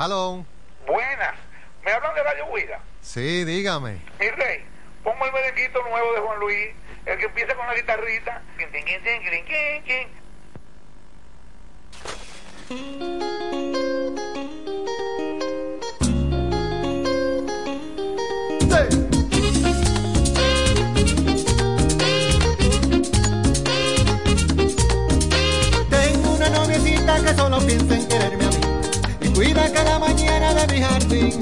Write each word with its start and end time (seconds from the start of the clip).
Aló. 0.00 0.46
Buenas. 0.86 1.34
¿Me 1.84 1.92
hablan 1.92 2.14
de 2.14 2.22
Radio 2.22 2.46
Huida? 2.46 2.80
Sí, 3.02 3.44
dígame. 3.44 4.00
Mi 4.18 4.30
rey, 4.30 4.64
pongo 5.04 5.26
el 5.26 5.30
merenguito 5.30 5.78
nuevo 5.82 6.14
de 6.14 6.20
Juan 6.20 6.40
Luis, 6.40 6.68
el 7.04 7.18
que 7.18 7.26
empieza 7.26 7.54
con 7.54 7.66
la 7.66 7.74
guitarrita. 7.74 8.40
Tengo 25.90 26.34
una 26.36 26.48
noviecita 26.48 27.22
que 27.22 27.34
solo 27.34 27.58
piensa 27.58 27.94
en 27.96 28.08
quererme 28.08 28.49
cuida 29.40 29.72
cada 29.72 29.98
mañana 29.98 30.52
de 30.52 30.66
mi 30.66 30.82
jardín. 30.82 31.40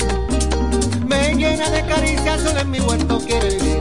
Me 1.08 1.34
llena 1.34 1.68
de 1.68 1.84
caricias, 1.84 2.40
solo 2.42 2.60
en 2.60 2.70
mi 2.70 2.78
huerto 2.78 3.18
quiere 3.18 3.48
vivir. 3.56 3.80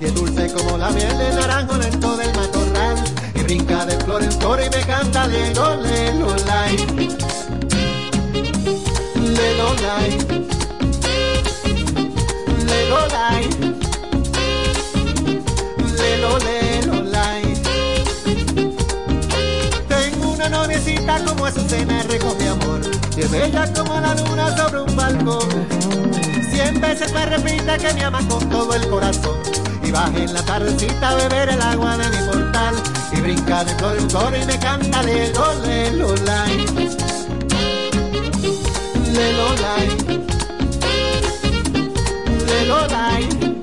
Y 0.00 0.06
es 0.06 0.14
dulce 0.14 0.50
como 0.54 0.78
la 0.78 0.88
miel 0.90 1.18
de 1.18 1.30
naranjo 1.34 1.76
lento 1.76 2.16
del 2.16 2.34
matorral. 2.34 2.96
Y 3.34 3.42
brinca 3.42 3.84
de 3.84 3.98
flor 3.98 4.22
en 4.22 4.32
flor 4.32 4.60
y 4.60 4.70
me 4.74 4.82
canta 4.86 5.26
lelo, 5.26 5.76
lelo, 5.76 6.34
lai. 6.46 6.76
Lelo, 9.36 9.74
lai. 9.74 10.10
Lelo, 12.66 13.06
lai. 13.08 13.89
Noviecita 21.10 21.24
como 21.24 21.46
Azucena, 21.46 22.02
recoge 22.04 22.48
amor. 22.48 22.80
Y 23.16 23.20
es 23.20 23.30
bella 23.30 23.72
como 23.72 24.00
la 24.00 24.14
luna 24.14 24.56
sobre 24.56 24.80
un 24.80 24.96
balcón. 24.96 25.48
Cien 26.50 26.80
veces 26.80 27.12
me 27.12 27.26
repite 27.26 27.78
que 27.78 27.94
me 27.94 28.04
ama 28.04 28.20
con 28.28 28.48
todo 28.48 28.74
el 28.74 28.88
corazón. 28.88 29.38
Y 29.82 29.90
baja 29.90 30.16
en 30.16 30.34
la 30.34 30.42
tardecita 30.42 31.10
a 31.10 31.14
beber 31.16 31.48
el 31.48 31.62
agua 31.62 31.96
de 31.96 32.08
mi 32.10 32.26
portal. 32.26 32.74
Y 33.12 33.20
brinca 33.20 33.64
de 33.64 33.74
flor 33.76 33.96
en 33.98 34.10
flor 34.10 34.32
y 34.40 34.46
me 34.46 34.58
canta 34.58 35.02
lelo, 35.02 35.54
lelo, 35.64 36.14
lai. 36.24 36.66
Lelo, 39.12 39.54
lai. 39.56 39.88
Lelo, 42.46 42.86
lai. 42.88 43.59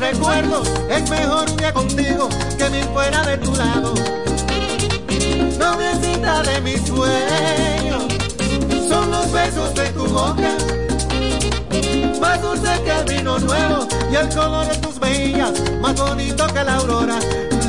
Recuerdos, 0.00 0.66
es 0.88 1.08
mejor 1.10 1.54
día 1.56 1.72
contigo 1.72 2.28
que 2.56 2.70
mil 2.70 2.84
fuera 2.84 3.22
de 3.22 3.36
tu 3.38 3.54
lado. 3.54 3.94
Noviecita 5.58 6.42
de 6.42 6.60
mis 6.62 6.80
sueños, 6.86 8.04
son 8.88 9.10
los 9.10 9.30
besos 9.30 9.74
de 9.74 9.90
tu 9.90 10.06
boca, 10.06 10.56
más 12.18 12.40
dulce 12.40 12.82
que 12.82 12.90
el 12.90 13.18
vino 13.18 13.38
nuevo 13.38 13.86
y 14.10 14.16
el 14.16 14.28
color 14.30 14.66
de 14.66 14.76
tus 14.78 14.98
mejillas, 15.00 15.52
más 15.80 15.94
bonito 15.94 16.46
que 16.46 16.64
la 16.64 16.76
aurora. 16.76 17.18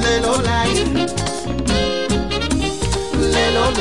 Lelo, 0.02 0.42
lai. 0.42 0.86
Lelo. 3.34 3.72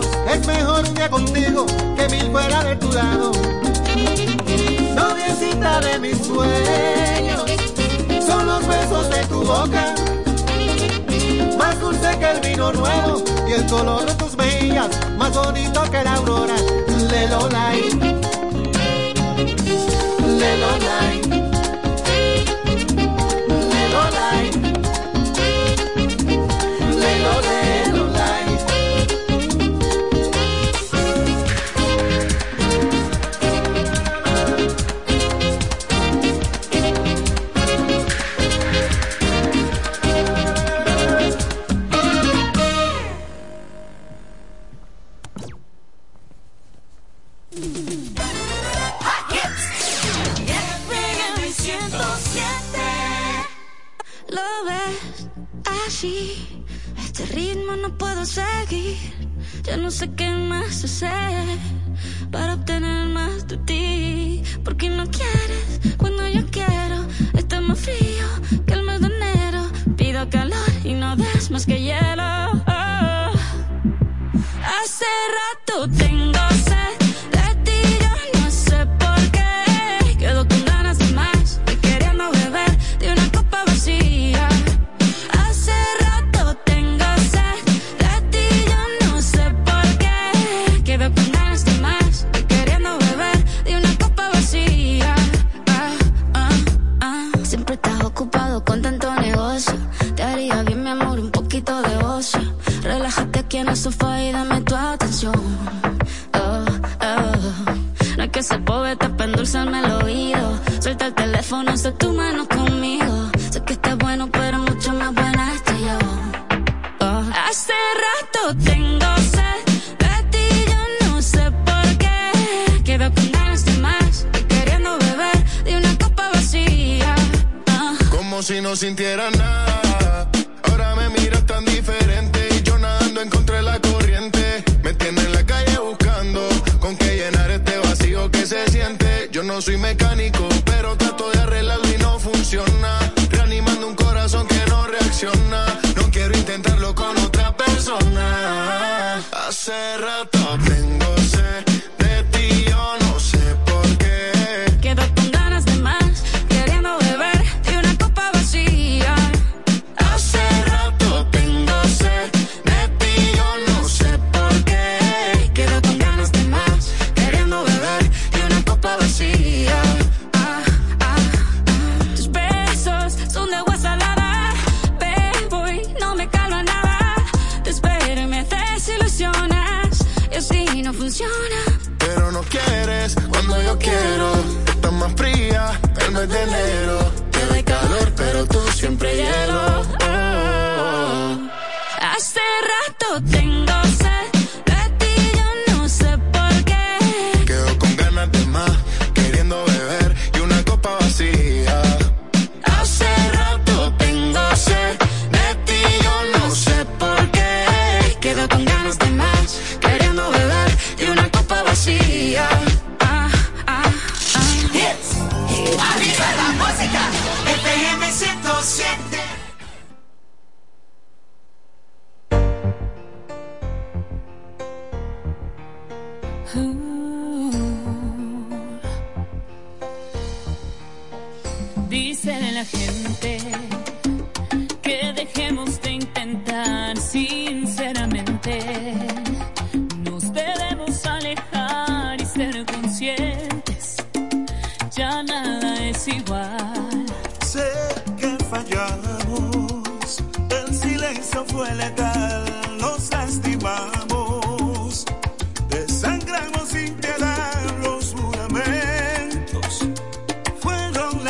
Es 0.00 0.46
mejor 0.46 0.84
un 0.86 0.94
día 0.94 1.08
contigo 1.08 1.66
que 1.96 2.08
mil 2.08 2.30
fuera 2.30 2.64
de 2.64 2.76
tu 2.76 2.92
lado. 2.92 3.32
Noviecita 4.94 5.80
de 5.80 5.98
mis 5.98 6.18
sueños, 6.18 7.44
son 8.26 8.46
los 8.46 8.66
besos 8.66 9.10
de 9.10 9.24
tu 9.26 9.42
boca, 9.42 9.94
más 11.58 11.80
dulce 11.80 12.18
que 12.18 12.30
el 12.30 12.40
vino 12.40 12.72
nuevo 12.72 13.22
y 13.48 13.52
el 13.52 13.66
color 13.66 14.06
de 14.06 14.14
tus 14.14 14.36
mejillas, 14.36 14.88
más 15.16 15.34
bonito 15.34 15.82
que 15.90 16.04
la 16.04 16.14
aurora. 16.14 16.56
Lelo, 17.10 17.48
lai. 17.48 18.16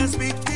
Fueron 0.09 0.56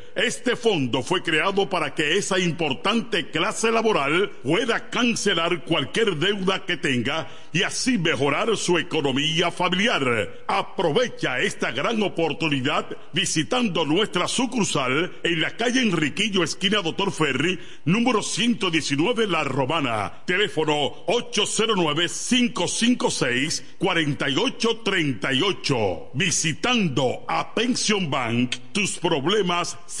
Este 0.15 0.55
fondo 0.57 1.03
fue 1.03 1.23
creado 1.23 1.69
para 1.69 1.95
que 1.95 2.17
esa 2.17 2.37
importante 2.37 3.29
clase 3.29 3.71
laboral 3.71 4.29
pueda 4.43 4.89
cancelar 4.89 5.63
cualquier 5.63 6.17
deuda 6.17 6.65
que 6.65 6.75
tenga 6.75 7.29
y 7.53 7.63
así 7.63 7.97
mejorar 7.97 8.57
su 8.57 8.77
economía 8.77 9.51
familiar. 9.51 10.43
Aprovecha 10.47 11.39
esta 11.39 11.71
gran 11.71 12.03
oportunidad 12.03 12.87
visitando 13.13 13.85
nuestra 13.85 14.27
sucursal 14.27 15.13
en 15.23 15.39
la 15.39 15.55
calle 15.55 15.81
Enriquillo, 15.81 16.43
esquina 16.43 16.81
Doctor 16.81 17.13
Ferry, 17.13 17.57
número 17.85 18.21
119 18.21 19.27
La 19.27 19.45
Romana. 19.45 20.23
Teléfono 20.25 21.05
809 21.07 22.07
556 22.07 23.75
4838. 23.77 26.09
Visitando 26.13 27.23
a 27.29 27.53
Pension 27.53 28.09
Bank, 28.09 28.55
tus 28.73 28.97
problemas 28.97 29.77
se 29.85 30.00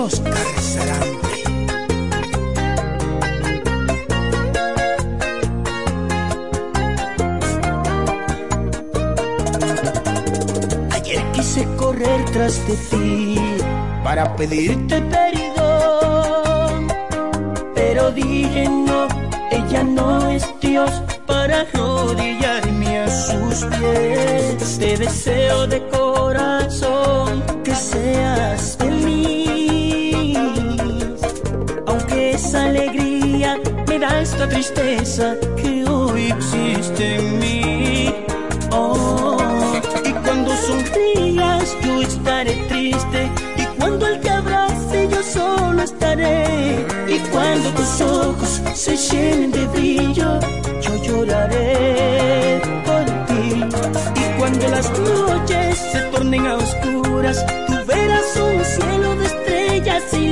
Ayer 0.00 0.12
quise 11.32 11.66
correr 11.76 12.24
tras 12.32 12.66
de 12.66 12.76
ti 12.76 13.36
para 14.02 14.34
pedirte 14.36 15.02
perdón, 15.02 16.88
pero 17.74 18.10
dije 18.12 18.70
no, 18.70 19.06
ella 19.50 19.82
no 19.82 20.30
es 20.30 20.48
Dios 20.62 20.90
para 21.26 21.60
arrodillarme 21.60 23.00
a 23.00 23.08
sus 23.10 23.66
pies. 23.66 24.78
Te 24.78 24.96
deseo 24.96 25.66
de 25.66 25.86
corazón 25.88 27.42
que 27.62 27.74
seas 27.74 28.79
esa 32.50 32.64
alegría 32.64 33.60
me 33.86 33.96
da 34.00 34.20
esta 34.20 34.48
tristeza 34.48 35.36
que 35.56 35.84
hoy 35.88 36.32
existe 36.32 37.14
en 37.14 37.38
mí. 37.38 38.12
Oh, 38.72 39.38
y 40.04 40.12
cuando 40.24 40.50
sonrías 40.56 41.76
yo 41.84 42.02
estaré 42.02 42.54
triste 42.68 43.30
y 43.56 43.64
cuando 43.78 44.04
él 44.08 44.20
te 44.20 44.30
abrace 44.30 45.08
yo 45.12 45.22
solo 45.22 45.80
estaré. 45.80 46.84
Y 47.08 47.18
cuando 47.30 47.70
tus 47.70 48.00
ojos 48.00 48.60
se 48.74 48.96
llenen 48.96 49.52
de 49.52 49.66
brillo 49.66 50.40
yo 50.82 50.96
lloraré 51.04 52.60
por 52.84 53.04
ti. 53.28 53.62
Y 54.22 54.38
cuando 54.40 54.68
las 54.70 54.90
noches 54.98 55.78
se 55.92 56.00
tornen 56.10 56.46
a 56.46 56.56
oscuras 56.56 57.46
tú 57.68 57.74
verás 57.86 58.36
un 58.36 58.64
cielo 58.64 59.14
de 59.14 59.26
estrellas 59.26 60.02
y 60.14 60.30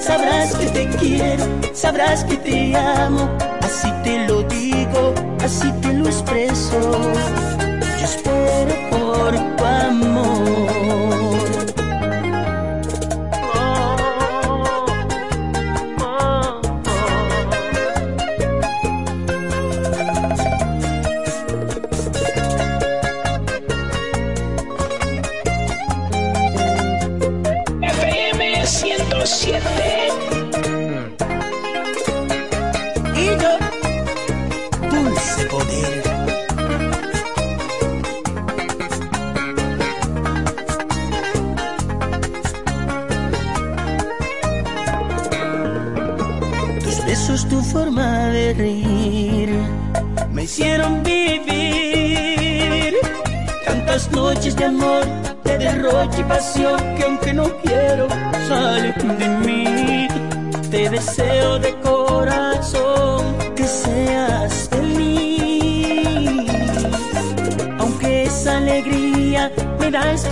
sabrás 0.00 0.54
que 0.54 0.66
te 0.66 0.88
quiero 0.98 1.44
sabrás 1.72 2.24
que 2.24 2.36
te 2.36 2.76
amo. 2.76 3.28
Así 3.62 3.90
te 4.02 4.26
lo 4.26 4.42
digo 4.42 5.14
así 5.46 5.70
te 5.80 5.92
lo 5.92 6.06
expreso. 6.06 6.80
Yo 7.98 8.04
espero 8.04 8.74
por 8.90 9.32
tu 9.56 9.64
amor 9.64 10.65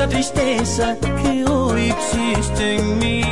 tristeza 0.08 0.96
que 1.00 1.44
hoy 1.44 1.90
existe 1.90 2.76
en 2.76 2.98
mí. 2.98 3.22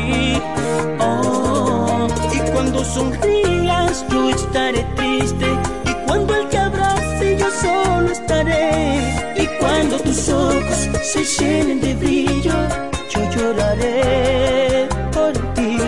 Oh, 1.01 2.09
y 2.33 2.51
cuando 2.51 2.85
sonrías 2.85 4.05
yo 4.11 4.31
estaré 4.31 4.85
triste. 4.97 5.47
Y 5.87 6.07
cuando 6.07 6.35
él 6.35 6.49
te 6.49 6.59
abrace 6.59 7.37
yo 7.39 7.47
solo 7.51 8.11
estaré. 8.11 9.35
Y 9.37 9.47
cuando 9.59 9.99
tus 9.99 10.29
ojos 10.29 10.89
se 11.03 11.25
llenen 11.25 11.81
de 11.81 11.95
brillo 11.95 12.55
yo 13.11 13.21
lloraré 13.31 14.89
por 15.13 15.33
ti. 15.55 15.79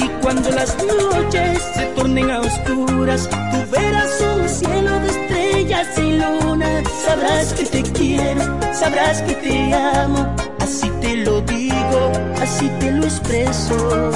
Y 0.00 0.08
cuando 0.22 0.50
las 0.50 0.76
noches 0.84 1.62
se 1.74 1.86
tornen 1.96 2.30
a 2.30 2.40
oscuras 2.40 3.28
tú 3.30 3.70
verás 3.70 4.20
un 4.20 4.48
cielo 4.48 5.00
de 5.00 5.08
estrellas 5.08 5.37
y 5.96 6.18
lunas 6.18 6.84
sabrás 7.04 7.52
que 7.52 7.64
te 7.64 7.82
quiero 7.82 8.58
sabrás 8.72 9.22
que 9.22 9.34
te 9.34 9.74
amo. 9.74 10.34
Así 10.60 10.90
te 11.00 11.16
lo 11.24 11.40
digo 11.42 12.12
así 12.40 12.68
te 12.80 12.92
lo 12.92 13.04
expreso. 13.04 14.10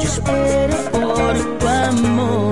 Yo 0.00 0.08
espero 0.08 0.76
por 0.92 1.58
tu 1.58 1.68
amor 1.68 2.51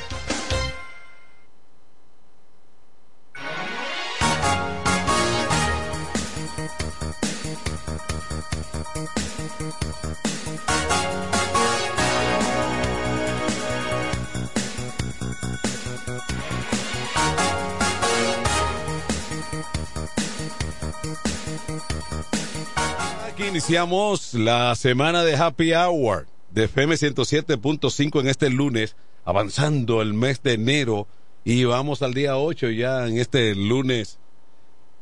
Iniciamos 23.61 24.33
la 24.33 24.73
semana 24.73 25.23
de 25.23 25.35
Happy 25.35 25.71
Hour 25.75 26.25
de 26.49 26.63
FM 26.63 26.95
107.5 26.95 28.19
en 28.19 28.27
este 28.27 28.49
lunes, 28.49 28.95
avanzando 29.23 30.01
el 30.01 30.15
mes 30.15 30.41
de 30.41 30.53
enero 30.53 31.07
y 31.43 31.63
vamos 31.65 32.01
al 32.01 32.15
día 32.15 32.39
8 32.39 32.71
ya 32.71 33.07
en 33.07 33.19
este 33.19 33.53
lunes 33.53 34.17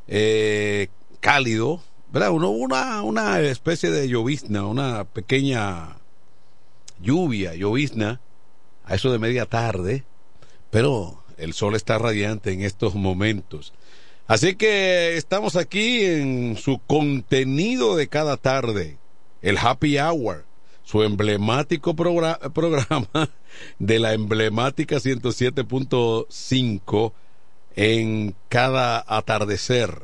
eh, 0.10 0.90
cálido, 1.22 1.82
¿verdad? 2.12 2.32
Una, 2.32 3.02
una 3.02 3.40
especie 3.40 3.92
de 3.92 4.10
llovizna, 4.10 4.66
una 4.66 5.06
pequeña 5.06 5.96
lluvia, 7.02 7.56
llovizna, 7.56 8.20
a 8.84 8.94
eso 8.94 9.10
de 9.10 9.20
media 9.20 9.46
tarde, 9.46 10.04
pero 10.70 11.24
el 11.38 11.54
sol 11.54 11.76
está 11.76 11.98
radiante 11.98 12.52
en 12.52 12.64
estos 12.64 12.94
momentos. 12.94 13.72
Así 14.30 14.56
que 14.56 15.18
estamos 15.18 15.56
aquí 15.56 16.06
en 16.06 16.56
su 16.56 16.80
contenido 16.86 17.96
de 17.96 18.08
cada 18.10 18.38
tarde, 18.38 19.00
el 19.42 19.58
Happy 19.58 19.98
Hour, 19.98 20.46
su 20.84 21.02
emblemático 21.02 21.96
progra- 21.96 22.38
programa 22.54 23.08
de 23.80 23.98
la 23.98 24.14
emblemática 24.14 24.98
107.5 24.98 27.12
en 27.76 28.36
cada 28.50 29.04
atardecer. 29.08 30.04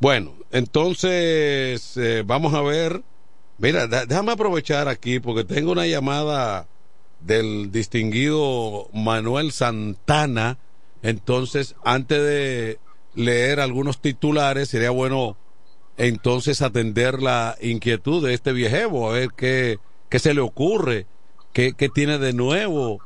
Bueno, 0.00 0.34
entonces 0.52 1.96
eh, 1.96 2.22
vamos 2.26 2.52
a 2.52 2.60
ver. 2.60 3.02
Mira, 3.56 3.86
déjame 3.86 4.32
aprovechar 4.32 4.86
aquí 4.86 5.18
porque 5.18 5.44
tengo 5.44 5.72
una 5.72 5.86
llamada 5.86 6.66
del 7.20 7.72
distinguido 7.72 8.90
Manuel 8.92 9.52
Santana. 9.52 10.58
Entonces, 11.02 11.74
antes 11.84 12.22
de 12.22 12.78
leer 13.18 13.60
algunos 13.60 14.00
titulares, 14.00 14.68
sería 14.68 14.90
bueno 14.90 15.36
entonces 15.96 16.62
atender 16.62 17.20
la 17.20 17.56
inquietud 17.60 18.24
de 18.24 18.32
este 18.34 18.52
viejevo, 18.52 19.08
a 19.10 19.12
ver 19.14 19.30
qué, 19.36 19.78
qué 20.08 20.18
se 20.20 20.32
le 20.34 20.40
ocurre, 20.40 21.06
qué, 21.52 21.72
qué 21.76 21.88
tiene 21.88 22.18
de 22.18 22.32
nuevo, 22.32 23.00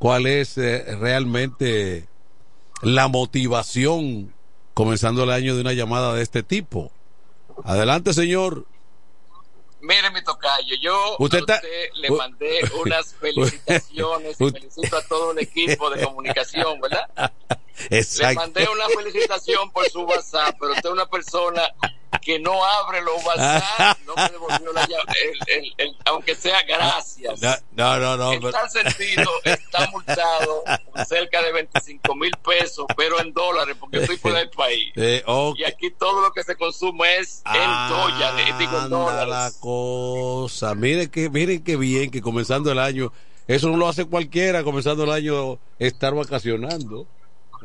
cuál 0.00 0.26
es 0.26 0.58
eh, 0.58 0.96
realmente 0.96 2.08
la 2.82 3.06
motivación 3.08 4.34
comenzando 4.74 5.22
el 5.22 5.30
año 5.30 5.54
de 5.54 5.60
una 5.60 5.72
llamada 5.72 6.12
de 6.14 6.22
este 6.22 6.42
tipo. 6.42 6.90
Adelante, 7.62 8.12
señor. 8.12 8.66
Mire, 9.80 10.10
mi 10.10 10.22
tocayo, 10.24 10.74
yo 10.82 11.16
Usted 11.20 11.38
a 11.38 11.40
está- 11.40 11.54
usted 11.56 11.88
le 12.00 12.10
mandé 12.10 12.60
unas 12.82 13.14
felicitaciones 13.20 14.40
y 14.40 14.50
felicito 14.50 14.96
a 14.96 15.02
todo 15.02 15.30
el 15.32 15.38
equipo 15.38 15.88
de 15.90 16.02
comunicación, 16.04 16.80
¿verdad? 16.80 17.08
Le 17.90 18.34
mandé 18.34 18.68
una 18.68 18.86
felicitación 18.88 19.70
por 19.70 19.88
su 19.90 20.02
WhatsApp, 20.02 20.56
pero 20.60 20.72
usted 20.72 20.88
es 20.88 20.92
una 20.92 21.06
persona 21.06 21.62
que 22.22 22.38
no 22.38 22.64
abre 22.64 23.02
los 23.02 23.22
WhatsApp, 23.26 23.98
no 24.06 24.14
me 24.16 24.28
devolvió 24.30 24.72
la 24.72 24.86
llave, 24.86 25.02
el- 25.24 25.54
el- 25.58 25.74
el- 25.78 25.96
aunque 26.06 26.34
sea 26.34 26.62
gracias. 26.62 27.40
No, 27.72 27.98
no, 27.98 28.16
no. 28.16 28.30
pero- 28.30 28.50
tal 28.52 28.70
sentido, 28.70 29.30
está 29.44 29.90
multado 29.90 30.62
cerca 31.06 31.42
de 31.42 31.52
25 31.52 32.14
mil 32.14 32.30
pesos, 32.42 32.86
pero 32.96 33.20
en 33.20 33.32
dólares, 33.34 33.76
porque 33.78 33.98
estoy 33.98 34.16
fuera 34.16 34.38
del 34.38 34.48
país. 34.50 34.92
Eh. 34.96 35.22
Y 35.58 35.64
aquí 35.64 35.90
todo 35.90 36.22
lo 36.22 36.32
que 36.32 36.44
se 36.44 36.56
consume 36.56 37.18
es 37.18 37.42
en 37.46 37.88
dólares, 37.90 38.58
digo 38.58 38.78
en 38.78 38.90
dólares. 38.90 39.28
la 39.28 39.52
cosa. 39.60 40.74
Miren 40.74 41.10
que, 41.10 41.28
miren 41.28 41.62
qué 41.64 41.76
bien 41.76 42.10
que 42.10 42.22
comenzando 42.22 42.70
el 42.72 42.78
año, 42.78 43.12
eso 43.48 43.68
no 43.68 43.76
lo 43.76 43.88
hace 43.88 44.04
cualquiera, 44.06 44.62
comenzando 44.62 45.04
el 45.04 45.10
año, 45.10 45.58
estar 45.78 46.14
vacacionando. 46.14 47.06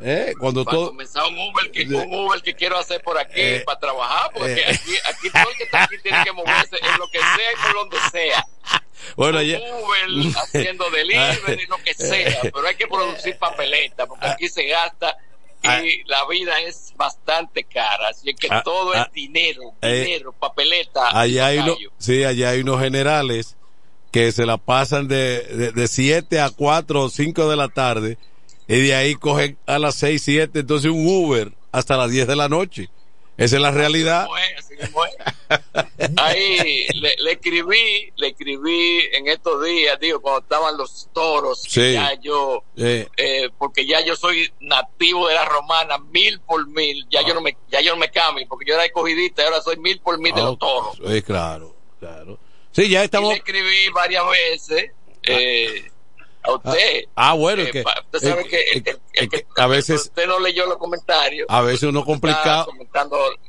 ¿Eh? 0.02 0.32
Cuando 0.38 0.64
para 0.64 0.76
todo. 0.76 0.88
comenzar 0.88 1.24
un 1.26 1.38
Uber 1.38 1.70
que 1.70 1.82
un 1.84 2.14
Uber 2.14 2.40
que 2.42 2.54
quiero 2.54 2.78
hacer 2.78 3.02
por 3.02 3.18
aquí 3.18 3.32
Eh, 3.36 3.62
para 3.66 3.78
trabajar 3.78 4.30
porque 4.32 4.60
eh. 4.60 4.64
aquí 4.68 4.92
aquí 5.08 5.30
todo 5.30 5.50
el 5.50 5.56
que 5.56 5.64
está 5.64 5.84
aquí 5.84 5.96
tiene 6.02 6.24
que 6.24 6.32
moverse 6.32 6.76
en 6.80 6.98
lo 6.98 7.06
que 7.10 7.18
sea 7.18 7.52
y 7.52 7.56
por 7.66 7.74
donde 7.74 7.96
sea 8.10 8.46
Bueno, 9.16 9.42
ya. 9.42 9.58
Uber 9.58 10.36
haciendo 10.36 10.88
delivery 10.90 11.66
lo 11.66 11.76
que 11.78 11.94
sea 11.94 12.40
pero 12.42 12.66
hay 12.66 12.76
que 12.76 12.86
producir 12.86 13.36
papeleta 13.38 14.06
porque 14.06 14.26
aquí 14.26 14.48
se 14.48 14.64
gasta 14.66 15.16
y 15.62 16.02
la 16.04 16.26
vida 16.26 16.58
es 16.62 16.94
bastante 16.96 17.64
cara 17.64 18.08
así 18.08 18.32
que 18.34 18.48
Ah, 18.50 18.62
todo 18.64 18.92
ah, 18.94 19.02
es 19.06 19.12
dinero 19.12 19.74
eh, 19.82 20.04
dinero 20.04 20.32
papeleta 20.32 21.10
Allá 21.18 21.46
hay, 21.46 21.58
uno, 21.58 21.76
sí, 21.98 22.24
allá 22.24 22.50
hay 22.50 22.60
unos 22.60 22.80
generales 22.80 23.56
que 24.10 24.32
se 24.32 24.46
la 24.46 24.56
pasan 24.56 25.06
de, 25.08 25.40
de, 25.42 25.72
de 25.72 25.86
7 25.88 26.40
a 26.40 26.48
4 26.50 27.02
o 27.02 27.08
5 27.10 27.48
de 27.50 27.56
la 27.56 27.68
tarde 27.68 28.16
y 28.76 28.80
de 28.80 28.94
ahí 28.94 29.14
cogen 29.16 29.58
a 29.66 29.78
las 29.78 29.96
6, 29.96 30.22
7, 30.22 30.60
entonces 30.60 30.90
un 30.90 31.06
Uber 31.06 31.52
hasta 31.72 31.96
las 31.96 32.10
10 32.10 32.26
de 32.26 32.36
la 32.36 32.48
noche. 32.48 32.88
Esa 33.36 33.56
es 33.56 33.62
la 33.62 33.70
realidad. 33.70 34.24
Así 34.24 34.30
mismo 34.30 34.36
es, 34.38 34.58
así 34.58 34.74
mismo 34.76 35.04
es. 35.06 36.10
Ahí 36.18 36.86
le, 36.94 37.14
le 37.18 37.32
escribí, 37.32 38.12
le 38.16 38.28
escribí 38.28 39.00
en 39.14 39.28
estos 39.28 39.64
días, 39.64 39.98
digo, 39.98 40.20
cuando 40.20 40.40
estaban 40.42 40.76
los 40.76 41.08
toros, 41.14 41.62
Sí. 41.66 41.94
ya 41.94 42.12
yo, 42.20 42.62
Eh, 42.76 43.08
eh, 43.16 43.48
porque 43.58 43.86
ya 43.86 44.04
yo 44.04 44.14
soy 44.14 44.52
nativo 44.60 45.26
de 45.28 45.34
la 45.36 45.46
romana, 45.46 45.96
mil 45.98 46.38
por 46.40 46.66
mil, 46.68 47.06
ya 47.10 47.26
yo 47.26 47.32
no 47.32 47.40
me, 47.40 47.56
ya 47.70 47.80
yo 47.80 47.92
no 47.94 47.98
me 47.98 48.10
cambio, 48.10 48.46
porque 48.46 48.66
yo 48.68 48.74
era 48.74 48.84
escogidista 48.84 49.42
y 49.42 49.46
ahora 49.46 49.62
soy 49.62 49.76
mil 49.78 49.98
por 50.00 50.18
mil 50.18 50.34
de 50.34 50.42
los 50.42 50.54
ah, 50.54 50.58
toros. 50.60 50.98
eh, 51.06 51.22
claro, 51.22 51.74
claro. 51.98 52.38
Sí, 52.72 52.88
ya 52.90 53.00
Y 53.00 53.04
estamos. 53.06 53.30
le 53.30 53.36
escribí 53.38 53.88
varias 53.94 54.24
veces, 54.28 54.90
eh, 55.22 55.89
a 56.42 56.52
usted. 56.52 57.04
Ah, 57.14 57.34
bueno, 57.34 57.62
Eh, 57.62 57.70
que, 57.70 57.80
usted 58.14 58.28
sabe 58.28 58.42
es 58.42 58.48
que, 58.48 58.62
el 58.74 58.82
que- 58.82 58.96
el 59.14 59.28
que- 59.28 59.46
a 59.56 59.66
veces, 59.66 60.00
usted 60.02 60.26
no 60.26 60.38
leyó 60.38 60.66
los 60.66 60.78
comentarios. 60.78 61.46
a 61.50 61.60
veces 61.60 61.82
uno 61.84 62.04
complica, 62.04 62.66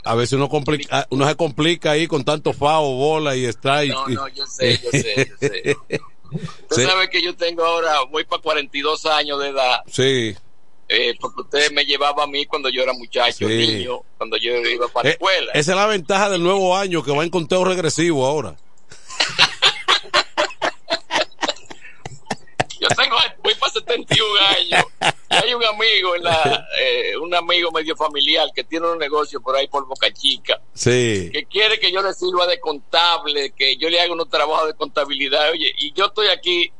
a 0.03 0.15
veces 0.15 0.33
uno 0.33 0.49
complica, 0.49 1.07
uno 1.09 1.27
se 1.27 1.35
complica 1.35 1.91
ahí 1.91 2.07
con 2.07 2.23
tanto 2.23 2.51
FAO, 2.53 2.95
bola 2.95 3.35
y 3.35 3.45
strike. 3.45 3.91
No, 3.93 4.07
no, 4.07 4.27
yo 4.29 4.45
sé, 4.45 4.79
yo 4.83 4.91
sé, 4.91 5.27
yo 5.29 5.37
sé. 5.47 5.77
Usted 6.31 6.75
Sí. 6.83 6.83
sabe 6.85 7.09
que 7.09 7.21
yo 7.21 7.35
tengo 7.35 7.63
ahora, 7.65 8.03
voy 8.09 8.23
para 8.23 8.41
42 8.41 9.05
años 9.05 9.37
de 9.41 9.49
edad, 9.49 9.81
Sí, 9.87 10.33
eh, 10.87 11.13
porque 11.19 11.41
usted 11.41 11.71
me 11.71 11.83
llevaba 11.83 12.23
a 12.23 12.27
mí 12.27 12.45
cuando 12.45 12.69
yo 12.69 12.83
era 12.83 12.93
muchacho, 12.93 13.47
Sí. 13.49 13.57
niño, 13.57 13.99
cuando 14.17 14.37
yo 14.37 14.53
iba 14.59 14.87
para 14.87 15.03
la 15.05 15.09
Eh, 15.09 15.13
escuela. 15.13 15.51
esa 15.53 15.71
es 15.71 15.77
la 15.77 15.85
ventaja 15.87 16.29
del 16.29 16.41
nuevo 16.43 16.77
año 16.77 17.03
que 17.03 17.11
va 17.11 17.23
en 17.23 17.29
conteo 17.29 17.65
regresivo 17.65 18.25
ahora. 18.25 18.55
Yo 22.79 22.80
tengo, 22.95 23.15
voy 23.43 23.55
para 23.55 23.71
71 23.73 24.39
años. 24.57 24.85
Y 25.29 25.35
hay 25.35 25.53
un 25.53 25.63
amigo, 25.63 26.15
en 26.15 26.23
la, 26.23 26.67
eh, 26.79 27.15
un 27.17 27.33
amigo 27.33 27.71
medio 27.71 27.95
familiar 27.95 28.47
que 28.53 28.63
tiene 28.63 28.87
un 28.87 28.97
negocio 28.97 29.41
por 29.41 29.55
ahí 29.55 29.67
por 29.67 29.85
Boca 29.87 30.11
Chica, 30.11 30.61
Sí. 30.73 31.29
que 31.31 31.45
quiere 31.49 31.79
que 31.79 31.91
yo 31.91 32.01
le 32.01 32.13
sirva 32.13 32.45
de 32.47 32.59
contable, 32.59 33.51
que 33.51 33.77
yo 33.77 33.89
le 33.89 33.99
haga 34.01 34.11
unos 34.13 34.29
trabajos 34.29 34.67
de 34.67 34.73
contabilidad. 34.75 35.51
Oye, 35.51 35.73
y 35.77 35.93
yo 35.93 36.05
estoy 36.07 36.27
aquí 36.27 36.71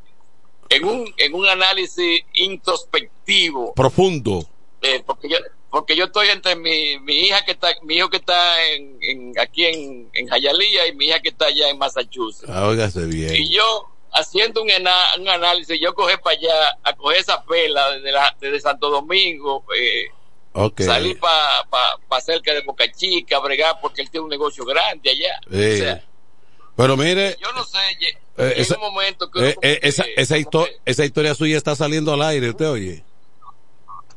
en 0.70 0.86
un, 0.86 1.14
en 1.18 1.34
un 1.34 1.46
análisis 1.48 2.22
introspectivo. 2.34 3.74
Profundo. 3.74 4.46
eh, 4.82 5.04
porque 5.06 5.30
yo 5.30 5.38
porque 5.70 5.96
yo 5.96 6.04
estoy 6.06 6.28
entre 6.28 6.58
mi, 6.58 7.00
mi 7.00 7.28
hija 7.28 7.46
que 7.46 7.52
está 7.54 7.70
mi 7.84 7.96
hijo 7.96 8.10
que 8.10 8.18
está 8.18 8.62
en, 8.74 8.98
en- 9.02 9.40
aquí 9.40 9.66
en, 9.66 10.10
en 10.14 10.28
Hialeah 10.28 10.88
y 10.88 10.96
mi 10.96 11.06
hija 11.06 11.22
que 11.22 11.30
está 11.30 11.46
allá 11.46 11.70
en 11.70 11.78
Massachusetts 11.78 12.50
Ah, 12.50 12.68
Óigase 12.68 13.06
bien. 13.06 13.34
y 13.36 13.56
yo 13.56 13.88
haciendo 14.14 14.62
un, 14.62 14.70
ena- 14.70 15.16
un 15.20 15.28
análisis 15.30 15.80
yo 15.80 15.94
cogí 15.94 16.16
para 16.24 16.36
allá 16.38 16.78
a 16.84 16.94
coger 16.96 17.20
esa 17.20 17.44
pela 17.44 17.92
desde, 17.92 18.12
la- 18.12 18.36
desde 18.40 18.60
Santo 18.60 18.90
Domingo 18.90 19.64
eh, 19.78 20.06
Ok. 20.54 20.82
salí 20.82 21.16
para 21.16 21.64
pa, 21.70 21.80
pa 22.10 22.20
cerca 22.20 22.54
de 22.54 22.62
Boca 22.62 22.92
Chica 22.92 23.40
bregar 23.40 23.80
porque 23.82 24.02
él 24.02 24.10
tiene 24.10 24.26
un 24.26 24.30
negocio 24.30 24.66
grande 24.66 25.10
allá 25.10 25.40
Sí. 25.50 25.74
o 25.82 25.84
sea 25.84 26.04
Pero 26.76 26.98
mire, 26.98 27.38
yo 27.42 27.52
no 27.54 27.64
sé 27.64 27.78
Eh, 28.38 28.54
esa- 28.58 28.76
un 28.76 28.82
momento 28.82 29.30
que 29.30 29.50
eh, 29.50 29.56
eh, 29.62 29.80
esa, 29.84 30.04
esa, 30.16 30.38
histo- 30.38 30.68
esa 30.86 31.06
historia 31.06 31.36
suya 31.36 31.58
está 31.58 31.76
saliendo 31.76 32.14
al 32.14 32.22
aire, 32.24 32.50
¿usted 32.50 32.70
oye? 32.70 33.04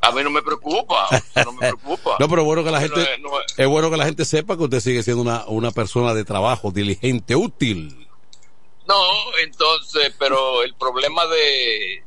a 0.01 0.11
mí 0.11 0.21
no 0.23 0.29
me 0.29 0.41
preocupa 0.43 1.07
no 1.43 1.51
me 1.53 1.59
preocupa 1.71 2.15
No, 2.19 2.27
pero 2.29 2.43
bueno 2.43 2.63
que 2.63 2.71
la 2.71 2.79
gente, 2.81 3.17
no- 3.21 3.31
es 3.57 3.67
bueno 3.67 3.89
que 3.89 3.97
la 3.97 4.05
gente 4.05 4.23
sepa 4.25 4.55
que 4.57 4.63
usted 4.63 4.79
sigue 4.79 5.03
siendo 5.03 5.21
una, 5.21 5.45
una 5.47 5.71
persona 5.71 6.13
de 6.13 6.23
trabajo, 6.25 6.69
diligente, 6.71 7.35
útil. 7.35 8.04
No, 8.87 9.37
entonces, 9.43 10.13
pero 10.17 10.63
el 10.63 10.75
problema 10.75 11.25
de 11.27 12.03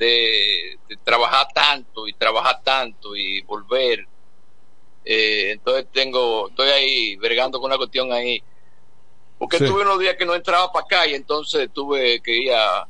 de, 0.00 0.78
de 0.88 0.96
trabajar 1.04 1.46
tanto 1.54 2.08
y 2.08 2.14
trabajar 2.14 2.62
tanto 2.64 3.14
y 3.14 3.42
volver. 3.42 4.06
Eh, 5.04 5.50
entonces 5.52 5.86
tengo, 5.92 6.48
estoy 6.48 6.68
ahí 6.70 7.16
bregando 7.16 7.60
con 7.60 7.68
una 7.70 7.76
cuestión 7.76 8.10
ahí. 8.12 8.42
Porque 9.38 9.58
Sí. 9.58 9.66
tuve 9.66 9.82
unos 9.82 9.98
días 9.98 10.16
que 10.16 10.24
no 10.26 10.34
entraba 10.34 10.72
para 10.72 10.84
acá 10.84 11.06
y 11.06 11.14
entonces 11.14 11.68
tuve 11.72 12.20
que 12.20 12.34
ir 12.36 12.52
a, 12.52 12.86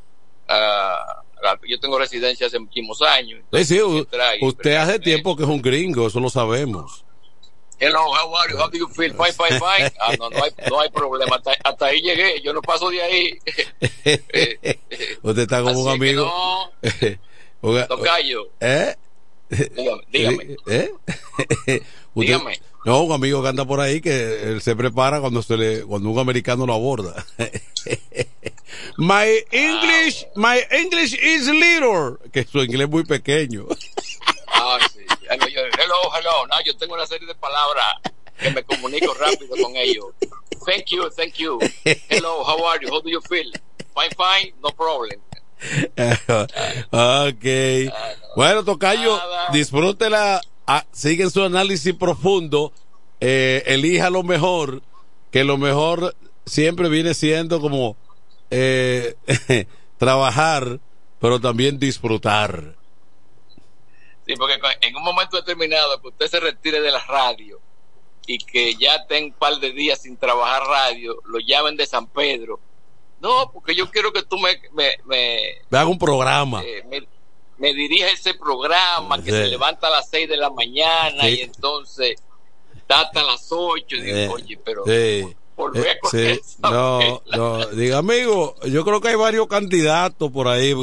yo 1.66 1.78
tengo 1.80 1.98
residencia 1.98 2.46
hace 2.46 2.59
muchísimos 2.59 3.00
años. 3.02 3.40
Sí, 3.52 3.64
sí, 3.64 3.76
y 3.76 4.46
usted 4.46 4.74
hace 4.76 4.98
tiempo 4.98 5.37
que 5.37 5.44
es 5.44 5.48
un 5.48 5.62
gringo, 5.62 6.06
eso 6.06 6.20
lo 6.20 6.30
sabemos. 6.30 7.04
Hello, 7.81 8.12
how 8.12 8.35
are 8.35 8.51
you? 8.51 8.59
How 8.59 8.69
do 8.69 8.77
you 8.79 8.88
feel? 8.88 9.12
Fine, 9.14 9.33
fine, 9.33 9.59
fine. 9.59 9.90
Ah, 10.01 10.14
no, 10.19 10.29
no 10.29 10.43
hay, 10.45 10.51
no 10.69 10.81
hay 10.81 10.90
problema. 10.90 11.37
Hasta, 11.37 11.53
hasta 11.64 11.87
ahí 11.87 12.03
llegué. 12.03 12.40
Yo 12.43 12.53
no 12.53 12.61
paso 12.61 12.90
de 12.90 13.01
ahí. 13.03 13.38
Usted 15.23 15.43
está 15.43 15.62
como 15.62 15.81
un 15.81 15.88
Así 15.88 15.97
amigo. 15.97 16.71
no, 17.62 17.87
tocayo. 17.88 18.51
¿Eh? 18.61 18.95
Dígame, 19.49 20.03
dígame. 20.11 20.57
¿Eh? 20.66 20.90
Usted- 21.66 21.83
Dígame. 22.14 22.61
No, 22.85 23.03
un 23.03 23.12
amigo 23.12 23.43
que 23.43 23.49
anda 23.49 23.64
por 23.66 23.79
ahí 23.81 24.01
que 24.01 24.43
él 24.43 24.62
se 24.62 24.75
prepara 24.75 25.21
cuando 25.21 25.43
se 25.43 25.57
le, 25.57 25.83
cuando 25.83 26.09
un 26.09 26.19
americano 26.19 26.64
lo 26.66 26.73
aborda. 26.75 27.27
my 28.97 29.38
English, 29.53 30.27
my 30.35 30.59
English 30.71 31.12
is 31.14 31.47
little, 31.49 32.16
que 32.33 32.45
su 32.45 32.62
inglés 32.62 32.83
es 32.87 32.88
muy 32.90 33.05
pequeño. 33.05 33.66
Ah, 34.47 34.79
sí. 34.95 35.01
Hello, 35.90 36.09
hello. 36.14 36.46
No, 36.46 36.55
yo 36.64 36.76
tengo 36.76 36.94
una 36.94 37.05
serie 37.05 37.26
de 37.26 37.35
palabras 37.35 37.85
que 38.38 38.48
me 38.50 38.62
comunico 38.62 39.12
rápido 39.14 39.57
con 39.61 39.74
ellos. 39.74 40.07
Thank 40.64 40.85
you, 40.87 41.11
thank 41.11 41.35
you. 41.35 41.59
Hello, 42.09 42.44
how 42.44 42.64
are 42.68 42.79
you? 42.81 42.92
How 42.92 43.00
do 43.03 43.11
you 43.11 43.20
feel? 43.22 43.50
Fine, 43.92 44.11
fine, 44.16 44.55
no 44.62 44.70
problem. 44.70 45.18
ok. 46.92 47.92
Bueno, 48.37 48.64
Tocayo, 48.64 49.20
disfrútela, 49.53 50.40
ah, 50.64 50.87
sigue 50.92 51.29
su 51.29 51.42
análisis 51.42 51.92
profundo, 51.94 52.72
eh, 53.18 53.64
elija 53.66 54.11
lo 54.11 54.22
mejor, 54.22 54.83
que 55.33 55.42
lo 55.42 55.59
mejor 55.59 56.14
siempre 56.46 56.88
viene 56.88 57.14
siendo 57.14 57.61
como 57.61 57.96
eh, 58.53 59.16
trabajar, 59.98 60.79
pero 61.18 61.40
también 61.40 61.81
disfrutar. 61.81 62.76
Sí, 64.35 64.38
porque 64.38 64.59
en 64.81 64.97
un 64.97 65.03
momento 65.03 65.37
determinado 65.37 66.01
que 66.01 66.09
usted 66.09 66.27
se 66.29 66.40
retire 66.40 66.81
de 66.81 66.90
la 66.90 67.01
radio 67.01 67.61
y 68.27 68.38
que 68.38 68.75
ya 68.77 69.07
tenga 69.07 69.27
un 69.27 69.33
par 69.33 69.57
de 69.59 69.73
días 69.73 70.03
sin 70.03 70.16
trabajar 70.16 70.62
radio, 70.64 71.16
lo 71.27 71.38
llamen 71.40 71.77
de 71.77 71.87
San 71.87 72.07
Pedro. 72.07 72.61
No, 73.21 73.51
porque 73.53 73.75
yo 73.75 73.90
quiero 73.90 74.12
que 74.12 74.23
tú 74.23 74.38
me, 74.38 74.61
me, 74.73 74.97
me, 75.05 75.40
Me 75.69 75.79
haga 75.79 75.88
un 75.88 75.99
programa. 75.99 76.62
eh, 76.64 76.83
me, 76.88 77.07
me 77.59 77.75
dirija 77.75 78.09
ese 78.09 78.33
programa 78.35 79.23
que 79.23 79.31
se 79.31 79.47
levanta 79.49 79.88
a 79.88 79.90
las 79.90 80.09
6 80.09 80.29
de 80.29 80.37
la 80.38 80.49
mañana 80.51 81.25
Sí. 81.25 81.29
y 81.38 81.40
entonces 81.43 82.16
está 82.75 83.01
hasta 83.03 83.23
las 83.23 83.47
8. 83.51 83.97
Digo, 83.97 84.16
Eh, 84.16 84.29
oye, 84.29 84.59
pero 84.64 84.85
sí. 84.87 85.37
volver 85.57 85.99
Eh, 86.14 86.40
sí. 86.43 86.57
No, 86.62 87.23
no, 87.37 87.66
diga 87.66 87.99
amigo, 87.99 88.55
yo 88.66 88.83
creo 88.85 89.01
que 89.03 89.09
hay 89.09 89.16
varios 89.16 89.47
candidatos 89.49 90.31
por 90.31 90.49
ahí. 90.49 90.75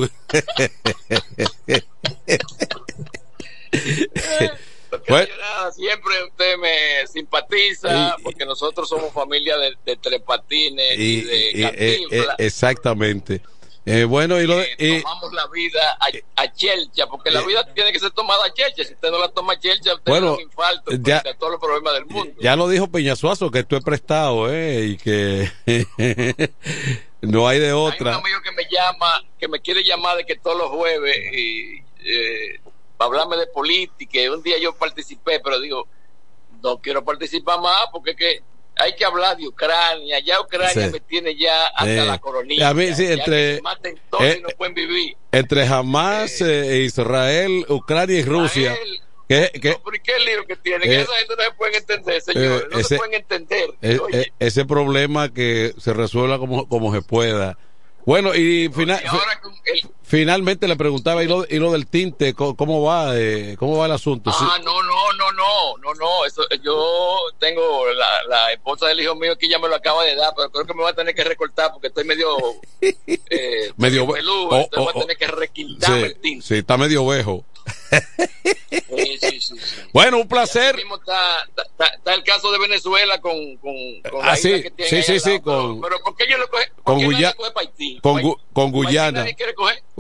Bueno, 5.10 5.28
siempre 5.76 6.24
usted 6.24 6.58
me 6.58 7.06
simpatiza 7.08 8.16
porque 8.24 8.46
nosotros 8.46 8.88
somos 8.88 9.12
familia 9.14 9.58
de, 9.58 9.76
de 9.86 9.98
tres 9.98 10.22
patines 10.22 10.98
y, 10.98 11.02
y, 11.02 11.22
de 11.24 11.52
y- 11.52 11.64
eh, 11.64 12.02
eh, 12.12 12.26
exactamente. 12.38 13.42
Eh, 13.86 14.04
bueno, 14.04 14.42
y 14.42 14.48
lo 14.48 14.56
tomamos 15.02 15.32
la 15.34 15.48
vida 15.48 15.98
a, 16.00 16.42
a 16.44 16.54
chelcha, 16.54 17.08
porque 17.08 17.32
la 17.32 17.42
vida 17.42 17.66
tiene 17.74 17.94
que 17.94 18.00
ser 18.00 18.12
tomada 18.12 18.46
a 18.46 18.54
chelcha. 18.54 18.84
Si 18.84 18.94
usted 18.94 19.12
no 19.12 19.18
la 19.20 19.30
toma 19.30 19.54
a 19.54 19.60
chelcha, 19.60 19.94
usted 19.94 20.10
Bueno, 20.12 20.34
un 20.36 20.42
infarto 20.42 20.92
ya- 21.00 21.20
a 21.20 21.34
todos 21.36 21.52
los 21.54 21.62
problemas 21.62 21.94
del 21.94 22.06
mundo. 22.06 22.34
ya 22.42 22.56
lo 22.58 22.68
dijo 22.68 22.88
Peñasuazo 22.90 23.50
que 23.52 23.60
esto 23.60 23.78
es 23.78 23.84
prestado, 23.84 24.54
eh, 24.54 24.86
y 24.88 24.98
que 24.98 25.50
no 27.22 27.48
hay 27.48 27.60
de 27.60 27.68
Hay 27.68 27.72
un 27.74 27.80
otra. 27.80 28.16
amigo 28.16 28.42
que 28.44 28.52
me 28.52 28.64
llama, 28.70 29.24
que 29.40 29.48
me 29.48 29.60
quiere 29.62 29.84
llamar 29.84 30.18
de 30.18 30.26
que 30.26 30.36
todos 30.36 30.58
los 30.58 30.70
jueves 30.70 31.18
y 31.34 31.78
eh, 32.06 32.60
para 32.98 33.08
hablarme 33.08 33.38
de 33.38 33.48
política. 33.48 34.20
Y 34.20 34.28
un 34.28 34.42
día 34.42 34.58
yo 34.60 34.74
participé, 34.74 35.40
pero 35.40 35.60
digo, 35.60 35.88
no 36.64 36.80
quiero 36.80 37.04
participar 37.06 37.62
más 37.62 37.78
porque 37.92 38.12
es 38.12 38.18
que 38.18 38.42
hay 38.80 38.96
que 38.96 39.06
hablar 39.06 39.38
de 39.38 39.48
Ucrania. 39.48 40.20
Ya 40.20 40.40
Ucrania 40.42 40.86
Sí. 40.88 40.92
me 40.94 41.00
tiene 41.00 41.36
ya 41.36 41.68
hasta 41.68 42.04
Eh, 42.04 42.06
la 42.06 42.18
coronilla. 42.20 42.70
a 42.70 42.74
mí 42.74 42.94
sí, 42.94 43.06
entre- 43.08 43.62
maten 43.62 44.00
todos 44.10 44.24
eh, 44.24 44.36
y 44.40 44.42
no 44.42 44.50
pueden 44.50 44.74
vivir. 44.76 45.16
Entre 45.32 45.66
Hamas, 45.66 46.42
eh, 46.42 46.84
Israel, 46.84 47.66
Ucrania 47.70 48.20
y 48.20 48.24
Rusia. 48.24 48.76
Que, 49.30 49.78
¿Por 49.84 50.00
qué 50.02 50.16
el 50.16 50.26
lío 50.26 50.46
que 50.46 50.56
tienen? 50.56 50.90
eh, 50.90 51.02
Esa 51.02 51.14
gente 51.18 51.36
no 51.36 51.44
se 51.44 51.52
pueden 51.52 51.76
entender, 51.76 52.22
señores. 52.22 52.62
eh, 52.62 52.68
no 52.72 52.80
ese- 52.80 52.88
se 52.90 52.96
pueden 52.98 53.14
entender. 53.16 53.70
eh, 53.82 54.32
ese 54.40 54.64
problema 54.66 55.34
que 55.34 55.74
se 55.78 55.94
resuelva 55.94 56.40
como, 56.40 56.70
como 56.70 56.94
se 56.94 57.02
pueda. 57.02 57.58
Bueno, 58.08 58.34
y 58.34 58.70
final, 58.70 59.02
y 59.04 59.08
ahora 59.08 59.38
con 59.42 59.54
el, 59.66 59.82
finalmente 60.02 60.66
le 60.66 60.78
preguntaba, 60.78 61.22
¿y 61.26 61.28
lo, 61.28 61.46
y 61.46 61.60
lo 61.60 61.74
del 61.74 61.88
tinte? 61.88 62.34
¿Cómo, 62.34 62.56
cómo 62.56 62.82
va? 62.82 63.12
eh, 63.20 63.58
¿Cómo 63.60 63.76
va 63.78 63.86
el 63.88 63.92
asunto? 63.92 64.32
Ah, 64.34 64.58
no, 64.64 64.82
no, 64.82 65.12
no, 65.12 65.32
no, 65.34 65.78
no, 65.84 65.94
no. 65.94 66.26
Eso, 66.26 66.42
yo 66.64 67.18
tengo 67.38 67.86
la, 67.92 68.24
la 68.30 68.54
esposa 68.54 68.88
del 68.88 69.02
hijo 69.02 69.14
mío 69.16 69.38
que 69.38 69.50
ya 69.50 69.60
me 69.60 69.68
lo 69.68 69.76
acaba 69.76 70.06
de 70.06 70.16
dar, 70.16 70.32
pero 70.38 70.50
creo 70.50 70.66
que 70.66 70.74
me 70.74 70.84
va 70.84 70.92
a 70.92 70.96
tener 70.96 71.14
que 71.14 71.26
recortar 71.26 71.70
porque 71.74 71.88
estoy 71.88 72.06
medio 72.06 72.30
eh, 72.82 73.74
Medio- 73.76 74.08
peludo, 74.10 74.48
oh, 74.52 74.56
entonces 74.56 74.70
oh, 74.78 74.84
voy 74.84 74.94
a 74.94 74.98
oh. 74.98 75.02
tener 75.02 75.18
que 75.18 75.28
requintarme 75.28 76.00
Sí, 76.00 76.06
el 76.06 76.16
tinte. 76.22 76.46
sí, 76.48 76.56
está 76.56 76.78
medio 76.78 77.04
ovejo. 77.04 77.44
Sí, 78.70 79.18
sí, 79.20 79.42
sí. 79.42 79.56
Bueno, 79.94 80.18
un 80.18 80.28
placer. 80.28 80.76
mismo 80.76 80.96
está, 80.96 81.44
está, 81.66 81.86
está 81.88 82.14
el 82.14 82.24
caso 82.24 82.52
de 82.52 82.60
Venezuela 82.60 83.20
con, 83.22 83.58
con, 83.58 83.74
con 84.10 84.22
Ah, 84.24 84.32
la 84.34 84.38
isla 84.40 84.62
que 84.62 84.72
tiene 84.72 85.04
sí, 85.04 85.20
sí, 85.20 85.30
lado. 85.30 85.42
con- 85.44 85.82
Pero, 85.82 86.00
¿por 86.04 86.16
qué 86.16 86.26
yo 86.30 86.38
lo 86.38 86.48
coge? 86.50 86.66
¿Por 86.76 86.84
con 86.84 86.98
qué 87.00 87.04
nadie 87.08 87.18
Guya- 87.18 87.34
coge 87.36 87.52
para 87.52 87.68
Haití? 87.68 88.00
con 88.02 88.22
con 88.54 88.72
Guyana. 88.72 89.26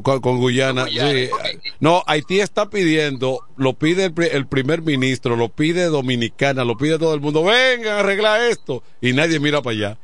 Con, 0.02 0.21
con 0.21 0.38
Guyana, 0.38 0.84
Con 0.86 0.91
Guyana. 0.93 1.30
No, 1.80 2.04
Haití 2.08 2.39
está 2.39 2.69
pidiendo, 2.69 3.41
lo 3.58 3.73
pide 3.73 4.06
el, 4.06 4.13
el 4.32 4.47
primer 4.47 4.82
ministro, 4.82 5.36
lo 5.36 5.50
pide 5.50 5.86
Dominicana, 5.86 6.63
lo 6.63 6.78
pide 6.78 6.97
todo 6.97 7.13
el 7.13 7.21
mundo, 7.21 7.43
vengan, 7.43 8.00
arregla 8.00 8.47
esto. 8.47 8.84
Y 9.02 9.13
nadie 9.13 9.39
mira 9.39 9.62
para 9.62 9.76
allá. 9.76 9.97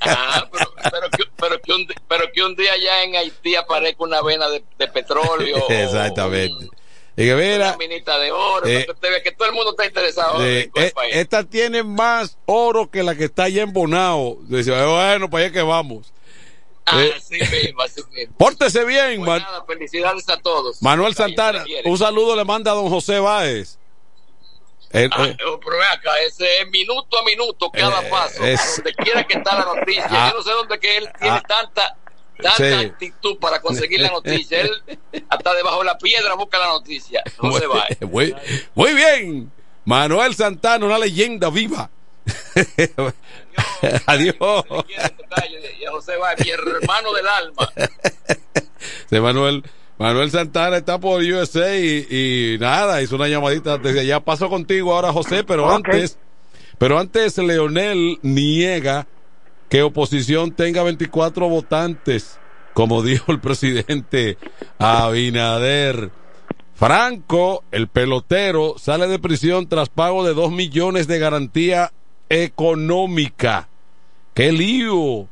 Ah, 0.00 0.48
pero, 0.52 0.70
pero, 0.90 1.10
que, 1.10 1.24
pero, 1.36 1.60
que 1.60 1.72
un, 1.72 1.86
di- 1.86 1.94
pero 2.08 2.29
que 2.40 2.46
un 2.46 2.56
día 2.56 2.72
ya 2.82 3.02
en 3.04 3.16
Haití 3.16 3.54
aparezca 3.56 4.02
una 4.02 4.22
vena 4.22 4.48
de, 4.48 4.62
de 4.78 4.88
petróleo. 4.88 5.58
o 5.68 5.70
Exactamente. 5.70 6.68
Y 7.16 7.24
que 7.24 7.34
Una 7.34 7.42
mira, 7.42 7.76
minita 7.76 8.18
de 8.18 8.32
oro. 8.32 8.66
eh, 8.66 8.72
para 8.74 8.84
que 8.86 8.90
usted 8.92 9.10
vea 9.10 9.22
que 9.22 9.32
todo 9.32 9.48
el 9.48 9.54
mundo 9.54 9.70
está 9.72 9.84
interesado 9.84 10.42
eh, 10.44 10.70
en 10.74 10.82
eh, 10.84 10.90
para 10.94 11.06
allá. 11.08 11.16
esta 11.20 11.44
tiene 11.44 11.82
más 11.82 12.38
oro 12.46 12.90
que 12.90 13.02
la 13.02 13.14
que 13.14 13.24
está 13.24 13.44
allá 13.44 13.62
en 13.62 13.72
Bonao. 13.72 14.38
Dice, 14.42 14.70
bueno, 14.70 15.28
para 15.28 15.44
allá 15.44 15.52
que 15.52 15.62
vamos. 15.62 16.12
Ah, 16.86 17.02
eh, 17.02 17.12
así 17.16 17.34
mismo, 17.38 17.82
así 17.82 18.00
mismo. 18.12 18.34
Pórtese 18.38 18.84
bien, 18.84 19.16
Pues 19.18 19.28
Man- 19.28 19.42
nada, 19.42 19.64
felicidades 19.66 20.28
a 20.30 20.38
todos. 20.38 20.80
Manuel 20.82 21.14
Santana. 21.14 21.64
Un 21.84 21.98
saludo 21.98 22.34
le 22.36 22.44
manda 22.44 22.70
a 22.70 22.74
don 22.74 22.88
José 22.88 23.18
Báez. 23.18 23.76
Eh, 24.92 25.08
Ah, 25.12 25.24
eh, 25.28 25.36
pero 25.38 25.78
ve 25.78 25.84
acá, 25.92 26.18
ese 26.26 26.62
es 26.62 26.70
minuto 26.70 27.16
a 27.18 27.22
minuto, 27.24 27.70
cada 27.70 28.02
Eh, 28.02 28.08
paso, 28.10 28.42
donde 28.42 28.92
quiera 28.94 29.24
que 29.24 29.38
está 29.38 29.56
la 29.58 29.64
noticia. 29.74 30.06
Ah. 30.10 30.30
Yo 30.32 30.38
no 30.38 30.42
sé 30.42 30.50
dónde 30.50 30.80
que 30.80 30.96
él 30.96 31.08
tiene 31.20 31.36
Ah. 31.36 31.42
tanta, 31.46 31.96
tanta 32.40 32.56
Sí. 32.56 32.72
actitud 32.86 33.38
para 33.38 33.60
conseguir 33.60 34.00
la 34.00 34.08
noticia. 34.12 34.60
Él 34.62 34.70
hasta 35.28 35.54
debajo 35.54 35.78
de 35.80 35.84
la 35.86 35.98
piedra 35.98 36.34
busca 36.34 36.58
la 36.58 36.68
noticia. 36.68 37.22
No 37.42 37.52
se 37.52 37.66
va. 37.66 37.86
muy, 38.08 38.34
muy 38.74 38.94
bien. 38.94 39.52
Manuel 39.84 40.34
Santana, 40.34 40.86
una 40.86 40.98
leyenda 40.98 41.50
viva. 41.50 41.90
Adiós. 44.06 44.36
Y 45.78 45.84
a 45.84 45.90
José 45.90 46.16
va, 46.16 46.34
mi 46.42 46.50
hermano 46.50 47.12
del 47.12 47.26
alma. 47.28 47.68
Sí, 49.08 49.20
Manuel, 49.20 49.62
Manuel 49.98 50.30
Santana 50.30 50.78
está 50.78 50.98
por 50.98 51.22
USA 51.22 51.76
y, 51.76 52.06
y 52.10 52.58
nada, 52.58 53.02
hizo 53.02 53.16
una 53.16 53.28
llamadita 53.28 53.78
desde 53.78 54.00
allá. 54.00 54.20
Paso 54.20 54.48
contigo 54.48 54.94
ahora, 54.94 55.12
José, 55.12 55.44
pero 55.44 55.70
antes, 55.70 56.18
pero 56.78 56.98
antes 56.98 57.36
Leonel 57.38 58.18
niega 58.22 59.06
que 59.70 59.82
oposición 59.82 60.52
tenga 60.52 60.82
24 60.82 61.48
votantes, 61.48 62.38
como 62.74 63.02
dijo 63.04 63.32
el 63.32 63.40
presidente 63.40 64.36
Abinader. 64.78 66.10
Franco, 66.74 67.64
el 67.72 67.88
pelotero, 67.88 68.74
sale 68.78 69.06
de 69.06 69.18
prisión 69.18 69.68
tras 69.68 69.88
pago 69.88 70.24
de 70.24 70.34
2 70.34 70.52
millones 70.52 71.06
de 71.06 71.18
garantía 71.18 71.92
económica. 72.28 73.68
¡Qué 74.34 74.52
lío! 74.52 75.28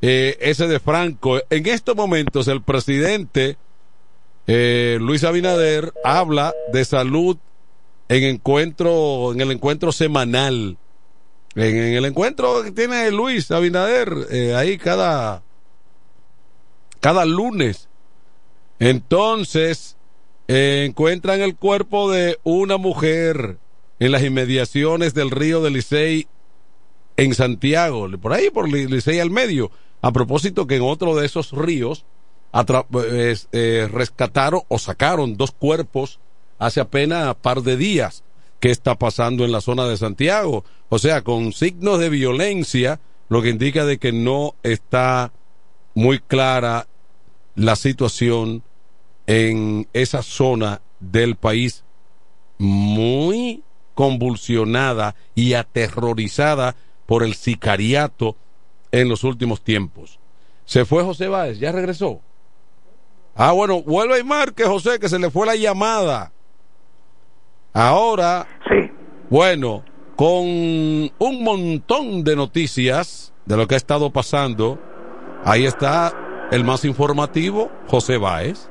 eh, 0.00 0.36
ese 0.40 0.68
de 0.68 0.80
Franco. 0.80 1.40
En 1.50 1.66
estos 1.66 1.96
momentos 1.96 2.48
el 2.48 2.62
presidente 2.62 3.56
eh, 4.46 4.98
Luis 5.00 5.24
Abinader 5.24 5.92
habla 6.04 6.54
de 6.72 6.84
salud 6.84 7.36
en 8.08 8.24
encuentro, 8.24 9.32
en 9.32 9.40
el 9.40 9.50
encuentro 9.50 9.92
semanal. 9.92 10.78
En, 11.54 11.76
el 11.76 12.04
encuentro 12.04 12.62
que 12.62 12.70
tiene 12.72 13.10
Luis 13.10 13.50
Abinader, 13.50 14.28
eh, 14.30 14.54
ahí 14.54 14.78
cada, 14.78 15.42
cada 17.00 17.24
lunes. 17.24 17.88
Entonces, 18.78 19.96
eh, 20.46 20.84
encuentran 20.88 21.40
el 21.40 21.56
cuerpo 21.56 22.10
de 22.10 22.38
una 22.44 22.76
mujer 22.76 23.58
en 23.98 24.12
las 24.12 24.22
inmediaciones 24.22 25.14
del 25.14 25.30
río 25.30 25.62
de 25.62 25.70
Licey 25.70 26.28
en 27.16 27.34
Santiago, 27.34 28.08
por 28.20 28.32
ahí 28.32 28.50
por 28.50 28.68
Li- 28.68 28.86
Licey 28.86 29.18
al 29.18 29.30
medio. 29.30 29.70
A 30.00 30.12
propósito 30.12 30.68
que 30.68 30.76
en 30.76 30.82
otro 30.82 31.16
de 31.16 31.26
esos 31.26 31.50
ríos 31.50 32.04
eh, 33.52 33.88
rescataron 33.90 34.60
o 34.68 34.78
sacaron 34.78 35.36
dos 35.36 35.50
cuerpos 35.50 36.20
hace 36.58 36.80
apenas 36.80 37.34
par 37.36 37.62
de 37.62 37.76
días. 37.76 38.22
¿Qué 38.60 38.70
está 38.70 38.96
pasando 38.96 39.44
en 39.44 39.52
la 39.52 39.60
zona 39.60 39.86
de 39.86 39.96
Santiago? 39.96 40.64
O 40.88 40.98
sea, 40.98 41.22
con 41.22 41.52
signos 41.52 42.00
de 42.00 42.08
violencia, 42.08 43.00
lo 43.28 43.42
que 43.42 43.50
indica 43.50 43.84
de 43.84 43.98
que 43.98 44.12
no 44.12 44.54
está 44.62 45.32
muy 45.94 46.18
clara 46.18 46.88
la 47.54 47.76
situación 47.76 48.62
en 49.26 49.88
esa 49.92 50.22
zona 50.22 50.80
del 51.00 51.36
país 51.36 51.84
muy 52.58 53.62
convulsionada 53.94 55.14
y 55.34 55.54
aterrorizada 55.54 56.76
por 57.06 57.22
el 57.22 57.34
sicariato 57.34 58.36
en 58.92 59.08
los 59.08 59.24
últimos 59.24 59.62
tiempos. 59.62 60.18
Se 60.64 60.84
fue 60.84 61.02
José 61.02 61.28
Báez, 61.28 61.58
ya 61.58 61.72
regresó. 61.72 62.20
Ah, 63.34 63.52
bueno, 63.52 63.82
vuelve 63.82 64.18
y 64.18 64.24
marque, 64.24 64.64
José, 64.64 64.98
que 64.98 65.08
se 65.08 65.18
le 65.18 65.30
fue 65.30 65.46
la 65.46 65.56
llamada. 65.56 66.32
Ahora, 67.74 68.46
sí. 68.68 68.90
bueno, 69.30 69.82
con 70.16 70.44
un 70.44 71.44
montón 71.44 72.24
de 72.24 72.34
noticias 72.34 73.32
de 73.46 73.56
lo 73.56 73.66
que 73.66 73.74
ha 73.74 73.76
estado 73.76 74.10
pasando, 74.10 74.78
ahí 75.44 75.64
está 75.64 76.10
el 76.50 76.64
más 76.64 76.84
informativo, 76.84 77.70
José 77.86 78.18
Báez. 78.18 78.70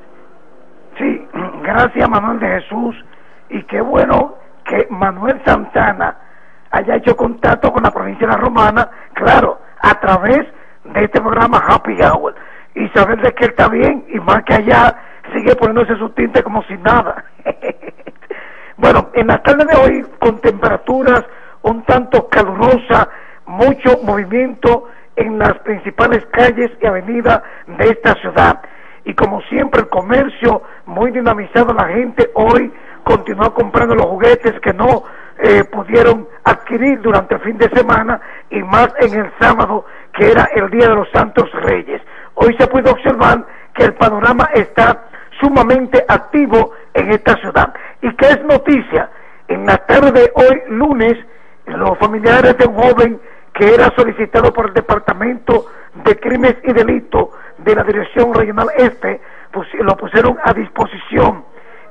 Sí, 0.98 1.26
gracias 1.62 2.08
Manuel 2.08 2.40
de 2.40 2.60
Jesús 2.60 2.96
y 3.50 3.62
qué 3.64 3.80
bueno 3.80 4.34
que 4.64 4.86
Manuel 4.90 5.40
Santana 5.46 6.18
haya 6.70 6.96
hecho 6.96 7.16
contacto 7.16 7.72
con 7.72 7.82
la 7.82 7.90
provincia 7.90 8.26
de 8.26 8.32
la 8.32 8.38
Romana, 8.38 8.90
claro, 9.14 9.60
a 9.80 9.98
través 10.00 10.46
de 10.84 11.04
este 11.04 11.20
programa 11.20 11.62
Happy 11.66 11.96
Hour 12.02 12.34
y 12.74 12.88
saber 12.88 13.20
de 13.22 13.32
que 13.32 13.44
él 13.44 13.50
está 13.50 13.68
bien 13.68 14.04
y 14.08 14.20
más 14.20 14.42
que 14.44 14.54
allá 14.54 14.94
sigue 15.32 15.54
poniéndose 15.56 15.96
su 15.96 16.10
tinte 16.10 16.42
como 16.42 16.62
si 16.64 16.76
nada. 16.78 17.24
bueno, 18.78 19.10
en 19.14 19.26
la 19.26 19.42
tarde 19.42 19.64
de 19.64 19.76
hoy 19.76 20.06
con 20.20 20.40
temperaturas 20.40 21.24
un 21.62 21.84
tanto 21.84 22.28
calurosas, 22.28 23.08
mucho 23.44 23.98
movimiento 24.04 24.88
en 25.16 25.36
las 25.36 25.58
principales 25.60 26.24
calles 26.26 26.70
y 26.80 26.86
avenidas 26.86 27.42
de 27.66 27.84
esta 27.86 28.14
ciudad. 28.14 28.60
Y 29.04 29.14
como 29.14 29.40
siempre 29.42 29.80
el 29.80 29.88
comercio 29.88 30.62
muy 30.86 31.10
dinamizado 31.10 31.74
la 31.74 31.88
gente 31.88 32.30
hoy 32.34 32.72
continúa 33.02 33.52
comprando 33.52 33.96
los 33.96 34.06
juguetes 34.06 34.60
que 34.60 34.72
no 34.72 35.02
eh, 35.38 35.64
pudieron 35.64 36.28
adquirir 36.44 37.00
durante 37.00 37.34
el 37.34 37.40
fin 37.40 37.58
de 37.58 37.68
semana 37.70 38.20
y 38.50 38.62
más 38.62 38.90
en 39.00 39.18
el 39.18 39.32
sábado 39.40 39.86
que 40.12 40.30
era 40.30 40.48
el 40.54 40.70
día 40.70 40.88
de 40.88 40.94
los 40.94 41.10
santos 41.10 41.50
reyes. 41.62 42.00
Hoy 42.34 42.54
se 42.58 42.66
puede 42.68 42.90
observar 42.90 43.44
que 43.74 43.84
el 43.84 43.94
panorama 43.94 44.48
está 44.54 45.08
sumamente 45.40 46.04
activo 46.06 46.72
en 46.98 47.12
esta 47.12 47.36
ciudad 47.36 47.72
y 48.02 48.14
que 48.14 48.26
es 48.26 48.44
noticia 48.44 49.10
en 49.48 49.64
la 49.66 49.76
tarde 49.78 50.12
de 50.12 50.32
hoy 50.34 50.62
lunes 50.68 51.14
los 51.66 51.98
familiares 51.98 52.56
de 52.56 52.66
un 52.66 52.74
joven 52.74 53.20
que 53.54 53.74
era 53.74 53.92
solicitado 53.96 54.52
por 54.52 54.68
el 54.68 54.74
Departamento 54.74 55.66
de 56.04 56.18
Crímenes 56.18 56.56
y 56.64 56.72
Delitos 56.72 57.28
de 57.58 57.74
la 57.74 57.82
Dirección 57.82 58.32
Regional 58.32 58.68
Este, 58.76 59.20
pues, 59.52 59.66
lo 59.74 59.96
pusieron 59.96 60.38
a 60.44 60.52
disposición. 60.52 61.44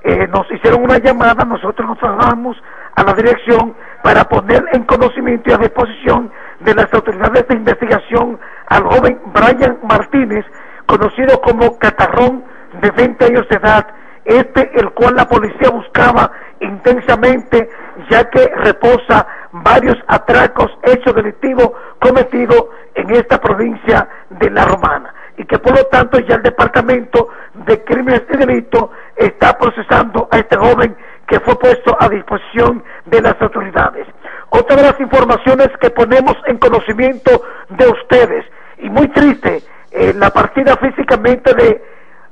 Eh, 0.04 0.28
nos 0.28 0.50
hicieron 0.52 0.84
una 0.84 0.98
llamada, 1.00 1.43
nosotros 1.43 1.88
nos 1.88 2.00
trasladamos 2.00 2.56
a 2.96 3.04
la 3.04 3.13
dirección 3.13 3.76
para 4.04 4.24
poner 4.24 4.63
en 4.72 4.84
conocimiento 4.84 5.50
y 5.50 5.54
a 5.54 5.58
disposición 5.58 6.32
de 6.62 6.74
las 6.74 6.93
autoridades 6.93 7.48
de 7.48 7.56
investigación 7.56 8.39
al 8.67 8.84
joven 8.84 9.20
Brian 9.34 9.80
Martínez, 9.84 10.46
conocido 10.86 11.41
como 11.41 11.78
Catarrón, 11.78 12.43
de 12.82 12.91
20 12.91 13.26
años 13.26 13.48
de 13.50 13.58
edad, 13.58 13.88
este 14.28 14.70
el 14.76 14.92
cual 14.92 15.16
la 15.16 15.28
policía 15.28 15.70
buscaba 15.70 16.32
intensamente 16.60 17.70
ya 18.10 18.30
que 18.30 18.46
reposa 18.58 19.26
varios 19.52 19.98
atracos, 20.08 20.70
hechos 20.84 21.16
delictivos 21.16 21.72
cometidos 22.00 22.66
en 22.96 23.10
esta 23.12 23.40
provincia 23.40 24.08
de 24.30 24.50
La 24.50 24.66
Romana 24.66 25.13
y 25.38 25.46
que 25.46 25.58
por 25.60 25.78
lo 25.78 25.86
tanto 25.86 26.20
ya 26.20 26.36
el 26.36 26.44
Departamento 26.44 27.30
de 27.54 27.84
Crímenes 27.84 28.24
y 28.34 28.38
Delitos 28.38 28.90
está 29.16 29.58
procesando 29.58 30.28
a 30.32 30.40
este 30.40 30.58
joven 30.58 30.96
que 31.28 31.40
fue 31.40 31.58
puesto 31.60 31.96
a 32.00 32.10
disposición 32.10 32.84
de 33.06 33.22
las 33.22 33.42
autoridades. 33.42 34.08
Otra 34.50 34.78
de 34.78 34.84
las 34.84 35.00
informaciones 35.00 35.70
que 35.80 35.90
ponemos 35.90 36.36
en 36.46 36.58
conocimiento 36.58 37.44
de 37.70 37.88
ustedes, 37.88 38.46
y 38.80 38.90
muy 38.90 39.08
triste, 39.10 39.62
eh, 39.92 40.13
la 40.16 40.30
partida 40.30 40.78
físicamente 40.78 41.54
de, 41.54 41.84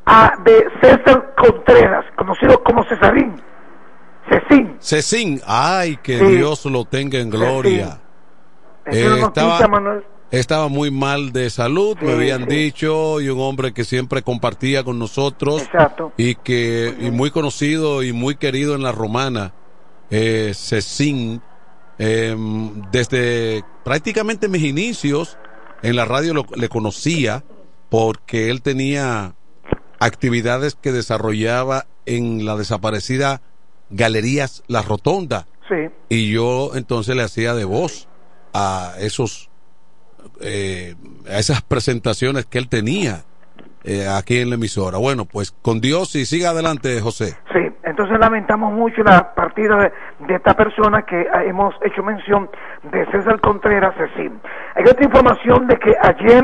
a- 0.06 0.34
de 0.44 0.66
César 0.82 1.34
Contreras, 1.38 2.06
conocido 2.18 2.62
como 2.64 2.84
Cesarín, 2.86 3.42
Cecín, 4.30 4.78
Cecín, 4.80 5.42
ay, 5.46 5.98
que 5.98 6.20
Sí. 6.20 6.26
Dios 6.38 6.66
lo 6.66 6.86
tenga 6.86 7.20
en 7.20 7.30
gloria. 7.30 8.02
Eh, 8.86 9.04
noticia, 9.08 9.28
estaba, 9.28 10.02
estaba 10.32 10.68
muy 10.68 10.92
mal 10.92 11.32
de 11.32 11.50
salud, 11.50 11.98
me 12.02 12.14
habían 12.14 12.42
sí. 12.48 12.56
dicho, 12.56 13.20
y 13.22 13.30
un 13.30 13.40
hombre 13.40 13.74
que 13.74 13.84
siempre 13.84 14.22
compartía 14.22 14.84
con 14.84 15.00
nosotros 15.00 15.64
Exacto. 15.64 16.12
y 16.18 16.36
que 16.36 16.94
y 17.00 17.10
muy 17.12 17.32
conocido 17.32 18.04
y 18.04 18.14
muy 18.14 18.36
querido 18.36 18.76
en 18.76 18.84
la 18.84 18.92
romana, 18.92 19.54
eh, 20.12 20.52
Cecín, 20.56 21.42
eh, 21.98 22.36
desde 22.92 23.64
prácticamente 23.84 24.48
mis 24.50 24.64
inicios 24.64 25.38
en 25.82 25.96
la 25.96 26.06
radio 26.06 26.34
lo- 26.34 26.46
le 26.56 26.70
conocía 26.70 27.44
porque 27.90 28.50
él 28.52 28.62
tenía 28.62 29.34
actividades 30.06 30.76
que 30.76 30.92
desarrollaba 30.92 31.86
en 32.06 32.46
la 32.46 32.56
desaparecida 32.56 33.42
Galerías 33.90 34.64
La 34.68 34.82
Rotonda 34.82 35.46
Sí. 35.68 35.90
y 36.10 36.32
yo 36.32 36.72
entonces 36.76 37.16
le 37.16 37.24
hacía 37.24 37.56
de 37.56 37.66
voz 37.66 38.08
a 38.54 38.94
esos 39.00 39.50
eh, 40.42 40.96
a 41.28 41.40
esas 41.40 41.62
presentaciones 41.64 42.46
que 42.46 42.58
él 42.60 42.70
tenía 42.70 43.24
eh, 43.84 44.08
aquí 44.08 44.40
en 44.40 44.50
la 44.50 44.56
emisora. 44.56 44.98
Bueno, 44.98 45.26
pues 45.26 45.52
con 45.62 45.80
Dios 45.80 46.16
y 46.16 46.26
siga 46.26 46.50
adelante, 46.50 47.00
José. 47.02 47.36
Sí, 47.54 47.60
entonces 47.84 48.18
lamentamos 48.20 48.74
mucho 48.74 49.04
la 49.04 49.34
partida 49.36 49.76
de, 49.78 49.92
de 50.28 50.36
esta 50.36 50.54
persona 50.56 51.04
que 51.04 51.26
ah, 51.32 51.44
hemos 51.44 51.74
hecho 51.84 52.02
mención 52.04 52.50
de 52.92 53.06
César 53.12 53.40
Contreras 53.42 53.94
Cecín. 53.98 54.40
Hay 54.76 54.84
otra 54.86 55.04
información 55.06 55.68
de 55.68 55.78
que 55.78 55.94
ayer 56.02 56.44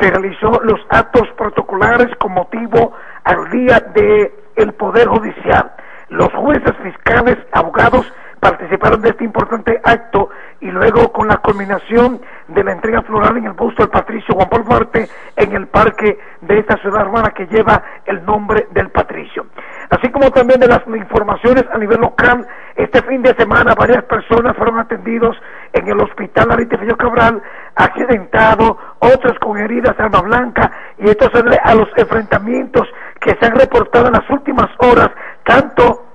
se 0.00 0.10
realizó 0.10 0.60
los 0.62 0.80
actos 0.90 1.28
protocolares 1.36 2.14
con 2.16 2.32
motivo 2.32 2.92
al 3.24 3.50
día 3.50 3.80
de 3.94 4.32
el 4.56 4.72
Poder 4.74 5.08
Judicial. 5.08 5.72
Los 6.08 6.32
jueces, 6.34 6.76
fiscales, 6.82 7.38
abogados 7.52 8.06
participaron 8.42 9.00
de 9.02 9.10
este 9.10 9.22
importante 9.22 9.80
acto 9.84 10.30
y 10.60 10.66
luego 10.68 11.12
con 11.12 11.28
la 11.28 11.36
culminación 11.36 12.20
de 12.48 12.64
la 12.64 12.72
entrega 12.72 13.00
floral 13.02 13.36
en 13.36 13.44
el 13.44 13.52
busto 13.52 13.84
del 13.84 13.90
Patricio 13.90 14.34
Juan 14.34 14.48
Paul 14.48 14.64
Duarte 14.64 15.08
en 15.36 15.52
el 15.52 15.68
parque 15.68 16.18
de 16.40 16.58
esta 16.58 16.76
ciudad 16.78 17.02
hermana 17.02 17.30
que 17.30 17.46
lleva 17.46 17.80
el 18.04 18.24
nombre 18.24 18.66
del 18.72 18.90
Patricio. 18.90 19.46
Así 19.90 20.10
como 20.10 20.32
también 20.32 20.58
de 20.58 20.66
las 20.66 20.80
informaciones 20.88 21.64
a 21.72 21.78
nivel 21.78 22.00
local, 22.00 22.44
este 22.74 23.00
fin 23.02 23.22
de 23.22 23.32
semana 23.34 23.76
varias 23.76 24.02
personas 24.04 24.56
fueron 24.56 24.80
atendidos 24.80 25.36
en 25.72 25.88
el 25.88 26.00
hospital 26.00 26.50
Aritifillo 26.52 26.96
Cabral, 26.96 27.42
accidentados, 27.74 28.76
otros 28.98 29.38
con 29.40 29.58
heridas 29.58 29.96
de 29.96 30.04
arma 30.04 30.20
blanca, 30.20 30.70
y 30.98 31.08
esto 31.08 31.30
se 31.32 31.42
debe 31.42 31.58
a 31.62 31.74
los 31.74 31.88
enfrentamientos 31.96 32.88
que 33.20 33.36
se 33.40 33.46
han 33.46 33.56
reportado 33.56 34.06
en 34.06 34.12
las 34.12 34.28
últimas 34.30 34.68
horas, 34.78 35.10
tanto 35.44 36.06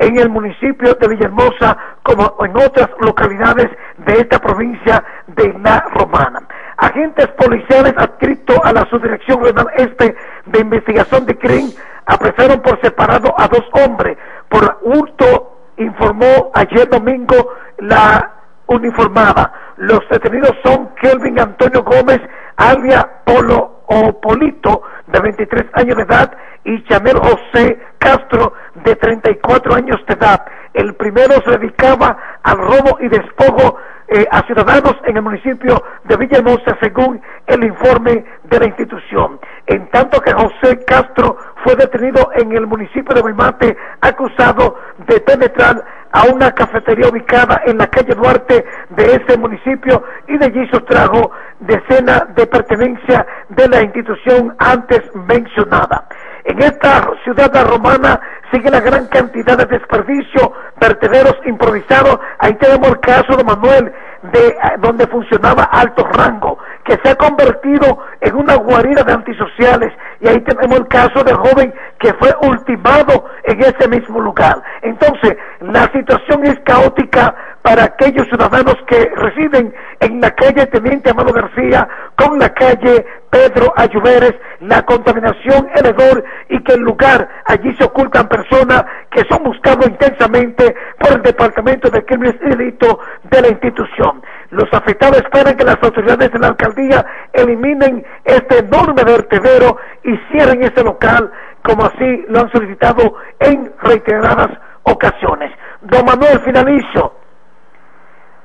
en 0.00 0.18
el 0.18 0.30
municipio 0.30 0.94
de 0.94 1.08
Villahermosa 1.08 1.76
como 2.02 2.34
en 2.44 2.56
otras 2.56 2.88
localidades 3.00 3.68
de 3.98 4.14
esta 4.14 4.38
provincia 4.38 5.04
de 5.26 5.52
La 5.62 5.84
Romana. 5.94 6.40
Agentes 6.78 7.28
policiales 7.28 7.92
adscritos 7.96 8.58
a 8.64 8.72
la 8.72 8.88
Subdirección 8.88 9.42
Regional 9.42 9.66
Este 9.76 10.16
de 10.46 10.60
Investigación 10.60 11.26
de 11.26 11.36
Crimen 11.36 11.72
apresaron 12.06 12.60
por 12.60 12.80
separado 12.80 13.34
a 13.38 13.46
dos 13.48 13.64
hombres 13.72 14.16
por 14.48 14.78
hurto, 14.82 15.58
informó 15.76 16.50
ayer 16.54 16.88
domingo 16.88 17.36
la 17.78 18.39
uniformada. 18.70 19.52
Los 19.76 20.00
detenidos 20.10 20.56
son 20.64 20.94
Kelvin 21.00 21.38
Antonio 21.38 21.82
Gómez, 21.82 22.20
alia 22.56 23.06
Polo 23.24 23.82
o 23.86 24.20
Polito, 24.20 24.82
de 25.08 25.20
23 25.20 25.66
años 25.74 25.96
de 25.96 26.02
edad, 26.04 26.32
y 26.64 26.82
Chanel 26.84 27.18
José 27.18 27.78
Castro, 27.98 28.52
de 28.84 28.96
34 28.96 29.74
años 29.74 30.00
de 30.06 30.14
edad. 30.14 30.44
El 30.72 30.94
primero 30.94 31.34
se 31.44 31.58
dedicaba 31.58 32.16
al 32.42 32.58
robo 32.58 32.98
y 33.00 33.08
despojo 33.08 33.76
eh, 34.08 34.26
a 34.30 34.42
ciudadanos 34.46 34.96
en 35.04 35.16
el 35.16 35.22
municipio 35.22 35.82
de 36.04 36.16
Villahermosa, 36.16 36.76
según 36.80 37.20
el 37.46 37.64
informe 37.64 38.24
de 38.44 38.58
la 38.58 38.66
institución. 38.66 39.38
en 39.66 39.88
tanto 39.90 40.20
que 40.20 40.32
José 40.32 40.84
Castro 40.84 41.36
fue 41.62 41.76
detenido 41.76 42.30
en 42.34 42.50
el 42.56 42.66
municipio 42.66 43.14
de 43.14 43.20
Guaymate 43.20 43.76
acusado 44.00 44.76
de 45.06 45.20
penetrar 45.20 45.84
a 46.12 46.24
una 46.24 46.52
cafetería 46.52 47.08
ubicada 47.08 47.62
en 47.66 47.78
la 47.78 47.86
calle 47.86 48.14
Duarte 48.14 48.64
de 48.90 49.04
ese 49.04 49.38
municipio 49.38 50.02
y 50.26 50.38
de 50.38 50.46
allí 50.46 50.66
sustrajo 50.72 51.30
decenas 51.60 52.34
de 52.34 52.46
pertenencia 52.46 53.24
de 53.48 53.68
la 53.68 53.82
institución 53.82 54.56
antes 54.58 55.02
mencionada. 55.14 56.08
En 56.44 56.62
esta 56.62 57.10
ciudad 57.24 57.52
romana 57.68 58.20
sigue 58.52 58.70
la 58.70 58.80
gran 58.80 59.06
cantidad 59.08 59.56
de 59.58 59.66
desperdicio, 59.66 60.52
vertederos 60.80 61.36
improvisados. 61.46 62.18
Ahí 62.38 62.54
tenemos 62.54 62.88
el 62.88 63.00
caso 63.00 63.36
de 63.36 63.44
Manuel, 63.44 63.92
de 64.32 64.48
eh, 64.48 64.56
donde 64.78 65.06
funcionaba 65.06 65.64
alto 65.64 66.04
rango, 66.04 66.58
que 66.90 66.98
se 67.04 67.10
ha 67.10 67.14
convertido 67.14 68.00
en 68.20 68.34
una 68.34 68.56
guarida 68.56 69.04
de 69.04 69.12
antisociales. 69.12 69.92
Y 70.20 70.26
ahí 70.26 70.40
tenemos 70.40 70.80
el 70.80 70.88
caso 70.88 71.22
del 71.22 71.36
joven 71.36 71.72
que 72.00 72.12
fue 72.14 72.34
ultimado 72.42 73.26
en 73.44 73.60
ese 73.60 73.86
mismo 73.88 74.20
lugar. 74.20 74.60
Entonces, 74.82 75.36
la 75.60 75.84
situación 75.92 76.44
es 76.46 76.58
caótica 76.64 77.32
para 77.62 77.84
aquellos 77.84 78.26
ciudadanos 78.26 78.74
que 78.88 79.08
residen 79.14 79.72
en 80.00 80.20
la 80.20 80.32
calle 80.32 80.66
Teniente 80.66 81.10
Amado 81.10 81.32
García 81.32 81.86
con 82.16 82.40
la 82.40 82.48
calle 82.54 83.06
Pedro 83.30 83.72
Ayuberes, 83.76 84.34
la 84.60 84.82
contaminación, 84.84 85.68
hedor 85.74 86.24
y 86.48 86.60
que 86.64 86.72
el 86.72 86.80
lugar 86.80 87.28
allí 87.44 87.72
se 87.76 87.84
ocultan 87.84 88.28
personas 88.28 88.84
que 89.10 89.22
son 89.28 89.44
buscados 89.44 89.86
intensamente 89.86 90.74
por 90.98 91.12
el 91.12 91.22
Departamento 91.22 91.88
de 91.90 92.04
Crímenes 92.04 92.34
y 92.42 92.48
Delitos 92.48 92.96
de 93.30 93.42
la 93.42 93.48
institución. 93.48 94.22
Los 94.50 94.68
afectados 94.72 95.18
esperan 95.18 95.56
que 95.56 95.64
las 95.64 95.78
autoridades 95.80 96.32
de 96.32 96.38
la 96.38 96.48
alcaldía 96.48 97.06
eliminen 97.32 98.04
este 98.24 98.58
enorme 98.58 99.04
vertedero 99.04 99.76
y 100.02 100.16
cierren 100.30 100.62
ese 100.64 100.82
local 100.82 101.30
como 101.62 101.84
así 101.84 102.24
lo 102.28 102.40
han 102.40 102.50
solicitado 102.50 103.14
en 103.38 103.72
reiteradas 103.80 104.50
ocasiones. 104.82 105.52
Don 105.82 106.04
Manuel 106.04 106.40
finalizo 106.40 107.14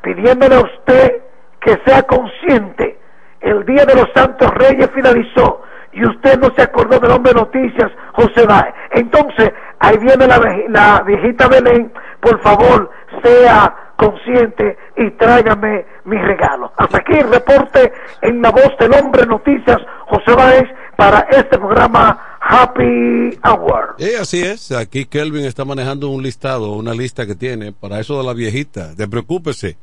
pidiéndole 0.02 0.56
a 0.56 0.60
usted 0.60 1.24
que 1.60 1.80
sea 1.86 2.04
consciente. 2.04 3.00
El 3.42 3.66
Día 3.66 3.86
de 3.86 3.96
los 3.96 4.08
Santos 4.14 4.52
Reyes 4.52 4.90
finalizó 4.94 5.64
y 5.92 6.06
usted 6.06 6.38
no 6.40 6.54
se 6.56 6.62
acordó 6.62 7.00
del 7.00 7.12
hombre 7.12 7.34
de 7.34 7.40
noticias, 7.40 7.92
José 8.14 8.46
Báez. 8.46 8.74
Entonces, 8.92 9.52
ahí 9.80 9.98
viene 9.98 10.28
la, 10.28 10.40
la 10.70 11.02
viejita 11.04 11.48
Belén, 11.48 11.92
por 12.20 12.40
favor, 12.42 12.92
sea 13.24 13.85
consciente 13.98 14.78
y 14.98 15.12
tráigame 15.12 15.86
mi 16.06 16.18
regalo. 16.18 16.72
Hasta 16.78 16.98
aquí 16.98 17.14
el 17.14 17.30
reporte 17.30 17.92
en 18.22 18.42
la 18.42 18.52
voz 18.52 18.72
del 18.80 18.94
hombre 18.94 19.26
noticias, 19.26 19.78
José 20.08 20.32
Báez, 20.36 20.70
para 20.96 21.22
este 21.32 21.58
programa 21.58 22.38
Happy 22.40 23.38
Hour. 23.44 23.96
Eh, 23.98 24.16
así 24.20 24.42
es. 24.42 24.72
Aquí 24.72 25.06
Kelvin 25.06 25.46
está 25.46 25.66
manejando 25.66 26.10
un 26.10 26.24
listado, 26.24 26.74
una 26.74 26.94
lista 26.94 27.26
que 27.26 27.36
tiene 27.36 27.72
para 27.72 28.00
eso 28.00 28.18
de 28.18 28.24
la 28.24 28.34
viejita. 28.34 28.94
De 28.94 29.08
preocúpese, 29.08 29.78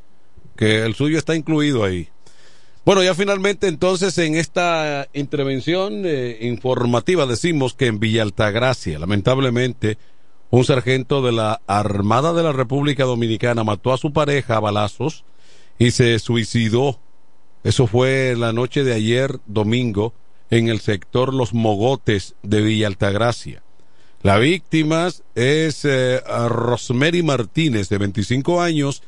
que 0.55 0.83
el 0.83 0.95
suyo 0.95 1.17
está 1.17 1.35
incluido 1.35 1.83
ahí. 1.83 2.09
Bueno, 2.85 3.01
ya 3.01 3.13
finalmente 3.15 3.67
entonces 3.67 4.17
en 4.17 4.35
esta 4.35 5.07
intervención 5.13 6.03
eh, 6.05 6.39
informativa 6.41 7.25
decimos 7.25 7.73
que 7.73 7.87
en 7.87 7.99
Villa 7.99 8.23
Altagracia, 8.23 8.99
lamentablemente, 8.99 9.97
un 10.53 10.63
sargento 10.63 11.23
de 11.23 11.31
la 11.31 11.63
Armada 11.65 12.31
de 12.31 12.43
la 12.43 12.51
República 12.51 13.05
Dominicana 13.05 13.63
mató 13.63 13.91
a 13.91 13.97
su 13.97 14.13
pareja 14.13 14.57
a 14.57 14.59
balazos 14.59 15.25
y 15.79 15.89
se 15.89 16.19
suicidó. 16.19 16.99
Eso 17.63 17.87
fue 17.87 18.35
la 18.37 18.53
noche 18.53 18.83
de 18.83 18.93
ayer, 18.93 19.39
domingo, 19.47 20.13
en 20.51 20.67
el 20.69 20.79
sector 20.79 21.33
Los 21.33 21.55
Mogotes 21.55 22.35
de 22.43 22.61
Villa 22.61 22.85
Altagracia. 22.85 23.63
La 24.21 24.37
víctima 24.37 25.09
es 25.33 25.85
eh, 25.85 26.21
Martínez, 27.23 27.89
de 27.89 27.97
25 27.97 28.61
años, 28.61 29.01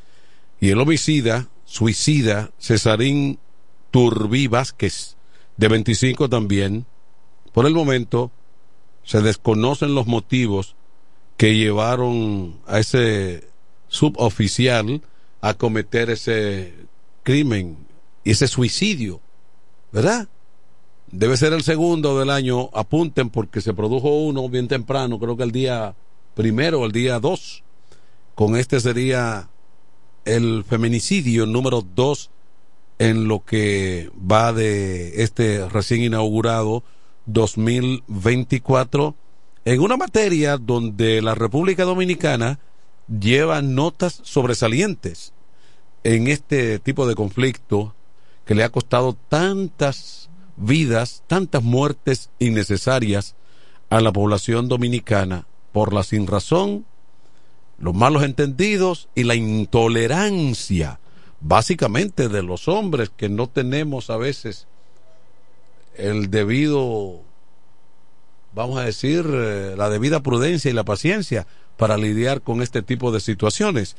y 0.60 0.70
el 0.70 0.80
homicida, 0.80 1.46
suicida, 1.64 2.50
Cesarín 2.58 3.38
Turbí 3.92 4.48
Vázquez, 4.48 5.16
de 5.56 5.68
25 5.68 6.28
también. 6.28 6.86
Por 7.52 7.66
el 7.66 7.74
momento, 7.74 8.32
se 9.04 9.20
desconocen 9.20 9.94
los 9.94 10.08
motivos 10.08 10.74
que 11.36 11.56
llevaron 11.56 12.60
a 12.66 12.78
ese 12.78 13.48
suboficial 13.88 15.02
a 15.40 15.54
cometer 15.54 16.10
ese 16.10 16.74
crimen 17.22 17.76
y 18.24 18.32
ese 18.32 18.48
suicidio, 18.48 19.20
¿verdad? 19.92 20.28
Debe 21.10 21.36
ser 21.36 21.52
el 21.52 21.62
segundo 21.62 22.18
del 22.18 22.30
año, 22.30 22.70
apunten 22.72 23.30
porque 23.30 23.60
se 23.60 23.74
produjo 23.74 24.08
uno 24.08 24.48
bien 24.48 24.66
temprano, 24.66 25.18
creo 25.18 25.36
que 25.36 25.44
el 25.44 25.52
día 25.52 25.94
primero 26.36 26.84
el 26.84 26.92
día 26.92 27.18
dos. 27.18 27.64
Con 28.36 28.56
este 28.56 28.78
sería 28.78 29.48
el 30.24 30.62
feminicidio 30.64 31.46
número 31.46 31.82
dos 31.94 32.30
en 32.98 33.26
lo 33.26 33.44
que 33.44 34.10
va 34.30 34.52
de 34.52 35.22
este 35.22 35.68
recién 35.68 36.02
inaugurado 36.02 36.84
2024 37.24 39.14
en 39.66 39.80
una 39.80 39.96
materia 39.96 40.58
donde 40.58 41.20
la 41.20 41.34
República 41.34 41.82
Dominicana 41.82 42.60
lleva 43.08 43.60
notas 43.62 44.20
sobresalientes 44.22 45.32
en 46.04 46.28
este 46.28 46.78
tipo 46.78 47.04
de 47.08 47.16
conflicto 47.16 47.92
que 48.44 48.54
le 48.54 48.62
ha 48.62 48.70
costado 48.70 49.16
tantas 49.28 50.30
vidas, 50.56 51.24
tantas 51.26 51.64
muertes 51.64 52.30
innecesarias 52.38 53.34
a 53.90 54.00
la 54.00 54.12
población 54.12 54.68
dominicana 54.68 55.48
por 55.72 55.92
la 55.92 56.04
sinrazón, 56.04 56.86
los 57.80 57.92
malos 57.92 58.22
entendidos 58.22 59.08
y 59.16 59.24
la 59.24 59.34
intolerancia 59.34 61.00
básicamente 61.40 62.28
de 62.28 62.44
los 62.44 62.68
hombres 62.68 63.10
que 63.10 63.28
no 63.28 63.48
tenemos 63.48 64.10
a 64.10 64.16
veces 64.16 64.68
el 65.96 66.30
debido, 66.30 67.22
vamos 68.56 68.78
a 68.78 68.84
decir, 68.84 69.24
eh, 69.28 69.74
la 69.76 69.90
debida 69.90 70.20
prudencia 70.20 70.70
y 70.70 70.74
la 70.74 70.82
paciencia 70.82 71.46
para 71.76 71.98
lidiar 71.98 72.40
con 72.40 72.62
este 72.62 72.80
tipo 72.80 73.12
de 73.12 73.20
situaciones. 73.20 73.96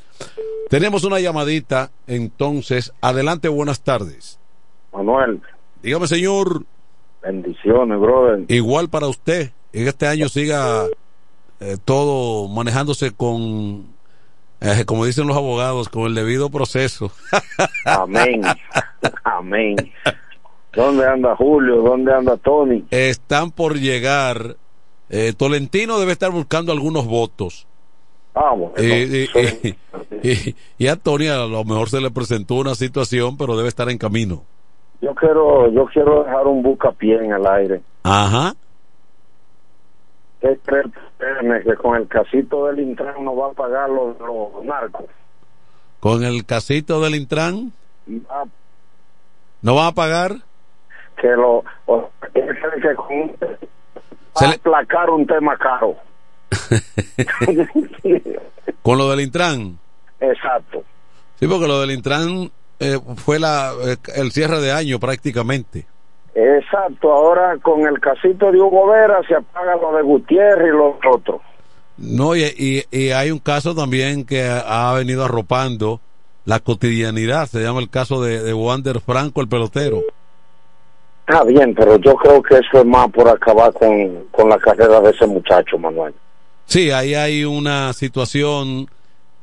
Tenemos 0.70 1.04
una 1.04 1.20
llamadita, 1.20 1.92
entonces, 2.08 2.92
adelante, 3.00 3.50
buenas 3.50 3.82
tardes. 3.82 4.40
Manuel, 4.92 5.40
Dígame, 5.84 6.08
señor. 6.08 6.66
bendiciones, 7.22 8.00
brother. 8.00 8.46
Igual 8.48 8.90
para 8.90 9.08
usted, 9.08 9.52
en 9.74 9.88
este 9.88 10.08
año 10.08 10.28
siga 10.28 10.88
eh, 11.60 11.78
todo 11.86 12.48
manejándose 12.48 13.12
con, 13.12 13.86
eh, 14.60 14.86
como 14.88 15.06
dicen 15.06 15.28
los 15.28 15.38
abogados, 15.38 15.88
con 15.88 16.08
el 16.08 16.16
debido 16.16 16.50
proceso. 16.50 17.12
Amén. 17.86 18.42
Amén. 19.24 19.76
¿Dónde 20.78 21.08
anda 21.08 21.36
Julio? 21.36 21.78
¿Dónde 21.82 22.14
anda 22.14 22.38
Tony? 22.38 22.86
Están 22.92 23.50
por 23.52 23.78
llegar. 23.80 24.56
eh, 25.10 25.34
Tolentino 25.36 25.98
debe 26.00 26.12
estar 26.12 26.30
buscando 26.32 26.72
algunos 26.72 27.08
votos. 27.08 27.66
Vamos. 28.36 28.74
Eh, 28.78 29.28
eh, 29.34 29.76
eh, 30.22 30.56
y, 30.78 30.84
y 30.84 30.88
a 30.88 30.96
Tony 30.96 31.28
a 31.30 31.38
lo 31.48 31.64
mejor 31.66 31.90
se 31.90 32.00
le 32.00 32.12
presentó 32.12 32.54
una 32.56 32.76
situación, 32.76 33.38
pero 33.38 33.58
debe 33.58 33.70
estar 33.70 33.90
en 33.90 33.98
camino. 33.98 34.44
Yo 35.02 35.16
quiero, 35.16 35.72
yo 35.72 35.86
quiero 35.88 36.24
dejar 36.24 36.46
un 36.46 36.62
bucapié 36.62 37.16
en 37.26 37.32
el 37.34 37.48
aire. 37.48 37.82
Ajá. 38.04 38.54
¿Qué 40.42 40.60
cree 40.64 41.64
que 41.64 41.76
con 41.78 41.96
el 41.96 42.08
casito 42.08 42.68
del 42.68 42.80
Intran 42.82 43.24
no 43.26 43.36
va 43.36 43.48
a 43.50 43.54
pagar 43.54 43.90
los, 43.90 44.16
los 44.20 44.64
narcos? 44.64 45.06
Con 46.00 46.24
el 46.24 46.46
casito 46.46 47.02
del 47.02 47.16
Intran, 47.16 47.74
Va 48.08 48.44
¿no 49.64 49.74
van 49.74 49.88
a 49.88 49.92
pagar? 49.94 50.36
Que 51.20 51.28
lo, 51.30 51.64
o- 51.86 52.10
que 52.34 52.96
con 52.96 53.32
va 53.40 54.48
a 54.50 54.52
aplacar 54.52 55.10
un 55.10 55.26
tema 55.26 55.58
caro. 55.58 55.96
Con 58.82 58.98
lo 58.98 59.10
del 59.10 59.22
Intran. 59.22 59.78
Exacto. 60.20 60.84
Sí, 61.40 61.48
porque 61.48 61.68
lo 61.68 61.80
del 61.82 61.92
Intran 61.92 62.52
eh, 62.80 63.00
fue 63.18 63.40
la, 63.40 63.72
eh, 63.86 63.98
el 64.16 64.32
cierre 64.32 64.60
de 64.62 64.72
año 64.72 65.00
prácticamente. 65.00 65.86
Exacto. 66.36 67.12
Ahora 67.12 67.58
con 67.62 67.82
el 67.88 68.00
casito 68.00 68.52
de 68.52 68.60
Hugo 68.62 68.88
Vera 68.92 69.20
se 69.28 69.36
apaga 69.36 69.76
lo 69.76 69.96
de 69.96 70.04
Gutiérrez 70.04 70.68
y 70.68 70.78
los 70.78 70.96
otros. 71.12 71.42
No, 71.98 72.36
y, 72.36 72.44
y- 72.44 72.84
y 72.96 73.10
hay 73.12 73.32
un 73.32 73.40
caso 73.40 73.74
también 73.76 74.24
que 74.26 74.44
ha 74.48 74.94
venido 74.94 75.26
arropando 75.26 76.00
la 76.46 76.60
cotidianidad. 76.60 77.48
Se 77.48 77.60
llama 77.62 77.80
el 77.82 77.90
caso 77.90 78.22
de, 78.22 78.42
de 78.44 78.54
Wander 78.54 79.00
Franco, 79.02 79.42
el 79.42 79.48
pelotero. 79.48 80.02
Está 81.28 81.44
bien, 81.44 81.76
pero 81.76 81.98
yo 81.98 82.16
creo 82.16 82.42
que 82.42 82.56
eso 82.56 82.80
es 82.80 82.86
más 82.86 83.10
por 83.10 83.28
acabar 83.28 83.74
con, 83.74 84.26
con 84.32 84.48
la 84.50 84.58
carrera 84.58 85.02
de 85.02 85.10
ese 85.12 85.28
muchacho, 85.28 85.78
Manuel. 85.78 86.14
Sí, 86.66 86.90
ahí 86.92 87.16
hay 87.16 87.44
una 87.44 87.92
situación 87.94 88.90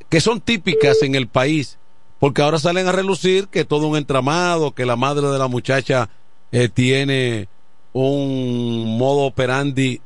que 0.08 0.20
son 0.20 0.40
típicas 0.40 1.02
en 1.02 1.14
el 1.14 1.26
país, 1.28 1.78
porque 2.18 2.40
ahora 2.40 2.58
salen 2.58 2.86
a 2.88 2.92
relucir 2.92 3.48
que 3.48 3.66
todo 3.66 3.86
un 3.88 3.96
entramado, 3.98 4.72
que 4.72 4.86
la 4.86 4.96
madre 4.96 5.26
de 5.28 5.38
la 5.38 5.46
muchacha 5.48 6.08
eh, 6.52 6.68
tiene 6.72 7.48
un 7.92 8.96
modo 8.98 9.22
operandi 9.26 10.00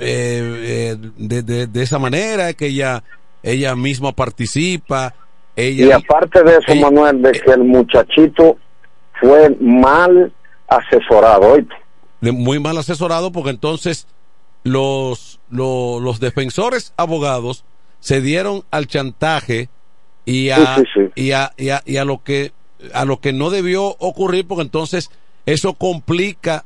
eh, 0.00 0.94
eh, 0.94 0.96
de, 1.18 1.42
de- 1.42 1.66
de 1.68 1.82
esa 1.82 2.00
manera, 2.00 2.52
que 2.54 2.66
ella, 2.66 3.04
ella 3.44 3.76
misma 3.76 4.10
participa. 4.10 5.14
Ella, 5.54 5.86
Y 5.86 5.92
aparte 5.92 6.42
de 6.42 6.56
eso, 6.58 6.74
Manuel, 6.74 7.22
de 7.22 7.30
que 7.32 7.50
el 7.52 7.62
muchachito 7.62 8.56
fue 9.20 9.56
mal 9.60 10.32
asesorado, 10.76 11.52
¿oíste? 11.52 11.74
muy 12.20 12.60
mal 12.60 12.78
asesorado 12.78 13.32
porque 13.32 13.50
entonces 13.50 14.06
los, 14.64 15.40
lo- 15.50 15.98
los 16.00 16.20
defensores 16.20 16.92
abogados 16.96 17.64
se 18.00 18.20
dieron 18.20 18.64
al 18.70 18.86
chantaje 18.86 19.68
y 20.24 20.50
a, 20.50 20.76
Sí, 20.76 20.82
sí, 20.94 21.00
sí. 21.14 21.22
Y, 21.22 21.32
a, 21.32 21.52
y 21.56 21.70
a- 21.70 21.82
y 21.84 21.96
a 21.96 22.04
lo 22.04 22.22
que 22.22 22.52
a 22.94 23.04
lo 23.04 23.20
que 23.20 23.32
no 23.32 23.50
debió 23.50 23.96
ocurrir 23.98 24.46
porque 24.46 24.62
entonces 24.62 25.10
eso 25.46 25.74
complica 25.74 26.64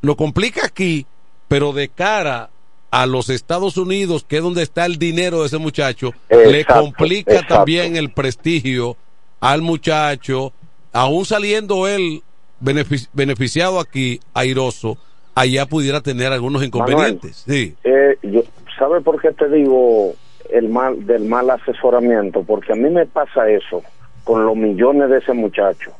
lo 0.00 0.16
complica 0.16 0.66
aquí 0.66 1.06
pero 1.48 1.72
de 1.72 1.88
cara 1.88 2.50
a 2.90 3.06
los 3.06 3.30
Estados 3.30 3.76
Unidos 3.76 4.24
que 4.28 4.36
es 4.38 4.42
donde 4.42 4.62
está 4.62 4.86
el 4.86 4.96
dinero 4.98 5.40
de 5.40 5.46
ese 5.48 5.58
muchacho 5.58 6.12
le 6.30 6.64
complica 6.64 7.32
exacto. 7.34 7.54
también 7.56 7.96
el 7.96 8.10
prestigio 8.12 8.96
al 9.40 9.62
muchacho 9.62 10.52
aún 10.92 11.24
saliendo 11.24 11.86
él 11.88 12.22
benefici- 12.62 13.08
beneficiado 13.12 13.78
aquí 13.80 14.20
airoso 14.34 14.96
allá 15.34 15.66
pudiera 15.66 16.00
tener 16.00 16.32
algunos 16.32 16.62
inconvenientes 16.64 17.44
sí 17.46 17.74
Eh, 17.84 18.16
yo, 18.22 18.42
¿Sabe 18.78 19.00
por 19.00 19.20
qué 19.22 19.32
te 19.32 19.48
digo 19.48 20.14
el 20.50 20.68
mal 20.68 21.06
del 21.06 21.24
mal 21.24 21.48
asesoramiento? 21.50 22.42
Porque 22.42 22.72
a 22.72 22.76
mí 22.76 22.90
me 22.90 23.06
pasa 23.06 23.48
eso 23.48 23.82
con 24.24 24.44
los 24.44 24.54
millones 24.54 25.08
de 25.08 25.18
ese 25.18 25.32
muchacho. 25.32 25.92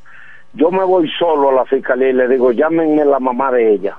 Yo 0.52 0.70
me 0.70 0.84
voy 0.84 1.08
solo 1.18 1.50
a 1.50 1.52
la 1.54 1.64
fiscalía 1.64 2.10
y 2.10 2.12
le 2.12 2.28
digo, 2.28 2.52
llámenme 2.52 3.04
la 3.06 3.18
mamá 3.18 3.50
de 3.52 3.72
ella, 3.74 3.96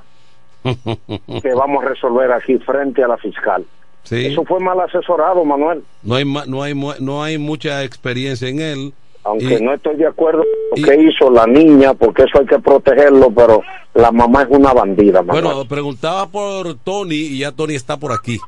que 0.63 1.53
vamos 1.55 1.83
a 1.83 1.89
resolver 1.89 2.31
aquí 2.31 2.57
frente 2.59 3.03
a 3.03 3.07
la 3.07 3.17
fiscal. 3.17 3.65
Sí. 4.03 4.27
Eso 4.27 4.43
fue 4.45 4.59
mal 4.59 4.79
asesorado, 4.79 5.43
Manuel. 5.43 5.83
no 6.03 6.15
hay 6.15 6.23
no 6.47 6.61
hay 6.63 6.73
no 6.99 7.23
hay 7.23 7.37
mucha 7.37 7.83
experiencia 7.83 8.47
en 8.47 8.59
él 8.59 8.93
Aunque 9.28 9.55
Y- 9.55 9.61
no 9.61 9.73
estoy 9.73 9.95
de 9.97 10.07
acuerdo 10.07 10.43
con 10.71 10.82
lo 10.82 10.88
que 10.88 10.95
hizo 11.01 11.30
la 11.30 11.45
niña, 11.45 11.93
porque 11.93 12.23
eso 12.23 12.39
hay 12.39 12.45
que 12.45 12.59
protegerlo, 12.59 13.30
pero 13.32 13.61
la 13.93 14.11
mamá 14.11 14.43
es 14.43 14.47
una 14.49 14.73
bandida, 14.73 15.21
Manuel. 15.21 15.43
bueno 15.45 15.67
preguntaba 15.67 16.28
por 16.28 16.75
Tony 16.75 17.15
y 17.15 17.39
ya 17.39 17.51
Tony 17.51 17.75
está 17.75 17.97
por 17.97 18.11
aquí 18.13 18.39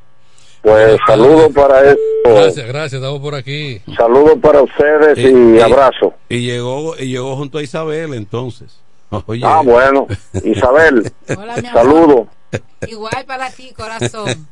pues 0.61 0.97
saludos 1.07 1.51
para 1.55 1.81
eso. 1.91 1.97
Gracias, 2.25 2.67
gracias, 2.67 2.93
estamos 3.01 3.21
por 3.21 3.33
aquí. 3.33 3.79
Saludos 3.95 4.37
para 4.41 4.61
ustedes 4.61 5.17
y, 5.17 5.27
Y- 5.27 5.57
y- 5.57 5.61
abrazo. 5.61 6.13
y 6.27 6.39
llegó 6.45 6.95
y 6.99 7.05
llegó 7.05 7.35
junto 7.37 7.59
a 7.59 7.63
Isabel 7.63 8.13
entonces 8.13 8.81
Oye. 9.25 9.41
Ah, 9.45 9.61
bueno. 9.63 10.05
Isabel, 10.43 11.09
saludos. 11.73 12.27
Igual 12.87 13.25
para 13.27 13.49
ti, 13.51 13.71
corazón. 13.75 14.47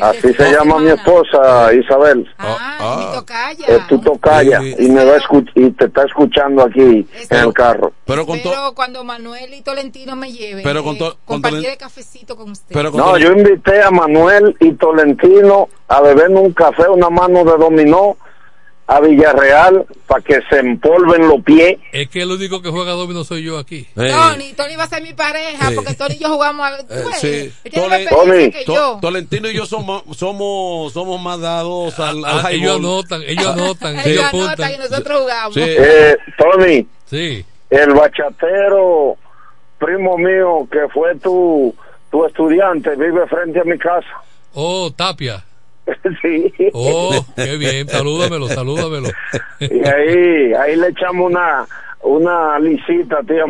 Así 0.00 0.32
se 0.34 0.52
llama 0.52 0.78
mi 0.78 0.90
esposa, 0.90 1.72
Isabel. 1.72 2.28
Ah, 2.38 2.96
mi 2.98 3.18
tocaya. 3.18 3.66
Es 3.66 3.86
tu 3.86 3.98
tocaya 4.00 4.60
y 4.62 4.88
me 4.88 5.04
va 5.04 5.16
y 5.54 5.70
te 5.70 5.84
está 5.86 6.04
escuchando 6.04 6.64
aquí 6.64 6.80
en 6.80 7.08
el 7.38 7.52
carro. 7.52 7.92
Pero 8.04 8.26
con 8.26 8.40
Pero 8.42 8.72
cuando 8.74 9.04
Manuel 9.04 9.54
y 9.54 9.62
Tolentino 9.62 10.16
me 10.16 10.32
lleven, 10.32 10.64
Pero 10.64 10.82
con 10.82 10.96
eh, 10.96 10.98
to- 10.98 11.16
con 11.24 11.36
compartir 11.36 11.60
Tolen- 11.60 11.72
el 11.72 11.78
cafecito 11.78 12.36
con 12.36 12.50
usted. 12.50 12.74
No, 12.92 13.16
yo 13.16 13.32
invité 13.32 13.82
a 13.82 13.90
Manuel 13.90 14.56
y 14.60 14.72
Tolentino 14.72 15.68
a 15.88 16.00
beber 16.00 16.30
un 16.30 16.52
café, 16.52 16.88
una 16.88 17.08
mano 17.08 17.44
de 17.44 17.56
dominó 17.56 18.16
a 18.92 18.98
Villarreal 19.00 19.86
para 20.08 20.20
que 20.20 20.40
se 20.50 20.58
empolven 20.58 21.28
los 21.28 21.40
pies. 21.44 21.78
Es 21.92 22.08
que 22.08 22.22
el 22.22 22.30
único 22.32 22.60
que 22.60 22.70
juega 22.70 22.90
domino 22.92 23.22
soy 23.22 23.44
yo 23.44 23.56
aquí. 23.56 23.86
Tony, 23.94 24.52
Tony 24.56 24.74
va 24.74 24.82
a 24.84 24.88
ser 24.88 25.00
mi 25.02 25.12
pareja 25.14 25.68
Sí. 25.68 25.74
porque 25.76 25.94
Tony 25.94 26.14
y 26.14 26.18
yo 26.18 26.28
jugamos 26.28 26.66
a... 26.66 26.76
Eh, 26.80 27.04
sí. 27.20 27.28
él 27.62 27.70
tiene 27.70 27.88
más 27.88 27.98
Tole- 28.00 28.02
experiencia 28.02 28.58
que 28.60 28.66
To- 28.66 28.74
yo. 28.74 28.98
Tolentino 29.00 29.48
y 29.48 29.54
yo 29.54 29.64
somos 29.66 30.02
somos 30.16 30.92
somos 30.92 31.20
más 31.20 31.38
dados 31.40 31.98
al, 32.00 32.24
al 32.24 32.46
Ah, 32.46 32.50
ellos 32.50 32.76
anotan, 32.78 33.22
ellos 33.24 33.46
anotan, 33.46 33.94
Ellos 33.94 34.06
ellos 34.06 34.24
anotan 34.34 34.74
y 34.74 34.78
nosotros 34.78 35.20
jugamos. 35.20 35.56
Eh, 35.56 36.16
Tony, 36.36 36.86
Sí. 37.06 37.44
el 37.70 37.92
bachatero, 37.94 39.16
primo 39.78 40.18
mío, 40.18 40.66
que 40.70 40.88
fue 40.92 41.14
tu, 41.16 41.72
tu 42.10 42.24
estudiante, 42.26 42.90
vive 42.96 43.24
frente 43.28 43.60
a 43.60 43.64
mi 43.64 43.78
casa. 43.78 44.08
Oh, 44.54 44.90
Tapia. 44.90 45.44
sí. 46.22 46.52
Oh, 46.72 47.24
qué 47.36 47.56
bien. 47.56 47.88
Salúdamelo, 47.88 48.48
salúdamelo. 48.48 49.08
Y 49.60 49.86
ahí, 49.86 50.52
ahí 50.54 50.76
le 50.76 50.88
echamos 50.88 51.30
una, 51.30 51.66
una 52.02 52.58
lisita, 52.58 53.20
tío. 53.26 53.44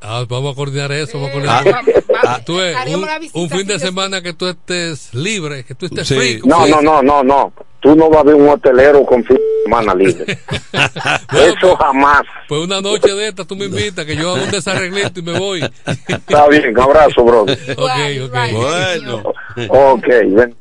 Ah, 0.00 0.24
vamos 0.28 0.52
a 0.52 0.56
coordinar 0.56 0.92
eso, 0.92 1.20
vamos 1.20 1.44
a 1.48 1.58
Ah, 1.58 1.62
coordinar. 1.64 2.04
ah, 2.24 2.40
Tú 2.46 2.60
haremos 2.60 3.08
un, 3.32 3.50
fin 3.50 3.66
de 3.66 3.78
semana 3.80 4.22
que 4.22 4.32
tú 4.32 4.46
estés 4.46 5.12
libre, 5.12 5.64
que 5.64 5.74
tú 5.74 5.86
estés 5.86 6.06
Sí. 6.06 6.14
free. 6.14 6.40
No, 6.44 6.66
no, 6.68 6.80
no, 6.80 7.02
no, 7.02 7.22
no. 7.24 7.52
Tú 7.80 7.94
no 7.94 8.08
vas 8.10 8.20
a 8.20 8.24
ver 8.24 8.34
un 8.34 8.48
hotelero 8.48 9.04
con 9.04 9.24
fin 9.24 9.36
de 9.36 9.62
semana 9.64 9.94
libre. 9.94 10.24
Eso 11.32 11.76
jamás. 11.76 12.22
Pues 12.48 12.60
una 12.64 12.80
noche 12.80 13.12
de 13.12 13.28
esta 13.28 13.44
tú 13.44 13.56
me 13.56 13.64
invitas, 13.66 14.04
que 14.04 14.16
yo 14.16 14.34
hago 14.34 14.44
un 14.44 14.50
desarreglito 14.50 15.18
y 15.20 15.22
me 15.22 15.38
voy. 15.38 15.68
Está 16.08 16.48
bien, 16.48 16.78
abrazo, 16.78 17.24
bro. 17.24 17.42
Ok, 17.42 17.98
ok. 18.24 18.36
Bueno. 18.52 19.22
Ok, 19.68 20.06
ven. 20.28 20.54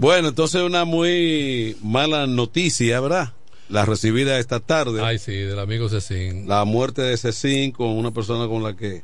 Bueno, 0.00 0.28
entonces 0.28 0.62
una 0.62 0.86
muy 0.86 1.76
mala 1.82 2.26
noticia, 2.26 2.98
¿verdad? 3.00 3.34
La 3.68 3.84
recibida 3.84 4.38
esta 4.38 4.58
tarde. 4.58 5.02
Ay, 5.02 5.18
sí, 5.18 5.32
del 5.32 5.58
amigo 5.58 5.90
Cecín. 5.90 6.48
La 6.48 6.64
muerte 6.64 7.02
de 7.02 7.18
Cecín 7.18 7.70
con 7.70 7.88
una 7.88 8.10
persona 8.10 8.48
con 8.48 8.62
la 8.62 8.74
que 8.74 9.02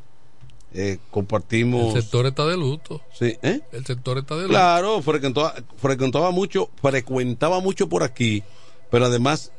eh, 0.73 0.97
compartimos. 1.11 1.95
El 1.95 2.01
sector 2.01 2.25
está 2.25 2.47
de 2.47 2.57
luto. 2.57 3.03
Sí, 3.13 3.37
¿eh? 3.43 3.61
El 3.73 3.85
sector 3.85 4.17
está 4.17 4.37
de 4.37 4.45
luto. 4.45 4.55
Claro, 4.55 5.03
frecuentaba, 5.03 5.55
frecuentaba 5.77 6.31
mucho, 6.31 6.71
frecuentaba 6.81 7.61
mucho 7.61 7.91
por 7.91 8.03
aquí, 8.03 8.43
pero 8.91 9.05
además 9.05 9.53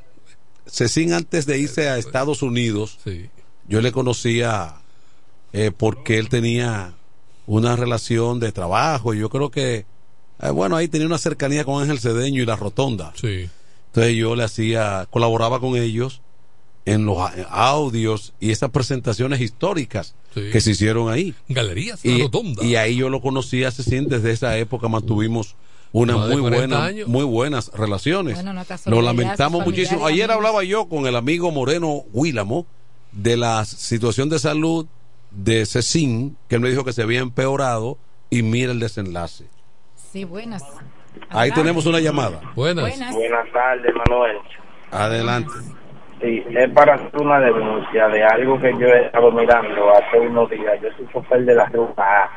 Cecín 0.66 1.14
antes 1.14 1.46
de 1.46 1.60
irse 1.60 1.88
a 1.88 2.00
Estados 2.00 2.42
Unidos, 2.42 2.98
yo 3.68 3.82
le 3.82 3.92
conocía 3.92 4.82
eh, 5.54 5.70
porque 5.70 6.18
él 6.18 6.30
tenía 6.30 6.96
una 7.46 7.76
relación 7.76 8.40
de 8.40 8.52
trabajo 8.52 9.14
y 9.14 9.20
yo 9.20 9.30
creo 9.30 9.52
que 9.52 9.86
eh, 10.42 10.50
bueno 10.52 10.76
ahí 10.76 10.88
tenía 10.88 11.08
una 11.08 11.18
cercanía 11.18 11.64
con 11.66 11.82
Ángel 11.82 12.00
Cedeño 12.00 12.42
y 12.42 12.46
la 12.46 12.56
Rotonda. 12.56 13.14
Sí. 13.16 13.50
Entonces 13.88 14.16
yo 14.16 14.36
le 14.36 14.44
hacía, 14.44 15.08
colaboraba 15.10 15.60
con 15.60 15.76
ellos 15.76 16.22
en 16.86 17.06
los 17.06 17.18
a- 17.18 17.34
audios 17.72 18.34
y 18.40 18.52
esas 18.52 18.70
presentaciones 18.70 19.42
históricas 19.42 20.16
Sí. 20.34 20.50
que 20.52 20.62
se 20.62 20.72
hicieron 20.72 21.10
ahí. 21.12 21.34
Galerías 21.50 22.04
La 22.06 22.12
Y, 22.12 22.22
Rotonda. 22.24 22.64
y 22.64 22.76
ahí 22.76 22.96
yo 22.96 23.10
lo 23.10 23.22
conocí 23.22 23.64
a 23.64 23.72
Cecín, 23.72 24.08
desde 24.08 24.32
esa 24.32 24.56
época 24.58 24.88
mantuvimos 24.88 25.56
una 25.94 26.16
Más 26.18 26.28
de 26.30 26.34
muy 26.36 26.42
40 26.42 26.68
buena, 26.76 26.86
años. 26.86 27.08
muy 27.08 27.24
buenas 27.24 27.72
relaciones. 27.74 28.36
Bueno, 28.36 28.54
nuestra 28.54 28.78
Lo 28.86 29.02
lamentamos 29.02 29.66
muchísimo. 29.66 30.06
Ayer 30.06 30.26
amigos. 30.26 30.36
hablaba 30.36 30.64
yo 30.64 30.88
con 30.90 31.08
el 31.08 31.16
amigo 31.16 31.50
Moreno 31.52 32.04
Huílamo 32.14 32.68
de 33.14 33.38
la 33.38 33.66
situación 33.66 34.30
de 34.30 34.38
salud 34.38 34.86
de 35.32 35.66
Cecín, 35.66 36.38
que 36.48 36.56
él 36.56 36.62
me 36.62 36.70
dijo 36.70 36.84
que 36.84 36.94
se 36.94 37.02
había 37.02 37.20
empeorado 37.22 37.98
y 38.30 38.44
mira 38.44 38.72
el 38.74 38.80
desenlace. 38.80 39.46
Sí, 40.12 40.24
buenas. 40.24 40.64
Ahí 41.30 41.50
Adelante. 41.50 41.62
tenemos 41.62 41.86
una 41.86 42.00
llamada. 42.00 42.40
Buenas. 42.56 43.14
Buenas 43.14 43.52
tardes, 43.52 43.94
Manuel. 43.94 44.38
Adelante. 44.92 45.52
Sí, 46.22 46.44
es 46.50 46.70
para 46.72 46.96
hacer 46.96 47.22
una 47.22 47.40
denuncia 47.40 48.08
de 48.08 48.24
algo 48.24 48.60
que 48.60 48.72
yo 48.80 48.88
he 48.88 49.06
estado 49.06 49.32
mirando 49.32 49.92
hace 49.92 50.20
unos 50.20 50.50
días. 50.50 50.82
Yo 50.82 50.90
soy 50.98 51.08
chofer 51.12 51.46
de 51.46 51.56
la 51.56 51.66
ruta 51.66 52.24
A. 52.24 52.30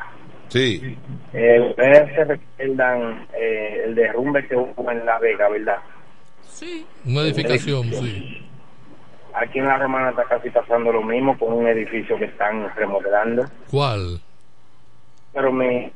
Sí. 0.49 0.97
Eh, 1.33 1.67
ustedes 1.69 2.13
se 2.13 2.25
recuerdan 2.25 3.25
eh, 3.33 3.83
el 3.85 3.95
derrumbe 3.95 4.45
que 4.47 4.55
hubo 4.55 4.91
en 4.91 5.05
La 5.05 5.17
Vega, 5.19 5.47
¿verdad? 5.47 5.77
Sí. 6.43 6.85
Una 7.05 7.21
edificación, 7.21 7.85
sí. 7.85 8.47
Aquí 9.33 9.59
en 9.59 9.65
La 9.65 9.77
Romana 9.77 10.09
está 10.09 10.25
casi 10.25 10.49
pasando 10.49 10.91
lo 10.91 11.03
mismo 11.03 11.37
con 11.39 11.53
un 11.53 11.67
edificio 11.67 12.17
que 12.17 12.25
están 12.25 12.69
remodelando. 12.75 13.45
¿Cuál? 13.71 14.19
Pero 15.33 15.53
me 15.53 15.93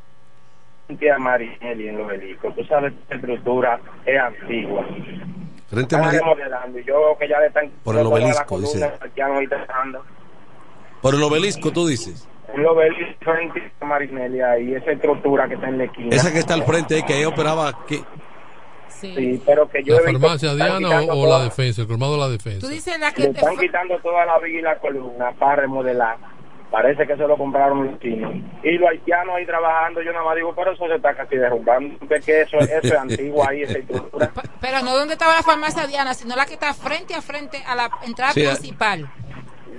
a 0.87 1.17
Marinelli 1.17 1.89
en 1.89 1.97
los 1.97 2.11
helicos. 2.11 2.55
Tú 2.55 2.63
sabes 2.65 2.93
que 2.93 3.09
la 3.09 3.15
estructura 3.15 3.79
es 4.05 4.19
antigua. 4.19 4.85
Frente 5.67 5.95
a 5.95 5.99
Están 5.99 6.01
Mari- 6.01 6.17
remodelando 6.19 6.79
y 6.79 6.83
yo 6.83 6.99
veo 6.99 7.17
que 7.17 7.27
ya 7.27 7.39
le 7.39 7.47
están 7.47 7.71
Por 7.83 7.97
el 7.97 8.05
obelisco, 8.05 8.59
dice. 8.59 8.91
Por 11.01 11.15
el 11.15 11.23
obelisco, 11.23 11.71
tú 11.71 11.87
dices. 11.87 12.27
Un 12.53 12.65
obelisco 12.65 13.15
frente 13.31 13.71
a 13.79 13.85
Marinelli 13.85 14.41
ahí, 14.41 14.75
esa 14.75 14.91
estructura 14.91 15.47
que 15.47 15.55
está 15.55 15.67
en 15.69 15.79
la 15.79 15.83
esquina. 15.85 16.15
Esa 16.15 16.31
que 16.31 16.39
está 16.39 16.53
al 16.53 16.63
frente 16.63 16.95
ahí, 16.95 17.03
que 17.03 17.13
ahí 17.13 17.25
operaba. 17.25 17.85
Que... 17.85 18.01
Sí, 18.87 19.41
pero 19.45 19.67
que 19.67 19.83
yo 19.83 19.95
¿La 19.99 20.03
farmacia 20.03 20.53
Diana 20.55 21.01
o, 21.01 21.23
o 21.23 21.27
la 21.29 21.43
defensa? 21.43 21.81
El 21.81 21.87
colmado 21.87 22.13
de 22.13 22.19
la 22.19 22.29
defensa. 22.29 22.61
Tú 22.61 22.67
dices 22.67 22.97
la 22.99 23.09
Le 23.09 23.13
que 23.15 23.27
te 23.27 23.39
están 23.39 23.57
quitando 23.57 23.99
toda 23.99 24.25
la 24.25 24.39
viga 24.39 24.59
y 24.59 24.61
la 24.61 24.77
columna 24.79 25.31
para 25.37 25.57
remodelar. 25.63 26.17
Parece 26.75 27.07
que 27.07 27.15
se 27.15 27.25
lo 27.25 27.37
compraron 27.37 27.85
los 27.89 27.99
chinos. 28.01 28.33
Y 28.61 28.71
los 28.77 28.89
haitianos 28.89 29.33
ahí 29.37 29.45
trabajando, 29.45 30.01
yo 30.01 30.11
nada 30.11 30.25
más 30.25 30.35
digo, 30.35 30.53
pero 30.53 30.73
eso 30.73 30.85
se 30.87 30.95
está 30.95 31.15
casi 31.15 31.37
derrumbando. 31.37 31.97
Que 32.25 32.41
eso, 32.41 32.57
eso 32.59 32.79
es 32.83 32.91
antiguo 32.99 33.47
ahí, 33.47 33.61
esa 33.61 33.77
estructura. 33.77 34.29
Pero 34.59 34.81
no 34.81 34.93
donde 34.97 35.13
estaba 35.13 35.35
la 35.35 35.41
farmacia 35.43 35.87
Diana, 35.87 36.13
sino 36.13 36.35
la 36.35 36.45
que 36.45 36.55
está 36.55 36.73
frente 36.73 37.13
a 37.15 37.21
frente 37.21 37.63
a 37.65 37.75
la 37.75 37.89
entrada 38.05 38.33
Sí, 38.33 38.41
principal. 38.43 39.09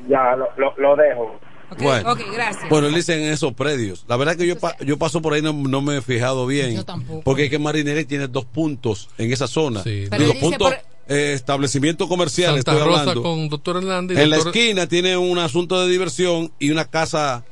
Ya, 0.09 0.37
lo, 0.37 0.49
lo, 0.57 0.73
lo 0.79 0.97
dejo. 0.97 1.39
Bueno, 1.79 2.13
ok, 2.13 2.21
gracias. 2.33 2.69
Bueno, 2.71 2.87
él 2.87 2.95
dice 2.95 3.13
en 3.23 3.31
esos 3.31 3.53
predios. 3.53 4.07
La 4.09 4.17
verdad 4.17 4.35
que 4.37 4.47
yo, 4.47 4.59
pa- 4.59 4.77
yo 4.79 4.97
paso 4.97 5.21
por 5.21 5.35
ahí 5.35 5.43
no, 5.43 5.53
no 5.53 5.83
me 5.83 5.99
he 5.99 6.01
fijado 6.01 6.47
bien. 6.47 6.77
Yo 6.77 6.85
tampoco. 6.87 7.21
Porque 7.25 7.45
es 7.45 7.51
que 7.51 7.59
Marinelli 7.59 8.07
tiene 8.07 8.27
dos 8.29 8.47
puntos 8.47 9.11
en 9.19 9.31
esa 9.33 9.47
zona. 9.49 9.83
Pero 9.85 9.99
Digo, 9.99 10.15
él 10.17 10.27
dice 10.33 10.41
puntos, 10.41 10.71
por- 10.75 10.96
eh, 11.09 11.33
establecimiento 11.35 12.09
comercial, 12.09 12.55
Santa 12.57 12.73
estoy 12.73 12.87
Rosa 12.87 13.01
hablando. 13.01 13.23
con 13.23 13.49
doctor 13.49 13.77
Hernández. 13.77 14.19
En 14.19 14.31
la 14.31 14.37
esquina 14.39 14.87
tiene 14.87 15.17
un 15.17 15.39
asunto 15.39 15.81
de 15.85 15.91
diversión 15.91 16.53
y 16.59 16.71
una 16.71 16.85
casa 16.87 17.45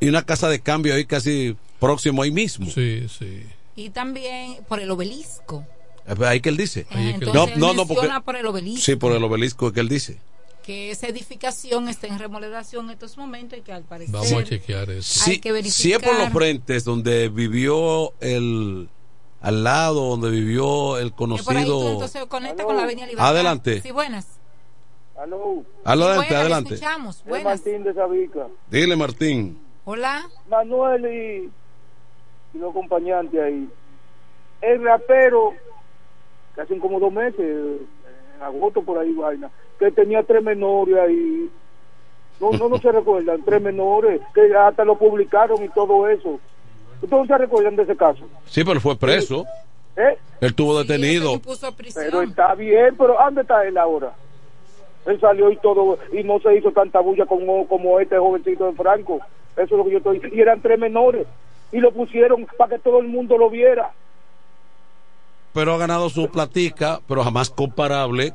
y 0.00 0.08
una 0.08 0.22
casa 0.22 0.48
de 0.48 0.60
cambio 0.60 0.94
ahí 0.94 1.04
casi 1.04 1.56
próximo 1.80 2.22
ahí 2.22 2.30
mismo. 2.30 2.70
Sí, 2.70 3.06
sí. 3.08 3.42
Y 3.76 3.90
también 3.90 4.56
por 4.68 4.80
el 4.80 4.90
obelisco. 4.90 5.64
Ahí 6.26 6.40
que 6.40 6.48
él 6.48 6.56
dice. 6.56 6.86
Ahí 6.90 7.14
que 7.18 7.24
él 7.26 7.32
no, 7.32 7.46
dice. 7.46 7.58
no, 7.58 7.70
Él 7.70 7.76
no, 7.76 7.86
porque 7.86 8.08
por 8.24 8.36
el 8.36 8.46
obelisco. 8.46 8.80
Sí, 8.84 8.96
por 8.96 9.12
el 9.12 9.22
obelisco 9.22 9.72
que 9.72 9.80
él 9.80 9.88
dice. 9.88 10.18
Que 10.64 10.90
esa 10.90 11.06
edificación 11.06 11.88
está 11.88 12.06
en 12.08 12.18
remodelación 12.18 12.86
en 12.86 12.90
estos 12.92 13.16
momentos 13.16 13.58
y 13.58 13.62
que 13.62 13.72
al 13.72 13.84
parecer. 13.84 14.12
Vamos 14.12 14.32
a 14.32 14.44
chequear 14.44 14.90
eso. 14.90 15.24
Hay 15.26 15.34
Sí, 15.34 15.40
que 15.40 15.52
verificar. 15.52 15.80
si 15.82 15.92
es 15.92 15.98
por 15.98 16.18
los 16.18 16.28
frentes 16.30 16.84
donde 16.84 17.28
vivió 17.28 18.12
el 18.20 18.88
al 19.40 19.64
lado 19.64 20.10
donde 20.10 20.30
vivió 20.30 20.98
el 20.98 21.10
Que 21.10 21.16
por 21.16 21.30
ahí 21.30 21.36
tú 21.38 21.44
conocido 21.46 21.92
entonces 21.92 22.24
conecta 22.26 22.64
con 22.64 22.76
la 22.76 22.82
Avenida 22.84 23.06
Libertad. 23.06 23.28
Adelante. 23.28 23.80
Sí, 23.80 23.90
buenas. 23.90 24.38
Aló. 25.16 25.64
Adelante, 25.84 26.16
buenas, 26.16 26.30
le 26.30 26.36
adelante. 26.36 26.74
escuchamos. 26.74 27.24
Buenas. 27.24 27.44
Martín 27.44 27.84
de 27.84 27.94
Sabica. 27.94 28.46
Dile 28.70 28.96
Martín. 28.96 29.58
Hola. 29.84 30.28
Manuel 30.48 31.04
y, 31.06 32.56
y 32.56 32.58
los 32.58 32.70
acompañantes 32.70 33.40
ahí. 33.40 33.68
El 34.60 34.84
rapero, 34.84 35.54
que 36.54 36.60
hacen 36.60 36.80
como 36.80 37.00
dos 37.00 37.12
meses, 37.12 37.40
en 37.40 38.42
agosto 38.42 38.82
por 38.82 38.98
ahí 38.98 39.12
vaina, 39.12 39.50
que 39.78 39.90
tenía 39.90 40.22
tres 40.22 40.42
menores 40.42 40.96
ahí. 40.98 41.50
No, 42.40 42.50
no, 42.52 42.68
no 42.68 42.78
se 42.78 42.92
recuerdan, 42.92 43.42
tres 43.44 43.62
menores, 43.62 44.20
que 44.34 44.54
hasta 44.54 44.84
lo 44.84 44.98
publicaron 44.98 45.62
y 45.62 45.68
todo 45.68 46.08
eso. 46.08 46.38
¿Ustedes 47.02 47.22
no 47.22 47.26
se 47.26 47.38
recuerdan 47.38 47.76
de 47.76 47.82
ese 47.84 47.96
caso? 47.96 48.28
Sí, 48.46 48.64
pero 48.64 48.80
fue 48.80 48.96
preso. 48.96 49.46
¿Eh? 49.96 50.16
Él 50.40 50.48
estuvo 50.48 50.78
detenido. 50.78 51.40
Pero 51.94 52.22
está 52.22 52.54
bien, 52.54 52.94
pero 52.96 53.16
¿dónde 53.18 53.42
está 53.42 53.66
él 53.66 53.76
ahora? 53.78 54.12
Él 55.06 55.18
salió 55.20 55.50
y 55.50 55.56
todo, 55.56 55.98
y 56.12 56.22
no 56.22 56.38
se 56.40 56.56
hizo 56.56 56.70
tanta 56.70 57.00
bulla 57.00 57.26
como, 57.26 57.66
como 57.66 57.98
este 57.98 58.18
jovencito 58.18 58.66
de 58.66 58.72
Franco. 58.74 59.20
Eso 59.56 59.64
es 59.64 59.70
lo 59.72 59.84
que 59.84 59.92
yo 59.92 59.98
estoy. 59.98 60.20
Y 60.32 60.40
eran 60.40 60.60
tres 60.60 60.78
menores. 60.78 61.26
Y 61.72 61.78
lo 61.78 61.92
pusieron 61.92 62.46
para 62.56 62.76
que 62.76 62.78
todo 62.78 63.00
el 63.00 63.08
mundo 63.08 63.36
lo 63.36 63.50
viera. 63.50 63.92
pero 65.52 65.74
ha 65.74 65.78
ganado 65.78 66.08
su 66.10 66.28
platica, 66.30 67.00
pero 67.08 67.24
jamás 67.24 67.50
comparable 67.50 68.32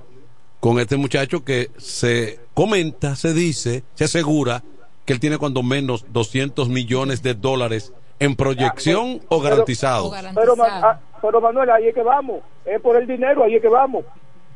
con 0.60 0.80
este 0.80 0.98
muchacho 0.98 1.44
que 1.44 1.70
se 1.78 2.40
comenta, 2.54 3.16
se 3.16 3.34
dice, 3.34 3.84
se 3.96 4.06
asegura 4.06 4.64
que 5.06 5.14
él 5.14 5.20
tiene 5.20 5.38
cuando 5.38 5.64
menos 5.64 6.06
200 6.12 6.70
millones 6.70 7.22
de 7.22 7.34
dólares 7.34 7.94
en 8.24 8.36
proyección 8.36 9.22
o 9.28 9.40
garantizado. 9.42 10.12
Pero, 10.34 10.56
ah, 10.60 11.00
pero 11.22 11.42
Manuel, 11.42 11.70
ahí 11.70 11.88
es 11.88 11.96
que 11.96 12.04
vamos. 12.04 12.42
Es 12.66 12.80
por 12.82 12.96
el 12.96 13.08
dinero, 13.08 13.44
ahí 13.44 13.56
es 13.56 13.62
que 13.62 13.68
vamos. 13.68 14.06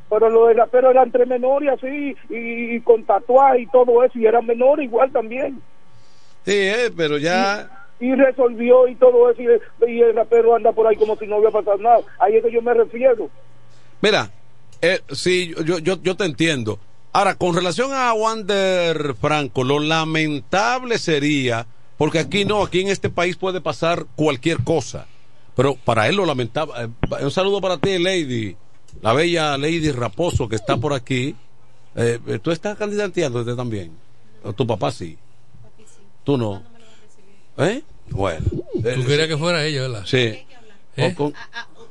Pero 0.09 0.29
lo 0.29 0.47
de 0.47 0.55
la, 0.55 0.67
pero 0.67 0.89
eran 0.89 1.11
tres 1.11 1.27
menores 1.27 1.69
así, 1.73 2.15
y, 2.29 2.75
y 2.75 2.81
con 2.81 3.03
tatuaje 3.03 3.61
y 3.61 3.67
todo 3.67 4.03
eso, 4.03 4.17
y 4.17 4.25
eran 4.25 4.45
menores 4.45 4.85
igual 4.85 5.11
también. 5.11 5.61
Sí, 6.45 6.53
eh, 6.53 6.91
pero 6.95 7.17
ya... 7.17 7.69
Y 7.99 8.13
resolvió 8.13 8.87
y 8.87 8.95
todo 8.95 9.29
eso, 9.31 9.41
y, 9.41 9.91
y 9.91 10.01
el 10.01 10.15
rapero 10.15 10.55
anda 10.55 10.71
por 10.71 10.87
ahí 10.87 10.95
como 10.95 11.17
si 11.17 11.25
no 11.27 11.37
hubiera 11.37 11.51
pasado 11.51 11.77
nada. 11.77 11.99
Ahí 12.19 12.37
es 12.37 12.43
que 12.43 12.51
yo 12.51 12.61
me 12.61 12.73
refiero. 12.73 13.29
Mira, 14.01 14.29
eh, 14.81 15.01
sí, 15.11 15.53
yo, 15.65 15.79
yo, 15.79 16.01
yo 16.01 16.15
te 16.15 16.23
entiendo. 16.23 16.79
Ahora, 17.11 17.35
con 17.35 17.55
relación 17.55 17.91
a 17.93 18.13
Wander 18.13 19.15
Franco, 19.15 19.63
lo 19.63 19.79
lamentable 19.79 20.99
sería, 20.99 21.65
porque 21.97 22.19
aquí 22.19 22.45
no, 22.45 22.63
aquí 22.63 22.81
en 22.81 22.89
este 22.89 23.09
país 23.09 23.35
puede 23.37 23.61
pasar 23.61 24.05
cualquier 24.15 24.63
cosa, 24.63 25.07
pero 25.55 25.75
para 25.75 26.07
él 26.07 26.15
lo 26.15 26.25
lamentable. 26.25 26.73
eh, 26.77 27.23
un 27.23 27.31
saludo 27.31 27.59
para 27.61 27.77
ti, 27.77 27.97
Lady, 27.97 28.55
la 29.01 29.13
bella 29.13 29.57
Lady 29.57 29.91
Raposo 29.91 30.47
que 30.47 30.55
está 30.55 30.77
por 30.77 30.93
aquí. 30.93 31.35
Eh, 31.95 32.19
eh, 32.27 32.39
¿Tú 32.39 32.51
estás 32.51 32.77
candidateando 32.77 33.39
usted 33.39 33.55
también? 33.55 33.91
¿O 34.43 34.53
tu 34.53 34.67
papá 34.67 34.91
sí? 34.91 35.17
¿Tú 36.23 36.37
no? 36.37 36.61
¿Eh? 37.57 37.81
Bueno. 38.09 38.45
Tú 38.51 39.05
querías 39.05 39.27
que 39.27 39.37
fuera 39.37 39.65
ella, 39.65 39.81
¿verdad? 39.81 40.03
Sí. 40.05 40.17
¿Eh? 40.17 40.45
O 40.97 41.15
con- 41.15 41.33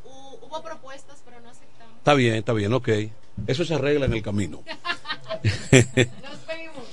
Hubo 0.04 0.62
propuestas, 0.62 1.16
pero 1.24 1.40
no 1.40 1.50
aceptamos. 1.50 1.96
Está 1.98 2.14
bien, 2.14 2.34
está 2.36 2.52
bien, 2.52 2.72
ok. 2.72 2.88
Eso 3.48 3.64
se 3.64 3.74
arregla 3.74 4.06
en 4.06 4.12
el 4.14 4.22
camino. 4.22 4.62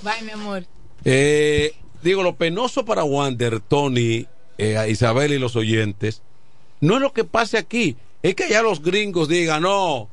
Bye, 0.01 0.22
mi 0.24 0.32
amor. 0.32 0.66
Eh, 1.05 1.74
digo, 2.04 2.24
lo 2.24 2.36
penoso 2.36 2.86
para 2.86 3.04
Wander, 3.04 3.60
Tony, 3.60 4.26
eh, 4.58 4.78
a 4.78 4.88
Isabel 4.88 5.34
y 5.34 5.39
los 5.39 5.56
oyentes, 5.56 6.22
no 6.82 6.95
es 6.95 7.01
lo 7.01 7.14
que 7.14 7.24
pase 7.24 7.58
aquí, 7.58 7.95
es 8.22 8.36
que 8.36 8.43
allá 8.45 8.62
los 8.62 8.82
gringos 8.82 9.28
digan, 9.28 9.64
no, 9.64 10.10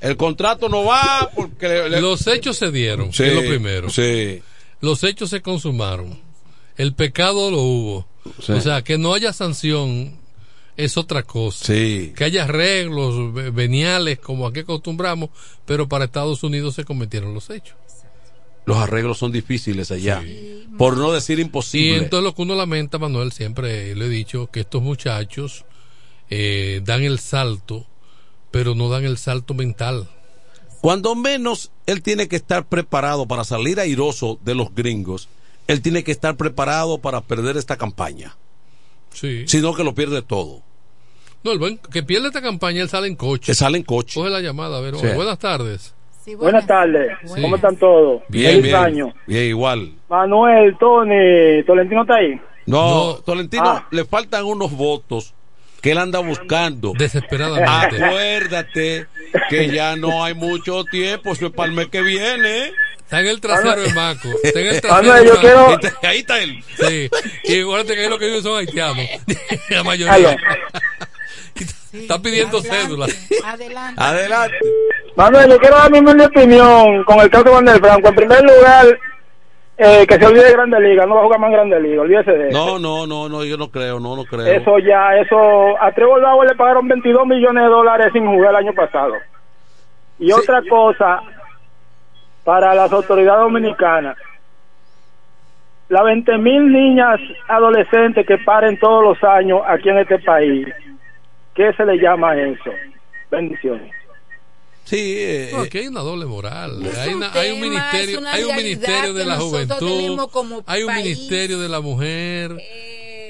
el 0.00 0.16
contrato 0.16 0.68
no 0.68 0.84
va 0.84 1.30
porque... 1.34 1.68
le- 1.68 1.90
le- 1.90 2.00
Los 2.00 2.26
hechos 2.26 2.56
se 2.56 2.70
dieron, 2.70 3.12
Sí, 3.12 3.24
es 3.24 3.34
lo 3.34 3.40
primero. 3.40 3.90
sí. 3.90 4.42
Los 4.80 5.04
hechos 5.04 5.28
se 5.30 5.42
consumaron. 5.42 6.18
El 6.78 6.94
pecado 6.94 7.50
lo 7.50 7.58
hubo. 7.58 8.06
Sí. 8.42 8.52
O 8.52 8.60
sea, 8.62 8.82
que 8.82 8.96
no 8.96 9.12
haya 9.12 9.34
sanción 9.34 10.18
es 10.78 10.96
otra 10.96 11.22
cosa. 11.22 11.66
Sí. 11.66 12.14
Que 12.16 12.24
haya 12.24 12.44
arreglos 12.44 13.34
ve- 13.34 13.50
veniales 13.50 14.18
como 14.18 14.46
aquí 14.46 14.60
acostumbramos, 14.60 15.28
pero 15.66 15.86
para 15.86 16.06
Estados 16.06 16.42
Unidos 16.42 16.74
se 16.76 16.84
cometieron 16.84 17.34
los 17.34 17.50
hechos. 17.50 17.76
Los 18.66 18.76
arreglos 18.76 19.18
son 19.18 19.32
difíciles 19.32 19.90
allá, 19.90 20.22
por 20.78 20.96
no 20.96 21.12
decir 21.12 21.38
Y 21.38 21.42
imposible. 21.42 21.96
entonces 21.96 22.24
lo 22.24 22.34
que 22.34 22.42
uno 22.42 22.54
lamenta, 22.54 22.98
Manuel, 22.98 23.32
siempre 23.32 23.94
le 23.94 24.06
he 24.06 24.08
dicho 24.08 24.48
que 24.52 24.60
estos 24.60 24.82
muchachos 24.82 25.64
eh, 26.28 26.80
dan 26.84 27.02
el 27.02 27.18
salto, 27.18 27.86
pero 28.50 28.74
no 28.74 28.88
dan 28.88 29.04
el 29.04 29.18
salto 29.18 29.54
mental. 29.54 30.08
Cuando 30.80 31.14
menos 31.14 31.72
él 31.86 32.02
tiene 32.02 32.28
que 32.28 32.36
estar 32.36 32.66
preparado 32.66 33.26
para 33.26 33.44
salir 33.44 33.80
airoso 33.80 34.38
de 34.44 34.54
los 34.54 34.74
gringos, 34.74 35.28
él 35.66 35.82
tiene 35.82 36.04
que 36.04 36.12
estar 36.12 36.36
preparado 36.36 36.98
para 36.98 37.20
perder 37.22 37.56
esta 37.56 37.76
campaña, 37.76 38.36
Sí. 39.12 39.44
sino 39.46 39.74
que 39.74 39.84
lo 39.84 39.94
pierde 39.94 40.22
todo. 40.22 40.62
No, 41.42 41.52
el 41.52 41.58
buen, 41.58 41.78
que 41.78 42.02
pierde 42.02 42.28
esta 42.28 42.42
campaña, 42.42 42.82
él 42.82 42.88
sale 42.88 43.08
en 43.08 43.16
coche. 43.16 43.46
Que 43.46 43.54
sale 43.54 43.78
en 43.78 43.84
coche. 43.84 44.14
Coge 44.14 44.30
la 44.30 44.40
llamada, 44.40 44.78
a 44.78 44.80
ver, 44.80 44.94
Sí. 44.96 45.06
buenas 45.14 45.38
tardes. 45.38 45.94
Buenas 46.36 46.66
tardes. 46.66 47.12
Sí. 47.24 47.40
¿Cómo 47.42 47.56
están 47.56 47.76
todos? 47.76 48.22
Bien, 48.28 48.50
Feliz 48.50 48.62
bien. 48.64 48.76
año. 48.76 49.14
Bien, 49.26 49.44
igual. 49.44 49.92
Manuel, 50.08 50.76
Tony, 50.78 51.62
Tolentino 51.66 52.02
está 52.02 52.16
ahí. 52.16 52.40
No, 52.66 53.14
Tolentino, 53.24 53.64
Ah. 53.66 53.88
le 53.90 54.04
faltan 54.04 54.44
unos 54.44 54.72
votos 54.72 55.34
que 55.80 55.92
él 55.92 55.98
anda 55.98 56.18
buscando. 56.20 56.92
Desesperadamente. 56.96 58.04
Acuérdate 58.04 59.06
que 59.48 59.68
ya 59.70 59.96
no 59.96 60.22
hay 60.24 60.34
mucho 60.34 60.84
tiempo, 60.84 61.32
eso 61.32 61.46
es 61.46 61.52
para 61.52 61.68
el 61.70 61.74
mes 61.74 61.88
que 61.88 62.02
viene. 62.02 62.72
Está 62.98 63.20
en 63.20 63.26
el 63.26 63.40
trasero 63.40 63.80
de 63.82 63.92
Maco. 63.92 64.28
Está 64.42 64.60
en 64.60 64.66
el 64.68 64.80
trasero 64.80 65.02
Manuel, 65.02 65.22
de 65.24 65.28
yo 65.28 65.34
Maco. 65.34 65.78
quiero- 65.80 65.96
Ahí 66.02 66.18
está 66.18 66.40
él. 66.42 66.62
Sí. 66.78 67.10
Y 67.44 67.60
acuérdate 67.62 67.94
que 67.94 68.00
ahí 68.02 68.08
lo 68.08 68.18
que 68.18 68.26
viven 68.26 68.42
son 68.42 68.58
haitianos. 68.58 69.04
La 69.70 69.82
mayoría. 69.82 70.36
Está 71.92 72.22
pidiendo 72.22 72.62
cédula. 72.62 73.06
Adelante. 73.44 74.00
Adelante. 74.00 74.56
Manuel, 75.20 75.50
yo 75.50 75.58
quiero 75.58 75.76
dar 75.76 75.90
mi 75.90 75.98
humilde 75.98 76.24
opinión 76.24 77.04
con 77.04 77.20
el 77.20 77.28
caso 77.28 77.44
de 77.44 77.50
Wander 77.50 77.78
Franco. 77.78 78.08
En 78.08 78.14
primer 78.14 78.40
lugar, 78.40 78.86
eh, 79.76 80.06
que 80.06 80.14
se 80.14 80.26
olvide 80.26 80.44
de 80.44 80.52
Grande 80.52 80.80
Liga, 80.80 81.04
no 81.04 81.16
va 81.16 81.20
a 81.20 81.24
jugar 81.24 81.40
más 81.40 81.48
en 81.48 81.56
Grande 81.56 81.80
Liga, 81.80 82.00
olvídese 82.00 82.30
de 82.32 82.48
eso. 82.48 82.58
No, 82.58 82.78
no, 82.78 83.06
no, 83.06 83.28
no, 83.28 83.44
yo 83.44 83.58
no 83.58 83.70
creo, 83.70 84.00
no, 84.00 84.16
no 84.16 84.24
creo. 84.24 84.46
Eso 84.46 84.78
ya, 84.78 85.14
eso, 85.18 85.78
a 85.78 85.92
Trevor 85.92 86.22
Bauer 86.22 86.48
le 86.48 86.56
pagaron 86.56 86.88
22 86.88 87.26
millones 87.26 87.64
de 87.64 87.68
dólares 87.68 88.06
sin 88.14 88.26
jugar 88.26 88.52
el 88.52 88.66
año 88.66 88.72
pasado. 88.72 89.12
Y 90.18 90.32
otra 90.32 90.62
cosa, 90.66 91.20
para 92.42 92.74
las 92.74 92.90
autoridades 92.90 93.42
dominicanas, 93.42 94.16
las 95.90 96.02
20 96.02 96.38
mil 96.38 96.72
niñas 96.72 97.20
adolescentes 97.46 98.26
que 98.26 98.38
paren 98.38 98.78
todos 98.78 99.04
los 99.04 99.22
años 99.22 99.60
aquí 99.66 99.90
en 99.90 99.98
este 99.98 100.18
país, 100.20 100.66
¿qué 101.54 101.74
se 101.74 101.84
le 101.84 101.98
llama 101.98 102.36
eso? 102.36 102.70
Bendiciones. 103.30 103.99
Sí, 104.84 104.96
eh, 105.18 105.50
No, 105.52 105.60
aquí 105.62 105.78
hay 105.78 105.86
una 105.86 106.00
doble 106.00 106.26
moral. 106.26 106.82
Hay, 106.98 107.10
un 107.10 107.16
una- 107.16 107.32
hay 107.32 107.56
ministerio, 107.56 108.18
una 108.18 108.32
hay 108.32 108.42
un 108.44 108.56
ministerio 108.56 109.14
de 109.14 109.24
la 109.24 109.36
juventud, 109.38 110.18
hay 110.66 110.82
un 110.82 110.86
país. 110.88 111.04
ministerio 111.18 111.58
de 111.60 111.68
la 111.68 111.80
mujer, 111.80 112.56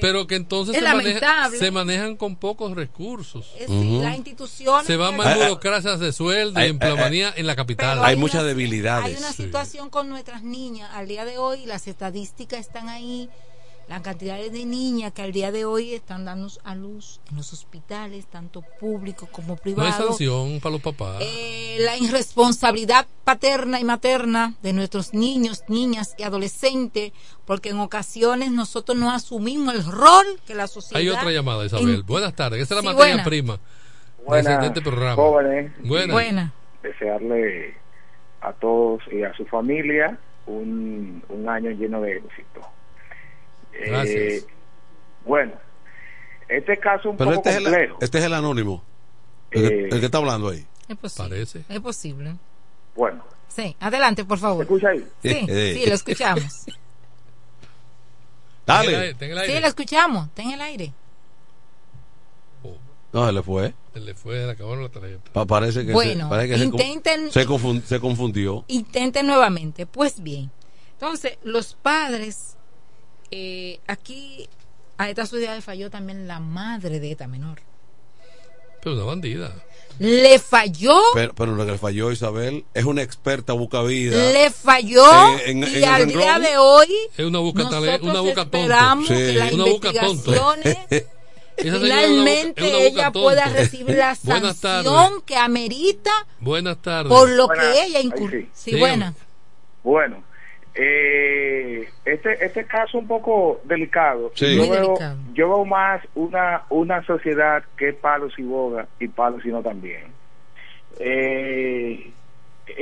pero 0.01 0.25
que 0.25 0.35
entonces 0.35 0.75
es 0.75 0.81
se, 0.81 0.87
maneja- 0.87 1.51
se 1.51 1.69
manejan 1.69 2.15
con 2.17 2.35
pocos 2.35 2.73
recursos. 2.75 3.45
Es 3.59 3.69
Las 3.69 4.15
instituciones. 4.15 4.87
Se 4.87 4.97
va 4.97 5.11
que- 5.11 5.17
más 5.17 5.37
burocracias 5.37 5.99
de 5.99 6.11
sueldo 6.13 6.59
y 6.59 6.65
empleomanía 6.65 7.31
en 7.35 7.45
la 7.45 7.55
capital. 7.55 7.97
Pero 7.97 8.05
hay 8.05 8.13
una- 8.15 8.21
muchas 8.21 8.41
Hay 8.41 8.47
debilidades. 8.47 9.19
una 9.19 9.31
Sí. 9.31 9.43
situación 9.43 9.91
con 9.91 10.09
nuestras 10.09 10.41
niñas 10.41 10.89
al 10.93 11.07
día 11.07 11.25
de 11.25 11.37
hoy, 11.37 11.65
las 11.67 11.87
estadísticas 11.87 12.59
están 12.59 12.89
ahí. 12.89 13.29
La 13.91 14.01
cantidad 14.01 14.37
de 14.39 14.63
niñas 14.65 15.11
que 15.11 15.21
al 15.21 15.33
día 15.33 15.51
de 15.51 15.65
hoy 15.65 15.93
están 15.93 16.23
dando 16.23 16.47
a 16.63 16.75
luz 16.75 17.19
en 17.29 17.35
los 17.35 17.51
hospitales, 17.51 18.25
tanto 18.27 18.63
públicos 18.79 19.27
como 19.29 19.49
No 19.49 19.53
hay 19.55 19.59
privados. 19.61 19.95
sanción 20.17 20.61
para 20.61 20.71
los 20.71 20.81
papás. 20.81 21.17
Eh, 21.19 21.75
la 21.81 21.97
irresponsabilidad 21.97 23.05
paterna 23.25 23.81
y 23.81 23.83
materna 23.83 24.53
de 24.63 24.71
nuestros 24.71 25.13
niños, 25.13 25.65
niñas 25.67 26.15
y 26.17 26.23
adolescentes, 26.23 27.11
porque 27.43 27.71
en 27.71 27.81
ocasiones 27.81 28.49
nosotros 28.51 28.97
no 28.97 29.11
asumimos 29.11 29.75
el 29.75 29.83
rol 29.83 30.25
que 30.47 30.55
la 30.55 30.67
sociedad. 30.67 31.01
Hay 31.01 31.09
otra 31.09 31.29
llamada, 31.29 31.65
Isabel. 31.65 31.95
en- 31.95 32.05
Buenas 32.05 32.33
tardes. 32.33 32.61
Esa 32.61 32.75
es 32.75 32.85
la 32.85 32.89
Sí, 32.91 32.95
materia 32.95 33.15
buena. 33.15 33.23
prima 33.25 33.59
Buenas, 34.25 34.63
este 34.67 34.81
programa. 34.81 35.15
jóvenes. 35.15 35.73
Buenas. 35.83 36.13
Buena. 36.13 36.53
Desearle 36.81 37.75
a 38.39 38.53
todos 38.53 39.01
y 39.11 39.21
a 39.23 39.33
su 39.35 39.45
familia 39.47 40.17
un, 40.45 41.21
un 41.27 41.49
año 41.49 41.71
lleno 41.71 41.99
de 41.99 42.15
éxito. 42.19 42.61
Eh, 43.73 43.89
Gracias. 43.89 44.45
bueno, 45.25 45.53
este 46.49 46.77
caso 46.77 46.99
es 46.99 47.05
un 47.11 47.17
Pero 47.17 47.29
poco 47.35 47.39
este 47.39 47.49
es, 47.51 47.55
el, 47.57 47.63
complejo. 47.63 47.97
este 48.01 48.17
es 48.19 48.23
el 48.25 48.33
anónimo. 48.33 48.83
El, 49.51 49.67
que- 49.69 49.75
Eh, 49.85 49.89
el 49.91 49.99
que 49.99 50.05
está 50.05 50.17
hablando 50.17 50.49
ahí. 50.49 50.65
Es 50.87 50.97
posible. 50.97 51.29
Parece. 51.29 51.63
Es 51.69 51.79
posible. 51.79 52.35
Bueno. 52.95 53.23
Sí, 53.47 53.75
adelante, 53.79 54.23
por 54.25 54.37
favor. 54.37 54.63
escucha 54.63 54.89
ahí? 54.89 55.05
Sí, 55.21 55.45
sí, 55.47 55.85
lo 55.87 55.93
escuchamos. 55.95 56.65
Dale. 58.65 59.13
Ten 59.15 59.31
el 59.31 59.37
Sí, 59.39 59.43
aire. 59.45 59.61
lo 59.61 59.67
escuchamos. 59.67 60.27
Está 60.27 60.41
en 60.43 60.51
el 60.51 60.61
aire. 60.61 60.93
No, 63.13 63.25
se 63.25 63.33
le 63.33 63.43
fue. 63.43 63.73
Se 63.93 63.99
le 63.99 64.13
fue, 64.15 64.35
le 64.45 64.51
acabaron 64.51 64.83
la 64.83 64.89
tarjeta. 64.89 65.31
Pa- 65.33 65.45
parece 65.45 65.85
que, 65.85 65.91
Bueno, 65.91 66.23
se, 66.25 66.29
parece 66.29 66.53
que 66.53 66.59
se 66.59 66.71
con- 66.71 66.79
intenten- 66.79 67.29
se, 67.29 67.45
confun- 67.45 67.83
se 67.83 67.99
confundió. 67.99 68.63
Intenten 68.69 69.27
nuevamente. 69.27 69.85
Pues 69.85 70.23
bien. 70.23 70.49
Entonces, 70.93 71.37
los 71.43 71.73
padres, 71.73 72.55
eh, 73.31 73.79
aquí 73.87 74.47
a 74.97 75.09
esta 75.09 75.25
sociedad 75.25 75.55
le 75.55 75.61
falló 75.61 75.89
también 75.89 76.27
la 76.27 76.39
madre 76.39 76.99
de 76.99 77.11
esta 77.11 77.27
menor. 77.27 77.59
Pero 78.83 78.95
una 78.95 79.05
bandida. 79.05 79.53
Le 79.99 80.39
falló, 80.39 80.97
Pero, 81.13 81.33
pero 81.35 81.51
lo 81.55 81.65
que 81.65 81.73
le 81.73 81.77
falló 81.77 82.11
Isabel 82.11 82.65
es 82.73 82.85
una 82.85 83.03
experta 83.03 83.53
bucavida. 83.53 84.31
le 84.31 84.49
falló 84.49 85.03
Eh, 85.37 85.51
en- 85.51 85.63
y 85.63 85.75
en 85.77 85.83
al 85.85 86.07
día 86.07 86.39
de 86.39 86.57
hoy 86.57 86.87
Es 87.17 87.25
una 87.25 87.39
boca, 87.39 87.63
una 88.01 88.21
boca 88.21 88.41
esperamos 88.43 89.07
que 89.07 89.33
las 89.33 89.51
Una 89.53 89.67
investigaciones 89.67 90.25
una 90.25 90.41
boca- 90.41 91.79
finalmente 91.81 92.63
una 92.69 92.77
ella 92.79 93.03
tonto. 93.11 93.21
pueda 93.21 93.45
recibir 93.49 93.95
la 93.97 94.15
sanción 94.15 95.21
que 95.25 95.35
amerita 95.35 96.11
Buenas 96.39 96.81
tardes. 96.81 97.09
por 97.09 97.29
lo 97.29 97.45
Buenas. 97.47 97.65
que 97.67 97.85
ella 97.85 97.99
incurrió. 97.99 98.47
sí. 98.53 98.71
Sí, 98.71 98.79
buena. 98.79 99.13
Bueno, 99.83 100.23
eh, 100.75 101.89
este 102.05 102.45
este 102.45 102.65
caso 102.65 102.97
un 102.97 103.07
poco 103.07 103.59
delicado. 103.65 104.31
Sí. 104.35 104.55
Yo, 104.55 104.69
veo, 104.69 104.81
delicado. 104.87 105.17
yo 105.33 105.47
veo 105.49 105.65
más 105.65 106.01
una 106.15 106.63
una 106.69 107.03
sociedad 107.05 107.63
que 107.77 107.89
es 107.89 107.95
palos 107.95 108.33
y 108.37 108.43
boga 108.43 108.87
y 108.99 109.07
palos 109.07 109.45
y 109.45 109.49
no 109.49 109.61
también. 109.61 110.05
Eh, 110.99 112.11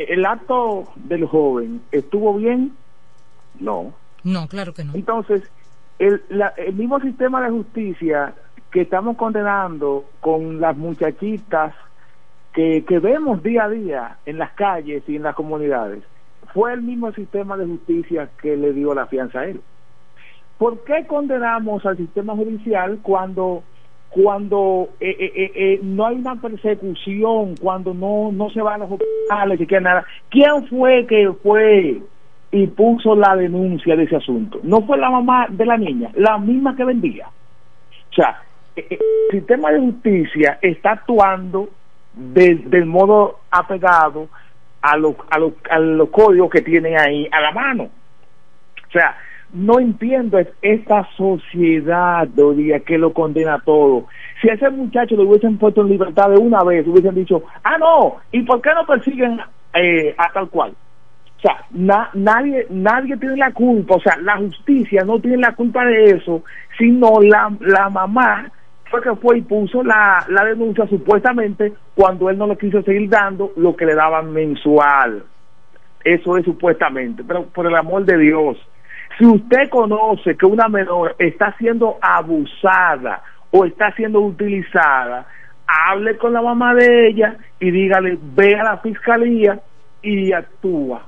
el 0.08 0.26
acto 0.26 0.92
del 0.96 1.26
joven 1.26 1.82
estuvo 1.92 2.36
bien, 2.36 2.74
no. 3.60 3.94
No, 4.24 4.48
claro 4.48 4.74
que 4.74 4.84
no. 4.84 4.94
Entonces, 4.94 5.42
el, 5.98 6.22
la- 6.30 6.54
el 6.58 6.74
mismo 6.74 7.00
sistema 7.00 7.42
de 7.44 7.50
justicia 7.50 8.34
que 8.72 8.82
estamos 8.82 9.18
condenando 9.18 10.06
con 10.20 10.60
las 10.62 10.76
muchachitas 10.78 11.74
que, 12.54 12.84
que 12.88 13.00
vemos 13.00 13.42
día 13.42 13.64
a 13.66 13.70
día 13.70 14.18
en 14.26 14.38
las 14.38 14.52
calles 14.52 15.04
y 15.08 15.16
en 15.16 15.24
las 15.24 15.34
comunidades, 15.36 16.04
fue 16.54 16.74
el 16.74 16.82
mismo 16.82 17.12
sistema 17.14 17.58
de 17.58 17.66
justicia 17.66 18.30
que 18.42 18.56
le 18.58 18.74
dio 18.74 18.94
la 18.94 19.06
fianza 19.08 19.42
a 19.42 19.46
él. 19.46 19.62
¿Por 20.58 20.84
qué 20.84 21.06
condenamos 21.08 21.86
al 21.86 21.98
sistema 21.98 22.36
judicial 22.36 23.00
cuando 23.02 23.64
cuando 24.10 24.90
eh, 25.00 25.16
eh, 25.20 25.52
eh, 25.54 25.80
no 25.84 26.08
hay 26.08 26.16
una 26.16 26.36
persecución, 26.42 27.56
cuando 27.62 27.94
no, 27.94 28.32
no 28.32 28.50
se 28.50 28.60
va 28.62 28.74
a 28.74 28.78
los 28.80 28.92
hospitales, 28.92 29.68
que 29.68 29.80
nada? 29.80 30.04
¿Quién 30.30 30.66
fue 30.68 31.06
que 31.06 31.32
fue 31.44 32.02
y 32.52 32.68
puso 32.68 33.16
la 33.16 33.36
denuncia 33.36 33.96
de 33.96 34.04
ese 34.06 34.16
asunto? 34.16 34.60
No 34.64 34.82
fue 34.82 34.98
la 34.98 35.12
mamá 35.12 35.46
de 35.50 35.64
la 35.64 35.78
niña, 35.78 36.10
la 36.16 36.40
misma 36.40 36.76
que 36.76 36.86
vendía. 36.86 37.28
O 37.28 38.14
sea, 38.16 38.42
el 38.76 38.98
sistema 39.30 39.72
de 39.72 39.80
justicia 39.80 40.58
está 40.64 40.94
actuando 40.94 41.70
de- 42.16 42.56
del 42.66 42.88
modo 42.88 43.42
apegado 43.52 44.28
a 44.82 44.98
los 44.98 45.16
a 45.30 45.40
los 45.40 45.54
a 45.70 45.80
los 45.80 46.10
códigos 46.10 46.50
que 46.50 46.62
tiene 46.62 46.98
ahí 46.98 47.28
a 47.32 47.42
la 47.42 47.52
mano. 47.52 47.84
O 48.88 48.92
sea, 48.92 49.16
no 49.54 49.80
entiendo 49.80 50.38
es- 50.38 50.48
esta 50.62 51.08
sociedad 51.18 52.28
que 52.86 52.98
lo 52.98 53.14
condena 53.14 53.60
todo. 53.66 54.06
Si 54.42 54.50
a 54.50 54.54
ese 54.54 54.70
muchacho 54.70 55.16
lo 55.16 55.24
hubiesen 55.24 55.58
puesto 55.58 55.82
en 55.82 55.90
libertad 55.90 56.30
de 56.30 56.38
una 56.38 56.64
vez, 56.64 56.88
hubiesen 56.88 57.16
dicho, 57.16 57.44
ah, 57.64 57.78
no, 57.78 58.18
¿y 58.32 58.42
por 58.44 58.62
qué 58.62 58.70
no 58.74 58.86
persiguen 58.86 59.40
eh, 59.74 60.16
a 60.18 60.32
tal 60.32 60.50
cual? 60.50 60.72
O 61.38 61.42
sea, 61.42 61.58
na- 61.72 62.10
nadie, 62.14 62.68
nadie 62.70 63.16
tiene 63.18 63.38
la 63.38 63.52
culpa, 63.52 63.96
o 63.96 64.02
sea, 64.02 64.18
la 64.18 64.38
justicia 64.38 65.04
no 65.04 65.20
tiene 65.20 65.38
la 65.38 65.56
culpa 65.56 65.86
de 65.86 66.12
eso, 66.12 66.44
sino 66.78 67.20
la, 67.22 67.52
la 67.62 67.90
mamá 67.90 68.52
fue 68.90 69.02
que 69.02 69.16
fue 69.16 69.38
y 69.38 69.42
puso 69.42 69.84
la, 69.84 70.26
la 70.30 70.46
denuncia 70.46 70.88
supuestamente 70.88 71.74
cuando 71.96 72.30
él 72.30 72.38
no 72.38 72.48
le 72.48 72.58
quiso 72.58 72.82
seguir 72.82 73.10
dando 73.10 73.52
lo 73.56 73.76
que 73.76 73.86
le 73.86 73.96
daban 73.96 74.32
mensual. 74.32 75.24
Eso 76.04 76.38
es 76.38 76.46
supuestamente, 76.46 77.24
pero 77.28 77.46
por 77.46 77.68
el 77.68 77.76
amor 77.76 78.06
de 78.06 78.18
Dios, 78.18 78.58
si 79.18 79.26
usted 79.26 79.70
conoce 79.70 80.38
que 80.38 80.46
una 80.46 80.68
menor 80.70 81.16
está 81.20 81.56
siendo 81.58 81.98
abusada 82.02 83.22
o 83.52 83.66
está 83.66 83.92
siendo 83.94 84.22
utilizada, 84.22 85.28
hable 85.68 86.18
con 86.18 86.34
la 86.34 86.42
mamá 86.42 86.74
de 86.74 87.10
ella 87.10 87.36
y 87.60 87.70
dígale, 87.70 88.18
ve 88.36 88.56
a 88.56 88.64
la 88.64 88.78
fiscalía 88.78 89.60
y 90.02 90.32
actúa. 90.32 91.04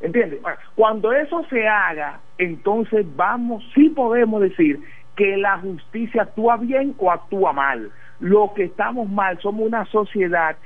¿Entiendes? 0.00 0.40
Bueno, 0.42 0.58
Cuando 0.74 1.12
eso 1.12 1.44
se 1.50 1.66
haga, 1.66 2.20
entonces 2.38 3.04
vamos, 3.16 3.64
sí 3.74 3.88
podemos 3.88 4.42
decir 4.42 4.78
que 5.16 5.36
la 5.36 5.58
justicia 5.58 6.22
actúa 6.22 6.56
bien 6.58 6.94
o 6.98 7.10
actúa 7.10 7.52
mal. 7.52 7.90
Lo 8.20 8.52
que 8.54 8.64
estamos 8.64 9.08
mal, 9.08 9.38
somos 9.40 9.66
una 9.66 9.84
sociedad 9.86 10.56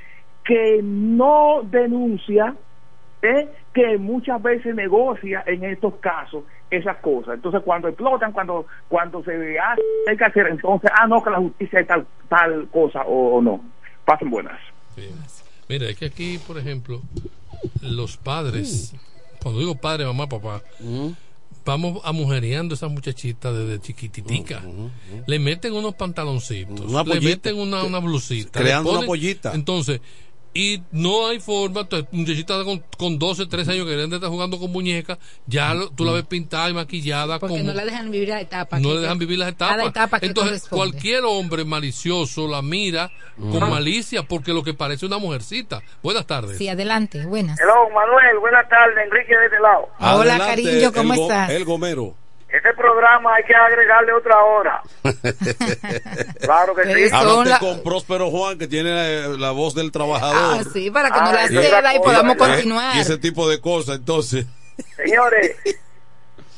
que 0.45 0.81
no 0.83 1.63
denuncia, 1.65 2.55
¿eh? 3.23 3.49
que 3.73 3.99
muchas 3.99 4.43
veces 4.43 4.75
negocia 4.75 5.45
en 5.47 5.65
estos 5.65 5.95
casos 5.97 6.45
esas 6.71 6.97
cosas. 6.99 7.35
Entonces 7.35 7.63
cuando 7.65 7.89
explotan, 7.89 8.33
cuando 8.33 8.67
cuando 8.89 9.23
se 9.25 9.59
hace, 9.59 9.83
hay 10.09 10.17
que 10.17 10.25
hacer, 10.25 10.47
entonces, 10.49 10.91
ah, 10.95 11.07
no, 11.07 11.23
que 11.23 11.31
la 11.31 11.39
justicia 11.39 11.81
es 11.81 11.87
tal, 11.87 12.07
tal 12.29 12.69
cosa 12.69 13.03
o, 13.03 13.37
o 13.37 13.43
no. 13.43 13.61
Pasen 14.05 14.31
buenas. 14.31 14.59
Mira, 15.69 15.87
es 15.87 15.97
que 15.97 16.07
aquí, 16.07 16.39
por 16.47 16.59
ejemplo, 16.59 17.01
los 17.83 18.17
padres, 18.17 18.95
cuando 19.43 19.61
digo 19.61 19.75
padre, 19.77 20.05
mamá, 20.05 20.27
papá, 20.29 20.63
vamos 21.65 22.01
amujereando 22.05 22.75
a 22.75 22.77
esas 22.77 22.91
muchachitas 22.91 23.57
desde 23.57 23.81
chiquititica. 23.81 24.63
Le 25.27 25.39
meten 25.39 25.73
unos 25.73 25.95
pantaloncitos, 25.95 26.91
Una 26.91 27.05
le 27.05 27.21
meten 27.21 27.57
una, 27.57 27.85
una 27.85 27.99
blusita. 27.99 28.61
Creando 28.61 28.93
le 28.93 28.99
una 28.99 29.07
pollita. 29.07 29.55
Entonces, 29.55 30.01
y 30.53 30.83
no 30.91 31.29
hay 31.29 31.39
forma, 31.39 31.87
muchachita 32.11 32.65
con, 32.65 32.83
con 32.99 33.19
12, 33.19 33.47
13 33.47 33.71
años 33.73 33.85
que 33.87 33.93
deben 33.93 34.11
de 34.11 34.17
estar 34.17 34.29
jugando 34.31 34.59
con 34.59 34.73
muñecas, 34.73 35.19
ya 35.47 35.73
lo- 35.75 35.91
tú 35.91 36.05
la 36.05 36.13
ves 36.13 36.25
pintada 36.25 36.69
y 36.71 36.75
maquillada 36.75 37.39
Porque 37.39 37.55
como... 37.59 37.69
no 37.69 37.73
la 37.75 37.85
dejan 37.85 38.11
vivir 38.11 38.31
la 38.31 38.41
etapa. 38.41 38.81
no 38.81 38.89
que- 38.89 38.95
le 38.97 39.01
dejan 39.03 39.19
vivir 39.19 39.39
las 39.39 39.53
Cada 39.55 39.75
etapas. 39.75 39.91
etapa 39.91 40.21
que 40.21 40.27
Entonces, 40.27 40.67
cualquier 40.69 41.23
hombre 41.25 41.65
malicioso 41.65 42.49
la 42.49 42.63
mira 42.63 43.11
con 43.37 43.71
malicia 43.71 44.25
porque 44.25 44.53
lo 44.53 44.63
que 44.65 44.75
parece 44.75 45.07
una 45.07 45.19
mujercita. 45.19 45.83
Buenas 46.03 46.27
tardes. 46.27 46.59
Sí, 46.59 46.69
adelante, 46.69 47.25
buenas. 47.27 47.59
Hello, 47.61 47.89
Manuel, 47.95 48.39
buenas 48.41 48.69
tardes, 48.69 48.97
Enrique 49.05 49.37
de 49.37 49.45
este 49.47 49.61
lado. 49.61 49.89
Hola, 50.01 50.35
Adelante, 50.37 50.63
cariño, 50.65 50.93
¿cómo 50.93 51.13
el 51.15 51.19
go- 51.21 51.25
estás? 51.27 51.51
El 51.51 51.65
gomero. 51.65 52.15
Este 52.53 52.75
programa 52.75 53.35
hay 53.37 53.45
que 53.45 53.55
agregarle 53.55 54.13
otra 54.13 54.39
hora. 54.45 54.83
Claro 56.41 56.75
que 56.75 56.83
sí. 57.09 57.09
Háblate 57.13 57.51
la- 57.51 57.59
con 57.59 57.83
Próspero 57.83 58.31
Juan, 58.31 58.59
que 58.59 58.67
tiene 58.67 58.91
la, 58.91 59.29
la 59.37 59.51
voz 59.53 59.75
del 59.75 59.93
trabajador. 59.93 60.59
Ah, 60.61 60.65
sí, 60.73 60.91
para 60.91 61.11
que 61.11 61.21
no 61.21 61.27
Ah, 61.27 61.33
la 61.33 61.49
ceda 61.49 61.95
y 61.95 61.99
podamos 62.01 62.35
¿eh? 62.35 62.39
continuar. 62.39 62.97
Y 62.97 63.01
ese 63.01 63.19
tipo 63.19 63.49
de 63.49 63.61
cosas, 63.61 63.97
entonces. 63.99 64.47
Señores, 64.97 65.57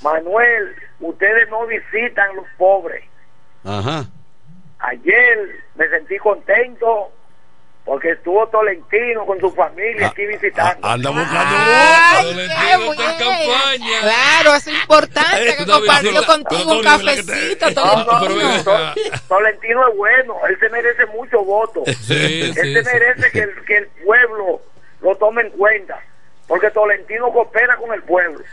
Manuel, 0.02 0.74
ustedes 1.00 1.48
no 1.50 1.66
visitan 1.66 2.34
los 2.36 2.46
pobres. 2.56 3.04
Ajá. 3.64 4.06
Ayer 4.78 5.62
me 5.76 5.88
sentí 5.88 6.16
contento 6.18 7.12
porque 7.84 8.12
estuvo 8.12 8.46
Tolentino 8.48 9.26
con 9.26 9.40
su 9.40 9.50
familia 9.50 10.08
aquí 10.08 10.24
visitando. 10.24 10.86
Anda 10.86 11.10
buscando 11.10 11.56
boca. 12.86 13.16
qué 13.18 13.24
bueno. 13.24 13.86
Claro, 14.00 14.54
es 14.54 14.66
importante 14.68 15.56
que 15.56 15.66
compartió 15.66 16.24
contigo 16.24 16.72
un 16.72 16.82
Pero 16.82 16.82
Tony, 16.82 17.06
¿verdad 17.06 17.14
que 17.14 17.26
cafecito, 17.26 17.70
No, 17.74 18.04
Tolentino. 18.20 19.20
Tolentino 19.28 19.88
es 19.88 19.96
bueno, 19.96 20.36
él 20.48 20.56
se 20.60 20.68
merece 20.68 21.06
mucho 21.06 21.44
voto. 21.44 21.82
Sí, 21.86 22.42
él 22.42 22.54
sí, 22.54 22.72
se 22.72 22.84
sí. 22.84 22.90
merece 22.92 23.30
que 23.32 23.38
el, 23.40 23.64
que 23.64 23.76
el 23.78 23.86
pueblo 24.04 24.62
lo 25.00 25.16
tome 25.16 25.42
en 25.42 25.50
cuenta, 25.50 26.00
porque 26.46 26.70
Tolentino 26.70 27.32
coopera 27.32 27.76
con 27.78 27.92
el 27.92 28.02
pueblo. 28.04 28.44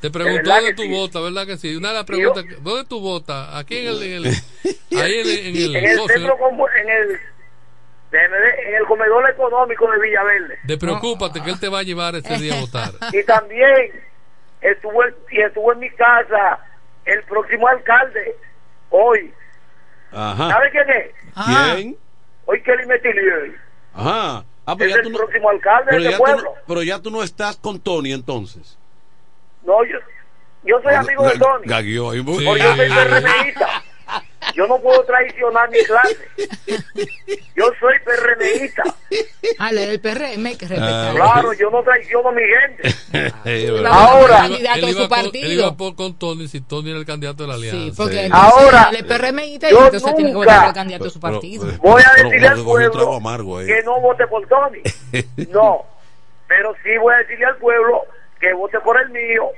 Te 0.00 0.10
preguntó 0.10 0.48
dónde 0.48 0.74
tú 0.74 0.82
sí. 0.82 0.88
votas, 0.88 1.22
¿verdad 1.22 1.46
que 1.46 1.56
sí? 1.58 1.74
Una 1.74 1.88
de 1.88 1.94
las 1.94 2.04
preguntas, 2.04 2.44
¿dónde 2.60 2.84
tú 2.84 3.00
votas? 3.00 3.48
Aquí 3.52 3.78
en 3.78 3.88
el, 3.88 4.02
en 4.02 4.12
el 4.12 4.26
ahí 4.98 5.18
en 5.18 5.28
el, 5.28 5.38
en 5.38 5.56
el, 5.56 5.76
en 5.76 6.08
centro 6.08 6.38
en 6.78 6.88
el 6.88 7.20
en 8.12 8.74
el 8.74 8.84
comedor 8.86 9.28
económico 9.30 9.90
de 9.90 10.00
Villaverde 10.00 10.58
de 10.64 10.78
preocúpate 10.78 11.40
que 11.42 11.50
él 11.50 11.60
te 11.60 11.68
va 11.68 11.78
a 11.80 11.82
llevar 11.82 12.14
ese 12.16 12.36
día 12.38 12.54
a 12.56 12.60
votar. 12.60 12.90
y 13.12 13.22
también 13.24 13.92
estuvo 14.60 15.04
en- 15.04 15.14
y 15.30 15.40
estuvo 15.40 15.72
en 15.72 15.78
mi 15.78 15.90
casa 15.90 16.58
el 17.04 17.22
próximo 17.24 17.68
alcalde 17.68 18.36
hoy 18.90 19.32
Ajá. 20.12 20.48
¿sabe 20.50 20.70
quién 20.70 20.90
es? 20.90 21.14
¿Quién? 21.76 21.96
hoy 22.46 22.62
Kelly 22.62 22.86
Metilier 22.86 23.52
Ajá. 23.94 24.44
Ah, 24.66 24.76
pero 24.76 24.90
es 24.90 24.96
ya 24.96 25.00
el 25.00 25.02
tú 25.04 25.10
no- 25.10 25.18
próximo 25.18 25.50
alcalde 25.50 25.86
pero 25.90 26.02
de 26.02 26.08
este 26.10 26.18
no- 26.18 26.24
pueblo 26.24 26.54
pero 26.66 26.82
ya 26.82 26.98
tú 27.00 27.10
no 27.10 27.22
estás 27.22 27.56
con 27.56 27.80
Tony 27.80 28.12
entonces. 28.12 28.76
no 29.62 29.84
yo 29.84 29.98
yo 30.64 30.78
soy 30.82 30.94
amigo 30.94 31.26
de 31.28 31.38
Tony 31.38 31.66
Gaguió 31.66 32.10
ahí. 32.10 32.22
porque 32.22 32.44
yo 32.44 32.54
soy 32.54 32.88
PRMista 32.88 33.82
yo 34.54 34.66
no 34.66 34.78
puedo 34.80 35.04
traicionar 35.04 35.68
mi 35.70 35.78
clase 35.84 36.16
yo 37.56 37.64
soy 37.78 37.94
PRMista 38.04 38.82
Ah, 39.58 39.72
del 39.72 40.00
PRM 40.00 40.56
que 40.56 40.66
respetar. 40.66 41.14
claro 41.14 41.52
yo 41.52 41.70
no 41.70 41.82
traiciono 41.82 42.28
a 42.28 42.32
mi 42.32 42.42
gente 42.42 43.86
Ahora- 43.86 44.46
Él 44.50 44.58
iba- 44.60 44.78
iba 44.78 44.88
su 44.92 44.98
con- 44.98 45.08
partido. 45.08 45.46
Él 45.46 45.52
iba 45.58 45.76
por, 45.76 45.94
con 45.94 46.18
Tony 46.18 46.48
si 46.48 46.60
Tony 46.60 46.90
era 46.90 46.98
el 46.98 47.06
candidato 47.06 47.42
de 47.42 47.48
la 47.48 47.54
alianza. 47.54 48.02
porque 48.02 48.24
Sí. 48.26 48.30
Ahora, 48.32 48.90
el 48.96 49.04
PRM 49.06 49.38
y 49.44 49.58
yo 49.58 49.68
entonces 49.86 50.14
tiene 50.14 50.30
que 50.30 50.36
votar 50.36 50.58
por 50.60 50.68
el 50.68 50.74
candidato 50.74 51.04
de 51.04 51.10
su 51.10 51.20
partido. 51.20 51.66
pero- 51.66 51.78
voy 51.78 52.02
a 52.02 52.10
pero 52.14 52.28
decirle 52.28 52.48
al 52.48 52.64
pueblo 52.64 53.14
amargo 53.14 53.58
que 53.58 53.82
no 53.84 54.00
vote 54.00 54.26
por 54.26 54.46
Tony 54.48 54.80
no 55.50 55.84
pero 56.48 56.74
sí 56.82 56.96
voy 56.98 57.14
a 57.14 57.18
decirle 57.18 57.44
al 57.46 57.56
pueblo 57.56 58.04
que 58.40 58.52
vote 58.54 58.80
por 58.80 59.00
el 59.00 59.10
mío 59.10 59.50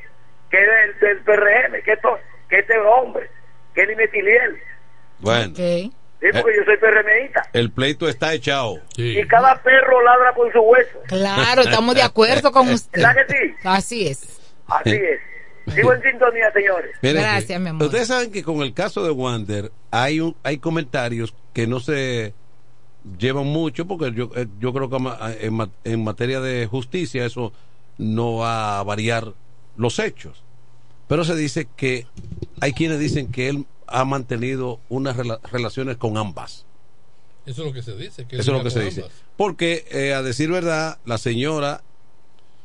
que 0.50 0.58
es 0.60 1.00
del, 1.00 1.08
del 1.16 1.18
PRM 1.24 1.82
que, 1.84 1.92
esto, 1.92 2.18
que 2.48 2.58
este 2.58 2.78
hombre 2.78 3.30
que 3.74 3.86
ni 3.86 3.94
Metiliel 3.94 4.58
Bueno, 5.22 5.54
sí, 5.56 5.92
porque 6.20 6.56
yo 6.56 6.64
soy 6.64 6.76
PRMista 6.76 7.48
el 7.52 7.70
pleito 7.70 8.08
está 8.08 8.34
echado. 8.34 8.80
y 8.96 9.24
cada 9.26 9.60
perro 9.62 10.02
ladra 10.02 10.34
por 10.34 10.52
su 10.52 10.60
hueso 10.60 10.98
Claro, 11.06 11.62
estamos 11.62 11.94
de 11.94 12.02
acuerdo 12.02 12.52
con 12.52 12.68
usted. 12.68 13.00
¿verdad 13.00 13.26
que 13.26 13.32
sí? 13.32 13.54
Así 13.64 14.06
es. 14.08 14.40
así 14.66 14.90
es 14.90 15.20
sigo 15.74 15.92
en 15.92 16.02
sintonía 16.02 16.52
señores 16.52 16.90
Miren, 17.02 17.22
Gracias, 17.22 17.60
mi 17.60 17.68
amor. 17.68 17.86
Ustedes 17.86 18.08
saben 18.08 18.32
que 18.32 18.42
con 18.42 18.62
el 18.62 18.74
caso 18.74 19.04
de 19.04 19.10
Wander 19.10 19.70
hay 19.90 20.20
un, 20.20 20.36
hay 20.42 20.58
comentarios 20.58 21.34
que 21.52 21.66
no 21.66 21.78
se 21.80 22.34
llevan 23.18 23.46
mucho 23.46 23.86
porque 23.86 24.12
yo, 24.12 24.30
eh, 24.36 24.46
yo 24.58 24.72
creo 24.72 24.90
que 24.90 24.96
en, 25.40 25.70
en 25.84 26.04
materia 26.04 26.40
de 26.40 26.66
justicia 26.66 27.24
eso 27.24 27.52
no 27.98 28.36
va 28.36 28.80
a 28.80 28.82
variar 28.82 29.32
los 29.76 29.98
hechos. 29.98 30.42
Pero 31.08 31.24
se 31.24 31.36
dice 31.36 31.68
que 31.76 32.06
hay 32.60 32.72
quienes 32.72 32.98
dicen 32.98 33.30
que 33.30 33.48
él 33.48 33.66
ha 33.92 34.04
mantenido 34.04 34.80
unas 34.88 35.16
rela- 35.16 35.40
relaciones 35.50 35.96
con 35.96 36.16
ambas. 36.16 36.64
Eso 37.46 37.62
es 37.62 37.68
lo 37.68 37.72
que 37.74 37.82
se 37.82 37.96
dice. 37.96 38.24
que 38.26 38.36
Eso 38.36 38.52
es 38.52 38.58
lo 38.58 38.64
que 38.64 38.70
se 38.70 38.78
con 38.80 38.88
dice. 38.88 39.00
ambas. 39.02 39.16
Porque, 39.36 39.84
eh, 39.90 40.14
a 40.14 40.22
decir 40.22 40.50
verdad, 40.50 40.98
la 41.04 41.18
señora, 41.18 41.82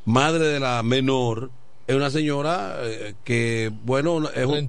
madre 0.04 0.46
de 0.46 0.60
la 0.60 0.82
menor, 0.82 1.50
es 1.86 1.96
una 1.96 2.10
señora 2.10 2.76
eh, 2.82 3.14
que, 3.24 3.72
bueno, 3.84 4.28
es, 4.30 4.46
un- 4.46 4.68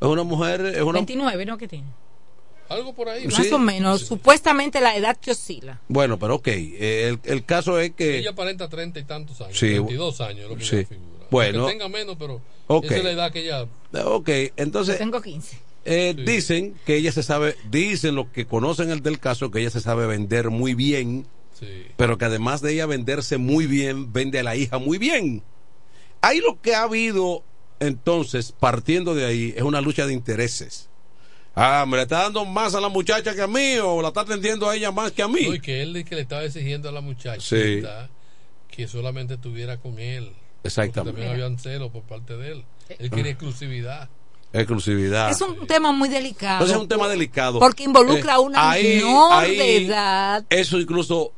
es 0.00 0.08
una 0.08 0.22
mujer, 0.24 0.60
es 0.66 0.82
una... 0.82 0.92
29, 0.94 1.44
¿no? 1.46 1.58
que 1.58 1.68
tiene? 1.68 1.86
Algo 2.68 2.94
por 2.94 3.08
ahí. 3.10 3.26
Más 3.28 3.52
o 3.52 3.58
menos. 3.58 4.00
Supuestamente 4.00 4.80
la 4.80 4.96
edad 4.96 5.16
que 5.18 5.32
oscila. 5.32 5.80
Bueno, 5.86 6.18
pero 6.18 6.36
ok, 6.36 6.48
eh, 6.48 7.08
el, 7.08 7.20
el 7.30 7.44
caso 7.44 7.78
es 7.78 7.92
que... 7.92 8.18
Ella 8.18 8.30
aparenta 8.30 8.68
treinta 8.68 8.98
y 8.98 9.04
tantos 9.04 9.40
años. 9.42 9.58
Sí, 9.58 9.74
22 9.74 10.20
años, 10.22 10.48
lo 10.48 10.56
que 10.56 10.64
sí. 10.64 10.86
Bueno. 11.30 11.60
Aunque 11.60 11.72
tenga 11.74 11.88
menos, 11.88 12.16
pero 12.18 12.40
Ok. 12.66 12.86
esa 12.86 12.96
es 12.96 13.04
la 13.04 13.10
edad 13.10 13.32
que 13.32 13.40
ella. 13.44 13.66
Ok, 14.06 14.28
entonces... 14.56 14.96
Tengo 14.98 15.20
15. 15.20 15.58
Eh, 15.84 16.14
Dicen 16.16 16.74
que 16.86 16.96
ella 16.96 17.12
se 17.12 17.22
sabe, 17.22 17.56
dicen 17.70 18.14
los 18.14 18.28
que 18.28 18.46
conocen 18.46 18.90
el 18.90 19.02
del 19.02 19.18
caso, 19.18 19.50
que 19.50 19.60
ella 19.60 19.70
se 19.70 19.80
sabe 19.80 20.06
vender 20.06 20.50
muy 20.50 20.74
bien, 20.74 21.26
pero 21.96 22.18
que 22.18 22.24
además 22.26 22.60
de 22.60 22.72
ella 22.72 22.86
venderse 22.86 23.38
muy 23.38 23.66
bien, 23.66 24.12
vende 24.12 24.38
a 24.38 24.42
la 24.42 24.56
hija 24.56 24.78
muy 24.78 24.98
bien. 24.98 25.42
Ahí 26.20 26.40
lo 26.40 26.60
que 26.60 26.74
ha 26.74 26.82
habido, 26.82 27.42
entonces, 27.80 28.52
partiendo 28.52 29.14
de 29.14 29.24
ahí, 29.26 29.54
es 29.56 29.62
una 29.62 29.80
lucha 29.80 30.06
de 30.06 30.12
intereses. 30.12 30.88
Ah, 31.54 31.84
me 31.86 31.96
le 31.96 32.02
está 32.02 32.22
dando 32.22 32.44
más 32.44 32.74
a 32.74 32.80
la 32.80 32.88
muchacha 32.88 33.34
que 33.34 33.42
a 33.42 33.46
mí, 33.46 33.76
o 33.82 34.02
la 34.02 34.08
está 34.08 34.22
atendiendo 34.22 34.68
a 34.68 34.74
ella 34.74 34.90
más 34.90 35.12
que 35.12 35.22
a 35.22 35.28
mí. 35.28 35.46
No, 35.46 35.54
y 35.54 35.60
que 35.60 35.82
él 35.82 36.04
que 36.04 36.14
le 36.16 36.22
estaba 36.22 36.44
exigiendo 36.44 36.88
a 36.88 36.92
la 36.92 37.00
muchacha 37.00 37.40
Sí. 37.40 37.80
que 38.68 38.88
solamente 38.88 39.34
estuviera 39.34 39.78
con 39.78 39.98
él. 39.98 40.32
Exactamente. 40.64 41.12
Porque 41.12 41.26
también 41.26 41.44
habían 41.44 41.58
celos 41.58 41.92
por 41.92 42.02
parte 42.02 42.36
de 42.36 42.52
él. 42.52 42.64
Él 42.98 43.10
quería 43.10 43.32
exclusividad. 43.32 44.08
Exclusividad. 44.54 45.30
Es 45.30 45.40
un 45.40 45.66
tema 45.66 45.92
muy 45.92 46.08
delicado. 46.08 46.54
Entonces 46.54 46.76
es 46.76 46.82
un 46.82 46.88
tema 46.88 47.08
delicado. 47.08 47.58
Porque 47.58 47.82
involucra 47.84 48.32
Eh, 48.32 48.36
a 48.36 48.40
una 48.40 48.70
ahí- 48.70 48.96
menor 49.00 49.32
ahí- 49.32 49.56
de 49.56 49.76
edad. 49.86 50.44
Eso 50.48 50.78
incluso 50.78 51.32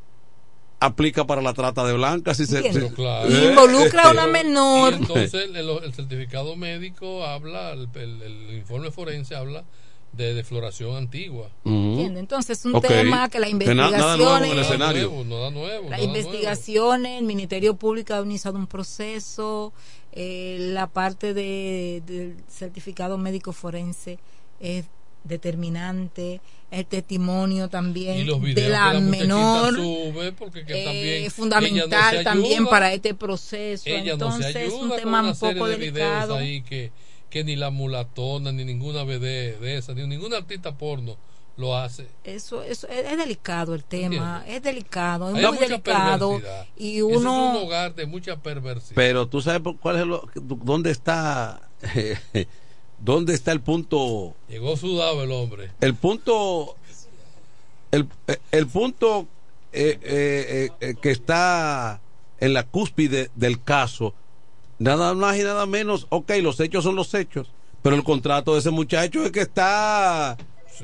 aplica 0.79 1.27
para 1.27 1.41
la 1.41 1.55
trata 1.55 1.85
de 1.85 1.95
blancas. 1.95 2.37
Si 2.37 2.47
se, 2.47 2.62
si- 2.73 2.89
Claro. 2.91 3.29
Eh, 3.31 3.49
Involucra 3.49 4.05
a 4.05 4.11
una 4.11 4.23
Pero- 4.27 4.33
menor. 4.33 4.93
y 4.93 4.97
entonces 4.97 5.35
el, 5.35 5.57
el- 5.57 5.71
el 5.85 5.95
certificado 5.95 6.55
médico 6.57 7.25
habla, 7.25 7.71
el, 7.73 7.89
el- 7.95 8.23
el 8.23 8.55
informe 8.59 8.91
forense 8.91 9.35
habla 9.35 9.64
de 10.12 10.33
defloración 10.35 10.97
antigua. 10.97 11.49
¿Entiende? 11.64 12.21
Entonces 12.21 12.59
es 12.59 12.64
un 12.64 12.81
tema 12.81 13.29
que 13.29 13.39
la 13.39 13.47
Que 13.49 13.55
na- 13.75 13.91
nada 13.91 14.17
investigación. 14.17 14.79
nuevo. 14.79 15.25
Nuevo, 15.25 15.25
nada 15.25 15.51
nuevo, 15.51 15.91
Las 15.91 16.01
investigaciones, 16.03 17.19
el 17.19 17.25
Ministerio 17.25 17.77
Público 17.77 18.14
ha 18.14 18.21
iniciado 18.21 18.57
un 18.59 18.67
proceso, 18.67 19.73
eh, 20.19 20.57
la 20.73 20.87
parte 20.87 21.35
de, 21.35 22.03
del 22.07 22.37
certificado 22.49 23.19
médico 23.19 23.53
forense 23.53 24.19
es 24.61 24.87
determinante, 25.25 26.41
el 26.71 26.87
testimonio 26.87 27.69
también 27.69 28.27
de 28.55 28.69
la 28.71 28.99
menor 28.99 29.75
sube, 29.75 30.33
porque 30.33 30.64
que 30.64 30.73
eh, 30.73 30.83
también 30.85 31.31
fundamental 31.31 32.25
también 32.25 32.67
para 32.67 32.95
este 32.95 33.12
proceso. 33.12 33.91
ella 33.91 34.14
Entonces 34.14 34.55
no 34.55 34.61
es 34.61 34.73
un 34.73 34.97
tema 34.97 35.21
un 35.21 35.37
poco 35.37 35.69
de 35.69 35.77
videos 35.77 35.93
delicado. 35.93 36.37
ahí 36.37 36.62
que, 36.62 36.93
que 37.29 37.45
ni 37.45 37.55
la 37.55 37.69
mulatona 37.69 38.53
ni 38.53 38.64
ninguna 38.64 39.03
BD 39.03 39.61
de 39.61 39.77
esa 39.77 39.93
ni 39.93 40.07
ningún 40.07 40.33
artista 40.33 40.79
porno 40.79 41.19
lo 41.57 41.77
hace. 41.77 42.07
Eso, 42.25 42.63
eso 42.63 42.87
es, 42.89 43.07
es 43.07 43.17
delicado 43.19 43.75
el 43.75 43.83
tema, 43.85 44.45
es 44.47 44.63
delicado, 44.63 45.31
es 45.31 45.37
Hay 45.37 45.47
muy 45.51 45.59
delicado 45.59 46.39
y 46.77 46.99
Ese 46.99 47.11
es 47.11 47.17
uno 47.17 47.51
un 47.53 47.57
hogar 47.65 47.95
de 47.95 48.07
mucha 48.07 48.37
perversidad. 48.37 48.95
Pero 48.95 49.27
tú 49.27 49.41
sabes 49.41 49.61
por- 49.63 49.77
cuál 49.79 49.97
es 50.01 50.07
lo, 50.07 50.29
dónde 50.35 50.91
está, 50.91 51.63
dónde 52.99 53.35
está 53.35 53.53
el 53.53 53.61
punto, 53.61 54.35
llegó 54.49 54.77
sudado 54.77 55.23
el 55.23 55.33
hombre. 55.33 55.71
El 55.81 55.95
punto, 55.95 56.77
el, 57.91 58.07
el 58.53 58.67
punto 58.67 59.27
eh, 59.73 59.99
eh, 60.03 60.71
eh, 60.81 60.95
que 61.01 61.11
está 61.11 62.01
en 62.39 62.53
la 62.53 62.65
cúspide 62.65 63.31
del 63.35 63.63
caso, 63.63 64.13
nada 64.79 65.15
más 65.15 65.39
y 65.39 65.43
nada 65.43 65.65
menos, 65.65 66.07
ok, 66.11 66.33
los 66.43 66.61
hechos 66.61 66.85
son 66.85 66.97
los 66.97 67.15
hechos, 67.15 67.49
pero 67.83 67.97
el 67.97 68.05
contrato 68.05 68.53
de 68.53 68.61
ese 68.61 68.71
muchacho 68.71 69.25
es 69.25 69.33
que 69.33 69.41
está 69.41 70.37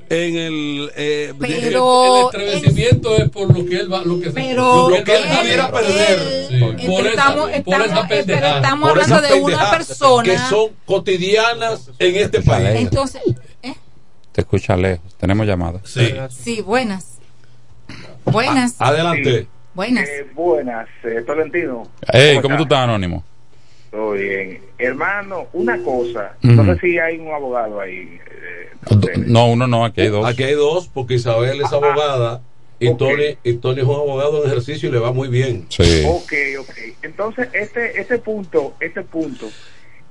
en 0.09 0.37
el 0.37 0.91
eh, 0.97 1.33
Pero- 1.39 2.31
el 2.33 2.41
estremecimiento 2.49 3.17
es 3.17 3.29
por 3.31 3.49
lo 3.57 3.65
que 3.67 3.77
él 3.77 3.93
va 3.93 4.03
lo 4.03 4.21
que 4.21 4.31
Pero 4.31 4.89
lo 4.91 5.05
que 5.05 5.17
él 5.17 5.23
él- 5.25 5.39
pudiera 5.39 5.71
perder 5.71 6.19
él- 6.51 6.77
por, 6.87 7.01
esa, 7.07 7.09
estamos- 7.11 7.45
por 7.45 7.51
estamos- 7.53 7.87
esa 7.87 8.01
eh, 8.01 8.05
pero 8.09 8.27
pendejada. 8.27 8.57
estamos 8.57 8.91
por 8.91 9.03
hablando 9.03 9.29
de 9.29 9.35
una 9.41 9.71
persona. 9.71 10.23
que 10.25 10.39
son 10.39 10.69
cotidianas 10.85 11.91
en 11.99 12.17
este 12.17 12.43
país. 12.43 12.69
entonces, 12.81 13.23
Te 14.33 14.41
escucha 14.41 14.75
lejos. 14.77 15.15
Tenemos 15.19 15.47
llamada. 15.47 15.81
Sí. 15.85 16.15
sí, 16.31 16.63
buenas. 16.63 17.19
Buenas. 18.25 18.77
Adelante. 18.79 19.47
Buenas. 19.75 20.09
Eh, 20.09 20.27
buenas, 20.35 20.89
eh, 21.05 21.23
Tolentino. 21.27 21.89
Hey, 22.13 22.39
¿cómo 22.43 22.57
tú 22.57 22.63
estás? 22.63 22.79
estás, 22.79 22.79
Anónimo? 22.85 23.25
Todo 23.91 24.13
bien. 24.13 24.61
Hermano, 24.79 25.49
una 25.53 25.77
cosa. 25.83 26.33
No 26.41 26.65
sé 26.65 26.81
si 26.81 26.99
hay 26.99 27.19
un 27.19 27.31
abogado 27.33 27.81
ahí. 27.81 28.19
No, 29.27 29.51
uno 29.51 29.67
no, 29.67 29.85
aquí 29.85 30.03
hay 30.03 30.09
dos. 30.09 30.27
Aquí 30.27 30.43
hay 30.43 30.55
dos, 30.55 30.89
porque 30.89 31.15
Isabel 31.15 31.61
es 31.61 31.73
abogada 31.73 32.43
y, 32.79 32.95
Tony, 32.97 33.37
y 33.45 33.55
Tony 33.55 33.81
es 33.81 33.87
un 33.87 33.95
abogado 33.95 34.43
en 34.43 34.51
ejercicio 34.51 34.89
y 34.89 34.93
le 34.93 34.99
va 34.99 35.13
muy 35.13 35.29
bien. 35.29 35.67
Sí. 35.69 36.05
Ok, 36.07 36.33
ok. 36.61 36.75
Entonces, 37.03 37.49
este, 37.53 38.01
este 38.01 38.19
punto, 38.19 38.75
este 38.81 39.03
punto, 39.03 39.49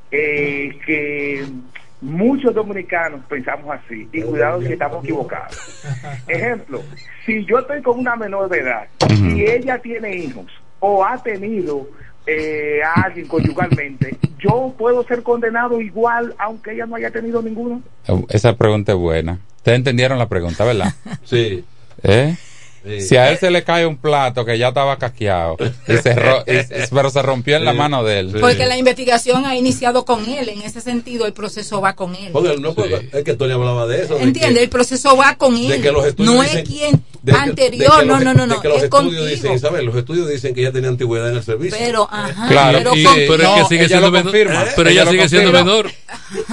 eh, 0.09 0.71
que 0.85 1.45
muchos 2.01 2.53
dominicanos 2.53 3.21
pensamos 3.27 3.77
así, 3.77 4.07
y 4.11 4.21
cuidado 4.21 4.61
si 4.61 4.73
estamos 4.73 5.03
equivocados. 5.03 5.85
Ejemplo, 6.27 6.81
si 7.25 7.45
yo 7.45 7.59
estoy 7.59 7.81
con 7.81 7.99
una 7.99 8.15
menor 8.15 8.49
de 8.49 8.59
edad 8.59 8.87
y 9.09 9.43
ella 9.43 9.77
tiene 9.79 10.15
hijos 10.15 10.47
o 10.79 11.05
ha 11.05 11.21
tenido 11.21 11.87
eh, 12.25 12.79
a 12.83 13.01
alguien 13.01 13.27
conyugalmente, 13.27 14.17
yo 14.37 14.73
puedo 14.77 15.03
ser 15.03 15.23
condenado 15.23 15.81
igual 15.81 16.33
aunque 16.37 16.73
ella 16.73 16.85
no 16.85 16.95
haya 16.95 17.11
tenido 17.11 17.41
ninguno. 17.41 17.81
Esa 18.29 18.55
pregunta 18.55 18.91
es 18.91 18.97
buena. 18.97 19.39
Ustedes 19.57 19.77
entendieron 19.77 20.17
la 20.17 20.27
pregunta, 20.27 20.65
¿verdad? 20.65 20.93
Sí. 21.23 21.63
¿Eh? 22.03 22.35
Si 22.99 23.15
a 23.15 23.29
él 23.29 23.37
se 23.37 23.51
le 23.51 23.63
cae 23.63 23.85
un 23.85 23.97
plato 23.97 24.43
que 24.43 24.57
ya 24.57 24.69
estaba 24.69 24.97
casqueado, 24.97 25.55
y 25.87 25.97
se 25.97 26.15
ro- 26.15 26.43
y- 26.47 26.51
y- 26.57 26.87
pero 26.93 27.09
se 27.11 27.21
rompió 27.21 27.55
en 27.57 27.65
la 27.65 27.73
mano 27.73 28.03
de 28.03 28.19
él. 28.19 28.37
Porque 28.39 28.65
la 28.65 28.77
investigación 28.77 29.45
ha 29.45 29.55
iniciado 29.55 30.03
con 30.05 30.25
él, 30.27 30.49
en 30.49 30.61
ese 30.63 30.81
sentido 30.81 31.25
el 31.25 31.33
proceso 31.33 31.79
va 31.81 31.93
con 31.93 32.15
él. 32.15 32.29
Porque 32.33 32.57
no, 32.57 32.73
porque 32.73 33.09
es 33.13 33.23
que 33.23 33.33
Tony 33.35 33.53
hablaba 33.53 33.85
de 33.87 34.03
eso. 34.03 34.15
de 34.15 34.23
¿Entiende? 34.23 34.55
que- 34.55 34.63
El 34.63 34.69
proceso 34.69 35.15
va 35.15 35.35
con 35.35 35.55
él. 35.55 35.67
de 35.69 35.81
que 35.81 35.91
los 35.91 36.05
estudios 36.05 36.33
no 36.35 36.41
dicen- 36.41 36.57
es 36.59 36.69
quien 36.69 37.03
de 37.21 37.31
que- 37.33 37.37
anterior, 37.37 37.93
de 37.93 37.99
que 37.99 38.05
no, 38.07 38.13
los- 38.15 38.23
no, 38.23 38.33
no, 38.33 38.47
no, 38.47 38.55
de 38.55 38.61
que 38.61 38.67
los 38.67 38.77
es 38.77 38.83
estudios 38.85 39.03
contigo. 39.05 39.25
dicen, 39.25 39.59
¿sabes? 39.59 39.83
Los 39.83 39.95
estudios 39.95 40.27
dicen 40.27 40.55
que 40.55 40.61
ella 40.61 40.71
tenía 40.71 40.89
antigüedad 40.89 41.29
en 41.29 41.35
el 41.37 41.43
servicio. 41.43 41.77
Pero, 41.79 42.07
ajá, 42.11 42.47
Claro, 42.47 42.77
pero 42.79 42.95
y- 42.95 43.03
con- 43.03 43.15
pero 43.15 43.33
es 43.43 43.49
que 43.49 43.59
No, 43.61 43.67
sigue 43.67 43.81
ella 43.81 43.87
siendo 43.89 44.11
menor. 44.11 44.23
confirma. 44.31 44.65
Pero 44.75 44.89
ella 44.89 45.05
sigue 45.05 45.29
siendo 45.29 45.51
menor. 45.51 45.91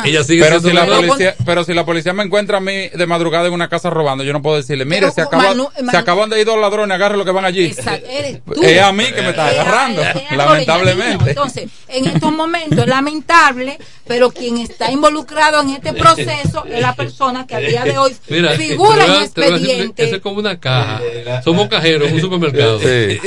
Ella 0.04 0.24
sigue 0.24 0.42
pero 0.42 0.60
siendo 0.60 0.80
si 0.82 0.86
la 0.90 0.96
policía, 0.96 1.34
pero 1.46 1.64
si 1.64 1.74
la 1.74 1.84
policía 1.86 2.12
me 2.12 2.22
encuentra 2.24 2.58
a 2.58 2.60
mí 2.60 2.88
de 2.88 3.06
madrugada 3.06 3.46
en 3.46 3.52
una 3.52 3.68
casa 3.68 3.90
robando, 3.90 4.24
yo 4.24 4.32
no 4.32 4.42
puedo 4.42 4.56
decirle, 4.56 4.84
mire, 4.84 5.10
se, 5.10 5.22
acaba- 5.22 5.42
se 5.44 5.48
Manu- 5.54 5.70
acaban 6.18 6.30
de 6.30 6.40
ir 6.40 6.46
dos 6.46 6.60
ladrones, 6.60 6.94
agarre 6.94 7.16
lo 7.16 7.24
que 7.24 7.30
van 7.30 7.44
allí. 7.44 7.66
Exacto, 7.66 8.06
eres 8.10 8.40
tú. 8.44 8.62
Es 8.62 8.80
a 8.82 8.92
mí 8.92 9.04
que 9.14 9.22
me 9.22 9.30
está 9.30 9.50
Es 9.52 9.58
a- 9.58 9.62
agarrando, 9.62 10.02
lamentablemente. 10.36 11.30
Entonces, 11.30 11.68
en 11.88 12.06
estos 12.06 12.32
momentos 12.32 12.78
es 12.78 12.86
lamentable, 12.86 13.78
pero 14.06 14.30
quien 14.30 14.58
está 14.58 14.90
involucrado 14.90 15.60
en 15.60 15.70
este 15.70 15.92
proceso 15.92 16.64
es 16.66 16.80
la 16.80 16.94
persona 16.94 17.46
que 17.46 17.54
a 17.54 17.58
día 17.60 17.84
de 17.84 17.98
hoy 17.98 18.14
Mira, 18.28 18.50
figura 18.52 19.04
en 19.04 19.22
expediente. 19.22 20.04
Eso 20.04 20.16
es 20.16 20.22
como 20.22 20.38
una 20.38 20.58
caja. 20.58 21.00
Somos 21.44 21.68
cajeros 21.68 22.08
en 22.08 22.14
un 22.14 22.20
supermercado. 22.20 22.78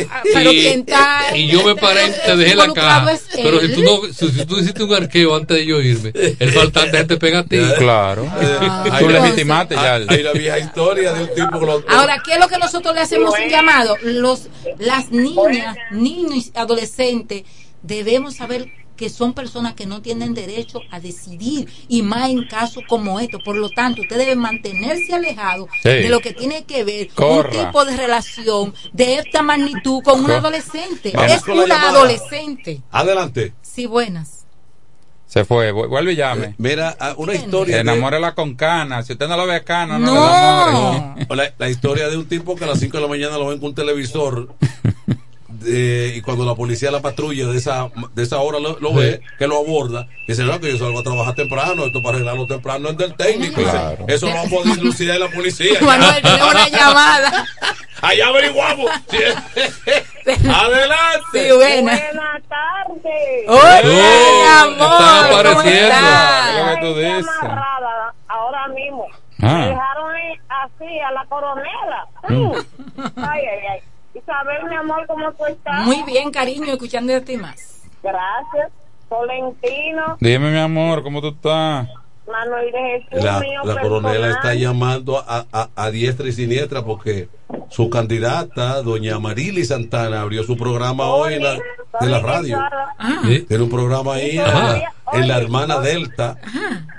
Ah, 0.09 0.21
pero 0.33 0.51
Y, 0.51 0.61
quien 0.61 0.79
está 0.81 1.35
y 1.35 1.47
yo 1.47 1.63
me 1.63 1.75
paré, 1.75 2.09
te 2.09 2.35
dejé 2.35 2.55
la 2.55 2.73
caja. 2.73 3.11
Pero 3.35 3.59
si 3.61 3.67
tú, 3.73 3.81
no, 3.83 4.01
si, 4.13 4.31
si 4.31 4.45
tú 4.45 4.57
hiciste 4.57 4.83
un 4.83 4.93
arqueo 4.93 5.35
antes 5.35 5.57
de 5.57 5.65
yo 5.65 5.79
irme, 5.81 6.11
el 6.39 6.51
faltante 6.51 7.03
te 7.05 7.17
pega 7.17 7.39
a 7.39 7.43
ti. 7.43 7.59
Claro. 7.77 8.27
Ah, 8.31 8.97
Tú 8.99 9.09
legitimaste 9.09 9.75
ya. 9.75 9.95
Hay 9.95 10.21
una 10.21 10.31
vieja 10.33 10.59
historia 10.59 11.13
de 11.13 11.23
un 11.23 11.29
tipo 11.33 11.59
que 11.59 11.65
lo. 11.65 11.83
Ahora, 11.87 12.21
¿qué 12.23 12.33
es 12.33 12.39
lo 12.39 12.47
que 12.47 12.57
nosotros 12.81 12.95
le 12.95 13.01
hacemos 13.01 13.33
un 13.39 13.49
llamado? 13.49 13.95
Los, 14.03 14.47
las 14.79 15.11
niñas, 15.11 15.77
niños 15.91 16.47
y 16.47 16.51
adolescentes, 16.55 17.43
debemos 17.83 18.35
saber 18.35 18.67
que 18.95 19.09
son 19.09 19.33
personas 19.33 19.73
que 19.73 19.87
no 19.87 20.01
tienen 20.03 20.35
derecho 20.35 20.79
a 20.91 20.99
decidir 20.99 21.67
y 21.87 22.03
más 22.03 22.29
en 22.29 22.47
casos 22.47 22.83
como 22.87 23.19
estos. 23.19 23.41
Por 23.43 23.55
lo 23.55 23.69
tanto, 23.69 24.01
usted 24.03 24.17
debe 24.17 24.35
mantenerse 24.35 25.13
alejado 25.13 25.67
Sí. 25.81 25.89
de 25.89 26.09
lo 26.09 26.19
que 26.19 26.33
tiene 26.33 26.65
que 26.65 26.83
ver 26.83 27.07
Corra. 27.09 27.49
un 27.49 27.65
tipo 27.65 27.85
de 27.85 27.97
relación 27.97 28.73
de 28.93 29.15
esta 29.15 29.41
magnitud 29.41 30.03
con 30.03 30.23
un 30.23 30.29
adolescente. 30.31 31.11
Vamos 31.15 31.31
es 31.31 31.47
una 31.47 31.89
adolescente. 31.89 32.81
Adelante. 32.91 33.53
Sí, 33.63 33.87
buenas. 33.87 34.40
Se 35.31 35.45
fue, 35.45 35.71
vu- 35.71 35.87
vuelve 35.87 36.11
y 36.11 36.15
llame. 36.17 36.55
Mira, 36.57 36.93
ah, 36.99 37.13
una 37.15 37.33
historia. 37.33 37.75
de- 37.75 37.81
Enamórela 37.83 38.35
con 38.35 38.53
cana. 38.55 39.01
Si 39.01 39.13
usted 39.13 39.29
no 39.29 39.37
lo 39.37 39.47
ve 39.47 39.63
cana, 39.63 39.97
no, 39.97 40.13
No. 40.13 41.15
la 41.29 41.35
La, 41.35 41.53
la 41.57 41.69
historia 41.69 42.09
de 42.09 42.17
un 42.17 42.25
tipo 42.27 42.57
que 42.57 42.65
a 42.65 42.67
las 42.67 42.79
5 42.81 42.97
de 42.97 43.03
la 43.03 43.07
mañana 43.07 43.37
lo 43.37 43.47
ven 43.47 43.59
con 43.59 43.69
un 43.69 43.75
televisor 43.75 44.49
de- 45.61 46.13
y 46.15 46.21
cuando 46.21 46.45
la 46.45 46.55
policía 46.55 46.91
la 46.91 47.01
patrulla 47.01 47.47
de 47.47 47.57
esa 47.57 47.89
de 48.13 48.23
esa 48.23 48.39
hora 48.39 48.59
lo, 48.59 48.79
lo 48.79 48.93
ve, 48.93 49.21
que 49.39 49.47
lo 49.47 49.57
aborda, 49.59 50.07
dice, 50.27 50.43
no, 50.43 50.59
que 50.59 50.71
yo 50.71 50.77
salgo 50.77 50.99
a 50.99 51.03
trabajar 51.03 51.35
temprano, 51.35 51.85
esto 51.85 52.01
para 52.01 52.15
arreglarlo 52.15 52.45
temprano 52.47 52.89
es 52.89 52.97
del 52.97 53.15
técnico. 53.15 53.61
Dice. 53.61 53.97
Eso 54.07 54.27
lo 54.27 54.33
va 54.35 54.41
a 54.41 54.45
poder 54.45 54.75
dilucidar 54.75 55.19
la 55.19 55.29
policía. 55.29 55.79
Manuel, 55.81 56.21
tiene 56.21 56.43
una 56.43 56.67
llamada. 56.69 57.45
Allá 58.01 58.27
averiguamos. 58.27 58.89
Adelante. 60.25 61.27
Sí, 61.33 61.51
buenas. 61.55 62.01
Buenas 62.01 62.43
tardes. 62.47 63.47
Hola, 63.47 63.81
Oh, 63.83 64.63
amor. 64.63 64.71
están 64.71 64.77
¿cómo 64.77 65.39
apareciendo. 65.39 65.87
estás? 65.87 66.49
Es 66.49 66.65
lo 66.65 66.71
que 66.75 66.81
tú 66.81 66.99
dices. 66.99 67.27
amarrada 67.41 68.13
ahora 68.27 68.67
mismo. 68.69 69.05
Ah. 69.41 69.47
Me 69.57 69.67
dejaron 69.69 70.15
eh, 70.17 70.39
así 70.49 70.99
a 70.99 71.11
la 71.11 71.25
coronela. 71.25 72.07
Mm. 72.29 72.51
Ay, 73.17 73.41
ay, 73.45 73.59
ay. 73.73 73.79
Isabel, 74.13 74.63
mi 74.69 74.75
amor, 74.75 75.05
¿cómo 75.07 75.31
tú 75.33 75.45
estás? 75.45 75.85
Muy 75.85 76.03
bien, 76.03 76.31
cariño, 76.31 76.73
escuchando 76.73 77.13
de 77.13 77.21
ti 77.21 77.37
más. 77.37 77.81
Gracias. 78.03 78.71
Tolentino, 79.09 80.17
Dime, 80.21 80.51
mi 80.51 80.57
amor, 80.57 81.03
¿cómo 81.03 81.19
tú 81.21 81.29
estás? 81.29 81.87
Manuel 82.25 82.71
de 82.71 82.79
Jesús, 83.09 83.23
La, 83.25 83.39
mío 83.41 83.59
la 83.65 83.81
coronela 83.81 84.29
está 84.29 84.53
llamando 84.53 85.17
a, 85.17 85.45
a, 85.51 85.69
a 85.75 85.91
diestra 85.91 86.27
y 86.29 86.31
siniestra 86.31 86.85
porque 86.85 87.27
su 87.69 87.89
candidata, 87.89 88.81
doña 88.81 89.19
Marily 89.19 89.65
Santana, 89.65 90.21
abrió 90.21 90.43
su 90.43 90.55
programa 90.55 91.07
hoy 91.07 91.33
en 91.33 91.43
la, 91.43 91.53
de 91.99 92.07
la 92.07 92.19
radio. 92.19 92.57
Ah, 92.97 93.19
Sí. 93.25 93.41
Tiene 93.41 93.63
un 93.63 93.69
programa 93.69 94.13
ahí 94.13 94.37
Ajá. 94.37 94.81
en 95.11 95.27
la 95.27 95.37
hermana 95.37 95.79
Delta. 95.81 96.37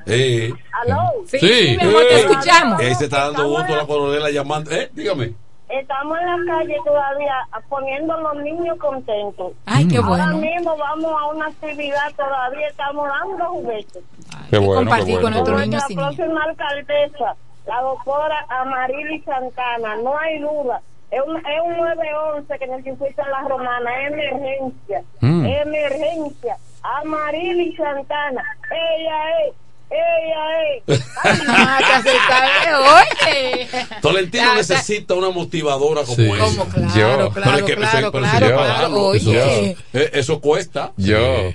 Eh, 0.06 0.52
Aló. 0.84 0.98
sí, 1.26 1.38
Sí. 1.38 1.48
sí, 1.48 1.76
mi 1.80 1.82
amor, 1.88 2.02
te 2.10 2.14
Eh, 2.14 2.20
escuchamos. 2.20 2.80
ahí 2.80 2.94
se 2.94 3.04
está 3.04 3.20
dando 3.30 3.48
gusto 3.48 3.74
la 3.74 3.86
coronela 3.86 4.30
llamando. 4.30 4.70
Eh, 4.70 4.90
dígame. 4.92 5.32
Estamos 5.72 6.18
en 6.20 6.26
la 6.46 6.52
calle 6.58 6.76
todavía 6.84 7.34
poniendo 7.68 8.14
a 8.14 8.20
los 8.20 8.36
niños 8.42 8.78
contentos. 8.78 9.52
Ay, 9.66 9.88
qué 9.88 9.96
Ahora 9.96 10.08
bueno. 10.26 10.36
mismo 10.38 10.76
vamos 10.76 11.12
a 11.20 11.26
una 11.28 11.46
actividad, 11.46 12.12
todavía 12.16 12.68
estamos 12.68 13.08
dando 13.08 13.44
juguetes. 13.46 14.02
Qué 14.50 14.50
que 14.50 14.58
bueno, 14.58 14.74
compartir 14.82 15.16
qué 15.16 15.22
con 15.22 15.32
bueno, 15.32 15.44
qué 15.44 15.50
nuestros 15.50 15.60
niños 15.66 15.88
niñas. 15.88 16.14
próxima 16.16 16.42
alcaldesa, 16.44 17.36
la 17.66 17.80
doctora 17.80 18.46
Amarili 18.50 19.20
Santana, 19.22 19.96
no 20.02 20.18
hay 20.18 20.38
duda. 20.40 20.80
Es 21.10 21.20
un, 21.26 21.36
es 21.36 21.60
un 21.64 21.76
911 21.76 22.58
que 22.58 22.66
necesita 22.66 23.28
la 23.28 23.40
romana, 23.48 23.90
es 24.02 24.12
emergencia, 24.12 25.02
Mm. 25.20 25.44
emergencia. 25.46 26.56
Amarili 26.82 27.76
Santana, 27.76 28.42
ella 28.70 29.46
es, 29.46 29.54
te 30.86 30.92
acercaré, 31.92 32.74
oye. 32.74 33.68
Tolentino 34.00 34.44
Ya, 34.44 34.54
necesita 34.54 35.14
una 35.14 35.30
motivadora 35.30 36.02
como 36.02 36.16
Sí. 36.16 36.30
esa. 36.30 36.38
Como 36.44 36.64
claro, 36.68 36.94
Yo. 36.94 37.30
claro, 37.30 37.66
que- 37.66 37.76
claro, 37.76 38.12
claro, 38.12 38.46
claro. 38.56 39.14
Eso, 39.14 39.30
Oye, 39.30 39.76
eh, 39.92 40.10
eso 40.14 40.40
cuesta. 40.40 40.92
Yo. 40.96 41.52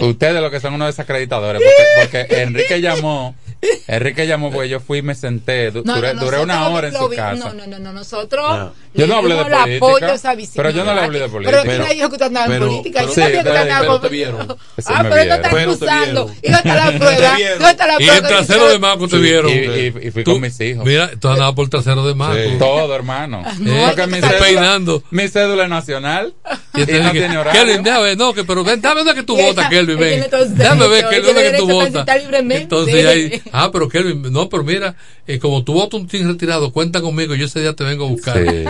Ustedes 0.00 0.40
lo 0.40 0.50
que 0.50 0.60
son 0.60 0.74
unos 0.74 0.88
desacreditadores. 0.88 1.62
Porque, 1.62 2.24
porque 2.26 2.42
Enrique 2.42 2.80
llamó. 2.80 3.34
Enrique 3.88 4.26
llamó 4.26 4.50
porque 4.52 4.68
yo 4.68 4.80
fui 4.80 4.98
y 4.98 5.02
me 5.02 5.14
senté. 5.14 5.70
du- 5.70 5.82
No, 5.84 5.96
duré, 5.96 6.14
no, 6.14 6.24
duré 6.24 6.40
una 6.40 6.68
hora 6.68 6.88
en 6.88 6.94
su 6.94 7.08
vi- 7.08 7.16
casa. 7.16 7.48
No, 7.48 7.54
no, 7.54 7.66
no, 7.66 7.78
no, 7.78 7.92
nosotros. 7.92 8.44
Ah. 8.48 8.72
Yo 8.94 9.06
no 9.06 9.16
hablé 9.16 9.34
de 9.34 9.40
el 9.40 9.46
política, 9.48 9.76
apoyo 9.76 10.06
a 10.06 10.14
esa 10.14 10.34
visión. 10.34 10.54
pero 10.56 10.70
yo 10.70 10.84
no 10.84 10.94
le 10.94 11.00
hablé 11.02 11.18
de 11.20 11.28
política. 11.28 11.50
Pero, 11.62 11.70
Pero- 11.70 11.76
¿quién 11.84 11.88
le 11.88 11.94
dijo 11.96 12.08
que 12.08 12.14
usted 12.14 12.26
andaba 12.26 12.54
en 12.54 12.62
política? 12.62 13.00
pero- 13.00 13.08
yo 13.08 13.14
sabía 13.14 13.30
que 13.42 13.48
usted 13.48 13.56
andaba 13.60 13.80
pero 13.80 13.92
con- 13.92 14.00
te 14.02 14.08
vieron. 14.08 14.48
Sí, 14.78 14.84
Ah, 14.86 14.98
pero 15.02 15.16
esto 15.16 15.34
está 15.34 15.48
acusando. 15.60 16.30
¿Y 16.42 16.50
dónde 16.50 16.56
está 16.68 16.74
la 16.74 16.98
prueba? 16.98 17.30
¿Dónde 17.58 17.70
está 17.70 17.86
la 17.86 17.92
Y 17.94 17.96
prueba? 17.96 18.16
en 18.16 18.22
trasero 18.26 18.68
de 18.68 18.78
Maco 18.78 19.08
te 19.08 19.16
Y, 19.16 19.20
vieron. 19.20 19.50
y- 19.50 20.06
y 20.06 20.10
fui 20.10 20.24
Tú- 20.24 20.32
con 20.32 20.40
mis 20.40 20.60
hijos. 20.60 20.84
Mira, 20.84 21.10
tú 21.20 21.28
andabas 21.28 21.54
por 21.54 21.68
trasero 21.68 22.06
de 22.06 22.14
Maco. 22.14 22.34
Sí. 22.36 22.56
Todo, 22.58 22.94
hermano. 22.94 23.42
Eh, 23.66 23.92
tú 23.94 24.02
cédula, 24.20 24.38
peinando. 24.38 25.02
mi 25.10 25.28
cédula 25.28 25.68
nacional. 25.68 26.34
Y 26.74 26.82
Y, 26.82 27.00
no 27.00 27.10
tiene 27.12 27.38
horario. 27.38 27.60
Kelvin, 27.64 27.82
déjame 27.82 28.04
ver, 28.04 28.18
no, 28.18 28.32
que, 28.34 28.44
pero 28.44 28.62
ven, 28.64 28.80
dame 28.80 28.96
dónde 29.02 29.14
que 29.14 29.22
tú 29.22 29.38
Y 29.38 29.42
votas, 29.42 29.68
Kelvin, 29.68 29.90
él 29.92 29.96
ven. 29.96 30.12
el 30.24 30.90
ver, 30.90 31.08
Kelvin, 31.08 31.34
tiene 31.34 31.50
que 31.52 31.56
tú 31.58 31.66
votas. 31.68 32.06
Entonces 32.50 33.06
ahí, 33.06 33.42
ah, 33.52 33.70
pero 33.72 33.88
Kelvin, 33.88 34.32
no, 34.32 34.48
pero 34.48 34.62
mira, 34.64 34.96
eh, 35.26 35.38
como 35.38 35.62
tu 35.64 35.72
voto 35.72 35.96
un 35.96 36.06
team 36.06 36.26
retirado, 36.28 36.72
cuenta 36.72 37.00
conmigo, 37.00 37.34
yo 37.34 37.46
ese 37.46 37.60
día 37.60 37.74
te 37.74 37.84
vengo 37.84 38.06
a 38.06 38.08
buscar. 38.08 38.36
Sí. 38.38 38.64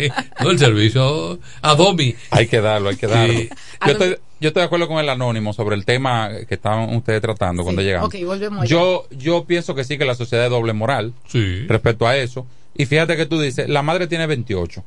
no, 0.42 0.50
el 0.50 0.58
servicio 0.58 1.38
a 1.62 1.74
Domi. 1.74 2.14
Hay 2.30 2.46
que 2.46 2.60
darlo, 2.60 2.88
hay 2.90 2.96
que 2.96 3.06
darlo. 3.06 3.32
Sí. 3.34 3.48
Yo 3.86 3.92
estoy, 3.92 4.08
yo 4.40 4.48
estoy 4.48 4.60
de 4.60 4.66
acuerdo 4.66 4.88
con 4.88 4.98
el 4.98 5.08
anónimo 5.08 5.52
sobre 5.52 5.76
el 5.76 5.84
tema 5.84 6.30
que 6.48 6.54
estaban 6.54 6.94
ustedes 6.94 7.20
tratando 7.22 7.62
cuando 7.62 7.82
llegamos. 7.82 8.08
ok, 8.08 8.16
volvemos 8.24 8.68
yo, 8.68 9.06
yo 9.10 9.44
pienso 9.44 9.74
que 9.74 9.84
sí 9.84 9.96
que 9.98 10.04
la 10.04 10.14
sociedad 10.14 10.44
es 10.46 10.50
doble 10.50 10.72
moral 10.72 11.12
Sí. 11.28 11.66
respecto 11.66 12.06
a 12.06 12.16
eso. 12.16 12.46
Y 12.76 12.86
fíjate 12.86 13.16
que 13.16 13.26
tú 13.26 13.40
dices, 13.40 13.68
la 13.68 13.82
madre 13.82 14.06
tiene 14.06 14.26
28. 14.26 14.82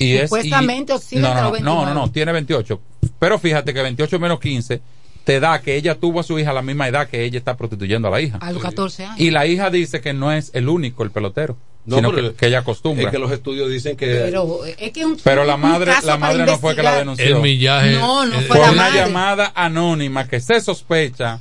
Y 0.00 0.12
es, 0.12 0.20
y- 0.24 0.26
Supuestamente 0.26 0.92
oscila 0.92 1.34
no, 1.34 1.34
no, 1.34 1.40
no, 1.40 1.44
no, 1.44 1.50
29. 1.52 1.94
no, 1.94 2.10
tiene 2.12 2.32
28. 2.32 2.80
Pero 3.18 3.38
fíjate 3.38 3.74
que 3.74 3.82
28 3.82 4.18
menos 4.20 4.38
15 4.38 4.80
te 5.28 5.40
da 5.40 5.60
que 5.60 5.76
ella 5.76 5.94
tuvo 5.94 6.20
a 6.20 6.22
su 6.22 6.38
hija 6.38 6.52
a 6.52 6.54
la 6.54 6.62
misma 6.62 6.88
edad 6.88 7.06
que 7.06 7.22
ella 7.22 7.36
está 7.36 7.54
prostituyendo 7.54 8.08
a 8.08 8.10
la 8.10 8.22
hija. 8.22 8.38
A 8.40 8.50
los 8.50 8.62
14 8.62 9.04
años. 9.04 9.20
Y 9.20 9.30
la 9.30 9.46
hija 9.46 9.68
dice 9.68 10.00
que 10.00 10.14
no 10.14 10.32
es 10.32 10.50
el 10.54 10.70
único 10.70 11.02
el 11.02 11.10
pelotero, 11.10 11.58
No, 11.84 11.96
sino 11.96 12.12
que, 12.12 12.32
que 12.32 12.46
ella 12.46 12.60
acostumbra. 12.60 13.04
Es 13.04 13.10
que 13.10 13.18
los 13.18 13.30
estudios 13.30 13.68
dicen 13.68 13.94
que. 13.94 14.06
Pero 14.06 14.64
es 14.64 14.90
que 14.90 15.00
es 15.00 15.04
un, 15.04 15.18
Pero 15.22 15.44
la 15.44 15.58
madre, 15.58 15.92
la 16.02 16.16
madre 16.16 16.46
no 16.46 16.56
fue 16.58 16.74
que 16.74 16.82
la 16.82 16.96
denunció. 16.96 17.36
El 17.36 17.42
millaje. 17.42 17.96
No, 17.96 18.24
no 18.24 18.40
fue 18.40 18.56
Fue 18.56 18.58
la 18.58 18.72
una 18.72 18.82
madre. 18.84 19.00
llamada 19.00 19.52
anónima 19.54 20.26
que 20.26 20.40
se 20.40 20.62
sospecha 20.62 21.40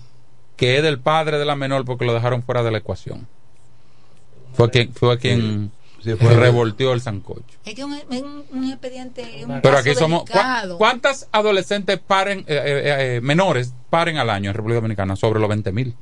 que 0.58 0.76
es 0.76 0.84
del 0.84 1.00
padre 1.00 1.38
de 1.38 1.46
la 1.46 1.56
menor 1.56 1.86
porque 1.86 2.04
lo 2.04 2.14
dejaron 2.14 2.44
fuera 2.44 2.64
de 2.64 2.72
la 2.72 2.80
ecuación. 2.80 3.26
Fue 4.52 4.70
quien, 4.70 4.92
fue 4.92 5.18
quien 5.18 5.72
Sí, 6.16 6.26
fue- 6.26 6.36
revolteó 6.40 6.94
el 6.94 7.02
sancocho. 7.02 7.44
Es 7.66 7.74
que 7.76 7.82
es 7.82 7.88
un, 7.88 7.94
un, 8.10 8.44
un 8.52 8.70
expediente. 8.70 9.44
Un 9.48 9.62
Pero 9.62 9.78
aquí 9.78 9.94
somos. 9.96 10.22
¿cu- 10.22 10.28
delicado. 10.28 10.78
¿Cuántas 10.78 11.28
adolescentes 11.32 12.00
paren, 12.06 12.40
eh, 12.40 12.44
eh, 12.48 13.16
eh, 13.18 13.22
menores 13.22 13.74
paren 13.90 14.18
al 14.18 14.30
año 14.30 14.50
en 14.52 14.56
República 14.56 14.78
Dominicana? 14.78 15.16
Sobre 15.16 15.40
los 15.40 15.50
20 15.50 15.72
mil. 15.72 15.96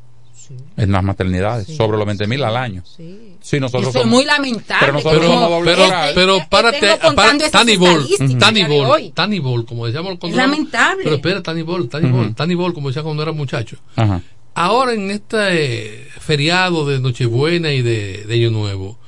En 0.78 0.91
las 0.91 1.03
maternidades, 1.03 1.66
Sí, 1.66 1.76
sobre 1.76 1.97
los 1.97 2.06
20 2.06 2.28
mil 2.28 2.38
sí, 2.38 2.43
al 2.43 2.56
año. 2.56 2.84
Sí. 2.86 3.36
Sí, 3.41 3.60
nosotros 3.60 3.89
Eso 3.89 4.01
es 4.01 4.06
muy 4.06 4.26
lamentable. 4.26 4.78
Pero 4.80 4.93
nosotros 4.93 5.20
Pero, 5.22 5.34
somos 5.34 5.43
como- 5.45 5.56
doble 5.56 5.72
pero, 5.76 5.89
pero 6.14 6.36
Estemos 6.38 6.47
párate, 6.49 6.88
contando 7.01 7.16
para, 7.16 7.36
esas 7.38 7.51
Tani 7.51 7.78
Ball, 7.78 7.89
estadísticas 8.01 8.38
Tani 8.39 8.60
el 8.62 8.68
día 8.68 8.76
de 8.76 8.82
Ball, 8.84 8.91
hoy. 8.91 9.10
Tani 9.10 9.39
Ball, 9.39 9.66
como 9.66 9.86
decíamos 9.88 10.20
cuando 10.20 10.28
Es 10.28 10.34
era- 10.43 10.47
lamentable. 10.47 11.03
Pero 11.03 11.16
espera, 11.16 11.41
Tani 11.41 11.62
Ball, 11.64 11.89
Tani 11.89 12.08
Ujú. 12.10 12.18
Ball, 12.18 12.36
Tani 12.36 12.53
Ball, 12.56 12.74
como 12.76 12.88
decía 12.89 13.01
cuando 13.01 13.24
era 13.24 13.32
muchacho. 13.32 13.78
Ajá. 13.95 14.22
Ahora 14.53 14.93
en 14.93 15.10
este 15.10 16.08
feriado 16.20 16.86
de 16.86 16.99
Nochebuena 16.99 17.72
y 17.74 17.82
de, 17.82 18.26
de 18.26 18.34
Año 18.36 18.51
Nuevo, 18.51 18.99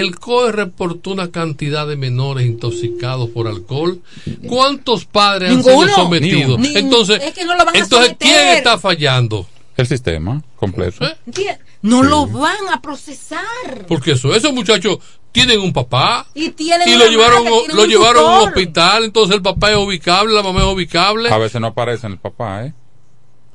El 0.00 0.18
COE 0.18 0.52
reportó 0.52 1.10
una 1.10 1.30
cantidad 1.30 1.86
de 1.86 1.96
menores 1.96 2.46
intoxicados 2.46 3.30
por 3.30 3.48
alcohol. 3.48 4.00
¿Cuántos 4.48 5.04
padres 5.04 5.50
han 5.50 5.56
Ninguno. 5.58 5.82
sido 5.86 5.94
sometidos? 5.96 6.58
Ni- 6.58 6.76
Entonces, 6.76 7.22
es 7.22 7.32
que 7.34 7.44
no 7.44 7.54
lo 7.56 7.64
van 7.64 7.74
a 7.76 7.78
entonces. 7.78 8.16
¿quién 8.18 8.48
está 8.48 8.78
fallando? 8.78 9.46
El 9.76 9.86
sistema 9.86 10.42
completo. 10.56 11.06
¿Entiendes? 11.26 11.58
No 11.82 12.02
lo 12.02 12.26
van 12.26 12.56
a 12.72 12.80
procesar. 12.80 13.44
Porque 13.86 14.12
eso, 14.12 14.34
esos 14.34 14.52
muchachos 14.52 14.98
tienen 15.32 15.60
un 15.60 15.72
papá 15.72 16.26
Y 16.34 16.48
tienen 16.50 16.88
y 16.88 16.94
una 16.94 17.04
lo 17.04 17.10
llevaron, 17.10 17.44
lo 17.44 17.82
un 17.82 17.88
llevaron 17.88 18.24
a 18.24 18.40
un 18.40 18.48
hospital, 18.48 19.04
entonces 19.04 19.36
el 19.36 19.42
papá 19.42 19.72
es 19.72 19.76
ubicable, 19.76 20.32
la 20.34 20.42
mamá 20.42 20.60
es 20.60 20.66
ubicable. 20.72 21.28
A 21.30 21.36
veces 21.38 21.60
no 21.60 21.66
aparece 21.68 22.06
en 22.06 22.14
el 22.14 22.18
papá, 22.18 22.64
¿eh? 22.64 22.72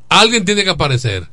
Alguien 0.09 0.45
tiene 0.45 0.63
que 0.63 0.69
aparecer. 0.69 1.27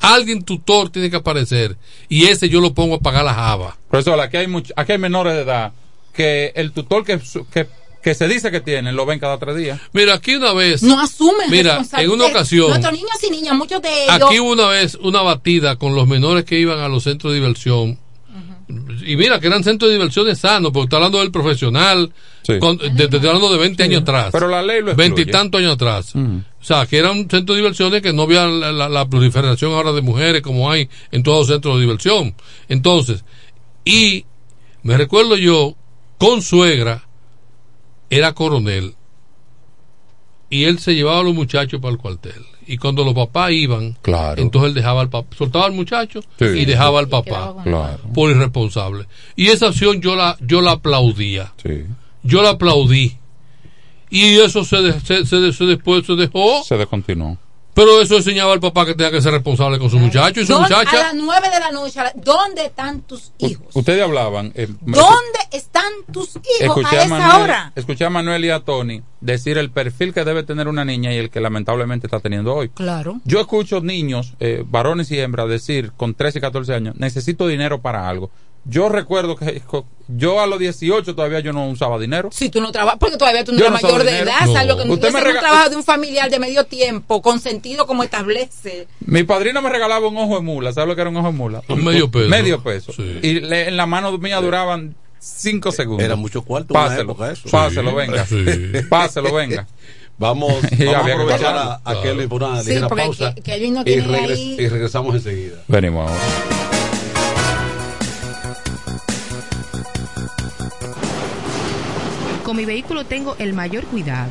Alguien 0.00 0.42
tutor 0.42 0.90
tiene 0.90 1.10
que 1.10 1.16
aparecer. 1.16 1.76
Y 2.08 2.26
ese 2.26 2.48
yo 2.48 2.60
lo 2.60 2.74
pongo 2.74 2.96
a 2.96 3.00
pagar 3.00 3.24
la 3.24 3.34
java. 3.34 3.76
Profesor, 3.90 4.20
aquí 4.20 4.36
hay, 4.36 4.46
much- 4.46 4.72
aquí 4.76 4.92
hay 4.92 4.98
menores 4.98 5.34
de 5.34 5.40
edad 5.42 5.72
que 6.12 6.52
el 6.54 6.72
tutor 6.72 7.04
que, 7.04 7.18
que, 7.52 7.66
que 8.02 8.14
se 8.14 8.28
dice 8.28 8.50
que 8.50 8.60
tienen 8.60 8.94
lo 8.94 9.04
ven 9.06 9.18
cada 9.18 9.38
tres 9.38 9.56
días. 9.56 9.80
Mira, 9.92 10.14
aquí 10.14 10.34
una 10.36 10.52
vez. 10.52 10.82
No 10.82 11.00
asumen 11.00 11.50
Mira, 11.50 11.72
en 11.72 11.78
responsabilidad. 11.80 12.14
una 12.14 12.26
ocasión. 12.26 12.68
Nuestros 12.68 12.92
niños 12.92 13.10
y 13.26 13.30
niñas, 13.30 13.54
muchos 13.56 13.82
de 13.82 14.04
ellos. 14.04 14.14
Aquí 14.22 14.38
hubo 14.40 14.52
una 14.52 14.66
vez 14.68 14.94
una 14.96 15.22
batida 15.22 15.76
con 15.76 15.94
los 15.94 16.06
menores 16.06 16.44
que 16.44 16.58
iban 16.60 16.78
a 16.78 16.88
los 16.88 17.02
centros 17.04 17.32
de 17.32 17.40
diversión. 17.40 17.98
Y 18.68 19.16
mira, 19.16 19.38
que 19.38 19.46
eran 19.46 19.62
centros 19.62 19.88
de 19.90 19.96
diversiones 19.96 20.38
sanos, 20.40 20.72
porque 20.72 20.86
está 20.86 20.96
hablando 20.96 21.18
del 21.20 21.30
profesional, 21.30 22.12
con- 22.58 22.78
de- 22.78 23.06
de- 23.06 23.16
hablando 23.28 23.52
de 23.52 23.58
20 23.58 23.82
años 23.84 24.02
atrás. 24.02 24.30
Pero 24.32 24.48
la 24.48 24.60
ley 24.62 24.80
lo. 24.82 24.94
Veintitantos 24.96 25.60
años 25.60 25.74
atrás. 25.74 26.12
O 26.16 26.64
sea, 26.64 26.84
que 26.86 26.98
era 26.98 27.12
un 27.12 27.30
centro 27.30 27.54
de 27.54 27.60
diversiones 27.60 28.02
que 28.02 28.12
no 28.12 28.22
había 28.22 28.44
la, 28.46 28.72
la- 28.72 28.88
la 28.88 29.08
proliferación 29.08 29.72
ahora 29.72 29.92
de 29.92 30.02
mujeres 30.02 30.42
como 30.42 30.68
hay 30.70 30.88
en 31.12 31.22
todos 31.22 31.38
los 31.40 31.46
centros 31.48 31.76
de 31.76 31.82
diversión. 31.82 32.34
Entonces, 32.68 33.24
y 33.84 34.24
me 34.82 34.96
recuerdo 34.96 35.36
yo, 35.36 35.76
con 36.18 36.42
suegra, 36.42 37.06
era 38.10 38.32
coronel, 38.34 38.94
y 40.50 40.64
él 40.64 40.78
se 40.78 40.94
llevaba 40.94 41.20
a 41.20 41.24
los 41.24 41.34
muchachos 41.34 41.80
para 41.80 41.92
el 41.92 41.98
cuartel. 41.98 42.44
Y 42.66 42.78
cuando 42.78 43.04
los 43.04 43.14
papás 43.14 43.52
iban, 43.52 43.96
Claro. 44.02 44.40
entonces 44.42 44.68
él 44.70 44.74
dejaba 44.74 45.00
al 45.02 45.08
papá, 45.08 45.36
soltaba 45.36 45.66
al 45.66 45.72
muchacho 45.72 46.20
Sí. 46.38 46.44
y 46.44 46.64
dejaba 46.64 46.98
al 46.98 47.08
papá 47.08 47.54
Claro. 47.62 48.00
por 48.14 48.30
irresponsable. 48.30 49.06
Y 49.36 49.48
esa 49.48 49.68
acción 49.68 50.00
yo 50.00 50.16
la, 50.16 50.36
yo 50.40 50.60
la 50.60 50.72
aplaudía. 50.72 51.52
Sí. 51.62 51.84
Yo 52.22 52.42
la 52.42 52.50
aplaudí. 52.50 53.16
Y 54.10 54.36
eso 54.38 54.64
se, 54.64 54.76
de- 54.82 55.00
se, 55.00 55.26
se- 55.26 55.52
se 55.52 55.64
después 55.64 56.06
se 56.06 56.14
dejó. 56.14 56.62
Se 56.64 56.76
descontinuó. 56.76 57.38
Pero 57.76 58.00
eso 58.00 58.16
enseñaba 58.16 58.54
al 58.54 58.60
papá 58.60 58.86
que 58.86 58.94
tenía 58.94 59.10
que 59.12 59.20
ser 59.20 59.32
responsable 59.32 59.78
con 59.78 59.90
su 59.90 59.98
muchacho 59.98 60.40
y 60.40 60.46
su 60.46 60.52
¿Dónde- 60.54 60.74
A 60.74 60.78
muchacha. 60.78 60.96
las 61.02 61.14
nueve 61.14 61.50
de 61.50 61.60
la 61.60 61.70
noche, 61.70 62.00
¿dónde 62.14 62.64
están 62.64 63.02
tus 63.02 63.32
hijos? 63.38 63.66
Ustedes 63.74 64.02
hablaban. 64.02 64.50
eh, 64.54 64.66
¿Dónde 64.80 65.38
están 65.52 65.92
tus 66.10 66.30
hijos 66.36 66.78
escuché 66.78 66.96
a 66.96 67.00
a, 67.00 67.04
esa 67.04 67.18
Manuel, 67.18 67.42
hora? 67.42 67.72
escuché 67.76 68.04
a 68.06 68.10
Manuel 68.10 68.44
y 68.46 68.50
a 68.50 68.60
Tony 68.60 69.02
decir 69.20 69.58
el 69.58 69.70
perfil 69.70 70.14
que 70.14 70.24
debe 70.24 70.42
tener 70.42 70.68
una 70.68 70.86
niña 70.86 71.12
y 71.12 71.18
el 71.18 71.28
que 71.28 71.40
lamentablemente 71.40 72.06
está 72.06 72.20
teniendo 72.20 72.54
hoy. 72.54 72.70
Claro. 72.70 73.20
Yo 73.24 73.40
escucho 73.40 73.80
niños, 73.82 74.32
eh, 74.40 74.64
varones 74.66 75.10
y 75.10 75.20
hembras, 75.20 75.48
decir 75.48 75.92
con 75.98 76.14
13 76.14 76.38
y 76.38 76.40
14 76.40 76.72
años, 76.74 76.94
necesito 76.96 77.46
dinero 77.46 77.82
para 77.82 78.08
algo. 78.08 78.30
Yo 78.68 78.88
recuerdo 78.88 79.36
que 79.36 79.62
yo 80.08 80.40
a 80.40 80.46
los 80.46 80.58
18 80.58 81.14
todavía 81.14 81.40
yo 81.40 81.52
no 81.52 81.68
usaba 81.68 81.98
dinero. 81.98 82.30
Si 82.32 82.48
tú 82.48 82.60
no 82.60 82.72
trabajas, 82.72 82.98
porque 82.98 83.16
todavía 83.16 83.44
tú 83.44 83.52
no 83.52 83.58
eres 83.58 83.70
no 83.70 83.78
mayor 83.80 84.02
de 84.04 84.10
dinero. 84.10 84.30
edad, 84.30 84.46
No. 84.46 84.52
salvo 84.52 84.76
que 84.76 84.84
no 84.84 84.92
Usted 84.94 85.08
estés 85.08 85.22
me 85.24 85.30
un 85.30 85.38
trabajo 85.38 85.70
de 85.70 85.76
un 85.76 85.84
familiar 85.84 86.30
de 86.30 86.38
medio 86.40 86.64
tiempo, 86.64 87.22
consentido 87.22 87.86
como 87.86 88.02
establece. 88.02 88.88
Mi 89.00 89.22
padrino 89.22 89.62
me 89.62 89.70
regalaba 89.70 90.08
un 90.08 90.16
ojo 90.16 90.36
de 90.36 90.42
mula. 90.42 90.72
¿Sabes 90.72 90.88
lo 90.88 90.94
que 90.96 91.00
era 91.02 91.10
un 91.10 91.16
ojo 91.16 91.28
de 91.28 91.32
mula? 91.32 91.62
Un 91.68 91.84
medio 91.84 92.10
peso. 92.10 92.28
Medio 92.28 92.60
peso. 92.62 92.92
Y 93.22 93.40
le- 93.40 93.68
en 93.68 93.76
la 93.76 93.86
mano 93.86 94.16
mía 94.18 94.40
duraban 94.40 94.96
5 95.18 95.70
segundos. 95.72 96.04
Era 96.04 96.16
mucho 96.16 96.42
cuarto 96.42 96.74
una 96.74 96.84
Páselo, 96.84 97.02
época 97.12 97.30
eso. 97.32 97.48
páselo, 97.50 97.90
Sí. 97.90 97.96
venga. 97.96 98.26
Sí. 98.26 98.44
Páselo, 98.90 99.32
venga. 99.32 99.66
Vamos, 100.18 100.64
a 100.64 100.68
que 100.70 100.88
aprovechar 100.90 101.56
a, 101.56 101.80
a 101.84 102.02
Kelly 102.02 102.26
por 102.26 102.42
una 102.42 102.62
Sí, 102.62 102.70
ligera 102.70 102.88
porque 102.88 103.04
pausa 103.04 103.34
que- 103.34 103.70
no 103.70 103.82
y, 103.82 103.84
tiene 103.84 104.06
regres- 104.08 104.36
ahí- 104.38 104.56
y 104.58 104.68
regresamos 104.68 105.14
enseguida. 105.14 105.56
Venimos 105.68 106.10
ahora. 106.10 106.65
Con 112.56 112.62
mi 112.62 112.72
vehículo 112.72 113.04
tengo 113.04 113.36
el 113.38 113.52
mayor 113.52 113.84
cuidado. 113.84 114.30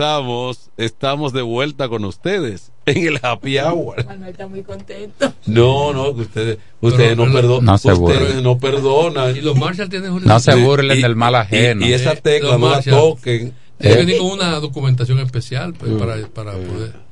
Regresamos, 0.00 0.70
estamos 0.76 1.32
de 1.32 1.42
vuelta 1.42 1.88
con 1.88 2.04
ustedes 2.04 2.70
en 2.86 3.06
el 3.08 3.18
Happy 3.22 3.58
Hour. 3.58 4.04
Manuel 4.04 4.30
está 4.30 4.46
muy 4.46 4.62
contento. 4.62 5.32
No, 5.46 5.92
no, 5.92 6.14
que 6.14 6.22
ustedes, 6.22 6.58
ustedes 6.80 7.16
no, 7.16 7.32
perdonan. 7.32 7.64
No 7.64 7.78
se 7.78 7.92
ustedes 7.92 8.20
burlen. 8.20 8.42
no 8.42 8.58
perdonan. 8.58 9.36
Y 9.36 9.40
los 9.40 9.56
Marshall 9.56 9.88
tienen 9.88 10.12
una. 10.12 10.26
No 10.26 10.40
se 10.40 10.52
Sí, 10.52 10.62
burlen 10.62 10.98
y- 10.98 11.02
del 11.02 11.16
mal 11.16 11.34
ajeno. 11.34 11.84
Y, 11.86 11.90
y 11.90 11.92
esa 11.94 12.14
tecla 12.16 12.50
Los 12.52 12.60
no 12.60 12.66
la 12.68 12.74
Marshall. 12.76 12.94
toquen. 12.94 13.54
Tienen 13.78 13.98
Eh, 13.98 14.04
venir 14.04 14.18
con 14.18 14.26
una 14.32 14.58
documentación 14.60 15.18
especial 15.20 15.74
pues, 15.74 15.92
para, 15.92 16.16
para 16.28 16.52
poder. 16.52 17.05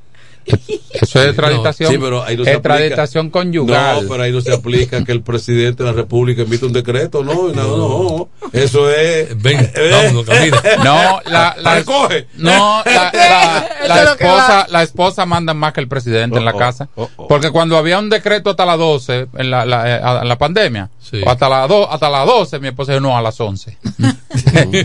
Eso 0.91 1.21
es 1.21 1.27
extraditación. 1.27 1.91
Sí, 1.91 1.97
pero 1.97 2.23
ahí 2.23 2.37
no 2.37 2.43
se 2.45 2.53
extraditación 2.53 3.27
aplica. 3.27 3.39
conyugal. 3.39 4.03
No, 4.03 4.09
pero 4.09 4.23
ahí 4.23 4.31
no 4.31 4.41
se 4.41 4.53
aplica 4.53 5.03
que 5.03 5.11
el 5.11 5.21
presidente 5.21 5.83
de 5.83 5.89
la 5.89 5.95
República 5.95 6.43
emite 6.43 6.65
un 6.65 6.71
decreto, 6.73 7.23
no, 7.23 7.49
no, 7.49 7.77
no. 7.77 8.29
Eso 8.53 8.89
es. 8.89 9.41
Ven, 9.41 9.71
vámonos, 9.91 10.25
camina. 10.25 10.61
No, 10.83 11.19
la, 11.25 11.55
la, 11.59 11.75
Recoge. 11.79 12.27
no, 12.37 12.81
la, 12.85 13.11
la- 13.13 13.87
la 13.87 14.03
esposa, 14.11 14.67
la 14.69 14.83
esposa 14.83 15.25
manda 15.25 15.53
más 15.53 15.73
que 15.73 15.81
el 15.81 15.87
presidente 15.87 16.37
en 16.39 16.45
la 16.45 16.51
Oh, 16.51 16.55
oh, 16.55 16.59
casa. 16.59 16.87
oh, 16.95 17.09
oh. 17.17 17.27
Porque 17.27 17.51
cuando 17.51 17.77
había 17.77 17.99
un 17.99 18.09
decreto 18.09 18.51
hasta 18.51 18.65
las 18.65 18.77
12, 18.77 19.27
en 19.37 19.49
la, 19.51 19.65
la, 19.65 19.97
eh, 19.97 20.21
en 20.21 20.27
la 20.29 20.37
pandemia, 20.37 20.89
Sí. 20.99 21.21
o 21.23 21.29
hasta 21.29 21.47
las 21.49 21.69
do- 21.69 21.91
hasta 21.91 22.09
las 22.09 22.25
12, 22.25 22.59
mi 22.59 22.69
esposa 22.69 22.93
dijo, 22.93 23.01
no, 23.01 23.15
a 23.15 23.21
las 23.21 23.39
11. 23.39 23.77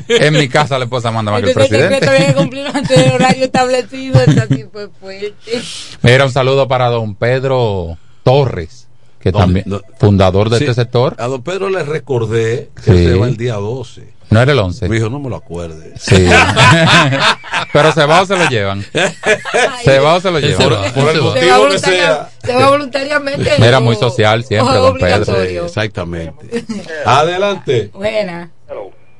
en 0.08 0.34
mi 0.34 0.48
casa 0.48 0.78
la 0.78 0.84
esposa 0.84 1.10
manda 1.10 1.32
más 1.32 1.40
que 1.40 1.50
el 1.50 1.52
Entonces 1.52 1.72
el 1.72 1.88
decreto 1.88 2.06
presidente. 2.10 2.34
cumplir 2.40 2.66
antes 2.66 2.96
del 2.98 3.12
horario 3.12 3.44
establecido. 3.44 4.20
Esta 4.20 4.46
sí 4.48 4.64
fue 4.70 4.88
fuerte. 5.00 5.32
Mira, 6.02 6.24
un 6.24 6.32
saludo 6.32 6.68
para 6.68 6.88
don 6.88 7.14
Pedro 7.14 7.96
Torres, 8.22 8.88
que 9.20 9.32
No, 9.32 9.38
también, 9.40 9.64
no. 9.68 9.80
fundador 9.98 10.50
de 10.50 10.58
Sí, 10.58 10.64
este 10.64 10.74
sector. 10.74 11.14
A 11.18 11.26
don 11.26 11.42
Pedro 11.42 11.68
le 11.70 11.82
recordé 11.82 12.70
que 12.76 12.82
Sí. 12.92 13.04
se 13.06 13.14
va 13.16 13.26
el 13.28 13.36
día 13.36 13.54
12. 13.54 14.14
No 14.30 14.40
era 14.40 14.52
el 14.52 14.58
11. 14.60 14.88
Me 14.88 14.94
dijo, 14.94 15.08
no 15.10 15.18
me 15.18 15.28
lo 15.28 15.36
acuerde. 15.36 15.92
Sí. 15.98 16.14
Pero 17.72 17.92
se 17.92 18.06
va 18.06 18.22
o 18.22 18.26
se 18.26 18.36
lo 18.36 18.48
llevan. 18.48 18.84
Se 19.84 19.98
va 19.98 20.14
o 20.14 20.20
se 20.20 20.30
lo 20.30 20.38
llevan. 20.38 20.72
va, 20.72 20.92
Por 20.92 21.08
él 21.10 21.16
el 21.16 21.22
motivo 21.22 21.68
que 21.68 21.78
sea. 21.78 22.30
se 22.42 22.54
va 22.54 22.70
voluntariamente. 22.70 23.50
Era 23.58 23.78
o- 23.78 23.80
muy 23.80 23.96
social 23.96 24.44
siempre, 24.44 24.76
don 24.76 24.98
Pedro. 24.98 25.24
Sí, 25.44 25.56
exactamente. 25.56 26.64
Adelante. 27.04 27.90
Buena. 27.92 28.50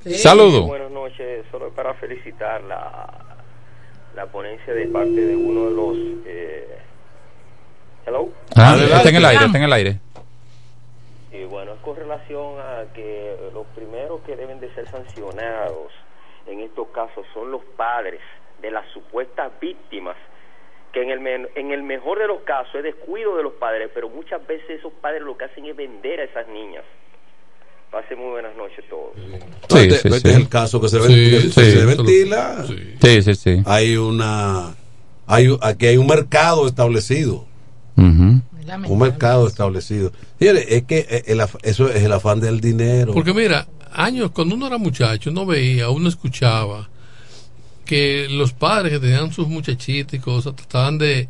Sí. 0.05 0.15
Saludo. 0.15 0.62
Buenas 0.66 0.90
noches, 0.93 1.44
solo 1.51 1.70
para 1.74 1.93
felicitar 1.94 2.62
la, 4.21 4.27
ponencia 4.27 4.75
de 4.75 4.87
parte 4.87 5.11
de 5.13 5.37
uno 5.37 5.65
de 5.65 5.71
los... 5.75 5.97
Eh, 6.27 6.79
hello. 8.07 8.29
Ah, 8.57 8.73
Adelante. 8.73 8.95
está 8.97 9.09
en 9.09 9.17
el 9.17 9.25
aire, 9.25 9.45
está 9.47 9.59
en 9.59 9.65
el 9.65 9.73
aire. 9.73 9.97
Y 11.33 11.45
bueno, 11.45 11.75
es 11.75 11.81
con 11.81 11.97
relación 11.97 12.59
a 12.61 12.85
que 12.93 13.37
los 13.55 13.67
primeros 13.69 14.21
que 14.23 14.37
deben 14.37 14.61
de 14.61 14.73
ser 14.75 14.89
sancionados 14.89 15.93
en 16.47 16.61
estos 16.61 16.89
casos 16.89 17.25
son 17.33 17.51
los 17.51 17.63
padres 17.77 18.21
de 18.61 18.71
las 18.71 18.87
supuestas 18.93 19.53
víctimas, 19.61 20.17
que 20.93 21.03
en 21.03 21.11
el, 21.11 21.21
men- 21.21 21.49
en 21.55 21.71
el 21.71 21.83
mejor 21.83 22.19
de 22.19 22.27
los 22.27 22.41
casos 22.43 22.75
es 22.75 22.83
descuido 22.83 23.37
de 23.37 23.43
los 23.45 23.53
padres, 23.55 23.91
pero 23.95 24.09
muchas 24.09 24.45
veces 24.47 24.69
esos 24.71 24.93
padres 24.95 25.23
lo 25.23 25.37
que 25.39 25.45
hacen 25.45 25.65
es 25.67 25.77
vender 25.77 26.21
a 26.21 26.25
esas 26.25 26.47
niñas. 26.49 26.85
Pase 27.91 28.15
muy 28.15 28.31
buenas 28.31 28.57
noches 28.57 28.85
todos. 28.89 29.11
Sí, 29.69 29.79
este, 29.89 30.09
sí, 30.09 30.09
este 30.17 30.21
sí. 30.21 30.29
es 30.29 30.37
el 30.37 30.49
caso 30.49 30.81
que 30.81 30.89
se, 30.89 31.01
Sí, 31.01 31.09
ven- 31.09 31.31
que 31.31 31.41
sí, 31.49 31.51
se 31.73 31.85
ventila. 31.85 32.65
Sí. 32.67 32.77
Sí, 33.03 33.23
sí, 33.23 33.35
sí. 33.35 33.62
Hay 33.67 33.97
una. 33.97 34.75
Hay, 35.27 35.49
aquí 35.61 35.87
hay 35.87 35.97
un 35.97 36.07
mercado 36.07 36.67
establecido. 36.67 37.47
Un 37.97 38.99
mercado 38.99 39.49
establecido. 39.49 40.12
Señores, 40.39 40.67
es 40.69 40.83
que 40.85 40.99
eh, 41.11 41.23
el 41.27 41.41
af- 41.41 41.59
eso 41.62 41.89
es 41.89 42.03
el 42.03 42.12
afán 42.12 42.41
del 42.41 42.61
dinero. 42.61 43.12
Porque 43.12 43.35
mira, 43.35 43.67
años, 43.93 44.31
cuando 44.31 44.55
uno 44.55 44.69
era 44.69 44.79
muchacho, 44.79 45.31
uno 45.31 45.45
veía, 45.45 45.91
uno 45.91 46.09
escuchaba 46.09 46.89
que 47.85 48.29
los 48.31 48.53
padres 48.53 48.93
que 48.93 49.01
tenían 49.01 49.33
sus 49.33 49.49
muchachitas 49.49 50.15
y 50.15 50.19
cosas 50.21 50.55
trataban 50.55 50.99
de 50.99 51.29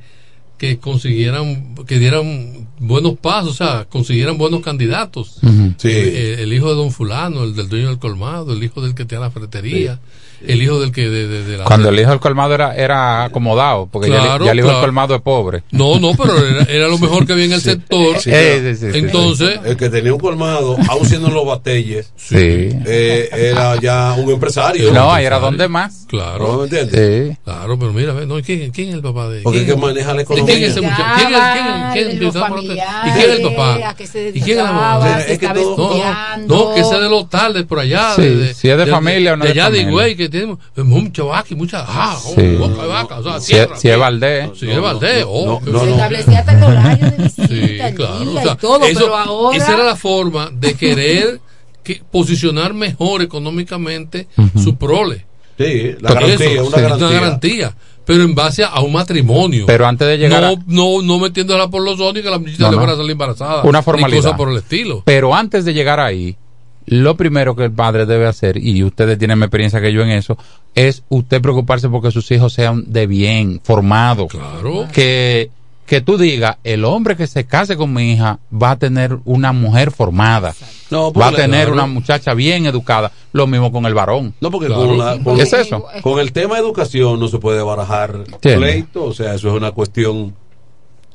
que 0.61 0.79
consiguieran, 0.79 1.75
que 1.87 1.99
dieran 1.99 2.69
buenos 2.79 3.19
pasos, 3.19 3.53
o 3.53 3.55
sea, 3.55 3.87
consiguieran 3.87 4.37
buenos 4.37 4.61
candidatos. 4.61 5.39
Sí. 5.79 5.89
El 5.89 6.53
hijo 6.53 6.69
de 6.69 6.75
don 6.75 6.91
fulano, 6.91 7.45
el 7.45 7.57
del 7.57 7.71
dueño 7.71 7.89
del 7.89 7.99
colmado, 7.99 8.53
el 8.53 8.63
hijo 8.63 8.83
del 8.83 8.95
que 8.95 9.07
tenía 9.07 9.25
la 9.25 9.31
ferretería, 9.31 10.01
el 10.47 10.63
hijo 10.63 10.81
del 10.81 10.93
que 10.93 11.09
de, 11.09 11.29
de- 11.29 11.45
de 11.45 11.59
la... 11.59 11.65
Cuando 11.65 11.89
el 11.91 11.99
hijo 12.01 12.11
del 12.11 12.21
colmado 12.21 12.55
era, 12.55 12.75
era 12.75 13.25
acomodado, 13.25 13.89
porque 13.91 14.09
ya, 14.11 14.21
Claro, 14.21 14.45
el- 14.45 14.47
ya 14.47 14.53
el 14.53 14.59
hijo 14.59 14.67
claro. 14.69 14.79
del 14.79 14.87
colmado 14.87 15.15
es 15.15 15.21
pobre. 15.23 15.63
No, 15.71 15.99
no, 15.99 16.13
pero 16.17 16.37
era, 16.47 16.63
era 16.69 16.89
lo 16.89 16.99
mejor 16.99 17.27
que 17.27 17.33
había 17.35 17.45
en 17.47 17.53
el 17.53 17.61
sector. 17.61 18.19
Sí, 18.21 18.31
Eh, 18.33 18.75
sí, 18.77 18.87
sí, 18.87 18.93
sí. 18.93 18.99
Entonces, 18.99 19.61
El 19.65 19.77
que 19.77 19.89
tenía 19.91 20.13
un 20.15 20.21
colmado, 20.21 20.77
aún 20.89 21.07
siendo 21.07 21.29
en 21.29 21.35
los 21.35 21.47
batelles, 21.47 22.13
Sí. 22.17 22.37
eh, 22.39 23.29
era 23.33 23.77
ya 23.81 24.15
un 24.19 24.31
empresario. 24.31 24.93
No, 24.93 25.13
ahí 25.13 25.25
era 25.27 25.39
donde 25.39 25.69
más. 25.69 26.03
¿No 26.03 26.09
claro, 26.09 26.57
me 26.59 26.65
entiendes? 26.65 27.29
Sí. 27.31 27.37
claro, 27.45 27.79
pero 27.79 27.93
mira, 27.93 28.13
no, 28.13 28.41
¿quién, 28.43 28.71
quién 28.71 28.89
es 28.89 28.95
el 28.97 29.03
papá 29.03 29.29
de 29.29 29.43
Porque 29.43 29.61
es 29.61 29.65
quién? 29.65 29.77
que 29.77 29.81
maneja 29.87 30.13
la 30.15 30.21
¿Y 30.21 30.25
economía. 30.25 30.55
quién 30.55 30.65
es 30.65 30.71
ese 30.73 30.81
muchacho? 30.81 31.03
¿Quién 31.17 31.35
es, 31.35 31.41
quién 31.53 31.65
quién 31.93 32.17
¿Y 32.17 33.13
quién 33.13 33.31
es 33.31 33.39
el 33.39 33.43
papá? 33.43 33.89
a 33.91 33.95
qué 33.97 34.07
se 34.07 34.29
¿Y 34.35 34.41
quién 34.41 34.59
es 34.59 34.65
la 34.65 34.73
mamá? 34.73 35.21
Es 35.21 35.39
que 35.39 35.49
No, 35.49 36.37
no, 36.47 36.75
que 36.75 36.81
ese 36.81 36.95
de 36.99 37.09
los 37.09 37.29
tardes 37.29 37.65
por 37.65 37.79
allá. 37.79 38.15
Si 38.17 38.69
es 38.69 38.77
de 38.79 38.87
familia 38.87 39.35
o 39.35 39.37
no 39.37 39.45
de 39.45 39.51
es 39.51 39.55
de 39.55 39.61
allá 39.61 39.71
de. 39.71 39.81
Higüey, 39.83 40.17
que 40.17 40.29
tiene 40.31 40.57
mucha 40.77 41.23
vaca 41.25 41.49
y 41.51 41.55
mucha 41.55 41.85
ah, 41.87 42.17
oh, 42.25 42.33
Sí. 42.35 42.57
boca 42.57 42.83
de 42.83 42.89
vaca, 42.89 43.19
o 43.19 43.23
sea, 43.23 43.41
Si 43.41 43.53
es, 43.53 43.59
tierra. 43.59 43.77
si 43.77 43.89
es 43.89 43.99
Valdés. 43.99 44.51
Sí, 44.59 44.71
es 44.71 44.81
Valdés, 44.81 45.25
oh, 45.29 45.61
no, 45.65 45.73
no, 45.73 45.85
Se 45.85 45.91
establecía 45.91 46.39
hasta 46.41 46.53
el 46.53 46.65
horario 46.65 47.11
de 47.11 47.17
visita, 47.25 47.49
Sí, 47.49 47.95
claro. 47.97 48.21
día 48.21 48.41
o 48.41 48.43
sea, 48.43 48.53
y 48.53 48.57
todo, 48.57 48.85
eso- 48.87 49.01
pero 49.01 49.17
ahora... 49.17 49.57
Esa 49.59 49.75
era 49.75 49.85
la 49.85 49.97
forma 49.97 50.51
de 50.53 50.75
querer 50.75 51.41
que, 51.83 52.01
posicionar 52.11 52.73
mejor 52.75 53.23
económicamente 53.23 54.29
su 54.63 54.77
prole. 54.77 55.27
Sí, 55.59 55.95
la 56.01 56.11
Eso, 56.11 56.15
garantía, 56.15 56.63
una 56.63 56.77
sí, 56.77 56.83
garantía. 56.83 57.09
garantía. 57.11 57.77
Pero 58.07 58.23
en 58.25 58.35
base 58.35 58.65
a 58.65 58.81
un 58.81 58.93
matrimonio. 58.93 59.67
Pero 59.67 59.87
antes 59.87 60.09
de 60.09 60.17
llegar 60.19 60.41
no, 60.43 60.49
a- 60.49 60.55
no, 60.67 61.03
no 61.03 61.19
metiéndola 61.19 61.69
por 61.69 61.83
los 61.83 62.01
ojos 62.01 62.17
y 62.17 62.23
que 62.23 62.31
la 62.31 62.39
muchachita 62.39 62.65
No, 62.65 62.71
le 62.71 62.77
no. 62.77 62.81
fuera 62.81 62.93
a 62.95 62.97
salir 62.97 63.11
embarazada. 63.13 63.63
Una 63.63 63.79
ni 63.81 63.85
formalidad. 63.85 64.23
cosas 64.23 64.37
por 64.37 64.49
el 64.51 64.57
estilo. 64.57 65.03
Pero 65.05 65.35
antes 65.35 65.65
de 65.65 65.75
llegar 65.75 66.01
ahí, 66.01 66.37
lo 66.87 67.17
primero 67.17 67.55
que 67.57 67.65
el 67.65 67.73
padre 67.73 68.07
debe 68.07 68.27
hacer, 68.27 68.57
y 68.57 68.83
ustedes 68.83 69.19
tienen 69.19 69.39
más 69.39 69.47
experiencia 69.47 69.81
que 69.81 69.93
yo 69.93 70.03
en 70.03 70.11
eso, 70.11 70.37
es 70.75 71.03
usted 71.09 71.41
preocuparse 71.41 71.89
porque 71.89 72.11
sus 72.11 72.31
hijos 72.31 72.53
sean 72.53 72.85
de 72.87 73.07
bien, 73.07 73.61
formados. 73.63 74.29
Claro. 74.31 74.87
Que, 74.93 75.51
que 75.87 76.01
tú 76.01 76.17
digas, 76.19 76.57
el 76.65 76.85
hombre 76.85 77.17
que 77.17 77.27
se 77.27 77.45
case 77.45 77.77
con 77.77 77.93
mi 77.93 78.13
hija 78.13 78.39
va 78.53 78.73
a 78.73 78.77
tener 78.79 79.19
una 79.25 79.53
mujer 79.53 79.91
formada. 79.91 80.55
No, 80.91 81.13
va 81.13 81.29
a 81.29 81.33
tener 81.33 81.67
claro. 81.67 81.73
una 81.75 81.87
muchacha 81.87 82.35
bien 82.35 82.67
educada. 82.67 83.13
Lo 83.33 83.47
mismo 83.47 83.71
con 83.71 83.87
el 83.87 83.95
varón. 83.95 84.35
No, 84.41 84.51
porque 84.51 84.67
Claro. 84.67 84.87
con, 84.87 84.99
la- 84.99 85.19
con- 85.23 85.37
¿Qué 85.37 85.43
es 85.43 85.53
eso? 85.53 85.85
con 86.03 86.19
el 86.19 86.33
tema 86.33 86.57
de 86.57 86.63
educación 86.63 87.21
no 87.21 87.29
se 87.29 87.39
puede 87.39 87.63
barajar 87.63 88.25
Tiene. 88.41 88.59
pleito, 88.59 89.05
o 89.05 89.13
sea, 89.13 89.35
eso 89.35 89.49
es 89.49 89.55
una 89.55 89.71
cuestión 89.73 90.35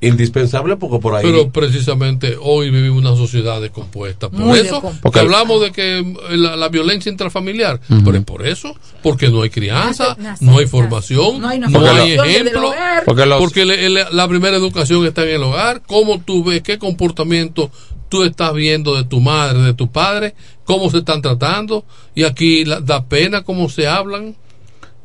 indispensable 0.01 0.75
porque 0.77 0.99
por 0.99 1.15
ahí... 1.15 1.23
Pero 1.23 1.49
precisamente 1.49 2.35
hoy 2.39 2.69
vivimos 2.69 2.99
una 2.99 3.15
sociedad 3.15 3.61
descompuesta. 3.61 4.29
Por 4.29 4.39
Muy 4.41 4.59
eso, 4.59 4.81
porque 5.01 5.19
hablamos 5.19 5.61
de 5.61 5.71
que 5.71 5.99
eh, 5.99 6.05
la, 6.37 6.55
la 6.55 6.69
violencia 6.69 7.11
intrafamiliar, 7.11 7.79
pero 8.03 8.17
es 8.17 8.23
por 8.23 8.45
eso, 8.45 8.75
porque 9.01 9.29
no 9.29 9.41
hay 9.41 9.49
crianza, 9.49 10.15
no 10.41 10.57
hay 10.59 10.67
formación, 10.67 11.41
no 11.41 11.47
hay 11.47 11.59
no 11.59 11.67
ejemplo. 11.95 12.73
Porque 13.05 13.25
los- 13.25 13.39
Porque 13.39 13.65
le- 13.65 13.89
le- 13.89 14.11
la 14.11 14.27
primera 14.27 14.57
educación 14.57 15.05
está 15.05 15.23
en 15.23 15.35
el 15.35 15.43
hogar. 15.43 15.81
¿Cómo 15.87 16.19
tú 16.19 16.43
ves 16.43 16.61
qué 16.61 16.77
comportamiento 16.77 17.71
tú 18.09 18.23
estás 18.23 18.53
viendo 18.53 18.95
de 18.95 19.03
tu 19.05 19.21
madre, 19.21 19.59
de 19.59 19.73
tu 19.73 19.91
padre? 19.91 20.35
¿Cómo 20.65 20.89
se 20.91 20.99
están 20.99 21.21
tratando? 21.21 21.85
Y 22.13 22.23
aquí 22.23 22.65
la- 22.65 22.79
da 22.81 23.05
pena 23.05 23.43
cómo 23.43 23.69
se 23.69 23.87
hablan. 23.87 24.35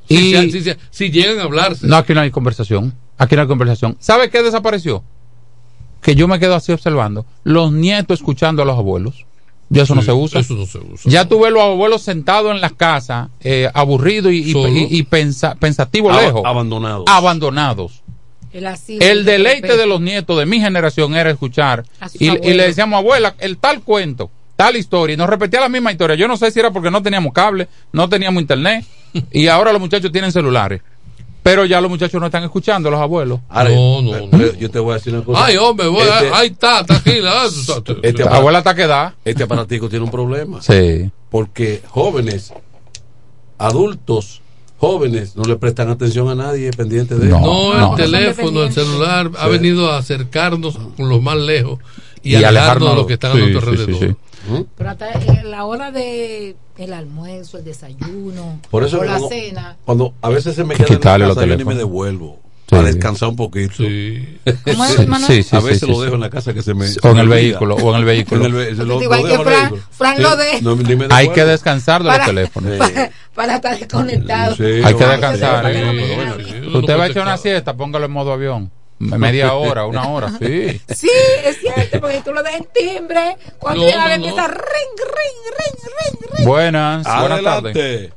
Si, 0.08 0.34
Y- 0.34 0.50
si 0.50 0.72
si 0.90 1.10
llegan 1.10 1.38
a 1.38 1.44
hablarse. 1.44 1.86
No, 1.86 1.96
aquí 1.96 2.12
no 2.14 2.20
hay 2.20 2.30
conversación. 2.32 2.94
Aquí 3.20 3.36
no 3.36 3.42
hay 3.42 3.48
conversación. 3.48 3.96
¿Sabe 4.00 4.30
qué 4.30 4.42
desapareció? 4.42 5.04
Que 6.02 6.14
yo 6.14 6.26
me 6.26 6.38
quedo 6.40 6.54
así 6.54 6.72
observando. 6.72 7.26
Los 7.44 7.70
nietos 7.72 8.18
escuchando 8.20 8.62
a 8.62 8.64
los 8.64 8.78
abuelos. 8.78 9.26
Ya 9.68 9.82
eso 9.82 9.94
no 9.94 10.02
se 10.02 10.10
usa. 10.12 10.40
Eso 10.40 10.54
no 10.54 10.64
se 10.66 10.78
usa. 10.78 11.10
Ya 11.12 11.28
tú 11.28 11.38
ves 11.40 11.52
los 11.52 11.62
abuelos 11.62 12.02
sentados 12.02 12.50
en 12.52 12.60
las 12.60 12.72
casas, 12.72 13.28
eh, 13.40 13.70
aburridos 13.74 14.32
y, 14.32 14.38
y- 14.38 14.52
Solo. 14.52 14.68
y- 14.68 14.88
y 14.90 15.02
pensa- 15.04 15.54
pensativos 15.54 16.12
Ab- 16.16 16.22
lejos. 16.22 16.42
abandonados. 16.44 17.04
Abandonados. 17.06 18.02
El, 18.52 19.24
deleite 19.24 19.76
de 19.76 19.86
los 19.86 20.00
nietos 20.00 20.36
de 20.38 20.44
mi 20.46 20.58
generación 20.60 21.14
era 21.14 21.30
escuchar 21.30 21.84
y, 22.18 22.30
y 22.48 22.54
le 22.54 22.66
decíamos, 22.66 22.98
abuela, 22.98 23.36
el 23.38 23.58
tal 23.58 23.82
cuento, 23.82 24.28
tal 24.56 24.76
historia, 24.76 25.14
y 25.14 25.16
nos 25.16 25.28
repetía 25.28 25.60
la 25.60 25.68
misma 25.68 25.92
historia. 25.92 26.16
Yo 26.16 26.26
no 26.26 26.36
sé 26.36 26.50
si 26.50 26.58
era 26.58 26.72
porque 26.72 26.90
no 26.90 27.00
teníamos 27.00 27.32
cable, 27.32 27.68
no 27.92 28.08
teníamos 28.08 28.40
internet, 28.40 28.84
y 29.30 29.46
ahora 29.46 29.70
los 29.72 29.80
muchachos 29.80 30.10
tienen 30.10 30.32
celulares. 30.32 30.82
Pero 31.42 31.64
ya 31.64 31.80
los 31.80 31.90
muchachos 31.90 32.20
no 32.20 32.26
están 32.26 32.44
escuchando, 32.44 32.90
los 32.90 33.00
abuelos. 33.00 33.40
Ahora, 33.48 33.70
No, 33.70 34.02
no, 34.02 34.26
no. 34.26 34.52
yo 34.58 34.70
te 34.70 34.78
voy 34.78 34.92
a 34.92 34.94
decir 34.96 35.14
una 35.14 35.24
cosa. 35.24 35.44
Ay, 35.46 35.56
hombre, 35.56 35.86
voy 35.88 36.02
a- 36.02 36.20
Este- 36.20 36.30
ahí 36.34 36.48
está, 36.48 36.84
tranquila. 36.84 37.32
ah, 37.42 37.46
tú 37.48 37.62
sabes, 37.62 37.82
Este 38.02 38.24
La 38.24 38.36
abuela 38.36 38.58
está 38.58 38.74
quedada. 38.74 39.14
Este 39.24 39.44
aparatico 39.44 39.88
tiene 39.88 40.04
un 40.04 40.10
problema. 40.10 40.60
Sí. 40.60 41.10
Porque 41.30 41.80
jóvenes, 41.88 42.52
adultos, 43.58 44.40
jóvenes, 44.78 45.36
no 45.36 45.44
le 45.44 45.56
prestan 45.56 45.88
atención 45.90 46.28
a 46.28 46.34
nadie 46.34 46.70
pendiente 46.72 47.14
de 47.16 47.26
No. 47.28 47.36
esto. 47.38 47.46
No, 47.74 47.78
no. 47.78 47.96
el 47.98 48.10
teléfono, 48.10 48.62
el 48.62 48.72
celular 48.72 49.30
ha 49.38 49.46
venido 49.48 49.90
a 49.90 49.98
acercarnos 49.98 50.78
con 50.96 51.08
los 51.08 51.22
más 51.22 51.36
lejos 51.36 51.78
y, 52.22 52.32
Y 52.32 52.34
alejarnos 52.44 52.48
alejarnos 52.58 52.90
de 52.90 52.96
los 52.96 53.06
que 53.06 53.12
están 53.14 53.32
sí, 53.32 53.38
a 53.38 53.40
nuestro 53.46 53.60
sí, 53.60 53.76
sí, 53.76 53.82
alrededor. 53.82 54.08
sí. 54.10 54.66
Pero 54.76 54.90
hasta 54.90 55.10
en 55.12 55.50
la 55.50 55.64
hora 55.66 55.90
de 55.92 56.56
el 56.80 56.92
almuerzo, 56.94 57.58
el 57.58 57.64
desayuno, 57.64 58.60
Por 58.70 58.84
eso 58.84 58.98
o 59.00 59.04
la 59.04 59.10
cuando, 59.18 59.28
cena. 59.28 59.76
cuando 59.84 60.14
a 60.22 60.28
veces 60.30 60.54
se 60.56 60.64
me 60.64 60.74
queda 60.74 60.86
en 60.94 61.00
la 61.20 61.26
los 61.28 61.36
casa, 61.36 61.46
ni 61.56 61.64
me 61.64 61.74
devuelvo. 61.74 62.40
Sí. 62.70 62.76
A 62.76 62.82
descansar 62.82 63.28
un 63.30 63.36
poquito. 63.36 63.74
Sí. 63.78 64.38
¿Cómo 64.64 64.84
es, 64.84 64.92
Sí, 64.92 65.02
hermano? 65.02 65.26
sí, 65.26 65.42
sí, 65.42 65.56
a 65.56 65.60
veces 65.60 65.80
sí, 65.80 65.86
lo 65.88 65.94
sí. 65.96 66.00
dejo 66.02 66.14
en 66.14 66.20
la 66.20 66.30
casa 66.30 66.54
que 66.54 66.62
se 66.62 66.72
me. 66.72 66.86
O 67.02 67.08
en 67.08 67.18
el 67.18 67.28
vehículo, 67.28 67.74
o 67.74 67.90
en 67.90 67.96
el 67.96 68.04
vehículo. 68.04 68.46
Hay 71.10 71.28
que 71.30 71.44
descansar 71.44 72.00
de 72.02 72.08
los 72.08 72.14
Para- 72.14 72.26
teléfonos. 72.26 72.72
Para, 72.78 73.10
para 73.34 73.56
estar 73.56 73.78
desconectado. 73.78 74.54
Sí, 74.56 74.62
Hay 74.84 74.94
que 74.94 75.04
descansar. 75.06 75.66
Sí, 75.72 75.78
¿eh? 75.78 76.32
sí, 76.38 76.44
sí, 76.44 76.50
sí. 76.50 76.66
uno 76.68 76.78
Usted 76.80 76.98
va 76.98 77.04
a 77.04 77.06
echar 77.08 77.22
una 77.22 77.36
siesta, 77.36 77.76
póngalo 77.76 78.06
en 78.06 78.12
modo 78.12 78.32
avión. 78.32 78.70
Media 79.00 79.54
hora, 79.54 79.86
una 79.86 80.08
hora, 80.08 80.30
sí. 80.38 80.80
Sí, 80.94 81.10
es 81.44 81.58
cierto, 81.58 82.00
porque 82.00 82.20
tú 82.22 82.32
lo 82.32 82.42
dejas 82.42 82.60
en 82.60 82.68
timbre. 82.72 83.36
Cuando 83.58 83.84
No, 83.84 83.88
ya 83.90 84.08
no, 84.08 84.14
empieza 84.14 84.42
no. 84.42 84.48
ring, 84.48 84.58
ring, 84.98 85.54
ring, 85.58 86.20
ring, 86.20 86.30
ring. 86.36 86.46
Buenas, 86.46 87.04
buenas 87.20 87.42
tardes. 87.42 88.12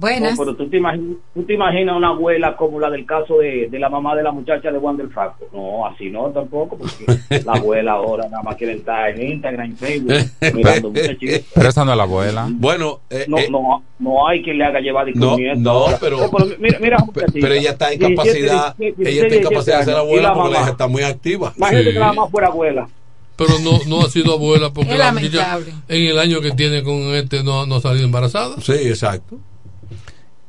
Buenas. 0.00 0.32
No, 0.38 0.44
pero 0.44 0.56
tú 0.56 0.68
te, 0.70 0.78
imaginas, 0.78 1.16
tú 1.34 1.42
te 1.44 1.52
imaginas 1.54 1.94
una 1.96 2.08
abuela 2.08 2.56
como 2.56 2.80
la 2.80 2.88
del 2.88 3.04
caso 3.04 3.36
de, 3.38 3.68
de 3.70 3.78
la 3.78 3.90
mamá 3.90 4.16
de 4.16 4.22
la 4.22 4.32
muchacha 4.32 4.70
de 4.72 4.78
Juan 4.78 4.96
del 4.96 5.10
Franco. 5.10 5.46
No, 5.52 5.86
así 5.86 6.08
no 6.10 6.30
tampoco, 6.30 6.78
porque 6.78 7.04
la 7.44 7.52
abuela 7.52 7.92
ahora 7.92 8.26
nada 8.30 8.42
más 8.42 8.56
quiere 8.56 8.72
estar 8.74 9.10
en 9.10 9.32
Instagram, 9.32 9.66
en 9.66 9.76
Facebook, 9.76 10.14
mirando 10.54 10.88
muchachitos. 10.90 11.40
Pero 11.54 11.68
esa 11.68 11.84
no 11.84 11.90
es 11.92 11.96
la 11.98 12.02
abuela. 12.04 12.46
Bueno, 12.50 13.00
eh, 13.10 13.26
No, 13.28 13.36
no, 13.50 13.82
no 13.98 14.26
hay 14.26 14.42
quien 14.42 14.56
le 14.58 14.64
haga 14.64 14.80
llevar 14.80 15.06
No, 15.08 15.12
discurmiento 15.12 15.60
no, 15.70 15.70
ahora. 15.78 15.98
pero- 16.00 16.24
Eh, 16.24 16.76
mira, 16.80 16.96
Pero 17.32 17.52
ella 17.54 17.70
está 17.70 17.92
en 17.92 17.98
17, 17.98 18.14
capacidad, 18.16 18.76
17, 18.78 19.10
ella 19.10 19.22
está 19.26 19.36
en 19.36 19.42
capacidad 19.42 19.78
de 19.80 19.84
ser 19.84 19.94
17 19.94 19.98
abuela 19.98 20.28
y 20.28 20.34
porque 20.34 20.48
la 20.50 20.54
la 20.56 20.62
hija 20.62 20.70
está 20.70 20.88
muy 20.88 21.02
activa. 21.02 21.52
Imagínate 21.56 21.84
Sí. 21.88 21.92
que 21.92 21.98
la 21.98 22.06
mamá 22.12 22.28
fuera 22.28 22.48
abuela. 22.48 22.88
Pero 23.36 23.52
no, 23.64 23.78
no 23.88 24.04
ha 24.04 24.10
sido 24.10 24.34
abuela 24.34 24.70
porque 24.70 24.92
Es 24.92 24.98
la 24.98 25.12
muchacha 25.12 25.58
en 25.88 26.06
el 26.08 26.18
año 26.18 26.40
que 26.42 26.50
tiene 26.52 26.82
con 26.82 26.94
este 27.14 27.42
no, 27.42 27.64
no 27.66 27.76
ha 27.76 27.80
salido 27.80 28.04
embarazada. 28.04 28.56
Sí, 28.60 28.72
exacto. 28.72 29.38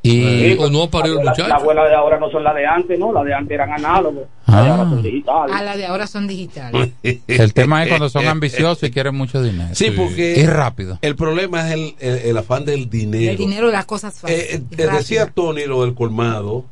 Y, 0.03 0.53
o 0.57 0.67
no 0.71 0.83
ha 0.83 0.89
parido 0.89 1.19
el 1.19 1.25
La, 1.25 1.31
muchacho. 1.31 1.47
la 1.47 1.55
abuela 1.57 1.83
de 1.87 1.93
ahora 1.95 2.17
no 2.19 2.31
son 2.31 2.43
las 2.43 2.55
de 2.55 2.65
antes, 2.65 2.97
¿no? 2.97 3.13
Las 3.13 3.23
de 3.23 3.33
antes 3.35 3.51
eran 3.53 3.71
análogos. 3.71 4.23
Ah. 4.47 4.55
Las 4.55 4.65
de 4.65 4.71
ahora 4.71 4.89
son 4.89 5.03
digitales. 5.03 5.55
A 5.55 5.61
la 5.63 5.77
de 5.77 5.85
ahora 5.85 6.07
son 6.07 6.27
digitales. 6.27 6.89
El 7.27 7.53
tema 7.53 7.83
es 7.83 7.89
cuando 7.89 8.09
son 8.09 8.27
ambiciosos 8.27 8.81
y 8.89 8.91
quieren 8.91 9.13
mucho 9.15 9.43
dinero. 9.43 9.69
Sí, 9.75 9.91
porque 9.91 10.39
Y 10.39 10.45
rápido. 10.47 10.97
el 11.03 11.15
problema 11.15 11.67
es 11.67 11.73
el, 11.75 11.95
el, 11.99 12.15
el 12.29 12.37
afán 12.37 12.65
del 12.65 12.89
dinero. 12.89 13.31
El 13.31 13.37
dinero 13.37 13.67
de 13.67 13.73
las 13.73 13.85
cosas 13.85 14.19
fáciles. 14.19 14.53
Eh, 14.55 14.63
y 14.71 14.75
te 14.75 14.87
decía 14.87 15.27
Tony 15.27 15.65
lo 15.65 15.83
del 15.85 15.93
colmado, 15.93 16.65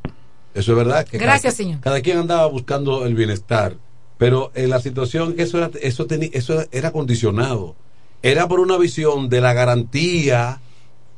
eso 0.55 0.71
es 0.71 0.77
verdad. 0.77 1.05
Que 1.05 1.19
Gracias, 1.19 1.53
cada, 1.53 1.55
señor. 1.55 1.79
Cada 1.81 2.01
quien 2.01 2.17
andaba 2.17 2.47
buscando 2.47 3.05
el 3.05 3.13
bienestar, 3.13 3.75
pero 4.17 4.51
en 4.55 4.71
la 4.71 4.79
situación 4.81 5.33
que 5.35 5.43
eso 5.43 5.59
era, 5.59 5.69
eso, 5.83 6.07
teni- 6.07 6.31
eso 6.33 6.63
era 6.71 6.91
condicionado. 6.91 7.75
Era 8.23 8.47
por 8.47 8.59
una 8.59 8.77
visión 8.77 9.29
de 9.29 9.39
la 9.39 9.53
garantía 9.53 10.59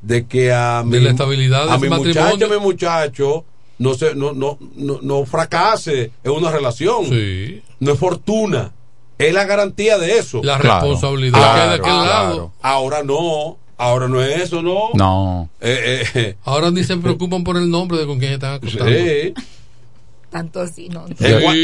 de 0.01 0.25
que 0.25 0.51
a 0.53 0.83
mi, 0.85 0.99
la 0.99 1.11
estabilidad 1.11 1.65
de 1.67 1.71
a 1.73 1.77
mi 1.77 1.89
muchacho, 1.89 2.49
mi 2.49 2.57
muchacho, 2.57 3.45
no, 3.77 3.93
se, 3.93 4.15
no, 4.15 4.33
no, 4.33 4.57
no, 4.75 4.99
no 5.01 5.25
fracase 5.25 6.11
en 6.23 6.31
una 6.31 6.51
relación. 6.51 7.05
No 7.79 7.91
es 7.93 7.99
fortuna. 7.99 8.71
Es 9.17 9.33
la 9.33 9.45
garantía 9.45 9.97
de 9.99 10.17
eso. 10.17 10.41
La 10.43 10.57
Claro, 10.57 10.81
responsabilidad 10.87 11.37
claro, 11.37 11.53
que 11.55 11.61
hay 11.61 11.69
de 11.69 11.75
aquel 11.75 11.93
lado. 12.09 12.51
Ahora 12.61 13.03
no. 13.03 13.57
Ahora 13.77 14.07
no 14.07 14.21
es 14.21 14.41
eso, 14.43 14.61
¿no? 14.61 14.89
No. 14.93 15.49
Eh, 15.59 16.03
eh, 16.15 16.35
Ahora 16.43 16.69
ni 16.71 16.83
se 16.83 16.97
preocupan 16.97 17.43
por 17.43 17.57
el 17.57 17.69
nombre 17.69 17.97
de 17.99 18.05
con 18.07 18.19
quién 18.19 18.33
están 18.33 18.53
acostando. 18.55 18.91
Sí. 18.91 19.33
Tanto 20.29 20.61
así, 20.61 20.87
no. 20.89 21.07
Sí, 21.07 21.13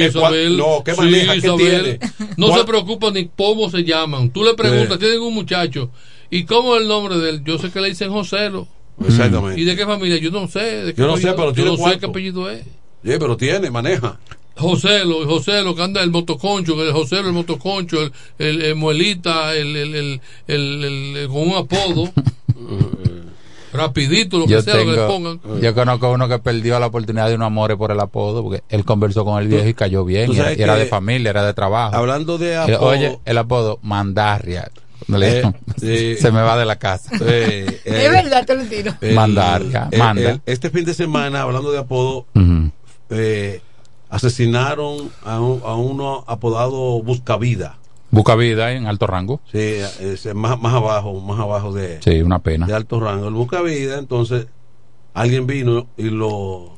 Isabel. 0.04 0.58
no, 0.58 0.84
¿qué 0.84 0.94
Sí, 0.94 1.02
maneja? 1.02 1.32
¿Qué 1.34 1.38
Isabel. 1.38 1.58
tiene? 2.00 2.00
No 2.38 2.48
¿Cuál- 2.48 2.60
se 2.60 2.66
preocupa 2.66 3.12
ni 3.12 3.28
cómo 3.30 3.70
se 3.70 3.84
llaman. 3.84 4.30
Tú 4.32 4.44
le 4.44 4.56
preguntas, 4.56 4.94
Sí. 4.94 5.00
tienen 5.00 5.22
un 5.22 5.34
muchacho. 5.34 5.90
¿Y 6.30 6.44
cómo 6.46 6.76
es 6.76 6.82
el 6.82 6.88
nombre 6.88 7.18
de 7.18 7.30
él? 7.30 7.44
Yo 7.44 7.58
sé 7.58 7.72
que 7.72 7.80
le 7.82 7.90
dicen 7.90 8.12
Joselo. 8.12 8.68
Exactamente. 9.06 9.60
¿Y 9.62 9.64
de 9.64 9.76
qué 9.76 9.86
familia? 9.86 10.18
Yo 10.18 10.32
no 10.32 10.48
sé. 10.48 10.60
De 10.86 10.94
qué 10.94 11.02
Yo 11.02 11.08
no 11.08 11.18
sé, 11.18 11.28
pero 11.34 11.48
Yo 11.50 11.54
tiene 11.54 11.72
no 11.78 11.78
sé 11.90 12.00
qué 12.00 12.06
apellido 12.08 12.50
es. 12.50 12.64
Sí, 12.64 13.12
pero 13.20 13.38
tiene, 13.38 13.70
maneja. 13.72 14.18
Joselo, 14.56 15.24
Joselo, 15.28 15.76
que 15.76 15.84
anda 15.84 16.02
el 16.02 16.10
motoconcho, 16.10 16.82
el 16.84 16.92
Joselo, 16.92 17.28
el 17.28 17.34
motoconcho, 17.34 18.02
el, 18.02 18.12
el, 18.40 18.62
el 18.64 18.76
muelita, 18.76 19.54
el, 19.56 19.76
el, 19.76 19.94
el, 19.96 20.22
el- 20.48 20.84
el- 20.84 21.16
el- 21.18 21.28
con 21.28 21.48
un 21.50 21.56
apodo. 21.56 22.12
Rapidito, 23.74 24.40
lo 24.40 24.46
que 24.46 24.54
Yo, 24.54 24.62
sea, 24.62 24.76
lo 24.76 24.80
que 24.80 24.86
le 24.88 24.96
tengo, 24.96 25.08
pongan. 25.08 25.62
yo 25.62 25.76
conozco 25.76 26.10
uno 26.12 26.28
que 26.28 26.40
perdió 26.40 26.80
la 26.80 26.88
oportunidad 26.88 27.28
de 27.28 27.36
un 27.36 27.44
amor 27.44 27.78
por 27.78 27.92
el 27.92 28.00
apodo, 28.00 28.42
porque 28.42 28.64
él 28.70 28.86
conversó 28.86 29.26
con 29.26 29.40
el 29.42 29.48
viejo 29.50 29.68
y 29.68 29.74
cayó 29.74 30.06
bien, 30.06 30.32
y 30.34 30.38
era, 30.40 30.54
y 30.54 30.62
era 30.62 30.76
de 30.78 30.86
familia, 30.86 31.30
era 31.32 31.46
de 31.46 31.54
trabajo. 31.54 31.96
Hablando 31.96 32.38
de 32.38 32.56
apodo- 32.58 32.80
Oye, 32.88 33.20
el 33.26 33.38
apodo, 33.38 33.78
Mandarria. 33.84 34.72
Eh, 35.22 35.44
sí. 35.78 36.16
se 36.22 36.32
me 36.32 36.42
va 36.42 36.58
de 36.58 36.66
la 36.66 36.78
casa. 36.78 37.12
Eh, 37.22 37.82
eh, 37.86 38.06
Es 38.06 38.12
verdad, 38.12 38.46
te 38.46 38.56
lo 38.56 38.64
tiro. 38.66 38.94
el- 39.02 39.16
Mandarria, 39.16 39.88
el- 39.92 40.00
manda. 40.00 40.30
el- 40.32 40.42
este 40.46 40.70
fin 40.70 40.86
de 40.86 40.94
semana, 40.94 41.42
hablando 41.44 41.72
de 41.72 41.80
apodo, 41.80 42.26
eh, 43.10 43.62
asesinaron 44.10 45.12
a, 45.24 45.40
un- 45.40 45.62
a 45.66 45.76
uno 45.76 46.24
apodado 46.28 47.02
Buscavida. 47.04 47.78
Busca 48.10 48.36
vida 48.36 48.72
en 48.72 48.88
alto 48.88 49.06
rango. 49.06 49.42
Sí, 49.52 49.60
es 50.00 50.34
más, 50.34 50.58
más 50.60 50.74
abajo, 50.74 51.20
más 51.20 51.40
abajo 51.40 51.74
de, 51.74 52.02
Sí, 52.02 52.22
una 52.22 52.40
pena. 52.40 52.66
de 52.66 52.74
alto 52.74 53.00
rango. 53.00 53.28
El 53.28 53.34
Buscavida, 53.34 53.98
entonces, 54.00 54.48
alguien 55.14 55.46
vino 55.48 55.88
y 55.98 56.04
lo. 56.10 56.76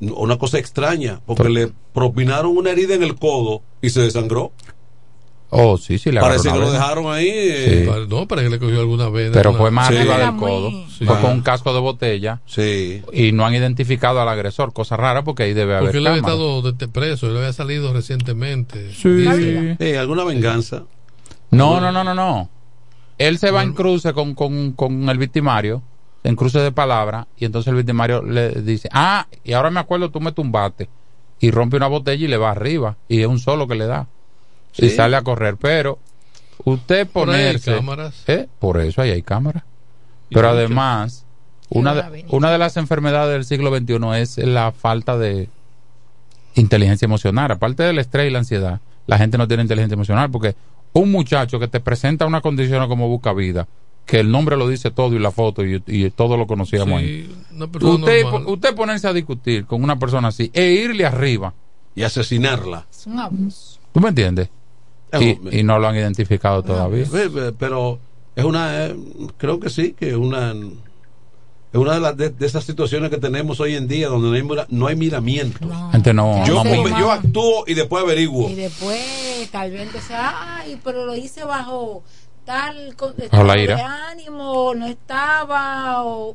Una 0.00 0.38
cosa 0.38 0.58
extraña, 0.58 1.20
porque 1.26 1.48
le 1.50 1.72
propinaron 1.92 2.56
una 2.56 2.70
herida 2.70 2.94
en 2.94 3.02
el 3.02 3.16
codo 3.16 3.62
y 3.82 3.90
se 3.90 4.00
desangró. 4.00 4.52
Oh, 5.52 5.76
sí, 5.76 5.98
sí, 5.98 6.12
le 6.12 6.20
Parece 6.20 6.48
que 6.50 6.58
lo 6.58 6.70
dejaron 6.70 7.12
ahí. 7.12 7.28
eh, 7.28 7.84
Sí. 7.90 8.06
No, 8.08 8.26
para 8.28 8.42
que 8.42 8.50
le 8.50 8.58
cogió 8.60 8.78
alguna 8.80 9.08
vez. 9.08 9.30
Pero 9.32 9.52
fue 9.54 9.70
más 9.72 9.88
Sí. 9.88 9.96
arriba 9.96 10.16
del 10.18 10.36
codo. 10.36 10.70
Sí. 10.96 11.04
Fue 11.04 11.20
con 11.20 11.32
un 11.32 11.40
casco 11.42 11.74
de 11.74 11.80
botella. 11.80 12.40
Sí. 12.46 13.02
Y 13.12 13.32
no 13.32 13.44
han 13.44 13.54
identificado 13.54 14.20
al 14.20 14.28
agresor, 14.28 14.72
cosa 14.72 14.96
rara 14.96 15.24
porque 15.24 15.42
ahí 15.42 15.52
debe 15.52 15.72
haber 15.74 15.86
Porque 15.86 15.98
él 15.98 16.06
había 16.06 16.20
estado 16.20 16.62
de- 16.62 16.72
de 16.72 16.86
preso, 16.88 17.26
él 17.28 17.36
había 17.36 17.52
salido 17.52 17.92
recientemente. 17.92 18.92
Sí. 18.92 19.76
Sí, 19.78 19.94
alguna 19.96 20.22
venganza. 20.24 20.84
No, 21.50 21.80
no, 21.80 21.90
no, 21.90 22.04
no, 22.04 22.14
no. 22.14 22.48
Él 23.18 23.38
se 23.38 23.50
va 23.50 23.62
en 23.62 23.72
cruce 23.74 24.12
con, 24.12 24.34
con, 24.34 24.72
con 24.72 25.08
el 25.08 25.18
victimario, 25.18 25.82
en 26.22 26.36
cruce 26.36 26.60
de 26.60 26.70
palabra, 26.72 27.26
y 27.36 27.44
entonces 27.44 27.68
el 27.70 27.76
victimario 27.76 28.22
le 28.22 28.50
dice, 28.62 28.88
ah, 28.92 29.26
y 29.42 29.52
ahora 29.52 29.70
me 29.70 29.80
acuerdo, 29.80 30.10
tú 30.10 30.20
me 30.20 30.32
tumbaste. 30.32 30.88
Y 31.40 31.50
rompe 31.50 31.76
una 31.76 31.88
botella 31.88 32.24
y 32.24 32.28
le 32.28 32.36
va 32.36 32.50
arriba, 32.52 32.96
y 33.08 33.20
es 33.20 33.26
un 33.26 33.38
solo 33.40 33.66
que 33.66 33.74
le 33.74 33.86
da. 33.86 34.06
Y 34.78 34.90
sale 34.90 35.16
a 35.16 35.22
correr, 35.22 35.56
pero 35.56 35.98
usted 36.64 37.06
Por 37.08 37.30
ahí 37.30 37.36
hay 37.36 37.46
ponerse... 37.46 37.74
cámaras. 37.74 38.24
¿Eh? 38.26 38.48
Por 38.58 38.80
eso 38.80 39.02
ahí 39.02 39.10
hay 39.10 39.22
cámaras. 39.22 39.64
Pero 40.30 40.48
además, 40.48 41.24
una 41.68 41.94
de, 41.94 42.24
una 42.28 42.50
de 42.52 42.58
las 42.58 42.76
enfermedades 42.76 43.32
del 43.32 43.44
siglo 43.44 43.76
XXI 43.76 44.20
es 44.20 44.38
la 44.38 44.72
falta 44.72 45.18
de 45.18 45.48
inteligencia 46.54 47.06
emocional. 47.06 47.50
Aparte 47.50 47.82
del 47.82 47.98
estrés 47.98 48.28
y 48.28 48.30
la 48.30 48.38
ansiedad, 48.40 48.80
la 49.06 49.18
gente 49.18 49.38
no 49.38 49.48
tiene 49.48 49.62
inteligencia 49.62 49.94
emocional 49.94 50.30
porque 50.30 50.54
un 50.92 51.10
muchacho 51.10 51.58
que 51.58 51.68
te 51.68 51.80
presenta 51.80 52.26
una 52.26 52.40
condición 52.40 52.86
como 52.88 53.08
busca 53.08 53.32
vida, 53.32 53.66
que 54.06 54.20
el 54.20 54.30
nombre 54.30 54.56
lo 54.56 54.68
dice 54.68 54.90
todo 54.90 55.14
y 55.14 55.18
la 55.18 55.30
foto 55.30 55.64
y, 55.64 55.82
y 55.86 56.10
todo 56.10 56.36
lo 56.36 56.46
conocíamos 56.46 57.00
Sí, 57.00 57.06
ahí. 57.06 57.36
Usted, 57.80 58.24
usted 58.46 58.74
ponerse 58.74 59.06
a 59.08 59.12
discutir 59.12 59.66
con 59.66 59.82
una 59.82 59.98
persona 59.98 60.28
así 60.28 60.50
e 60.52 60.64
irle 60.72 61.04
arriba. 61.06 61.54
Y 61.94 62.02
asesinarla. 62.02 62.86
Es 62.90 63.06
un 63.06 63.18
abuso. 63.18 63.78
¿Tú 63.92 64.00
me 64.00 64.08
entiendes? 64.10 64.48
Y, 65.50 65.62
no 65.62 65.78
lo 65.78 65.88
han 65.88 65.96
identificado 65.96 66.62
todavía. 66.62 67.06
Pero 67.58 67.98
es 68.36 68.44
una. 68.44 68.86
eh, 68.86 68.96
creo 69.36 69.58
que 69.58 69.70
sí, 69.70 69.92
que 69.92 70.10
es 70.10 70.16
una. 70.16 70.52
Es 71.72 71.78
una 71.78 71.94
de, 71.94 72.00
las 72.00 72.16
de, 72.16 72.30
de 72.30 72.46
esas 72.46 72.64
situaciones 72.64 73.10
que 73.10 73.18
tenemos 73.18 73.60
hoy 73.60 73.76
en 73.76 73.86
día 73.86 74.08
donde 74.08 74.42
no 74.42 74.54
hay, 74.54 74.66
no 74.70 74.86
hay 74.88 74.96
miramiento. 74.96 75.60
Gente 75.92 76.12
no, 76.12 76.44
yo, 76.44 76.64
no 76.64 76.64
me- 76.64 76.90
yo 76.90 77.12
actúo 77.12 77.62
y 77.66 77.74
después 77.74 78.02
averiguo. 78.02 78.50
Y 78.50 78.56
después, 78.56 79.48
tal 79.52 79.70
vez, 79.70 79.82
entonces, 79.82 80.10
ay, 80.18 80.80
pero 80.82 81.06
lo 81.06 81.14
hice 81.14 81.44
bajo 81.44 82.02
tal 82.44 82.96
la 83.46 83.58
ira. 83.58 83.76
de 83.76 83.82
ánimo, 83.82 84.74
no 84.74 84.86
estaba, 84.86 86.04
o 86.04 86.34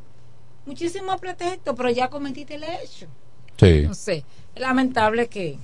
muchísimos 0.64 1.20
pretextos, 1.20 1.74
pero 1.76 1.90
ya 1.90 2.08
cometiste 2.08 2.54
el 2.54 2.64
hecho. 2.64 3.06
Sí. 3.58 3.82
No 3.82 3.94
sé, 3.94 4.24
es 4.54 4.60
lamentable 4.62 5.28
que 5.28 5.58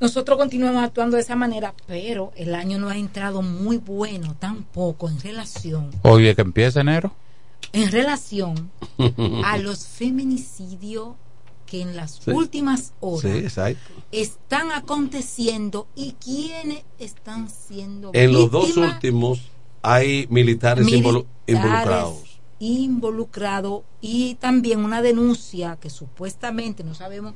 nosotros 0.00 0.38
continuemos 0.38 0.82
actuando 0.84 1.16
de 1.16 1.22
esa 1.22 1.36
manera, 1.36 1.74
pero 1.86 2.32
el 2.36 2.54
año 2.54 2.78
no 2.78 2.88
ha 2.88 2.96
entrado 2.96 3.42
muy 3.42 3.78
bueno 3.78 4.36
tampoco 4.38 5.08
en 5.08 5.20
relación, 5.20 5.90
Oye, 6.02 6.34
que 6.34 6.42
empieza 6.42 6.80
enero. 6.82 7.12
en 7.72 7.90
relación 7.90 8.70
a 9.44 9.58
los 9.58 9.86
feminicidios 9.86 11.14
que 11.66 11.82
en 11.82 11.96
las 11.96 12.12
Sí. 12.24 12.30
últimas 12.30 12.94
horas 13.00 13.52
Sí, 13.52 13.76
están 14.12 14.72
aconteciendo 14.72 15.86
y 15.94 16.12
quiénes 16.12 16.82
están 16.98 17.50
siendo 17.50 18.10
En 18.14 18.32
los 18.32 18.50
dos 18.50 18.76
últimos 18.76 19.40
hay 19.82 20.26
militares, 20.30 20.86
involu- 20.86 20.92
militares 20.96 21.26
involucrados. 21.46 22.40
involucrados 22.58 23.82
y 24.00 24.34
también 24.36 24.82
una 24.84 25.02
denuncia 25.02 25.76
que 25.80 25.90
supuestamente 25.90 26.84
no 26.84 26.94
sabemos 26.94 27.34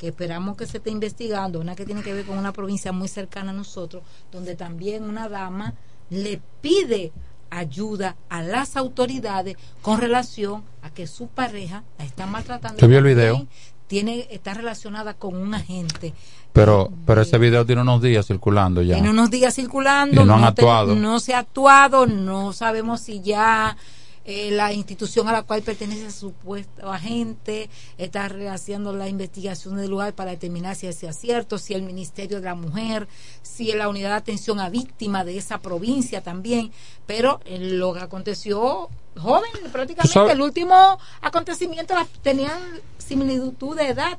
que 0.00 0.08
esperamos 0.08 0.56
que 0.56 0.66
se 0.66 0.78
esté 0.78 0.88
investigando 0.90 1.60
una 1.60 1.76
que 1.76 1.84
tiene 1.84 2.02
que 2.02 2.14
ver 2.14 2.24
con 2.24 2.38
una 2.38 2.54
provincia 2.54 2.90
muy 2.90 3.06
cercana 3.06 3.50
a 3.50 3.54
nosotros 3.54 4.02
donde 4.32 4.56
también 4.56 5.04
una 5.04 5.28
dama 5.28 5.74
le 6.08 6.40
pide 6.62 7.12
ayuda 7.50 8.16
a 8.30 8.40
las 8.42 8.78
autoridades 8.78 9.56
con 9.82 10.00
relación 10.00 10.62
a 10.80 10.88
que 10.88 11.06
su 11.06 11.26
pareja 11.26 11.84
la 11.98 12.06
está 12.06 12.24
maltratando 12.26 12.82
el 12.84 13.02
video. 13.04 13.46
tiene 13.88 14.26
está 14.30 14.54
relacionada 14.54 15.12
con 15.12 15.36
un 15.36 15.52
agente 15.52 16.14
Pero, 16.54 16.90
pero 17.04 17.20
ese 17.20 17.36
video 17.36 17.66
tiene 17.66 17.82
unos 17.82 18.00
días 18.00 18.26
circulando 18.26 18.80
ya. 18.80 18.94
tiene 18.94 19.10
unos 19.10 19.30
días 19.30 19.54
circulando, 19.54 20.22
Y 20.22 20.24
no 20.24 20.34
han 20.36 20.44
actuado. 20.44 20.94
no 20.94 21.20
se 21.20 21.34
ha 21.34 21.40
actuado, 21.40 22.06
no 22.06 22.54
sabemos 22.54 23.02
si 23.02 23.20
ya 23.20 23.76
eh, 24.26 24.50
la 24.50 24.72
institución 24.72 25.28
a 25.28 25.32
la 25.32 25.42
cual 25.44 25.62
pertenece 25.62 26.04
el 26.04 26.12
supuesto 26.12 26.92
agente 26.92 27.70
está 27.96 28.28
rehaciendo 28.28 28.92
la 28.92 29.08
investigación 29.08 29.76
del 29.76 29.90
lugar 29.90 30.12
para 30.12 30.32
determinar 30.32 30.76
si 30.76 30.86
es 30.86 30.98
cierto, 31.18 31.56
si 31.56 31.72
el 31.72 31.82
Ministerio 31.82 32.38
de 32.38 32.44
la 32.44 32.54
Mujer, 32.54 33.08
si 33.42 33.72
la 33.72 33.88
unidad 33.88 34.10
de 34.10 34.16
atención 34.16 34.60
a 34.60 34.68
víctimas 34.68 35.24
de 35.24 35.38
esa 35.38 35.58
provincia 35.58 36.20
también, 36.20 36.70
pero 37.06 37.40
en 37.46 37.78
lo 37.78 37.94
que 37.94 38.00
aconteció 38.00 38.90
joven, 39.16 39.50
prácticamente 39.72 40.32
el 40.32 40.40
último 40.42 40.98
acontecimiento 41.22 41.94
tenían 42.22 42.60
similitud 42.98 43.74
de 43.74 43.88
edad 43.88 44.18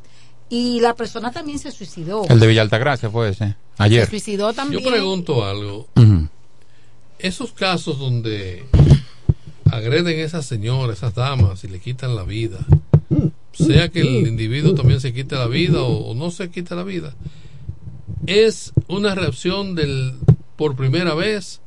y 0.49 0.79
la 0.79 0.95
persona 0.95 1.31
también 1.31 1.59
se 1.59 1.71
suicidó. 1.71 2.25
El 2.27 2.39
de 2.39 2.47
Villa 2.47 2.63
Altagracia 2.63 3.09
fue 3.09 3.29
ese, 3.29 3.55
ayer. 3.77 4.05
Se 4.05 4.09
suicidó 4.09 4.51
también. 4.51 4.83
Yo 4.83 4.89
pregunto 4.89 5.45
algo. 5.45 5.87
Esos 7.19 7.51
casos 7.51 7.99
donde 7.99 8.65
agreden 9.71 10.19
a 10.19 10.23
esas 10.23 10.45
señoras, 10.45 10.97
esas 10.97 11.15
damas 11.15 11.63
y 11.63 11.67
le 11.67 11.79
quitan 11.79 12.15
la 12.15 12.23
vida, 12.23 12.59
sea 13.51 13.89
que 13.89 14.01
el 14.01 14.27
individuo 14.27 14.73
también 14.73 14.99
se 14.99 15.13
quite 15.13 15.35
la 15.35 15.47
vida 15.47 15.81
o, 15.81 16.13
no 16.13 16.31
se 16.31 16.49
quite 16.49 16.75
la 16.75 16.83
vida, 16.83 17.15
es 18.27 18.73
una 18.87 19.15
reacción 19.15 19.75
del 19.75 20.13
por 20.55 20.75
primera 20.75 21.15
vez 21.15 21.61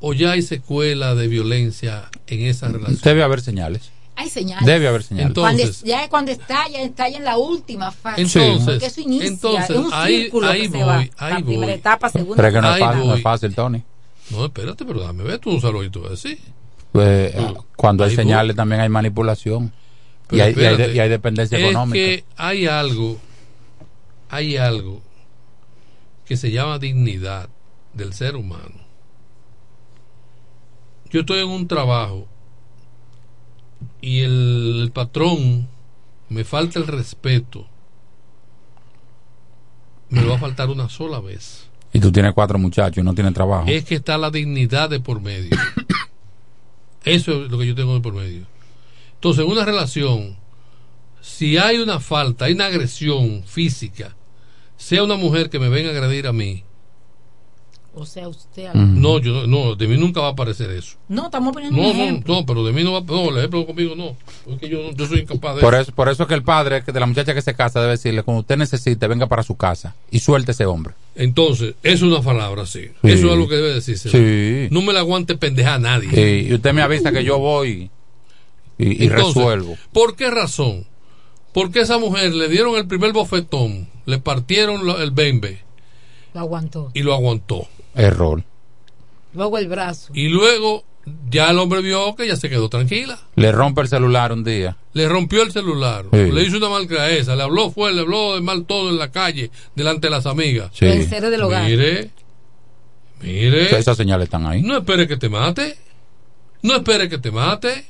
o 0.00 0.12
ya 0.12 0.32
hay 0.32 0.42
secuela 0.42 1.14
de 1.14 1.28
violencia 1.28 2.10
en 2.26 2.40
esa 2.40 2.68
relación. 2.68 3.00
Debe 3.02 3.22
haber 3.22 3.40
señales. 3.40 3.90
Hay 4.16 4.28
señales. 4.28 4.66
Debe 4.66 4.88
haber 4.88 5.02
señales. 5.02 5.28
Entonces, 5.28 5.82
ya 5.82 6.08
cuando 6.08 6.32
está, 6.32 6.68
ya 6.68 6.80
está 6.80 7.08
en 7.08 7.24
la 7.24 7.38
última 7.38 7.90
fase. 7.90 8.20
Entonces, 8.20 8.64
porque 8.66 8.86
eso 8.86 9.00
inicia, 9.00 9.28
entonces, 9.28 9.70
es 9.70 9.76
un 9.76 9.90
ahí, 9.92 10.22
círculo 10.22 10.48
ahí 10.48 10.62
que 10.62 10.68
voy, 10.68 10.78
se 10.78 10.84
va. 10.84 10.98
ahí 10.98 11.10
la 11.18 11.34
voy. 11.34 11.42
primera 11.44 11.72
etapa, 11.72 12.10
segunda 12.10 12.36
Pero 12.36 12.48
es 12.48 12.54
que 12.54 12.60
no 12.60 12.68
es, 12.68 12.74
Ahí 12.74 12.80
fácil, 12.80 13.06
no 13.06 13.14
es 13.14 13.22
fácil, 13.22 13.54
Tony. 13.54 13.82
No, 14.30 14.44
espérate, 14.44 14.84
pero 14.84 15.00
dame 15.00 15.22
ver, 15.22 15.38
tú 15.38 15.50
un 15.50 15.60
saludito 15.60 16.06
a 16.06 16.12
Pues, 16.92 17.34
cuando 17.76 18.04
hay 18.04 18.14
señales 18.14 18.56
también 18.56 18.80
hay 18.80 18.88
manipulación. 18.88 19.72
Y 20.30 20.40
hay, 20.40 20.54
y, 20.54 20.60
hay, 20.60 20.72
espérate, 20.72 20.94
y 20.94 21.00
hay 21.00 21.08
dependencia 21.08 21.58
es 21.58 21.64
económica. 21.64 21.94
que 21.94 22.24
hay 22.36 22.66
algo, 22.66 23.18
hay 24.28 24.56
algo 24.56 25.02
que 26.24 26.36
se 26.36 26.52
llama 26.52 26.78
dignidad 26.78 27.48
del 27.94 28.12
ser 28.12 28.36
humano. 28.36 28.76
Yo 31.10 31.20
estoy 31.20 31.40
en 31.40 31.48
un 31.48 31.66
trabajo 31.66 32.28
y 34.00 34.20
el, 34.20 34.82
el 34.82 34.92
patrón 34.92 35.68
me 36.28 36.44
falta 36.44 36.78
el 36.78 36.86
respeto, 36.86 37.66
me 40.08 40.22
lo 40.22 40.30
va 40.30 40.36
a 40.36 40.38
faltar 40.38 40.70
una 40.70 40.88
sola 40.88 41.18
vez. 41.18 41.68
Y 41.92 41.98
tú 41.98 42.12
tienes 42.12 42.32
cuatro 42.34 42.58
muchachos 42.58 42.98
y 42.98 43.04
no 43.04 43.14
tienes 43.14 43.34
trabajo. 43.34 43.64
Es 43.66 43.84
que 43.84 43.96
está 43.96 44.16
la 44.16 44.30
dignidad 44.30 44.88
de 44.88 45.00
por 45.00 45.20
medio. 45.20 45.50
Eso 47.04 47.44
es 47.44 47.50
lo 47.50 47.58
que 47.58 47.66
yo 47.66 47.74
tengo 47.74 48.00
por 48.02 48.14
medio. 48.14 48.46
Entonces, 49.14 49.44
en 49.44 49.50
una 49.50 49.64
relación, 49.64 50.38
si 51.20 51.56
hay 51.56 51.78
una 51.78 52.00
falta, 52.00 52.46
hay 52.46 52.52
una 52.52 52.66
agresión 52.66 53.42
física, 53.44 54.16
sea 54.76 55.02
una 55.04 55.16
mujer 55.16 55.50
que 55.50 55.58
me 55.58 55.68
venga 55.68 55.90
a 55.90 55.92
agredir 55.92 56.26
a 56.26 56.32
mí, 56.32 56.64
O 57.92 58.06
sea, 58.06 58.28
usted. 58.28 58.72
no, 58.72 59.18
yo 59.18 59.32
no, 59.32 59.46
no, 59.48 59.74
de 59.74 59.88
mí 59.88 59.96
nunca 59.96 60.20
va 60.20 60.28
a 60.28 60.30
aparecer 60.30 60.70
eso. 60.70 60.96
No, 61.08 61.24
estamos 61.24 61.52
poniendo 61.52 61.76
No, 61.76 61.88
un 61.90 61.96
no, 61.98 62.02
ejemplo. 62.04 62.34
no, 62.34 62.46
pero 62.46 62.64
de 62.64 62.72
mí 62.72 62.84
no 62.84 62.92
va, 62.92 63.00
no, 63.00 63.30
el 63.30 63.38
ejemplo 63.38 63.66
conmigo 63.66 63.96
no, 63.96 64.16
porque 64.44 64.68
yo, 64.68 64.92
yo 64.92 65.06
soy 65.06 65.20
incapaz 65.20 65.56
de 65.56 65.60
Por 65.60 65.74
eso. 65.74 65.82
eso, 65.82 65.92
por 65.92 66.08
eso 66.08 66.26
que 66.28 66.34
el 66.34 66.44
padre 66.44 66.82
de 66.82 67.00
la 67.00 67.06
muchacha 67.06 67.34
que 67.34 67.42
se 67.42 67.52
casa 67.54 67.80
debe 67.80 67.92
decirle, 67.92 68.22
cuando 68.22 68.42
usted 68.42 68.56
necesite, 68.56 69.08
venga 69.08 69.26
para 69.26 69.42
su 69.42 69.56
casa 69.56 69.96
y 70.08 70.20
suelte 70.20 70.52
ese 70.52 70.66
hombre. 70.66 70.94
Entonces, 71.16 71.74
eso 71.82 72.06
es 72.06 72.12
una 72.12 72.22
palabra, 72.22 72.64
sí. 72.64 72.82
Sí. 73.02 73.10
Eso 73.10 73.32
es 73.32 73.38
lo 73.38 73.48
que 73.48 73.56
debe 73.56 73.74
decirse. 73.74 74.08
Sí. 74.08 74.68
No 74.72 74.82
me 74.82 74.92
la 74.92 75.00
aguante 75.00 75.36
pendeja 75.36 75.74
a 75.74 75.78
nadie. 75.80 76.10
Sí, 76.10 76.48
y 76.48 76.54
usted 76.54 76.72
me 76.72 76.82
avisa 76.82 77.10
que 77.10 77.24
yo 77.24 77.38
voy 77.38 77.90
y, 78.78 78.84
y 78.84 79.02
Entonces, 79.06 79.34
resuelvo. 79.34 79.76
¿Por 79.92 80.14
qué 80.14 80.30
razón? 80.30 80.86
Porque 81.52 81.80
esa 81.80 81.98
mujer 81.98 82.32
le 82.34 82.48
dieron 82.48 82.76
el 82.76 82.86
primer 82.86 83.12
bofetón, 83.12 83.88
le 84.06 84.18
partieron 84.20 84.86
lo- 84.86 85.02
el 85.02 85.10
bembe 85.10 85.58
Lo 86.34 86.40
aguantó. 86.40 86.92
y 86.94 87.02
lo 87.02 87.12
aguantó. 87.14 87.66
Error. 87.94 88.42
Luego 89.34 89.58
el 89.58 89.68
brazo. 89.68 90.12
Y 90.14 90.28
luego 90.28 90.84
ya 91.28 91.50
el 91.50 91.58
hombre 91.58 91.80
vio 91.82 92.14
que 92.14 92.24
ella 92.24 92.36
se 92.36 92.48
quedó 92.50 92.68
tranquila. 92.68 93.18
Le 93.36 93.52
rompe 93.52 93.80
el 93.82 93.88
celular 93.88 94.32
un 94.32 94.44
día. 94.44 94.76
Le 94.92 95.08
rompió 95.08 95.42
el 95.42 95.52
celular, 95.52 96.06
Sí. 96.12 96.30
le 96.32 96.42
hizo 96.42 96.56
una 96.58 96.68
malcriadeza, 96.68 97.36
le 97.36 97.42
habló 97.44 97.70
fue, 97.70 97.92
le 97.92 98.00
habló 98.00 98.34
de 98.34 98.40
mal 98.40 98.64
todo 98.66 98.90
en 98.90 98.98
la 98.98 99.10
calle, 99.10 99.50
delante 99.76 100.08
de 100.08 100.10
las 100.10 100.26
amigas. 100.26 100.70
Sí. 100.74 100.84
El 100.86 101.06
cero 101.08 101.30
del 101.30 101.42
hogar. 101.42 101.64
Mire, 101.68 102.10
mire. 103.22 103.78
Esas 103.78 103.96
señales 103.96 104.24
están 104.24 104.46
ahí. 104.46 104.62
No 104.62 104.76
espere 104.78 105.06
que 105.06 105.16
te 105.16 105.28
mate. 105.28 105.76
No 106.62 106.76
espere 106.76 107.08
que 107.08 107.18
te 107.18 107.30
mate. 107.30 107.86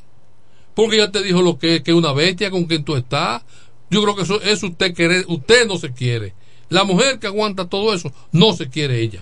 Porque 0.75 0.99
ya 0.99 1.11
te 1.11 1.23
dijo 1.23 1.43
lo 1.43 1.59
que 1.59 1.77
es, 1.77 1.83
que 1.83 1.91
es 1.91 1.97
una 1.97 2.13
bestia 2.13 2.51
con 2.51 2.65
quien 2.65 2.85
tú 2.85 2.97
estás. 2.97 3.43
Yo 3.91 4.03
creo 4.03 4.15
que 4.15 4.23
eso 4.23 4.41
es 4.43 4.63
usted 4.63 4.95
querer. 4.95 5.25
Usted 5.29 5.67
no 5.67 5.77
se 5.79 5.93
quiere. 5.93 6.35
La 6.69 6.85
mujer 6.85 7.19
que 7.19 7.27
aguanta 7.27 7.69
todo 7.69 7.93
eso, 7.93 8.13
no 8.31 8.53
se 8.53 8.69
quiere 8.69 9.01
ella. 9.01 9.21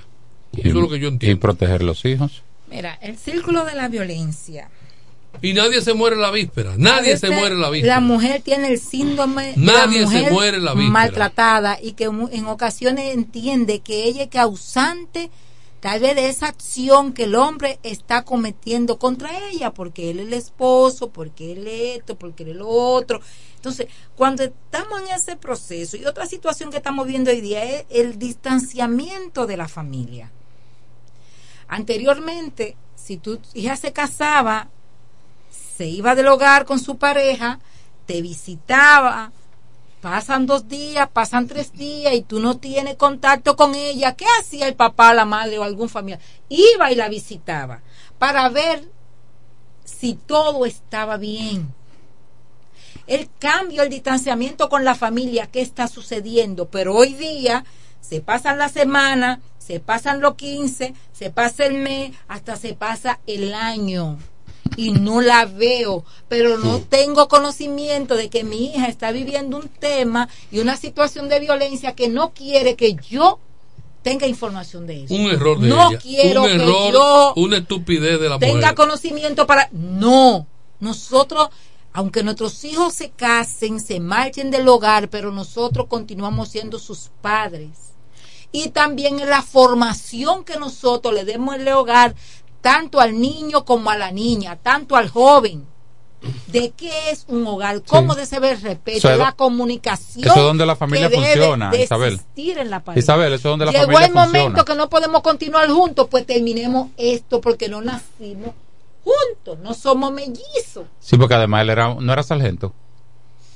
Eso 0.57 0.69
es 0.69 0.75
lo 0.75 0.89
que 0.89 0.99
yo 0.99 1.09
Y 1.09 1.13
entiendo. 1.13 1.41
proteger 1.41 1.83
los 1.83 2.05
hijos. 2.05 2.43
Mira, 2.71 2.99
el 3.01 3.17
círculo 3.17 3.65
de 3.65 3.75
la 3.75 3.89
violencia. 3.89 4.69
Y 5.41 5.53
nadie 5.53 5.81
se 5.83 5.95
muere 5.95 6.17
la 6.17 6.31
víspera. 6.31 6.75
Nadie 6.77 7.17
se 7.17 7.31
muere 7.31 7.55
la 7.55 7.71
víspera. 7.71 7.95
La 7.97 8.01
mujer 8.01 8.41
tiene 8.43 8.69
el 8.73 8.81
síndrome 8.81 9.53
de 9.55 9.57
la 9.65 9.83
se 9.91 10.01
mujer 10.05 10.33
muere 10.33 10.59
la 10.59 10.73
víspera. 10.75 10.91
maltratada 10.93 11.79
y 11.81 11.93
que 11.93 12.09
mu- 12.09 12.29
en 12.33 12.47
ocasiones 12.47 13.15
entiende 13.15 13.81
que 13.81 14.05
ella 14.05 14.25
es 14.25 14.29
causante 14.31 15.31
tal 15.81 16.01
vez 16.01 16.17
de 16.17 16.29
esa 16.29 16.49
acción 16.49 17.13
que 17.13 17.25
el 17.25 17.37
hombre 17.37 17.79
está 17.85 18.25
cometiendo 18.25 18.99
contra 18.99 19.31
ella, 19.51 19.71
porque 19.73 20.11
él 20.11 20.19
es 20.19 20.27
el 20.27 20.33
esposo, 20.33 21.11
porque 21.11 21.53
él 21.53 21.69
es 21.69 21.99
esto, 21.99 22.17
porque 22.19 22.43
él 22.43 22.49
es 22.51 22.57
lo 22.57 22.69
otro. 22.69 23.21
Entonces, 23.59 23.89
cuando 24.17 24.45
estamos 24.45 25.01
en 25.01 25.09
ese 25.09 25.37
proceso, 25.37 25.97
y 25.97 26.07
otra 26.07 26.27
situación 26.27 26.71
que 26.71 26.77
estamos 26.77 27.07
viendo 27.07 27.31
hoy 27.31 27.41
día 27.41 27.65
es 27.65 27.87
el 27.91 28.19
distanciamiento 28.19 29.47
de 29.47 29.57
la 29.57 29.69
familia. 29.69 30.31
Anteriormente, 31.67 32.77
si 32.95 33.17
tu 33.17 33.41
hija 33.55 33.77
se 33.77 33.93
casaba, 33.93 34.69
se 35.51 35.87
iba 35.87 36.15
del 36.15 36.29
hogar 36.29 36.65
con 36.65 36.79
su 36.79 36.99
pareja, 36.99 37.59
te 38.07 38.23
visitaba, 38.23 39.33
pasan 40.01 40.47
dos 40.47 40.69
días, 40.69 41.09
pasan 41.13 41.47
tres 41.49 41.73
días 41.73 42.15
y 42.15 42.23
tú 42.23 42.39
no 42.39 42.59
tienes 42.59 42.95
contacto 42.95 43.57
con 43.57 43.75
ella, 43.75 44.15
¿qué 44.15 44.25
hacía 44.41 44.69
el 44.69 44.77
papá, 44.77 45.13
la 45.15 45.25
madre 45.25 45.59
o 45.59 45.65
algún 45.65 45.89
familiar? 45.89 46.21
Iba 46.49 46.93
y 46.93 46.95
la 46.95 47.09
visitaba 47.09 47.83
para 48.19 48.49
ver 48.49 48.89
si 49.85 50.15
todo 50.15 50.65
estaba 50.65 51.17
bien. 51.17 51.75
El 53.09 53.29
cambio, 53.39 53.83
el 53.83 53.89
distanciamiento 53.89 54.69
con 54.69 54.85
la 54.85 54.95
familia, 54.95 55.49
¿qué 55.51 55.61
está 55.63 55.89
sucediendo? 55.89 56.69
Pero 56.69 56.95
hoy 56.95 57.15
día 57.15 57.65
se 58.01 58.21
pasan 58.21 58.59
la 58.59 58.69
semana, 58.69 59.41
se 59.59 59.81
pasan 59.81 60.21
los 60.21 60.35
15, 60.35 60.95
se 61.13 61.31
pasa 61.31 61.67
el 61.67 61.75
mes, 61.79 62.13
hasta 62.29 62.57
se 62.57 62.75
pasa 62.75 63.19
el 63.27 63.55
año 63.55 64.19
y 64.77 64.91
no 64.93 65.21
la 65.21 65.47
veo, 65.47 66.05
pero 66.29 66.59
no 66.59 66.81
tengo 66.81 67.29
conocimiento 67.29 68.15
de 68.15 68.29
que 68.29 68.45
mi 68.45 68.67
hija 68.67 68.87
está 68.87 69.11
viviendo 69.11 69.57
un 69.57 69.69
tema 69.69 70.29
y 70.53 70.61
una 70.61 70.77
situación 70.77 71.29
de 71.29 71.41
violencia 71.41 71.95
que 71.95 72.09
no 72.09 72.33
quiere 72.33 72.77
que 72.77 72.95
yo 72.95 73.41
tenga 74.03 74.27
información 74.27 74.87
de 74.87 75.05
eso. 75.05 75.15
Un 75.15 75.31
error 75.31 75.59
de 75.59 75.69
no 75.69 75.91
ella. 75.91 75.99
quiero 75.99 76.43
un 76.43 76.49
que 76.49 76.55
error, 76.55 76.93
yo 76.93 77.33
una 77.37 77.57
estupidez 77.59 78.21
de 78.21 78.29
la 78.29 78.39
tenga 78.39 78.55
mujer. 78.55 78.75
conocimiento 78.75 79.47
para 79.47 79.69
no 79.73 80.47
nosotros 80.81 81.49
aunque 81.93 82.23
nuestros 82.23 82.65
hijos 82.65 82.95
se 82.95 83.11
casen 83.11 83.81
se 83.81 84.01
marchen 84.01 84.51
del 84.51 84.69
hogar 84.69 85.09
pero 85.09 85.33
nosotros 85.33 85.87
continuamos 85.89 86.49
siendo 86.51 86.79
sus 86.79 87.11
padres 87.23 87.71
y 88.53 88.69
también 88.69 89.21
en 89.21 89.29
la 89.31 89.43
formación 89.43 90.45
que 90.45 90.59
nosotros 90.59 91.13
le 91.15 91.25
demos 91.25 91.55
en 91.55 91.63
el 91.63 91.69
hogar 91.69 92.15
tanto 92.61 93.01
al 93.01 93.21
niño 93.21 93.65
como 93.65 93.91
a 93.91 93.97
la 93.97 94.11
niña 94.11 94.57
tanto 94.57 94.97
al 94.97 95.09
joven 95.09 95.67
de 96.49 96.73
qué 96.77 97.11
es 97.11 97.27
un 97.29 97.47
hogar, 97.47 97.81
cómo 97.85 98.13
Sí. 98.15 98.17
debe 98.17 98.27
ser 98.27 98.45
el 98.45 98.61
respeto, 98.61 98.99
Eso 98.99 99.11
es- 99.13 99.19
la 99.19 99.31
comunicación. 99.33 100.25
eso 100.25 100.35
es 100.35 100.43
donde 100.43 100.67
la 100.67 100.75
familia 100.75 101.09
funciona, 101.09 101.71
de 101.71 101.85
Isabel. 101.85 102.21
en 102.37 102.71
la 102.71 102.83
pareja. 102.83 102.99
Isabel, 102.99 103.33
eso 103.35 103.37
es 103.37 103.53
donde 103.53 103.67
la 103.67 103.71
Llegó 103.71 103.85
familia 103.93 104.07
el 104.09 104.13
momento 104.15 104.65
que 104.65 104.75
no 104.75 104.89
podemos 104.89 105.23
continuar 105.23 105.69
juntos, 105.71 106.09
pues 106.11 106.27
terminemos 106.27 106.89
esto 106.97 107.41
porque 107.41 107.69
no 107.69 107.81
nacimos 107.83 108.51
juntos, 109.09 109.59
no 109.63 109.75
somos 109.75 110.13
mellizos. 110.13 110.85
Sí, 111.01 111.17
porque 111.17 111.35
además 111.35 111.63
él 111.63 111.71
era, 111.71 111.95
no 111.95 112.13
era 112.13 112.23
sargento. 112.23 112.73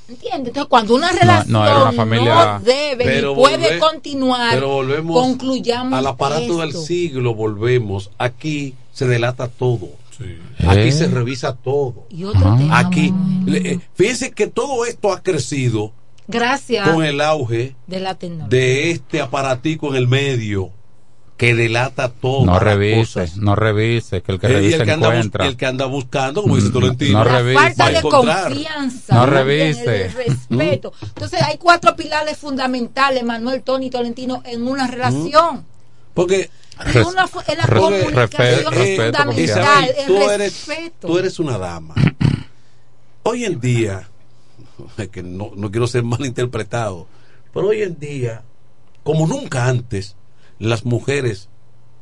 ¿Entiendes? 0.09 0.49
Entonces, 0.49 0.69
cuando 0.69 0.95
una 0.95 1.13
relación 1.13 1.53
no, 1.53 1.65
era 1.65 1.83
una 1.83 1.93
familia- 1.93 2.59
no 2.59 2.65
debe 2.65 3.05
Pero 3.05 3.31
ni 3.31 3.35
puede 3.37 3.57
volve- 3.57 3.79
continuar, 3.79 4.55
Pero 4.55 4.69
volvemos 4.69 5.17
concluyamos 5.21 5.99
al 5.99 6.07
aparato 6.07 6.59
del 6.59 6.73
siglo, 6.75 7.35
volvemos. 7.35 8.11
Aquí 8.19 8.75
se 8.93 9.07
delata 9.07 9.49
todo. 9.49 9.89
Aquí 10.69 10.81
Eh. 10.89 10.93
se 10.93 11.07
revisa 11.09 11.55
todo. 11.55 12.07
Y 12.11 12.25
otro 12.25 12.57
tema, 12.57 12.79
Aquí, 12.79 13.13
le- 13.47 13.73
eh, 13.73 13.81
fíjense 13.95 14.33
que 14.33 14.47
todo 14.49 14.85
esto 14.85 15.13
ha 15.13 15.23
crecido 15.23 15.93
Gracias 16.29 16.89
con 16.89 17.05
el 17.05 17.21
auge 17.21 17.75
de 17.87 18.01
la 18.01 18.15
tecnología. 18.15 18.49
de 18.49 18.91
este 18.91 19.21
aparatico 19.21 19.89
en 19.89 19.97
el 19.97 20.09
medio 20.09 20.71
que 21.43 21.57
delata 21.57 22.09
todo. 22.09 22.47
No 22.47 22.61
revise, 22.61 23.33
no 23.39 23.57
revise, 23.57 24.23
que 24.23 24.31
el 24.31 24.39
que 24.39 24.47
revise 24.47 24.77
el 24.77 24.85
que 24.85 24.93
encuentra. 24.93 25.43
Anda, 25.43 25.51
el 25.51 25.57
que 25.57 25.67
anda 25.67 25.87
buscando, 25.87 26.41
como 26.43 26.55
dice 26.55 26.69
Mm, 26.69 26.73
Tolentino. 26.73 27.19
no 27.19 27.25
La 27.25 27.39
revise. 27.39 27.59
falta 27.61 27.91
de 27.91 28.01
confianza. 28.01 29.15
No 29.17 29.21
¿me 29.23 29.27
revise. 29.27 30.05
El 30.07 30.13
respeto. 30.13 30.93
Entonces 31.03 31.43
hay 31.43 31.59
cuatro 31.59 31.97
pilares 31.97 32.39
fundamentales, 32.39 33.25
Manuel, 33.25 33.61
Tony 33.65 33.87
y 33.87 33.91
Tolentino, 33.91 34.41
en 34.47 34.69
una 34.69 34.87
relación. 34.87 35.65
Porque 36.15 36.49
Y 36.95 36.99
una 36.99 37.23
la 37.25 37.67
comunicación 37.67 38.15
respeto, 38.15 38.71
es 38.71 38.77
respeto, 38.77 39.19
fundamental, 39.19 39.27
confianza. 39.27 39.87
el 39.87 40.07
tú 40.07 40.31
eres, 40.31 40.67
respeto. 40.69 41.09
tú 41.09 41.19
eres 41.19 41.39
una 41.41 41.59
dama. 41.59 41.95
Hoy 43.25 43.45
en 43.47 43.59
día, 43.61 44.09
es 44.97 45.09
que 45.09 45.25
no, 45.25 45.51
no 45.57 45.73
quiero 45.73 45.89
ser 45.89 46.05
malinterpretado, 46.05 47.09
pero 47.53 47.67
hoy 47.67 47.83
en 47.83 47.99
día, 47.99 48.43
como 49.03 49.27
nunca 49.27 49.67
antes, 49.67 50.15
las 50.69 50.85
mujeres 50.85 51.49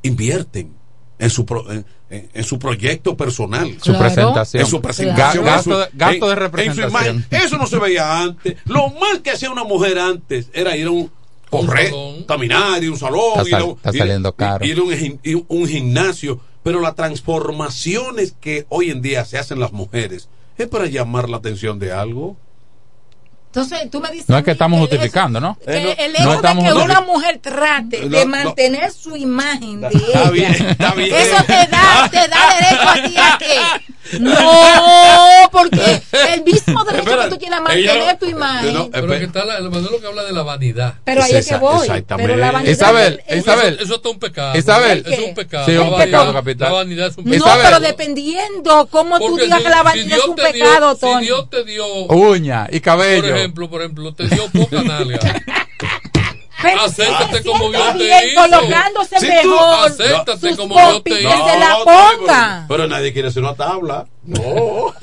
invierten 0.03 0.75
en 1.19 1.31
su 1.31 1.45
pro- 1.45 1.71
en, 1.71 1.85
en- 2.09 2.31
en 2.33 2.45
su 2.45 2.59
proyecto 2.59 3.17
personal, 3.17 3.69
Su 3.83 3.93
Claro. 3.93 3.99
presentación. 4.01 4.63
en 4.63 4.67
su 4.69 4.81
presentación, 4.81 5.45
Ga- 5.45 5.57
en 5.59 5.63
su- 5.63 5.71
gasto 5.71 5.79
de- 5.81 5.89
gasto 5.93 6.05
de 6.09 6.13
en- 6.13 6.21
en 6.23 6.35
su 6.37 6.41
representación. 6.43 6.91
imagen. 6.91 7.27
Eso 7.31 7.59
no 7.59 7.67
se 7.67 7.79
veía 7.79 8.21
antes. 8.23 8.57
Lo 8.65 8.89
mal 8.91 9.21
que 9.23 9.31
hacía 9.31 9.51
una 9.51 9.65
mujer 9.65 9.99
antes 9.99 10.49
era 10.55 10.77
ir 10.77 10.87
a 10.87 10.91
un 10.91 11.11
correr, 11.51 11.93
caminar, 12.27 12.83
ir 12.83 12.89
a 12.89 12.93
un 12.93 12.99
salón, 12.99 13.39
Está 13.39 13.49
ir 13.49 13.55
a 13.55 13.59
sal- 13.59 13.69
un- 13.69 13.77
está 13.77 13.91
ir- 13.91 13.99
saliendo 13.99 14.33
caro. 14.35 14.65
ir 14.65 14.79
a 14.79 14.83
un, 14.83 14.91
gim- 14.93 15.19
ir 15.23 15.37
a 15.37 15.41
un 15.53 15.67
gimnasio, 15.69 16.41
pero 16.63 16.81
las 16.81 16.95
transformaciones 16.95 18.35
que 18.41 18.67
hoy 18.69 18.91
en 18.91 19.03
día 19.03 19.25
se 19.25 19.39
hacen 19.39 19.61
las 19.61 19.73
mujeres 19.73 20.29
es 20.59 20.69
para 20.69 20.87
llamar 20.87 21.29
la 21.29 21.37
atención 21.39 21.79
de 21.79 21.93
algo. 21.93 22.37
Entonces 23.53 23.91
tú 23.91 24.01
me 24.01 24.11
dices 24.13 24.29
No 24.29 24.39
es 24.39 24.45
que 24.45 24.53
estamos 24.53 24.79
justificando, 24.79 25.41
¿no? 25.41 25.59
que 25.67 25.77
el 25.77 26.13
No 26.13 26.19
hecho 26.19 26.33
estamos 26.35 26.65
de 26.65 26.71
que 26.71 26.77
una 26.77 27.01
mujer 27.01 27.39
trate 27.43 28.01
No, 28.03 28.09
de 28.17 28.25
no. 28.25 28.31
mantener 28.31 28.93
su 28.93 29.17
imagen 29.17 29.81
de 29.81 29.89
Está 29.89 30.21
ella, 30.21 30.31
bien, 30.31 30.53
está 30.71 30.95
bien. 30.95 31.15
eso 31.17 31.37
te 31.45 31.53
da, 31.67 32.09
te 32.11 32.29
da 32.29 32.55
derecho 32.61 32.89
a 32.89 32.95
ti 33.09 33.15
a 33.17 33.39
qué. 33.39 33.91
No, 34.19 35.49
porque 35.53 36.03
el 36.33 36.43
mismo 36.43 36.83
derecho 36.85 37.17
que 37.23 37.29
tú 37.29 37.37
tienes 37.37 37.59
a 37.59 37.63
mantener 37.63 37.97
Ella- 37.97 38.19
tu 38.19 38.27
imagen. 38.27 38.91
pero 38.91 39.07
que 39.09 39.25
está 39.25 39.45
la, 39.45 39.59
el 39.59 39.71
Manuel 39.71 40.01
que 40.01 40.07
habla 40.07 40.25
de 40.25 40.33
la 40.33 40.43
vanidad. 40.43 40.95
Pero 41.05 41.23
ahí 41.23 41.33
es 41.37 41.47
que 41.47 41.57
voy. 41.57 41.87
Pero 42.17 42.37
la 42.37 42.51
vanidad 42.51 42.73
Isabel, 42.73 43.23
es- 43.27 43.39
Isabel. 43.39 43.75
Eso, 43.75 43.85
eso 43.85 44.01
es 44.05 44.11
un 44.13 44.19
pecado. 44.19 44.59
Isabel. 44.59 45.05
Eso 45.07 45.21
es 45.23 45.29
un 45.29 45.35
pecado. 45.35 45.67
Sí, 45.67 45.77
un 45.77 45.91
La 45.93 45.97
pecado 45.99 46.25
vanidad- 46.25 46.41
capital. 46.41 46.69
La 46.71 46.75
vanidad 46.75 47.07
es 47.09 47.19
un 47.19 47.25
No, 47.25 47.31
pecado. 47.31 47.61
pero 47.63 47.81
dependiendo 47.81 48.89
cómo 48.91 49.19
tú 49.21 49.27
Porque 49.29 49.45
digas 49.45 49.59
si- 49.59 49.65
que 49.65 49.71
la 49.71 49.79
si 49.79 49.85
vanidad 49.85 50.19
es 50.19 50.25
un 50.25 50.35
pecado, 50.37 50.95
si 50.95 51.01
Tony. 51.01 51.27
Dios 51.27 51.51
te 51.51 51.65
dio 51.65 51.87
Uña 52.07 52.67
y 52.71 52.81
cabello. 52.81 53.37
Por 53.41 53.65
ejemplo, 53.65 53.71
por 53.71 53.81
ejemplo, 53.83 54.15
te 54.15 54.29
dio 54.29 54.49
poca 54.51 54.83
nalga. 54.83 55.19
Pero 56.63 56.81
Acéptate 56.83 57.43
como 57.43 57.71
Dios 57.71 57.93
te 57.93 58.05
bien, 58.05 58.21
hizo. 58.29 58.41
colocándose 58.43 59.19
Si 59.19 59.27
mejor. 59.27 59.87
Acéptate 59.89 60.57
como 60.57 60.75
Dios 60.75 61.03
te 61.05 61.21
hizo. 61.23 61.31
se 61.49 61.59
la 61.59 61.77
ponga. 61.85 62.65
Pero, 62.67 62.69
pero 62.69 62.87
nadie 62.89 63.13
quiere 63.15 63.29
hacer 63.29 63.43
una 63.43 63.55
tabla. 63.55 64.07
No. 64.31 64.95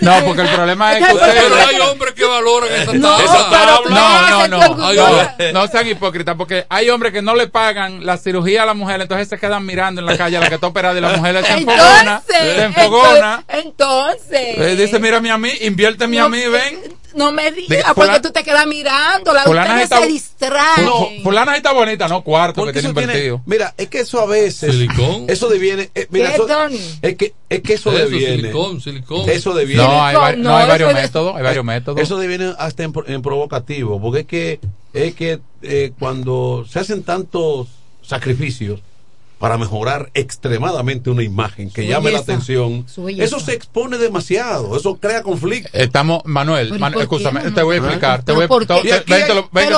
No, 0.00 0.24
porque 0.24 0.42
el 0.42 0.48
problema 0.48 0.96
es 0.98 1.06
que 1.08 1.14
ustedes. 1.14 1.42
Pero 1.42 1.54
hay 1.56 1.80
hombres 1.90 2.14
que 2.14 2.24
valoran 2.24 2.72
esa 2.72 2.92
No, 2.94 3.16
tabla. 3.16 4.26
no, 4.30 4.48
no, 4.48 4.74
no, 4.76 4.92
no, 4.92 5.52
no 5.52 5.66
sean 5.68 5.88
hipócritas, 5.88 6.36
porque 6.36 6.66
hay 6.68 6.90
hombres 6.90 7.12
que 7.12 7.22
no 7.22 7.34
le 7.34 7.48
pagan 7.48 8.04
la 8.04 8.16
cirugía 8.16 8.62
a 8.62 8.66
la 8.66 8.74
mujer, 8.74 9.00
entonces 9.00 9.28
se 9.28 9.38
quedan 9.38 9.64
mirando 9.64 10.00
en 10.00 10.06
la 10.06 10.16
calle 10.16 10.36
a 10.36 10.40
la 10.40 10.48
que 10.48 10.56
está 10.56 10.66
operada 10.66 10.98
y 10.98 11.00
la 11.00 11.16
mujer 11.16 11.44
se 11.44 11.52
enfogona, 11.52 12.22
se 12.28 12.62
enfogona. 12.64 13.44
Entonces, 13.48 14.58
Eh, 14.58 14.76
dice, 14.76 14.98
mírame 14.98 15.30
a 15.30 15.38
mí, 15.38 15.50
inviérteme 15.62 16.18
a 16.20 16.28
mí, 16.28 16.40
ven. 16.46 16.80
no 17.14 17.30
me 17.30 17.50
Diga, 17.52 17.66
digas, 17.68 17.84
porque 17.94 18.00
fulana- 18.10 18.22
tú 18.22 18.30
te 18.32 18.42
quedas 18.42 18.66
mirando, 18.66 19.32
la 19.34 19.42
está- 19.82 20.00
se 20.00 20.06
distraen. 20.06 20.84
No, 20.86 21.08
fulana 21.22 21.56
está 21.56 21.72
bonita, 21.72 22.08
no 22.08 22.22
cuarto 22.22 22.64
que 22.66 22.72
tiene 22.72 22.88
invertido. 22.88 23.40
mira, 23.46 23.74
es 23.76 23.88
que 23.88 24.00
eso 24.00 24.20
a 24.20 24.26
veces. 24.26 24.74
Eso 25.28 25.48
deviene. 25.48 25.90
eh, 25.94 26.08
es 27.02 27.16
que, 27.16 27.34
es 27.48 27.60
que 27.62 27.74
Eso, 27.74 27.91
deviene. 27.92 28.36
silicón, 28.36 28.80
silicón. 28.80 29.28
Eso 29.30 29.54
deviene. 29.54 29.82
No, 29.82 30.02
hay, 30.02 30.14
va- 30.14 30.32
no, 30.32 30.56
hay 30.56 30.62
no, 30.64 30.68
varios 30.68 30.92
métodos, 30.94 31.36
hay 31.36 31.42
varios 31.42 31.64
métodos. 31.64 32.00
Eso 32.00 32.18
deviene 32.18 32.52
hasta 32.58 32.82
en, 32.84 32.92
en 33.06 33.22
provocativo, 33.22 34.00
porque 34.00 34.20
es 34.20 34.26
que, 34.26 34.60
es 34.92 35.14
que 35.14 35.40
eh, 35.62 35.92
cuando 35.98 36.64
se 36.68 36.78
hacen 36.80 37.02
tantos 37.02 37.68
sacrificios 38.02 38.80
para 39.42 39.58
mejorar 39.58 40.08
extremadamente 40.14 41.10
una 41.10 41.24
imagen 41.24 41.68
que 41.68 41.82
Su 41.82 41.88
llame 41.88 42.12
la 42.12 42.20
atención, 42.20 42.86
eso 43.18 43.40
se 43.40 43.52
expone 43.54 43.98
demasiado, 43.98 44.76
eso 44.76 44.94
crea 45.00 45.24
conflicto. 45.24 45.68
Estamos, 45.72 46.22
Manuel, 46.26 46.66
Pero, 46.68 46.76
¿y 46.76 46.78
Manu- 46.78 46.92
por 46.92 47.00
qué, 47.00 47.02
escúchame, 47.16 47.50
te 47.50 47.60
voy 47.64 47.74
a 47.74 47.78
explicar. 47.80 48.20
Te 48.20 48.26
¿Pero 48.26 48.36
voy 48.36 48.44
a, 48.44 48.66
te- 48.66 49.00
te 49.00 49.22
te 49.26 49.34
lo- 49.34 49.50
¿por 49.50 49.60
qué- 49.60 49.68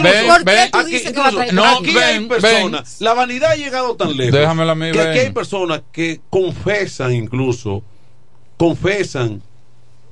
ven, 0.00 0.26
por 0.28 0.38
qué 0.38 0.44
ven, 0.44 0.70
tú 0.70 0.78
Aquí, 0.78 0.90
dices 0.92 1.12
que 1.12 1.18
va 1.18 1.26
a 1.26 1.30
traer 1.32 1.52
incluso, 1.52 1.70
No, 1.72 1.78
aquí 1.80 1.92
ven, 1.92 2.04
hay 2.04 2.26
personas, 2.28 2.98
ven. 3.00 3.04
la 3.04 3.14
vanidad 3.14 3.50
ha 3.50 3.56
llegado 3.56 3.96
tan 3.96 4.16
lejos 4.16 4.32
Déjamelo 4.32 4.70
a 4.70 4.74
mí, 4.76 4.92
que 4.92 5.00
aquí 5.00 5.08
ven. 5.18 5.26
hay 5.26 5.32
personas 5.32 5.82
que 5.90 6.20
confesan 6.30 7.12
incluso, 7.12 7.82
confesan 8.56 9.42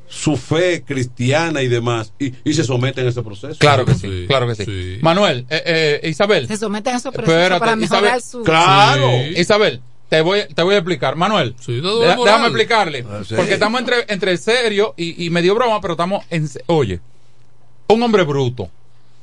su 0.08 0.36
fe 0.36 0.82
cristiana 0.84 1.62
y 1.62 1.68
demás 1.68 2.12
y, 2.18 2.32
y 2.44 2.54
se 2.54 2.64
someten 2.64 3.06
a 3.06 3.10
ese 3.10 3.22
proceso. 3.22 3.56
Claro 3.58 3.84
que 3.84 3.94
sí, 3.94 4.24
claro 4.26 4.46
que 4.48 4.54
sí. 4.54 4.98
Manuel, 5.02 5.46
eh, 5.50 6.00
eh, 6.02 6.08
Isabel. 6.08 6.46
Se 6.48 6.56
someten 6.56 6.94
a 6.94 6.98
procesos 6.98 7.18
Espérate, 7.28 7.60
para 7.60 7.76
mejorar 7.76 8.02
Isabel. 8.04 8.22
su... 8.22 8.42
Claro. 8.42 9.10
Isabel, 9.36 9.80
te 10.08 10.20
voy, 10.22 10.40
te 10.54 10.62
voy 10.62 10.74
a 10.74 10.78
explicar. 10.78 11.16
Manuel, 11.16 11.54
deja- 11.66 12.16
déjame 12.24 12.46
explicarle. 12.46 13.04
Ah, 13.08 13.20
sí. 13.28 13.34
Porque 13.36 13.54
estamos 13.54 13.80
entre, 13.80 13.96
entre 14.08 14.36
serio 14.38 14.94
y, 14.96 15.24
y 15.26 15.30
medio 15.30 15.54
broma, 15.54 15.80
pero 15.80 15.92
estamos 15.94 16.24
en. 16.30 16.48
Oye, 16.66 17.00
un 17.88 18.02
hombre 18.02 18.22
bruto, 18.24 18.70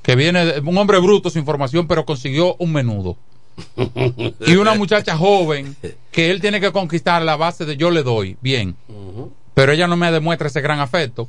que 0.04 0.16
viene, 0.16 0.46
de- 0.46 0.60
un 0.60 0.78
hombre 0.78 1.00
bruto 1.00 1.30
sin 1.32 1.46
formación, 1.46 1.88
pero 1.88 2.06
consiguió 2.06 2.56
un 2.60 2.72
menudo. 2.72 3.18
y 4.46 4.56
una 4.56 4.76
muchacha 4.76 5.18
joven 5.18 5.76
que 6.12 6.30
él 6.30 6.42
tiene 6.42 6.60
que 6.60 6.72
conquistar 6.72 7.22
a 7.22 7.26
la 7.26 7.38
base 7.38 7.66
de 7.66 7.78
yo 7.78 7.90
le 7.90 8.04
doy, 8.04 8.38
bien. 8.42 8.76
Pero 9.56 9.72
ella 9.72 9.88
no 9.88 9.96
me 9.98 10.12
demuestra 10.12 10.48
ese 10.48 10.62
gran 10.62 10.80
afecto. 10.80 11.28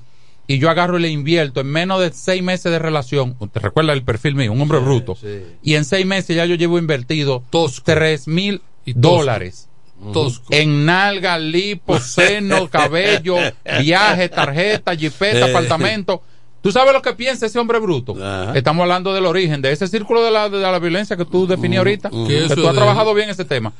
Y 0.48 0.58
yo 0.58 0.68
agarro 0.70 0.98
y 0.98 1.02
le 1.02 1.08
invierto 1.08 1.60
en 1.60 1.66
menos 1.68 2.00
de 2.00 2.12
seis 2.12 2.42
meses 2.42 2.70
de 2.70 2.78
relación. 2.78 3.34
¿Te 3.52 3.58
recuerda 3.58 3.92
el 3.94 4.02
perfil 4.04 4.34
mío? 4.36 4.52
Un 4.52 4.60
hombre 4.60 4.78
bruto. 4.78 5.16
Y 5.62 5.74
en 5.74 5.84
seis 5.84 6.04
meses 6.06 6.36
ya 6.36 6.44
yo 6.44 6.54
llevo 6.56 6.78
invertido 6.78 7.42
tres 7.84 8.28
mil 8.28 8.60
dólares. 8.84 9.68
Tosco. 10.12 10.52
En 10.52 10.84
nalga, 10.84 11.38
lipo, 11.38 11.98
seno, 11.98 12.68
cabello, 12.70 13.36
viaje, 13.80 14.28
tarjeta, 14.28 14.94
jipeta, 14.94 15.46
Eh. 15.46 15.50
apartamento. 15.50 16.22
¿Tú 16.60 16.70
sabes 16.70 16.92
lo 16.92 17.00
que 17.00 17.12
piensa 17.14 17.46
ese 17.46 17.58
hombre 17.58 17.78
bruto? 17.78 18.14
Estamos 18.54 18.82
hablando 18.82 19.14
del 19.14 19.24
origen, 19.26 19.62
de 19.62 19.72
ese 19.72 19.86
círculo 19.88 20.22
de 20.22 20.30
la, 20.32 20.48
de 20.48 20.58
la 20.58 20.78
violencia 20.78 21.16
que 21.16 21.24
tú 21.24 21.46
definías 21.46 21.78
ahorita. 21.78 22.10
Que 22.10 22.46
tú 22.54 22.66
has 22.68 22.72
de- 22.74 22.78
trabajado 22.78 23.14
bien 23.14 23.30
ese 23.30 23.44
tema. 23.44 23.72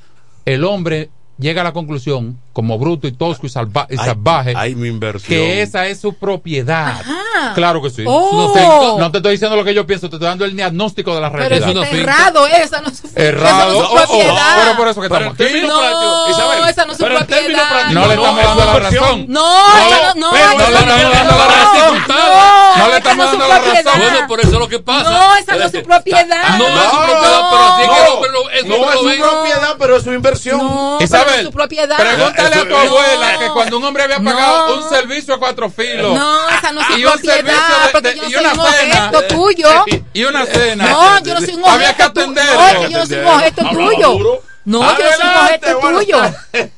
El 0.44 0.64
hombre 0.64 1.10
llega 1.38 1.60
a 1.60 1.64
la 1.64 1.72
conclusión, 1.72 2.38
como 2.52 2.78
bruto 2.78 3.06
y 3.06 3.12
tosco 3.12 3.46
y, 3.46 3.50
salva- 3.50 3.86
y 3.90 3.96
Ay, 3.98 4.06
salvaje, 4.06 4.54
ay, 4.56 4.74
mi 4.74 4.88
inversión. 4.88 5.28
que 5.28 5.60
esa 5.62 5.86
es 5.86 6.00
su 6.00 6.14
propiedad. 6.14 7.00
Ajá. 7.00 7.52
Claro 7.54 7.82
que 7.82 7.90
sí. 7.90 8.02
Oh. 8.06 8.32
No, 8.32 8.52
te, 8.52 8.98
no 9.02 9.10
te 9.10 9.18
estoy 9.18 9.32
diciendo 9.32 9.56
lo 9.56 9.64
que 9.64 9.74
yo 9.74 9.86
pienso, 9.86 10.08
te 10.08 10.16
estoy 10.16 10.28
dando 10.28 10.46
el 10.46 10.56
diagnóstico 10.56 11.14
de 11.14 11.20
la 11.20 11.30
Pero 11.30 11.48
realidad. 11.48 11.68
eso 11.70 11.82
está 11.82 11.96
errado, 11.96 12.46
esa 12.46 12.80
no 12.80 12.88
es 12.88 12.96
su, 12.96 13.08
Errado. 13.14 13.56
esa 13.56 13.66
no 13.66 13.70
es 13.72 13.76
su 13.76 13.82
Oh, 13.84 13.88
oh, 13.92 13.96
propiedad. 14.06 14.56
pero 14.64 14.76
por 14.78 14.88
eso 14.88 15.00
que 15.02 15.08
Pero 15.08 15.20
estamos 15.20 15.36
términos 15.36 15.68
No, 15.68 16.30
Isabel, 16.30 16.68
esa 16.70 16.84
no 16.86 16.92
es 16.92 16.98
su 16.98 17.04
pero 17.04 17.16
propiedad. 17.18 17.90
No 17.90 18.06
le 18.06 18.14
estamos 18.14 18.40
es 18.40 18.46
dando 18.46 18.64
la 18.64 18.78
razón. 18.78 19.26
No, 19.28 19.68
no, 19.68 20.14
no, 20.14 20.30
pero 20.32 20.46
no 20.54 20.70
le 20.70 20.76
estamos 20.78 21.12
dando 21.12 21.36
la 21.36 21.46
razón. 21.46 22.04
no, 22.08 22.76
No 22.76 22.88
le 22.88 22.96
estamos 22.96 23.24
es 23.26 23.30
dando 23.32 23.48
la 23.48 23.54
razón. 23.58 23.72
propiedad. 23.74 23.92
Bueno, 24.10 24.28
por 24.28 24.40
eso 24.40 24.48
es 24.52 24.58
lo 24.58 24.68
que 24.68 24.78
pasa. 24.78 25.10
No, 25.10 25.36
esa 25.36 25.56
no 25.56 25.64
es 25.64 25.72
su 25.72 25.82
propiedad. 25.82 26.26
No 26.58 26.66
es 26.66 26.90
su 26.90 26.96
propiedad, 26.96 27.42
pero 27.50 27.64
así 27.64 27.82
es 27.82 27.88
que 27.88 28.68
no 28.68 28.90
es 28.90 28.98
su 28.98 29.22
propiedad, 29.22 29.74
pero 29.78 29.96
es 29.96 30.02
su 30.04 30.12
inversión. 30.14 30.58
No, 30.58 30.98
pero 30.98 31.25
Isabel, 31.26 31.44
su 31.46 31.52
propiedad. 31.52 31.96
Pregúntale 31.96 32.54
a 32.56 32.68
tu 32.68 32.76
abuela 32.76 33.32
No. 33.34 33.38
que 33.38 33.48
cuando 33.50 33.78
un 33.78 33.84
hombre 33.84 34.02
había 34.04 34.18
pagado 34.20 34.68
No. 34.76 34.82
un 34.82 34.88
servicio 34.88 35.34
a 35.34 35.38
cuatro 35.38 35.68
filos 35.70 36.14
No, 36.14 36.48
esa 36.50 36.72
no 36.72 36.80
es 36.80 36.86
su 36.86 36.92
y 36.98 37.04
un 37.04 37.12
propiedad, 37.12 37.34
servicio 37.36 37.56
de- 37.84 37.92
porque 37.92 38.08
de- 38.08 38.14
yo 38.16 38.22
no 38.22 38.28
y 38.28 38.32
soy 38.32 38.40
una 38.40 38.52
un 38.52 38.72
cena 38.72 39.10
objeto 39.10 39.34
tuyo. 39.34 39.68
y 40.12 40.24
una 40.24 40.46
cena 40.46 40.90
No, 40.90 41.18
yo 41.22 41.34
no 41.34 41.40
soy 41.40 41.54
un 41.54 41.60
objeto 41.60 41.70
había 41.74 41.96
que 41.96 42.02
atenderlo 42.02 42.52
No, 42.54 42.88
yo 42.88 42.98
no 42.98 43.06
soy 43.06 43.18
un 43.18 43.26
objeto 43.26 43.62
tuyo. 43.70 44.40
No, 44.64 44.80
yo 44.80 44.80
no 44.80 44.94
soy 44.94 45.04
un 45.04 45.22
Adelante, 45.22 45.54
objeto 45.54 45.80
buenas 45.80 46.00
tuyo. 46.00 46.70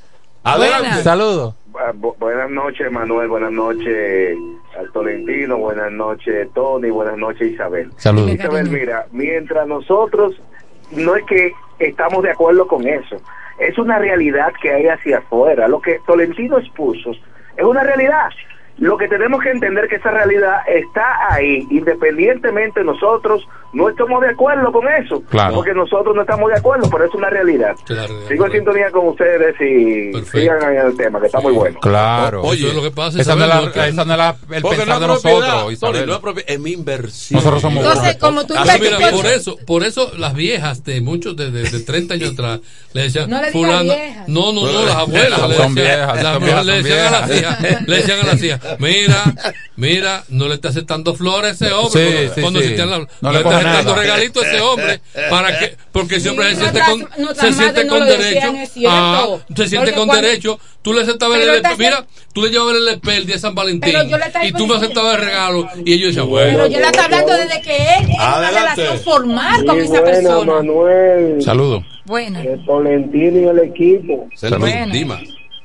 Adelante. 0.44 1.02
Saludos 1.02 1.54
Bu- 1.70 1.92
bu- 2.00 2.16
Buenas 2.18 2.50
noches, 2.50 2.90
Manuel. 2.90 3.28
Buenas 3.28 3.52
noches, 3.52 4.36
al 4.78 4.90
Tolentino. 4.92 5.58
Buenas 5.58 5.92
noches, 5.92 6.48
Tony. 6.54 6.90
Buenas 6.90 7.16
noches, 7.16 7.52
Isabel. 7.52 7.92
saludos 7.96 8.32
Isabel, 8.32 8.68
mira, 8.68 9.06
mientras 9.12 9.66
nosotros 9.68 10.34
no 10.90 11.14
es 11.14 11.24
que 11.26 11.52
estamos 11.78 12.22
de 12.24 12.30
acuerdo 12.32 12.66
con 12.66 12.86
eso, 12.88 13.16
es 13.58 13.76
una 13.78 13.98
realidad 13.98 14.52
que 14.60 14.72
hay 14.72 14.86
hacia 14.86 15.18
afuera. 15.18 15.68
Lo 15.68 15.80
que 15.80 16.00
Tolentino 16.06 16.58
expuso 16.58 17.10
es 17.56 17.64
una 17.64 17.82
realidad. 17.82 18.30
Lo 18.78 18.96
que 18.96 19.08
tenemos 19.08 19.42
que 19.42 19.50
entender 19.50 19.88
que 19.88 19.96
esa 19.96 20.10
realidad 20.10 20.58
está 20.68 21.04
ahí, 21.30 21.66
independientemente 21.70 22.84
nosotros 22.84 23.42
no 23.74 23.88
estamos 23.90 24.22
de 24.22 24.30
acuerdo 24.30 24.72
con 24.72 24.88
eso, 24.88 25.20
Claro. 25.28 25.56
porque 25.56 25.74
nosotros 25.74 26.14
no 26.14 26.22
estamos 26.22 26.50
de 26.50 26.56
acuerdo, 26.58 26.88
pero 26.90 27.04
es 27.04 27.14
una 27.14 27.28
realidad. 27.28 27.74
Sigo 28.28 28.46
en 28.46 28.52
sintonía 28.52 28.90
con 28.90 29.08
ustedes 29.08 29.54
y 29.60 30.12
sigan 30.30 30.62
en 30.74 30.86
el 30.86 30.96
tema, 30.96 31.20
que 31.20 31.26
está 31.26 31.40
muy 31.40 31.52
bueno. 31.52 31.78
Claro. 31.80 32.42
Oye, 32.42 32.72
lo 32.72 32.80
que 32.82 32.90
pasa 32.90 33.18
es 33.20 33.26
esa 33.26 33.34
no 33.36 33.42
es 33.44 33.48
la, 33.48 33.86
esa 33.86 34.04
no 34.06 34.12
es 34.12 34.18
la- 34.18 34.36
el 34.52 34.62
Porque 34.62 34.78
pensar 34.78 34.94
no 34.94 35.00
de 35.00 35.06
nosotros, 35.08 35.72
Isabel. 35.72 36.06
no 36.06 36.14
es 36.14 36.18
propiedad, 36.20 36.50
es 36.50 36.60
mi 36.60 36.72
inversión. 36.72 37.36
Nosotros 37.38 37.60
somos 37.60 37.84
Entonces, 37.84 38.16
como 38.16 38.46
tú 38.46 38.54
Así, 38.56 38.80
mira, 38.80 39.10
por 39.10 39.26
eso, 39.26 39.56
por 39.66 39.84
eso 39.84 40.12
las 40.16 40.34
viejas 40.34 40.82
de 40.84 41.00
muchos 41.02 41.36
de, 41.36 41.50
de, 41.50 41.68
de 41.68 41.80
30 41.80 42.14
años 42.14 42.32
atrás 42.32 42.60
le 42.94 43.02
decían, 43.02 43.28
No 43.28 43.42
le 43.42 43.50
fulana, 43.52 43.82
viejas. 43.94 44.28
no, 44.28 44.52
no, 44.52 44.62
no, 44.72 44.82
las 44.86 44.96
abuelas, 44.96 45.38
Son 45.40 45.48
le 45.50 45.54
decían, 45.56 45.74
viejas, 45.74 46.22
las 46.22 46.32
son 46.34 46.42
viejas, 46.44 46.66
le 46.66 46.72
decían 46.82 46.98
a 46.98 47.10
las 47.10 47.28
viejas. 47.28 47.60
hijas, 47.60 47.82
le 47.88 47.96
decían 47.96 48.20
a 48.20 48.26
las 48.26 48.42
hijas, 48.42 48.60
mira, 48.78 49.24
mira, 49.76 50.24
no 50.28 50.48
le 50.48 50.54
está 50.54 50.68
aceptando 50.68 51.14
flores 51.14 51.60
a 51.62 51.64
ese 51.66 51.74
hombre, 51.74 52.28
Sí, 52.34 52.40
cuando, 52.40 52.60
sí, 52.60 52.74
cuando 52.74 52.94
sí. 52.98 53.00
las- 53.00 53.22
No 53.22 53.32
le 53.32 53.38
le 53.38 53.44
está 53.44 53.56
aceptando 53.58 53.90
nada. 53.92 54.02
regalito 54.02 54.40
a 54.40 54.46
ese 54.46 54.60
hombre, 54.60 55.00
para 55.30 55.58
que, 55.58 55.76
porque 55.92 56.16
ese 56.16 56.30
hombre 56.30 56.54
se 56.54 56.60
siente 56.60 56.80
con, 56.80 57.34
se 57.34 57.52
siente 57.52 57.86
con 57.86 58.04
derecho, 58.06 58.52
ah, 58.88 59.26
se 59.56 59.68
siente 59.68 59.92
con 59.94 60.08
derecho, 60.08 60.60
tú 60.82 60.92
le 60.92 61.02
aceptabas 61.02 61.40
el, 61.40 61.48
esta- 61.50 61.76
mira, 61.76 62.04
tú 62.32 62.42
le 62.42 62.50
llevabas 62.50 62.76
el 62.76 62.88
espel 62.88 63.26
de 63.26 63.38
San 63.38 63.54
Valentín, 63.54 63.94
estaba 63.96 64.44
y 64.46 64.52
tú 64.52 64.66
me 64.66 64.76
aceptabas 64.76 65.14
el 65.18 65.24
regalo, 65.24 65.68
y 65.84 65.92
ellos 65.94 66.08
decían, 66.08 66.28
bueno, 66.28 66.50
Pero 66.58 66.66
yo 66.68 66.78
le 66.80 66.86
estoy 66.86 67.02
hablando 67.04 67.32
desde 67.32 67.60
que 67.62 67.76
él 67.76 68.06
tiene 68.06 68.14
una 68.24 68.50
relación 68.50 68.98
formal 69.00 69.64
con 69.64 69.78
esa 69.80 70.02
persona. 70.04 70.52
Manuel. 70.54 71.42
Saludos. 71.42 71.84
Buena. 72.04 72.40
De 72.40 72.56
Tolentino 72.64 73.38
y 73.38 73.44
el 73.44 73.58
equipo. 73.58 74.28
Saludos. 74.34 74.60
Buena. 74.60 74.94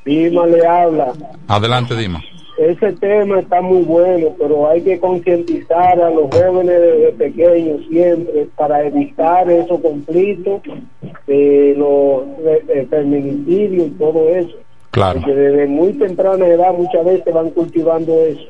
Dima 0.05 0.45
le 0.45 0.67
habla. 0.67 1.13
Adelante, 1.47 1.95
Dima. 1.95 2.21
Ese 2.57 2.93
tema 2.93 3.39
está 3.39 3.61
muy 3.61 3.81
bueno, 3.81 4.27
pero 4.37 4.69
hay 4.69 4.81
que 4.81 4.99
concientizar 4.99 5.99
a 5.99 6.11
los 6.11 6.29
jóvenes 6.29 6.79
desde 6.79 7.11
pequeños 7.13 7.81
siempre 7.89 8.47
para 8.55 8.85
evitar 8.85 9.49
esos 9.49 9.81
conflictos 9.81 10.61
de 11.25 11.73
los 11.75 12.23
feminicidios 12.89 13.87
y 13.87 13.91
todo 13.91 14.29
eso. 14.29 14.55
Claro. 14.91 15.19
Porque 15.19 15.33
desde 15.33 15.65
muy 15.65 15.93
temprana 15.93 16.45
edad 16.45 16.73
muchas 16.77 17.03
veces 17.03 17.33
van 17.33 17.49
cultivando 17.49 18.13
eso. 18.21 18.47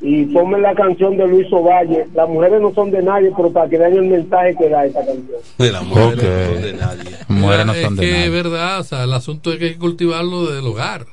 Y 0.00 0.26
ponme 0.26 0.60
la 0.60 0.74
canción 0.76 1.16
de 1.16 1.26
Luis 1.26 1.46
Ovalle, 1.52 2.06
las 2.14 2.28
mujeres 2.28 2.60
no 2.60 2.72
son 2.72 2.90
de 2.92 3.02
nadie, 3.02 3.32
pero 3.36 3.52
para 3.52 3.68
que 3.68 3.78
vean 3.78 3.94
el 3.94 4.04
mensaje 4.04 4.54
que 4.56 4.68
da 4.68 4.86
esa 4.86 5.00
canción. 5.04 5.38
De 5.58 5.72
la 5.72 5.82
mujer 5.82 6.04
Ok. 6.04 6.14
no 6.22 6.52
son 6.52 6.62
de 6.62 6.72
nadie. 6.74 7.10
Mujeres 7.28 7.66
no 7.66 7.72
es 7.74 7.82
son 7.84 7.96
de 7.96 8.02
que 8.02 8.10
es 8.10 8.16
nadie. 8.18 8.30
verdad, 8.30 8.80
o 8.80 8.84
sea, 8.84 9.02
el 9.04 9.12
asunto 9.12 9.52
es 9.52 9.58
que 9.58 9.64
hay 9.64 9.72
que 9.72 9.78
cultivarlo 9.78 10.46
del 10.52 10.64
hogar, 10.66 11.06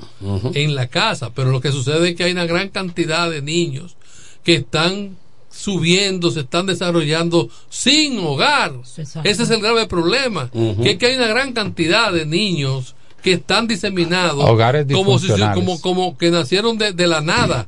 en 0.54 0.76
la 0.76 0.88
casa, 0.88 1.32
pero 1.34 1.50
lo 1.52 1.62
que 1.62 1.72
sucede 1.72 2.10
es 2.10 2.16
que 2.16 2.26
hay 2.26 2.32
una 2.34 2.46
gran 2.46 2.70
cantidad 2.70 3.30
de 3.32 3.42
niños 3.42 3.98
que 4.44 4.54
están 4.56 5.18
subiendo, 5.50 6.30
se 6.32 6.42
están 6.42 6.66
desarrollando 6.68 7.50
sin 7.70 8.20
hogar. 8.20 8.74
Exacto. 8.98 9.28
Ese 9.28 9.44
es 9.44 9.50
el 9.50 9.62
grave 9.62 9.88
problema, 9.88 10.52
que 10.52 10.92
es 10.92 10.98
que 10.98 11.08
hay 11.08 11.16
una 11.16 11.28
gran 11.28 11.54
cantidad 11.54 12.12
de 12.12 12.26
niños 12.26 12.96
que 13.24 13.34
están 13.34 13.66
diseminados 13.68 14.48
Hogares 14.48 14.86
como, 14.94 15.18
si, 15.18 15.30
como, 15.56 15.82
como 15.82 16.16
que 16.18 16.30
nacieron 16.30 16.78
de, 16.78 16.94
de 16.94 17.08
la 17.08 17.22
nada. 17.22 17.68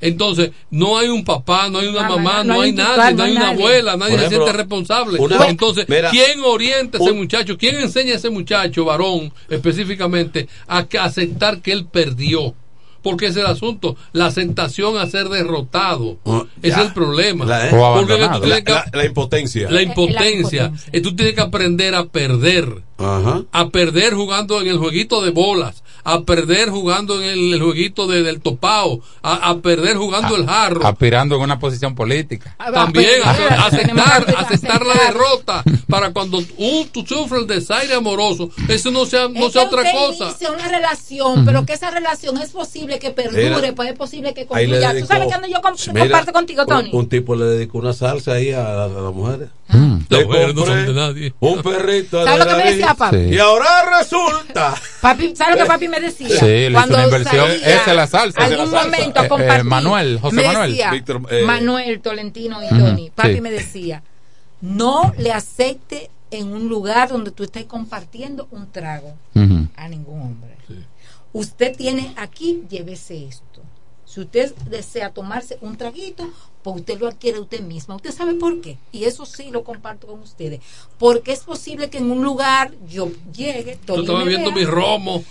Entonces, 0.00 0.50
no 0.70 0.96
hay 0.98 1.08
un 1.08 1.24
papá, 1.24 1.68
no 1.68 1.78
hay 1.78 1.88
una 1.88 2.08
mamá, 2.08 2.42
no, 2.44 2.54
no, 2.54 2.60
hay 2.62 2.72
nadie, 2.72 3.10
tutor, 3.12 3.14
no 3.16 3.22
hay 3.24 3.30
una 3.32 3.40
nadie. 3.40 3.54
abuela, 3.64 3.96
nadie 3.96 4.18
se 4.18 4.28
siente 4.28 4.52
responsable. 4.52 5.18
una- 5.18 5.46
Entonces, 5.48 5.86
mira, 5.88 6.10
¿quién 6.10 6.40
orienta 6.44 6.98
a 6.98 7.00
ese 7.00 7.10
un- 7.12 7.18
muchacho? 7.18 7.56
¿Quién 7.58 7.76
enseña 7.76 8.12
a 8.14 8.16
ese 8.16 8.30
muchacho, 8.30 8.84
varón, 8.84 9.32
específicamente, 9.48 10.48
a 10.66 10.86
que 10.86 10.98
aceptar 10.98 11.60
que 11.60 11.72
él 11.72 11.86
perdió? 11.86 12.54
Porque 13.02 13.26
es 13.26 13.36
el 13.36 13.46
asunto, 13.46 13.96
la 14.12 14.26
aceptación 14.26 14.96
a 14.98 15.06
ser 15.06 15.28
derrotado. 15.28 16.18
Ah, 16.26 16.44
ya. 16.62 16.68
es 16.68 16.78
el 16.78 16.92
problema. 16.92 17.44
La- 17.44 17.66
eh, 17.66 17.70
O 17.72 17.94
Porque 17.94 18.12
abandonado. 18.14 18.40
tú 18.40 18.46
tienes 18.46 18.64
que- 18.64 18.72
La, 18.72 18.84
la 18.92 19.04
impotencia. 19.04 19.70
la 19.70 19.82
impotencia. 19.82 20.72
Eh, 20.92 21.00
Tú 21.00 21.14
tienes 21.16 21.34
que 21.34 21.40
aprender 21.40 21.94
a 21.94 22.04
perder. 22.04 22.82
Ajá. 22.98 23.42
A 23.52 23.68
perder 23.70 24.12
jugando 24.12 24.60
en 24.60 24.68
el 24.68 24.76
jueguito 24.78 25.22
de 25.22 25.30
bolas. 25.30 25.82
A 26.04 26.20
perder 26.22 26.68
jugando 26.70 27.22
en 27.22 27.28
el, 27.30 27.54
el 27.54 27.62
jueguito 27.62 28.06
de- 28.06 28.22
del 28.22 28.40
topao. 28.42 29.00
A, 29.22 29.48
a 29.50 29.58
perder 29.58 29.96
jugando 29.96 30.36
el 30.36 30.46
jarro. 30.46 30.86
Aspirando 30.86 31.36
en 31.36 31.40
una 31.42 31.58
posición 31.58 31.94
política. 31.94 32.54
También 32.58 33.20
Ah, 33.24 33.30
ace- 33.30 33.42
pero- 33.48 33.60
aceptar, 33.62 33.80
tenemos 33.80 34.04
que 34.26 34.54
aceptar 34.54 34.86
la 34.86 34.92
aceptar. 34.92 35.12
derrota 35.14 35.64
para 35.88 36.12
cuando 36.12 36.38
un, 36.58 36.88
tú 36.92 37.04
sufres 37.06 37.40
el 37.42 37.46
desaire 37.46 37.94
amoroso, 37.94 38.50
eso 38.68 38.90
no 38.90 39.04
sea, 39.06 39.28
no 39.28 39.46
Es 39.46 39.52
sea 39.54 39.62
que 39.62 39.74
otra 39.74 39.82
usted 39.82 39.92
cosa. 39.94 40.24
inicia 40.30 40.52
una 40.52 40.68
relación, 40.68 41.44
pero 41.46 41.64
que 41.66 41.72
esa 41.72 41.90
relación 41.90 42.36
es 42.38 42.50
posible 42.50 42.89
que 42.98 43.10
perdure, 43.10 43.50
Mira, 43.50 43.72
pues 43.74 43.90
es 43.90 43.96
posible 43.96 44.34
que 44.34 44.40
le 44.42 44.46
concluya. 44.46 44.88
¿Tú 44.90 44.94
dedicó- 44.96 45.06
sabes 45.06 45.28
que 45.28 45.34
ando 45.34 45.48
yo 45.48 45.60
com- 45.62 45.74
Mira, 45.92 46.00
comparto 46.02 46.32
contigo, 46.32 46.66
Tony? 46.66 46.90
Un, 46.92 46.98
un 47.00 47.08
tipo 47.08 47.36
le 47.36 47.44
dedicó 47.44 47.78
una 47.78 47.92
salsa 47.92 48.32
ahí 48.32 48.50
a, 48.52 48.84
a 48.84 48.88
las 48.88 49.14
mujeres. 49.14 49.48
Las 49.68 50.20
Le 50.20 50.24
mujeres 50.26 50.54
no 50.54 50.66
son 50.66 50.86
de 50.86 50.92
nadie. 50.92 51.34
Un 51.38 51.62
perrito. 51.62 52.24
¿Sabes 52.24 52.44
lo 52.44 52.50
que 52.50 52.56
me 52.64 52.70
decía 52.72 52.94
papi? 52.94 53.16
Sí. 53.16 53.34
Y 53.34 53.38
ahora 53.38 53.98
resulta. 53.98 54.74
Papi, 55.00 55.36
¿sabes 55.36 55.56
lo 55.56 55.62
que 55.62 55.68
papi 55.68 55.88
me 55.88 56.00
decía? 56.00 56.28
Sí, 56.28 56.46
le 56.46 56.64
hizo 56.66 56.72
Cuando 56.74 56.94
una 56.96 57.04
inversión. 57.04 57.46
salía, 57.46 57.66
Esa 57.76 57.90
es 57.90 57.96
la 57.96 58.06
salsa. 58.08 58.40
Algún 58.44 58.54
Esa 58.54 58.64
es 58.64 58.72
la 58.72 58.80
salsa. 58.80 58.96
momento 58.96 59.20
Eh, 59.20 59.24
eh, 59.24 59.28
compartí. 59.28 59.66
Manuel, 59.66 60.18
José 60.20 60.36
me 60.36 60.42
Manuel. 60.46 60.70
Decía, 60.72 60.90
Víctor, 60.90 61.22
eh, 61.30 61.42
Manuel, 61.44 62.00
Tolentino 62.00 62.62
y 62.64 62.68
Tony. 62.68 63.10
Papi 63.14 63.34
sí. 63.34 63.40
me 63.40 63.50
decía, 63.52 64.02
no 64.60 65.14
le 65.18 65.32
acepte 65.32 66.10
en 66.32 66.52
un 66.52 66.68
lugar 66.68 67.08
donde 67.08 67.30
tú 67.30 67.42
estés 67.44 67.64
compartiendo 67.64 68.46
un 68.50 68.70
trago 68.70 69.14
Ujú. 69.34 69.66
a 69.76 69.88
ningún 69.88 70.20
hombre. 70.22 70.50
Usted 71.32 71.76
tiene 71.76 72.12
aquí, 72.16 72.62
llévese 72.68 73.26
esto. 73.26 73.44
Si 74.04 74.20
usted 74.20 74.52
desea 74.68 75.10
tomarse 75.10 75.58
un 75.60 75.76
traguito, 75.76 76.28
pues 76.62 76.76
usted 76.76 76.98
lo 76.98 77.06
adquiere 77.06 77.38
usted 77.38 77.60
misma. 77.60 77.94
¿Usted 77.94 78.10
sabe 78.12 78.34
por 78.34 78.60
qué? 78.60 78.76
Y 78.90 79.04
eso 79.04 79.24
sí 79.24 79.50
lo 79.52 79.62
comparto 79.62 80.08
con 80.08 80.18
ustedes. 80.20 80.60
Porque 80.98 81.30
es 81.32 81.40
posible 81.40 81.90
que 81.90 81.98
en 81.98 82.10
un 82.10 82.24
lugar 82.24 82.72
yo 82.88 83.10
llegue, 83.32 83.78
me 83.86 84.24
viendo 84.24 84.52
vea, 84.52 84.54
mi 84.54 84.64
romo. 84.64 85.22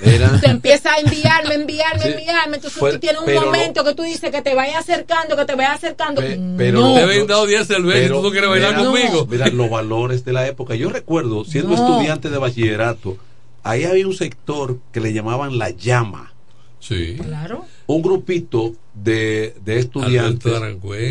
Mira. 0.00 0.32
Usted 0.34 0.48
empieza 0.48 0.94
a 0.94 0.98
enviarme, 1.00 1.54
enviarme, 1.54 2.02
Sí. 2.02 2.08
enviarme. 2.08 2.56
Entonces 2.56 2.78
Fue- 2.80 2.92
tú 2.94 2.98
tienes 2.98 3.20
un 3.20 3.34
momento 3.34 3.84
que 3.84 3.94
tú 3.94 4.02
dices 4.02 4.30
que 4.30 4.40
te 4.42 4.54
vaya 4.54 4.78
acercando, 4.78 5.36
que 5.36 5.44
te 5.44 5.54
vaya 5.54 5.74
acercando. 5.74 6.22
Pe- 6.22 6.40
pero 6.56 6.80
no. 6.80 6.94
Te 6.94 7.02
habían 7.02 7.26
dado 7.26 7.46
10 7.46 7.66
cervezas 7.66 8.06
y 8.06 8.12
tú 8.12 8.22
no 8.22 8.30
quieres 8.30 8.48
bailar 8.48 8.76
mira, 8.76 8.84
conmigo. 8.88 9.26
Mira 9.26 9.46
los 9.48 9.68
valores 9.70 10.24
de 10.24 10.32
la 10.32 10.46
época. 10.48 10.74
Yo 10.74 10.88
recuerdo, 10.88 11.44
siendo 11.44 11.76
No. 11.76 11.76
estudiante 11.76 12.30
de 12.30 12.38
bachillerato, 12.38 13.18
ahí 13.62 13.84
había 13.84 14.06
un 14.06 14.14
sector 14.14 14.78
que 14.92 15.00
le 15.00 15.12
llamaban 15.12 15.58
la 15.58 15.70
llama. 15.70 16.32
Sí. 16.78 17.16
Claro. 17.16 17.64
Un 17.86 18.02
grupito 18.02 18.74
de, 18.94 19.54
de 19.64 19.72
Alberto 19.72 20.00
estudiantes. 20.00 20.52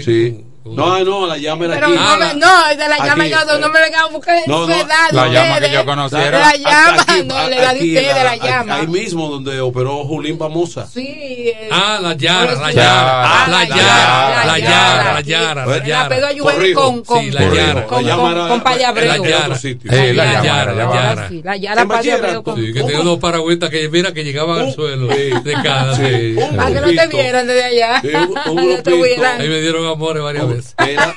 Sí. 0.03 0.43
No, 0.63 1.03
no, 1.03 1.25
la 1.25 1.37
llama 1.37 1.65
era 1.65 1.73
Pero 1.75 1.87
aquí. 1.87 1.95
no, 1.95 2.01
Ah, 2.01 2.17
me- 2.17 2.25
la- 2.25 2.33
no, 2.35 2.67
de 2.77 2.87
la 2.87 2.97
llama 2.99 3.23
aquí, 3.23 3.31
yo, 3.31 3.45
no, 3.45 3.57
no 3.57 3.69
me 3.69 3.79
vengan 3.81 4.01
a 4.01 4.05
buscar 4.07 4.37
no, 4.45 4.59
no, 4.59 4.67
de 4.67 4.83
la 5.11 5.27
llama 5.27 5.59
que 5.59 5.71
yo 5.71 5.85
conociera. 5.85 6.39
La 6.39 6.55
llama, 6.55 7.01
Aquí, 7.01 7.23
no, 7.25 7.49
le 7.49 7.55
da 7.61 7.73
de 7.73 7.79
ustedes, 7.79 8.15
de 8.15 8.23
la 8.23 8.35
llama. 8.35 8.75
Ahí 8.75 8.87
mismo 8.87 9.27
donde 9.29 9.59
operó 9.59 10.03
Julín 10.05 10.37
Bamosa. 10.37 10.85
Sí. 10.85 11.01
eh, 11.07 11.67
Ah, 11.71 11.97
la 12.01 12.13
Yara, 12.13 12.53
la 12.55 12.69
Sí. 12.69 12.75
Yara. 12.75 13.23
Ah, 13.23 13.47
La 13.47 13.57
la 13.59 13.67
Yara, 13.67 13.77
la 13.79 14.45
la 14.45 14.59
Yara, 14.59 15.13
la 15.13 15.21
Yara. 15.21 15.65
La 15.65 15.77
la 15.77 15.83
Yara. 15.85 16.73
con, 16.75 17.03
con, 17.03 17.19
Sí, 17.23 17.31
la 17.31 17.41
Yara. 17.41 17.87
con, 17.87 18.03
La 18.05 18.09
llama 18.09 18.23
con, 18.23 18.31
era- 18.33 18.47
con 18.47 18.61
Paya 18.61 18.79
era 18.79 18.89
Abreu. 18.89 19.23
de 19.23 19.29
Yara. 19.29 19.47
la 19.47 19.55
La 19.55 20.25
llama, 20.31 20.43
Yara, 20.43 20.65
la 20.65 20.73
la 20.73 20.83
llama. 20.83 20.95
Yara. 21.15 21.29
La 21.43 21.55
Yara 21.57 21.81
En 21.81 21.87
Paya 21.87 21.97
bachillerato. 21.97 22.25
Abreu 22.27 22.43
con... 22.43 22.55
Sí, 22.57 22.73
que 22.73 22.83
tenía 22.83 22.99
unos 23.01 23.17
paragüitas 23.19 23.69
que 23.71 23.89
mira 23.89 24.13
que 24.13 24.23
llegaban 24.23 24.59
al 24.59 24.73
suelo 24.73 25.07
de 25.07 25.53
cada 25.63 25.91
Para 25.95 26.67
que 26.71 26.81
no 26.81 26.87
te 26.87 27.07
vieran 27.07 27.47
desde 27.47 27.63
allá. 27.63 28.01
Ahí 29.39 29.49
me 29.49 29.61
dieron 29.61 29.87
amores 29.87 30.21
varias 30.21 30.50
Era 30.77 31.15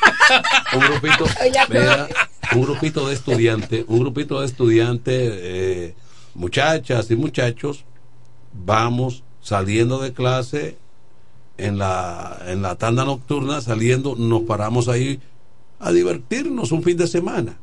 un 0.74 0.80
grupito, 0.80 1.24
era 1.70 2.08
un 2.54 2.62
grupito 2.62 3.08
de 3.08 3.14
estudiantes, 3.14 3.84
un 3.88 4.00
grupito 4.00 4.40
de 4.40 4.46
estudiantes, 4.46 5.32
eh, 5.34 5.94
muchachas 6.34 7.10
y 7.10 7.16
muchachos, 7.16 7.84
vamos 8.52 9.22
saliendo 9.40 9.98
de 10.00 10.12
clase 10.12 10.76
en 11.58 11.78
la, 11.78 12.38
en 12.46 12.62
la 12.62 12.76
tanda 12.76 13.04
nocturna, 13.04 13.60
saliendo, 13.60 14.16
nos 14.16 14.42
paramos 14.42 14.88
ahí 14.88 15.20
a 15.78 15.92
divertirnos 15.92 16.72
un 16.72 16.82
fin 16.82 16.96
de 16.96 17.06
semana. 17.06 17.58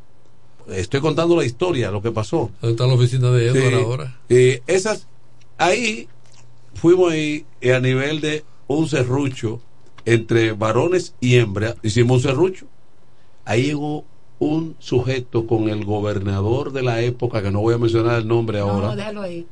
Estoy 0.68 1.02
contando 1.02 1.36
la 1.36 1.44
historia, 1.44 1.92
lo 1.92 2.02
que 2.02 2.12
pasó. 2.12 2.52
¿Dónde 2.62 2.74
está 2.74 2.88
la 2.88 2.94
oficina 2.94 3.32
de 3.32 3.48
Edward 3.48 3.70
Sí. 3.70 3.84
ahora? 3.84 4.20
Eh, 4.30 4.62
esas, 4.68 5.08
ahí 5.58 6.08
fuimos 6.76 7.12
ahí 7.12 7.46
eh, 7.62 7.74
a 7.74 7.80
nivel 7.80 8.22
de 8.22 8.46
un 8.68 8.88
serrucho 8.88 9.60
entre 10.06 10.54
varones 10.54 11.14
y 11.20 11.38
hembras, 11.38 11.76
hicimos 11.84 12.18
un 12.18 12.24
serrucho. 12.24 12.66
Ahí 13.46 13.64
llegó 13.64 14.06
un 14.40 14.76
sujeto 14.80 15.46
con 15.46 15.70
el 15.70 15.86
gobernador 15.86 16.72
de 16.72 16.82
la 16.82 17.02
época, 17.02 17.42
que 17.44 17.52
no 17.52 17.62
voy 17.62 17.76
a 17.76 17.78
mencionar 17.78 18.20
el 18.20 18.28
nombre 18.28 18.60
ahora, 18.60 18.88
No, 18.88 18.96
déjalo 18.96 19.22
ahí. 19.22 19.46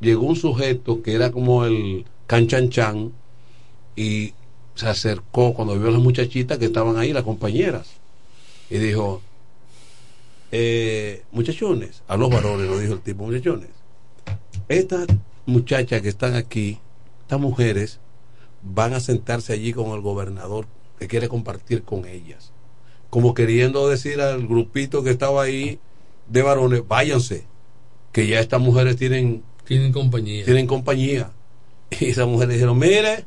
llegó 0.00 0.26
un 0.26 0.36
sujeto 0.36 1.02
que 1.02 1.12
era 1.14 1.30
como 1.30 1.64
el 1.64 2.04
canchanchan 2.26 3.12
y 3.96 4.32
se 4.74 4.86
acercó 4.88 5.54
cuando 5.54 5.78
vio 5.78 5.88
a 5.88 5.90
las 5.90 6.00
muchachitas 6.00 6.56
que 6.58 6.66
estaban 6.66 6.96
ahí, 6.96 7.12
las 7.12 7.24
compañeras, 7.24 7.88
y 8.70 8.78
dijo, 8.78 9.20
eh, 10.52 11.22
muchachones, 11.32 12.02
a 12.08 12.16
los 12.16 12.30
varones, 12.30 12.66
lo 12.68 12.78
dijo 12.78 12.94
el 12.94 13.00
tipo, 13.00 13.24
muchachones, 13.24 13.68
estas 14.68 15.06
muchachas 15.46 16.00
que 16.00 16.08
están 16.08 16.34
aquí, 16.34 16.78
estas 17.22 17.40
mujeres, 17.40 18.00
van 18.62 18.94
a 18.94 19.00
sentarse 19.00 19.52
allí 19.52 19.72
con 19.72 19.92
el 19.92 20.00
gobernador 20.00 20.66
que 20.98 21.08
quiere 21.08 21.28
compartir 21.28 21.82
con 21.82 22.04
ellas. 22.06 22.52
como 23.10 23.32
queriendo 23.32 23.88
decir 23.88 24.20
al 24.20 24.46
grupito 24.46 25.02
que 25.02 25.10
estaba 25.10 25.42
ahí 25.42 25.78
de 26.28 26.42
varones, 26.42 26.86
váyanse, 26.86 27.46
que 28.12 28.26
ya 28.26 28.38
estas 28.40 28.60
mujeres 28.60 28.96
tienen, 28.96 29.42
Tienen 29.64 29.92
compañía. 29.92 30.44
tienen 30.44 30.66
compañía. 30.66 31.30
Y 32.00 32.06
esas 32.06 32.26
mujeres 32.28 32.54
dijeron, 32.56 32.78
mire, 32.78 33.24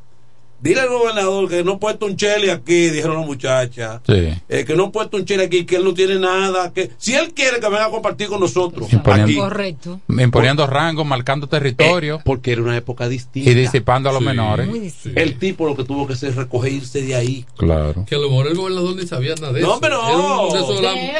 dile 0.61 0.81
al 0.81 0.89
gobernador 0.89 1.49
que 1.49 1.63
no 1.63 1.73
ha 1.73 1.79
puesto 1.79 2.05
un 2.05 2.15
chele 2.15 2.51
aquí, 2.51 2.89
dijeron 2.89 3.17
las 3.17 3.25
muchachas. 3.25 4.01
Sí. 4.07 4.29
Eh, 4.49 4.63
que 4.65 4.75
no 4.75 4.85
ha 4.85 4.91
puesto 4.91 5.17
un 5.17 5.25
chile 5.25 5.45
aquí, 5.45 5.65
que 5.65 5.77
él 5.77 5.83
no 5.83 5.93
tiene 5.93 6.19
nada, 6.19 6.71
que 6.73 6.91
si 6.97 7.15
él 7.15 7.33
quiere 7.33 7.59
que 7.59 7.67
venga 7.67 7.85
a 7.85 7.89
compartir 7.89 8.27
con 8.27 8.39
nosotros 8.39 8.91
Imponiendo- 8.93 9.23
aquí, 9.25 9.35
Correcto. 9.38 9.99
Imponiendo 10.07 10.67
rangos, 10.67 11.05
marcando 11.05 11.47
territorio. 11.47 12.21
porque 12.23 12.51
era 12.51 12.61
una 12.61 12.77
época 12.77 13.07
distinta. 13.09 13.49
Y 13.49 13.53
disipando 13.53 14.09
a 14.09 14.11
los 14.13 14.19
Sí. 14.21 14.25
menores. 14.27 14.69
El 15.15 15.38
tipo 15.39 15.65
lo 15.67 15.75
que 15.75 15.83
tuvo 15.83 16.05
que 16.07 16.13
hacer 16.13 16.29
es 16.29 16.35
recoger 16.35 16.71
irse 16.73 17.01
de 17.01 17.15
ahí. 17.15 17.45
Claro. 17.57 18.05
Que 18.07 18.15
a 18.15 18.17
lo 18.19 18.29
mejor 18.29 18.47
el 18.47 18.55
gobernador 18.55 18.95
ni 18.95 19.07
sabía 19.07 19.35
nada 19.35 19.53
de 19.53 19.61
No, 19.61 19.67
eso. 19.67 19.75
hombre, 19.75 19.89
no. 19.89 20.07
Era 20.07 20.17
un- 20.17 20.53
de 20.53 20.59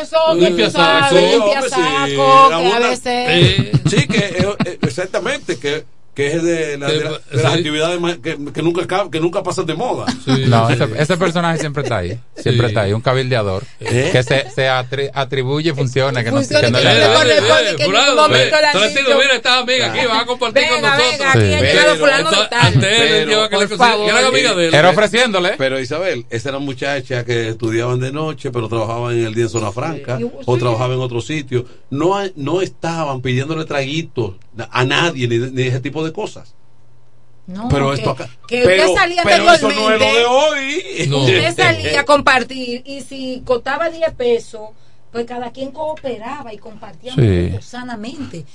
eso, 0.01 0.18
que 0.34 0.45
limpia 0.45 0.69
saco. 0.69 1.15
limpia 1.15 1.61
Sí, 1.61 1.69
saco, 1.69 2.23
hombre, 2.23 2.69
sí. 2.69 2.69
que 2.69 2.73
a 2.73 2.80
veces... 2.80 3.01
Eh, 3.05 3.72
Sí, 3.89 4.07
que 4.07 4.18
eh, 4.19 4.45
eh, 4.65 4.77
exactamente, 4.84 5.57
que, 5.57 5.84
que 6.13 6.27
es 6.27 6.43
de, 6.43 6.77
la- 6.77 6.88
de 6.88 6.97
la- 7.03 7.09
de 7.11 7.43
las 7.43 7.51
Sí. 7.53 7.57
actividades 7.59 7.99
ma- 8.01 8.17
que, 8.17 8.38
que 8.53 8.61
nunca 8.61 8.85
ca- 8.85 9.09
que 9.09 9.19
nunca 9.19 9.43
pasan 9.43 9.65
de 9.65 9.75
moda. 9.75 10.05
No, 10.47 10.69
ese, 10.69 10.88
ese 10.97 11.17
personaje 11.17 11.59
siempre 11.59 11.83
está 11.83 11.97
ahí. 11.99 12.19
Siempre 12.35 12.67
Sí. 12.67 12.71
está 12.71 12.81
ahí. 12.81 12.93
Un 12.93 13.01
cabildeador. 13.01 13.63
¿Eh? 13.79 14.09
Que 14.11 14.21
se, 14.23 14.49
se 14.49 14.67
atri- 14.67 15.09
atribuye 15.13 15.73
funciones 15.73 16.23
que 16.23 16.31
no, 16.31 16.41
que 16.41 16.53
no 16.71 16.79
mira, 19.17 19.35
esta 19.35 19.59
amiga 19.59 19.88
aquí 19.91 20.05
va 20.07 20.19
a 20.21 20.25
compartir 20.25 20.63
con 20.67 20.81
Venga, 20.81 20.97
nosotros. 20.97 21.27
aquí 21.29 21.39
Sí. 21.41 21.57
Pero- 21.61 21.95
fulano 21.95 22.29
Entonces, 22.29 22.49
consiga- 24.29 24.55
que 24.55 24.67
era. 24.67 24.79
Era 24.79 24.89
ofreciéndole. 24.89 25.53
Pero 25.57 25.79
Isabel, 25.79 26.25
esas 26.29 26.47
eran 26.47 26.63
muchachas 26.63 27.23
que 27.23 27.49
estudiaban 27.49 27.99
de 27.99 28.11
noche, 28.11 28.51
pero 28.51 28.67
trabajaban 28.67 29.17
en 29.17 29.25
el 29.27 29.33
día 29.33 29.43
en 29.45 29.49
zona 29.49 29.71
franca, 29.71 30.17
Sí. 30.17 30.29
o 30.45 30.57
trabajaban 30.57 30.97
en 30.97 31.01
otro 31.03 31.21
sitio. 31.21 31.65
No, 31.89 32.15
no 32.35 32.61
estaban 32.61 33.21
pidiéndole 33.21 33.65
traguitos 33.65 34.35
a 34.57 34.84
nadie, 34.86 35.28
ni, 35.28 35.38
ni 35.38 35.61
ese 35.64 35.80
tipo 35.80 36.03
de 36.03 36.11
cosas. 36.14 36.53
No, 37.48 37.68
pero 37.69 37.90
que- 37.90 37.95
esto 37.98 38.11
acá. 38.11 38.30
que 38.48 38.61
pero, 38.64 38.84
usted 38.84 38.95
salía 38.95 39.23
pero 39.23 39.52
eso 39.52 39.69
no 39.69 39.72
es 39.72 39.76
lo 39.78 39.88
anteriormente, 39.88 40.19
de 40.19 40.26
hoy. 40.26 41.07
No. 41.10 41.18
Usted 41.23 41.56
salía 41.56 41.99
a 42.02 42.06
compartir 42.06 42.84
y 42.86 43.02
si 43.02 43.41
costaba 43.45 43.90
10 43.90 44.14
pesos, 44.14 44.69
pues 45.11 45.26
cada 45.26 45.52
quien 45.52 45.72
cooperaba 45.72 46.53
y 46.53 46.57
compartía 46.57 47.14
Sí. 47.15 47.52
sanamente. 47.61 48.45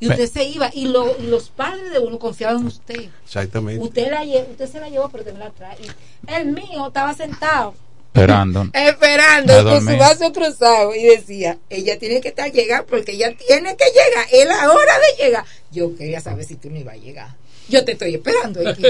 Y 0.00 0.08
usted 0.08 0.30
se 0.30 0.44
iba 0.44 0.70
y, 0.72 0.86
lo- 0.86 1.16
y 1.18 1.26
los 1.26 1.48
padres 1.48 1.90
de 1.92 1.98
uno 1.98 2.18
confiaban 2.18 2.58
en 2.60 2.66
usted. 2.66 3.08
Exactamente. 3.24 3.82
Usted, 3.84 4.10
la 4.10 4.24
lle- 4.24 4.48
usted 4.50 4.68
se 4.70 4.80
la 4.80 4.88
llevó, 4.88 5.08
pero 5.08 5.22
usted 5.22 5.32
me 5.34 5.40
la 5.40 5.50
trae. 5.50 5.76
Y 5.82 6.32
el 6.32 6.46
mío 6.46 6.86
estaba 6.88 7.14
sentado 7.14 7.74
Esperando. 8.20 8.66
esperando 8.72 9.64
con 9.64 9.80
su 9.86 9.96
vaso 9.98 10.32
cruzado 10.32 10.94
y 10.94 11.02
decía, 11.04 11.58
ella 11.70 11.98
tiene 11.98 12.20
que 12.20 12.28
estar 12.28 12.50
llegando 12.52 12.86
porque 12.86 13.12
ella 13.12 13.34
tiene 13.36 13.76
que 13.76 13.84
llegar, 13.86 14.26
es 14.32 14.46
la 14.46 14.70
hora 14.72 14.92
de 15.16 15.24
llegar. 15.24 15.44
Yo 15.70 15.94
quería 15.96 16.20
saber 16.20 16.44
si 16.44 16.56
tú 16.56 16.70
no 16.70 16.78
ibas 16.78 16.94
a 16.94 16.98
llegar. 16.98 17.28
Yo 17.68 17.84
te 17.84 17.92
estoy 17.92 18.14
esperando 18.14 18.66
aquí. 18.68 18.82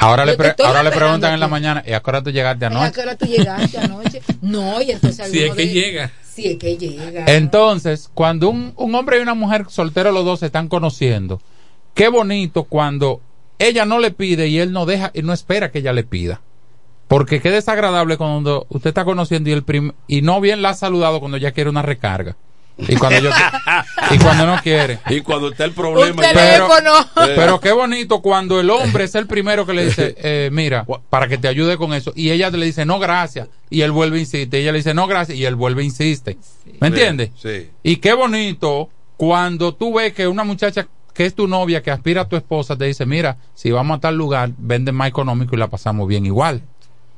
Ahora 0.00 0.24
le, 0.24 0.36
pre- 0.36 0.54
ahora 0.64 0.82
le 0.82 0.90
preguntan 0.90 1.34
en 1.34 1.40
la 1.40 1.48
mañana, 1.48 1.84
¿y 1.86 1.92
a 1.92 2.00
qué 2.00 2.10
hora 2.10 2.22
tú 2.22 2.30
llegaste 2.30 2.64
¿A 2.64 2.68
qué 2.70 2.74
anoche? 2.74 3.00
hora 3.02 3.16
tú 3.16 3.26
llegaste 3.26 3.78
anoche? 3.78 4.22
No, 4.40 4.80
y 4.82 4.90
entonces 4.90 5.28
Si 5.30 5.42
es 5.44 5.50
que 5.52 5.66
de- 5.66 5.72
llega. 5.72 6.12
Si 6.34 6.46
es 6.48 6.58
que 6.58 6.76
llega. 6.76 7.24
Entonces, 7.26 8.10
cuando 8.12 8.48
un, 8.48 8.72
un 8.76 8.94
hombre 8.94 9.18
y 9.18 9.20
una 9.20 9.34
mujer 9.34 9.66
solteros 9.68 10.12
los 10.14 10.24
dos 10.24 10.40
se 10.40 10.46
están 10.46 10.68
conociendo, 10.68 11.40
qué 11.94 12.08
bonito 12.08 12.64
cuando 12.64 13.20
ella 13.58 13.84
no 13.84 13.98
le 14.00 14.10
pide 14.10 14.48
y 14.48 14.58
él 14.58 14.72
no 14.72 14.86
deja 14.86 15.10
y 15.14 15.22
no 15.22 15.32
espera 15.32 15.70
que 15.70 15.80
ella 15.80 15.92
le 15.92 16.02
pida. 16.04 16.40
Porque 17.08 17.40
qué 17.40 17.50
desagradable 17.50 18.16
cuando 18.16 18.66
usted 18.70 18.88
está 18.88 19.04
conociendo 19.04 19.50
y 19.50 19.52
el 19.52 19.62
prim- 19.64 19.92
y 20.06 20.22
no 20.22 20.40
bien 20.40 20.62
la 20.62 20.70
ha 20.70 20.74
saludado 20.74 21.20
cuando 21.20 21.36
ella 21.36 21.52
quiere 21.52 21.68
una 21.70 21.82
recarga. 21.82 22.36
Y 22.78 22.96
cuando 22.96 23.20
yo 23.20 23.30
y 24.10 24.18
cuando 24.18 24.46
no 24.46 24.56
quiere. 24.62 24.98
Y 25.10 25.20
cuando 25.20 25.50
está 25.50 25.64
el 25.66 25.72
problema. 25.72 26.16
Un 26.16 26.22
ya- 26.22 26.32
teléfono. 26.32 27.00
Eh, 27.28 27.32
Pero 27.36 27.60
qué 27.60 27.70
bonito 27.70 28.22
cuando 28.22 28.58
el 28.60 28.70
hombre 28.70 29.04
es 29.04 29.14
el 29.14 29.26
primero 29.26 29.66
que 29.66 29.74
le 29.74 29.84
dice, 29.84 30.14
eh, 30.18 30.48
mira, 30.50 30.86
para 31.10 31.28
que 31.28 31.36
te 31.36 31.48
ayude 31.48 31.76
con 31.76 31.92
eso. 31.92 32.12
Y 32.16 32.30
ella 32.30 32.48
le 32.48 32.64
dice, 32.64 32.86
no, 32.86 32.98
gracias. 32.98 33.48
Y 33.68 33.82
él 33.82 33.92
vuelve 33.92 34.16
e 34.16 34.20
insiste. 34.20 34.58
Y 34.58 34.62
ella 34.62 34.72
le 34.72 34.78
dice, 34.78 34.94
no, 34.94 35.06
gracias. 35.06 35.36
Y 35.36 35.44
él 35.44 35.54
vuelve 35.54 35.82
e 35.82 35.84
insiste. 35.84 36.38
¿Me 36.80 36.88
entiendes? 36.88 37.30
Sí. 37.36 37.68
Y 37.82 37.96
qué 37.96 38.14
bonito 38.14 38.88
cuando 39.18 39.74
tú 39.74 39.94
ves 39.94 40.14
que 40.14 40.26
una 40.26 40.42
muchacha 40.42 40.88
que 41.12 41.26
es 41.26 41.34
tu 41.34 41.46
novia, 41.46 41.82
que 41.82 41.90
aspira 41.90 42.22
a 42.22 42.28
tu 42.28 42.36
esposa, 42.36 42.74
te 42.76 42.86
dice, 42.86 43.04
mira, 43.04 43.36
si 43.54 43.70
vamos 43.70 43.98
a 43.98 44.00
tal 44.00 44.16
lugar, 44.16 44.50
vende 44.56 44.92
más 44.92 45.08
económico 45.08 45.54
y 45.54 45.58
la 45.58 45.68
pasamos 45.68 46.08
bien 46.08 46.24
igual. 46.24 46.62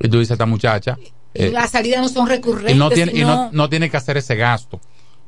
Y 0.01 0.09
tú 0.09 0.19
dices, 0.19 0.33
esta 0.33 0.47
muchacha, 0.47 0.99
Y 1.35 1.45
eh, 1.45 1.51
las 1.51 1.71
salidas 1.71 2.01
no 2.01 2.09
son 2.09 2.29
recurrentes. 2.29 2.75
y 2.75 2.79
no 2.79 2.91
tiene, 2.91 3.13
y 3.13 3.25
no, 3.25 3.69
tiene 3.69 3.91
que 3.91 3.97
hacer 3.97 4.17
ese 4.17 4.37
gasto. 4.37 4.81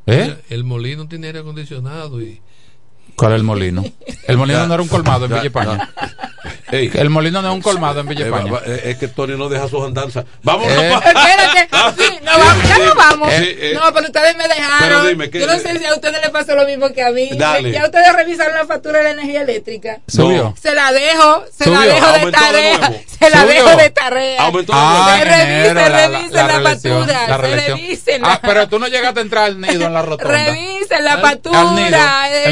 ¿Eh? 0.07 0.37
El 0.51 0.65
molino 0.65 1.09
tiene 1.09 1.29
aire 1.29 1.41
acondicionado 1.41 2.23
y 2.23 2.41
¿Cuál 3.17 3.33
es 3.33 3.37
el 3.37 3.43
molino? 3.45 3.85
El 4.29 4.37
molino 4.37 4.67
no 4.67 4.75
era 4.75 4.83
un 4.83 4.89
colmado 4.89 5.25
en 5.25 5.31
Ya, 5.31 5.37
Villa 5.37 5.47
España. 5.47 5.91
Ey. 6.71 6.91
El 6.95 7.11
molino 7.11 7.41
no 7.43 7.49
es 7.49 7.55
un 7.55 7.63
colmado 7.63 8.01
en 8.01 8.07
Villa 8.09 8.25
Eh, 8.25 8.29
España. 8.29 8.53
eh, 8.67 8.81
es 8.87 8.97
que 8.99 9.09
Tony 9.09 9.37
no 9.37 9.49
deja 9.49 9.69
sus 9.69 9.85
andanzas. 9.85 10.25
Vamos. 10.43 10.67
Eh. 10.69 10.93
Espérate, 10.93 11.69
sí, 11.97 12.19
no 12.25 12.33
vamos, 12.39 12.69
ya 12.69 12.79
no 12.79 12.95
vamos. 12.95 13.29
Eh. 13.33 13.73
no, 13.75 13.93
pero 13.95 14.07
ustedes 14.07 14.37
me 14.37 14.49
dejaron. 14.49 14.79
Pero 14.81 15.05
dime, 15.07 15.31
¿qué- 15.31 15.41
Yo 15.41 15.47
no 15.47 15.59
sé 15.59 15.79
si 15.79 15.85
a 15.87 15.95
ustedes 15.95 16.21
les 16.21 16.31
pasó 16.31 16.55
lo 16.57 16.65
mismo 16.67 16.93
que 16.93 17.03
a 17.03 17.11
mí. 17.11 17.31
Dale. 17.35 17.71
Ya 17.73 17.85
ustedes 17.85 18.13
revisaron 18.15 18.55
la 18.55 18.67
factura 18.67 18.99
de 18.99 19.05
la 19.05 19.11
energía 19.13 19.43
eléctrica. 19.43 19.99
Subió. 20.09 20.55
Se 20.61 20.75
la 20.75 20.93
dejo, 20.93 21.45
se 21.57 21.71
la 21.71 21.77
Subió. 21.79 21.93
dejo 21.95 22.07
de 22.13 22.19
Aumentó 22.19 22.27
de 22.27 22.33
tarea. 22.47 22.79
nuevo. 22.79 22.95
se 23.19 23.31
la 23.31 23.41
Subió. 23.43 23.53
dejo 23.65 23.77
de 23.77 23.91
tarea. 23.91 24.43
Aumentó 24.43 24.73
de 24.73 24.79
Ah, 24.83 25.15
Se 25.17 25.23
en 25.23 25.29
revisen, 25.29 25.75
la- 25.75 25.89
revisen 25.89 26.33
la 26.35 26.43
la, 26.43 26.49
reelección, 26.49 26.99
factura. 27.07 27.29
la 27.29 27.37
se 27.37 27.43
revisen 27.67 28.25
Ah, 28.25 28.29
la- 28.29 28.41
pero 28.41 28.69
tú 28.69 28.79
no 28.79 28.89
llegaste 28.89 29.21
a 29.21 29.23
entrar 29.23 29.45
al 29.45 29.61
nido 29.61 29.87
en 29.87 29.93
la 29.95 30.03
rotonda. 30.03 30.33
Revisen 30.33 31.05
la 31.05 31.19
factura 31.19 31.63
de 31.63 31.87
en 31.87 31.91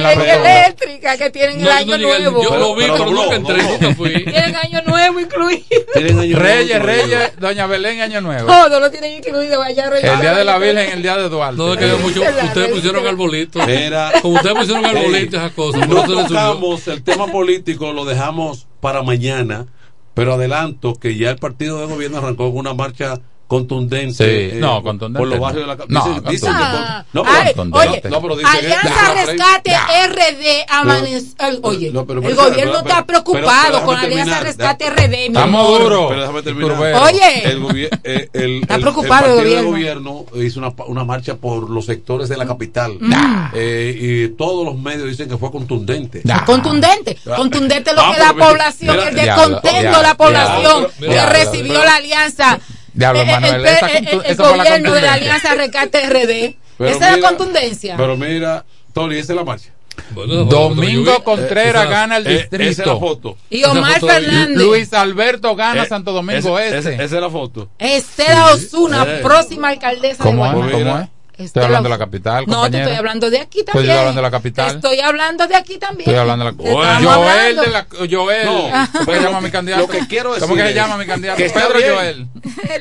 la 0.02 0.12
energía 0.12 0.34
rotonda. 0.36 0.53
Eléctrica 0.54 1.16
que 1.16 1.30
tienen 1.30 1.60
el 1.60 1.68
año 1.68 1.98
no 1.98 2.06
nuevo. 2.08 2.42
yo 2.42 2.56
lo 2.56 2.74
vi, 2.74 2.82
Pero 2.84 3.06
nunca 3.06 3.34
entré, 3.36 3.62
nunca 3.62 3.94
fui. 3.94 4.24
Tienen 4.24 4.56
año 4.56 4.82
nuevo 4.86 5.20
incluido. 5.20 5.64
Año 5.94 6.38
Reyes, 6.38 6.78
nuevo, 6.80 6.86
Reyes, 6.86 7.32
Doña 7.38 7.66
Belén, 7.66 8.00
Año 8.00 8.20
Nuevo. 8.20 8.46
Todo 8.46 8.80
lo 8.80 8.90
tienen 8.90 9.14
incluido 9.14 9.62
allá 9.62 9.84
El 9.86 10.20
día 10.20 10.34
de 10.34 10.44
la 10.44 10.58
Virgen, 10.58 10.92
el 10.92 11.02
día 11.02 11.16
de 11.16 11.28
Duarte. 11.28 11.56
No, 11.56 11.72
es 11.72 11.78
que 11.78 11.86
mucho, 12.02 12.20
Se 12.22 12.32
la 12.32 12.44
ustedes 12.44 12.68
pusieron 12.68 13.02
revisen. 13.04 13.08
arbolito. 13.08 13.62
Era- 13.68 14.12
Como 14.22 14.34
ustedes 14.36 14.54
pusieron 14.56 14.84
arbolito, 14.86 15.36
Ey, 15.36 15.40
esas 15.42 15.52
cosas. 15.52 15.88
No 15.88 16.04
tocamos 16.04 16.88
el 16.88 17.02
tema 17.02 17.26
político, 17.28 17.92
lo 17.92 18.04
dejamos 18.04 18.66
para 18.80 19.02
mañana, 19.02 19.66
pero 20.14 20.34
adelanto 20.34 20.94
que 20.94 21.16
ya 21.16 21.30
el 21.30 21.36
partido 21.38 21.80
de 21.80 21.86
gobierno 21.86 22.18
arrancó 22.18 22.48
con 22.50 22.58
una 22.58 22.74
marcha 22.74 23.14
contundente. 23.46 24.14
Sí, 24.14 24.56
eh, 24.56 24.58
no, 24.60 24.74
por- 24.76 24.84
contundente 24.84 25.18
Por 25.18 25.28
los 25.28 25.36
no. 25.38 25.42
barrios 25.42 25.62
de 25.62 25.66
la 25.76 25.84
No, 25.88 26.04
dicen- 26.04 26.24
dicen 26.30 26.48
que 26.56 26.62
Ah, 26.62 27.04
por- 27.12 27.22
no, 27.24 27.30
pero- 27.30 27.44
ay, 27.46 27.54
contundente. 27.54 28.08
oye, 28.08 28.10
no, 28.10 28.22
pero 28.22 28.36
dicen 28.36 28.52
que- 28.52 28.58
Alianza 28.66 29.14
Rescate. 29.26 29.70
RD 30.06 30.64
amanece. 30.68 31.34
el- 31.40 31.58
Oye, 31.62 31.90
No, 31.92 32.06
pero- 32.06 32.20
el 32.22 32.34
gobierno 32.34 32.54
pero- 32.54 32.78
está 32.78 33.06
pero- 33.06 33.24
preocupado 33.24 33.72
pero- 33.72 33.84
con 33.86 33.96
Alianza 33.96 34.34
terminar. 34.40 34.42
Rescate 34.44 34.86
RD. 34.90 35.26
Estamos 35.26 35.78
duros. 35.78 36.06
Pero 36.08 36.20
déjame 36.20 36.42
terminar. 36.42 37.02
Oye. 37.02 37.42
El, 37.50 37.90
eh, 38.04 38.28
el- 38.32 38.60
Está 38.62 38.74
el- 38.76 38.80
preocupado 38.80 39.26
el 39.26 39.30
el 39.32 39.36
partido 39.36 39.56
de 39.56 39.62
gobierno. 39.62 40.12
gobierno 40.12 40.44
hizo 40.46 40.58
una, 40.60 40.70
pa- 40.74 40.84
una 40.86 41.04
marcha 41.04 41.36
por 41.36 41.70
los 41.70 41.86
sectores 41.86 42.28
de 42.28 42.36
la 42.36 42.46
capital. 42.46 42.96
Mm. 43.00 43.12
Eh, 43.54 43.96
y 44.00 44.28
todos 44.36 44.64
los 44.64 44.76
medios 44.78 45.08
dicen 45.08 45.28
que 45.28 45.36
fue 45.36 45.50
contundente. 45.50 46.22
Ya. 46.24 46.44
Contundente, 46.44 47.16
contundente 47.36 47.92
lo 47.92 48.00
Ah, 48.02 48.12
que 48.14 48.20
la 48.20 48.32
población, 48.34 48.98
el 49.00 49.14
descontento 49.14 49.96
de 49.98 50.02
la 50.02 50.14
población 50.16 50.86
que 50.98 51.26
recibió 51.26 51.84
la 51.84 51.96
alianza. 51.96 52.58
Diablo, 52.94 53.20
eh, 53.20 53.24
eh, 53.28 53.32
Manuel, 53.32 53.54
el, 53.56 53.66
esa 53.66 53.86
el- 53.88 54.06
contu- 54.06 54.24
el 54.24 54.30
esa 54.32 54.44
fue 54.44 54.56
la 54.56 54.64
gobierno 54.64 54.94
de 54.94 55.02
la 55.02 55.12
alianza 55.14 55.54
Rescate 55.54 56.00
RD. 56.08 56.56
Pero 56.78 56.90
Esa 56.90 57.10
es 57.14 57.20
la 57.20 57.28
contundencia. 57.28 57.96
Pero 57.96 58.16
mira, 58.16 58.64
Tony, 58.92 59.16
esa 59.16 59.32
es 59.32 59.36
la 59.36 59.44
marcha. 59.44 59.70
Bueno, 60.10 60.44
Domingo 60.44 61.04
yo 61.18 61.24
Contreras 61.24 61.82
esa- 61.84 61.90
gana 61.90 62.16
el 62.16 62.26
Eh, 62.26 62.34
esa 62.34 62.44
es 62.46 62.52
la 62.52 62.58
distrito. 62.66 62.98
foto. 63.00 63.36
y 63.48 63.62
Omar 63.62 63.90
esa 63.92 64.00
foto 64.00 64.12
de- 64.12 64.20
Fernández. 64.20 64.56
Luis 64.56 64.92
Alberto 64.92 65.54
gana 65.54 65.82
Eh, 65.84 65.88
Santo 65.88 66.12
Domingo 66.12 66.58
ese- 66.58 66.78
Este. 66.78 66.94
Esa 66.94 67.04
es 67.04 67.12
la 67.12 67.30
foto. 67.30 67.68
Estela 67.78 68.52
Osuna, 68.52 69.04
Eh. 69.04 69.20
próxima 69.22 69.68
alcaldesa 69.68 70.24
de 70.24 70.30
¿Cómo 70.30 70.46
es? 70.46 70.52
Guaymate. 70.52 71.10
Estoy 71.36 71.64
hablando 71.64 71.88
de 71.88 71.94
la 71.94 71.98
capital, 71.98 72.44
No, 72.46 72.70
te 72.70 72.78
estoy 72.78 72.94
hablando 72.94 73.28
de 73.30 73.38
aquí 73.40 73.62
Pues 73.62 73.66
también. 73.66 73.84
estoy 73.90 73.98
hablando 73.98 74.18
de 74.18 74.22
la 74.22 74.30
capital. 74.30 74.70
Te 74.70 74.76
estoy 74.76 75.00
hablando 75.00 75.46
de 75.48 75.56
aquí 75.56 75.78
también. 75.78 76.08
Estoy 76.10 76.20
hablando 76.20 76.44
de 76.44 76.52
la 76.52 76.64
estamos 76.70 77.04
Joel 77.16 77.56
de 77.56 77.66
la 77.70 77.86
Joel. 78.10 78.44
No, 78.46 78.88
¿Cómo 78.92 79.04
se 79.04 79.16
lo 79.16 79.20
llama 79.22 79.38
que- 79.38 79.44
mi 79.44 79.50
candidato? 79.50 79.82
lo 79.82 79.88
que 79.88 80.06
quiero 80.06 80.30
¿Cómo 80.38 80.54
que 80.54 80.62
decir 80.62 80.66
se 80.66 80.74
llama 80.74 80.96
mi 80.96 81.06
candidato? 81.06 81.36
que 81.38 81.50
Pedro 81.50 81.78
bien. 81.78 81.92
Joel. 81.94 82.28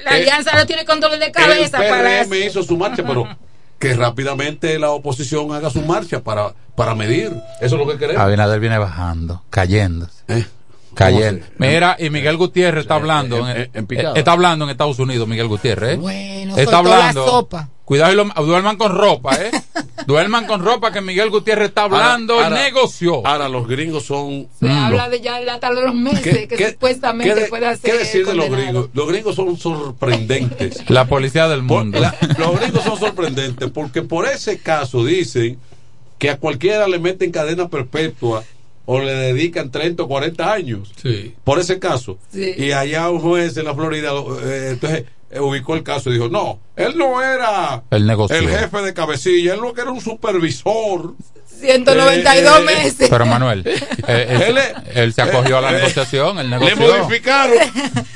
La 0.06 0.12
alianza 0.12 0.56
lo 0.58 0.66
tiene 0.66 0.86
con 0.86 1.00
dolor 1.00 1.18
de 1.20 1.32
cabeza 1.32 1.84
el 1.84 1.90
para 1.90 2.04
PRM 2.04 2.34
eso. 2.38 2.46
hizo 2.60 2.64
su 2.64 2.78
marcha, 2.78 3.04
pero 3.08 3.28
que 3.80 3.94
rápidamente 3.96 4.78
la 4.80 4.92
oposición 4.92 5.52
haga 5.54 5.70
su 5.70 5.82
marcha 5.82 6.22
para, 6.22 6.54
para 6.76 6.96
medir. 6.96 7.34
Eso 7.60 7.76
es 7.76 7.82
lo 7.86 7.88
que 7.88 7.98
queremos. 7.98 8.22
Abinader 8.22 8.60
viene 8.60 8.78
bajando, 8.78 9.44
cayendo. 9.50 10.08
Eh, 10.28 10.46
Cayendo. 10.96 11.46
Mira, 11.58 11.96
y 12.00 12.10
Miguel 12.10 12.38
Gutiérrez 12.38 12.82
está 12.82 12.96
hablando. 12.96 13.48
en- 13.50 13.58
en- 13.58 13.70
en 13.74 13.88
picada. 13.88 14.14
está 14.18 14.32
hablando 14.34 14.66
en 14.66 14.72
Estados 14.72 15.00
Unidos, 15.00 15.28
Miguel 15.28 15.48
Gutiérrez. 15.48 15.94
¿eh? 15.94 15.98
Bueno, 15.98 16.58
está 16.58 16.72
la 16.72 16.78
hablando. 16.80 17.26
sopa. 17.26 17.70
Cuidado, 17.86 18.14
y 18.14 18.16
lo- 18.16 18.46
duerman 18.46 18.78
con 18.78 18.96
ropa, 18.96 19.36
¿eh? 19.36 19.52
duerman 20.08 20.46
con 20.48 20.64
ropa 20.64 20.92
que 20.94 21.02
Miguel 21.02 21.30
Gutiérrez 21.30 21.68
está 21.70 21.84
hablando 21.84 22.36
Ahora- 22.36 22.70
y 22.70 23.06
ahora- 23.26 23.50
los 23.50 23.68
gringos 23.68 24.06
son. 24.06 24.48
Se 24.58 24.70
habla 24.70 25.10
de 25.10 25.20
ya 25.20 25.36
hasta 25.52 25.70
de 25.74 25.82
los 25.82 25.94
meses 25.94 26.48
que 26.48 26.72
supuestamente 26.72 27.34
qué 27.34 27.42
de- 27.42 27.48
puede 27.48 27.68
hacer. 27.68 27.92
qué 27.92 27.98
decir 27.98 28.26
de 28.26 28.36
los 28.36 28.50
gringos? 28.50 28.90
Los 28.94 29.08
gringos 29.10 29.36
son 29.36 29.58
sorprendentes. 29.58 30.84
La 30.90 31.06
policía 31.08 31.48
del 31.50 31.64
mundo. 31.64 32.00
La- 32.00 32.16
los 32.38 32.60
gringos 32.60 32.84
son 32.84 32.98
sorprendentes 33.00 33.70
porque 33.72 34.02
por 34.02 34.28
ese 34.28 34.60
caso 34.60 35.04
dicen 35.04 35.58
que 36.18 36.30
a 36.30 36.38
cualquiera 36.38 36.88
le 36.88 37.00
meten 37.00 37.32
cadena 37.32 37.68
perpetua 37.68 38.44
o 38.86 39.00
le 39.00 39.14
dedican 39.14 39.72
30 39.72 40.04
o 40.04 40.08
40 40.08 40.52
años. 40.54 40.92
Sí. 41.02 41.36
Por 41.44 41.60
ese 41.60 41.80
caso. 41.80 42.18
Sí. 42.32 42.54
Y 42.58 42.72
allá 42.72 43.10
un 43.10 43.20
juez 43.20 43.56
en 43.58 43.66
la 43.66 43.74
Florida 43.74 44.12
eh, 44.44 44.70
entonces 44.72 45.06
eh, 45.32 45.40
ubicó 45.40 45.76
el 45.76 45.84
caso 45.84 46.10
y 46.10 46.14
dijo, 46.14 46.28
no, 46.30 46.60
él 46.76 46.98
no 46.98 47.22
era 47.24 47.84
El 47.92 48.06
negocio. 48.06 48.36
el 48.38 48.50
jefe 48.50 48.82
de 48.82 48.94
cabecilla, 48.94 49.54
él 49.54 49.62
lo 49.62 49.74
que 49.74 49.82
era 49.82 49.92
un 49.92 50.02
supervisor. 50.02 51.14
192 51.60 52.60
Eh, 52.60 52.64
meses. 52.64 53.08
Pero 53.10 53.26
Manuel, 53.26 53.64
eh, 54.08 54.28
él, 54.48 54.58
Él 54.58 54.60
él 54.96 55.14
se 55.14 55.22
acogió 55.22 55.60
a 55.60 55.62
la 55.62 55.72
negociación, 55.78 56.40
él 56.40 56.50
Le 56.50 56.76
modificaron. 56.76 57.56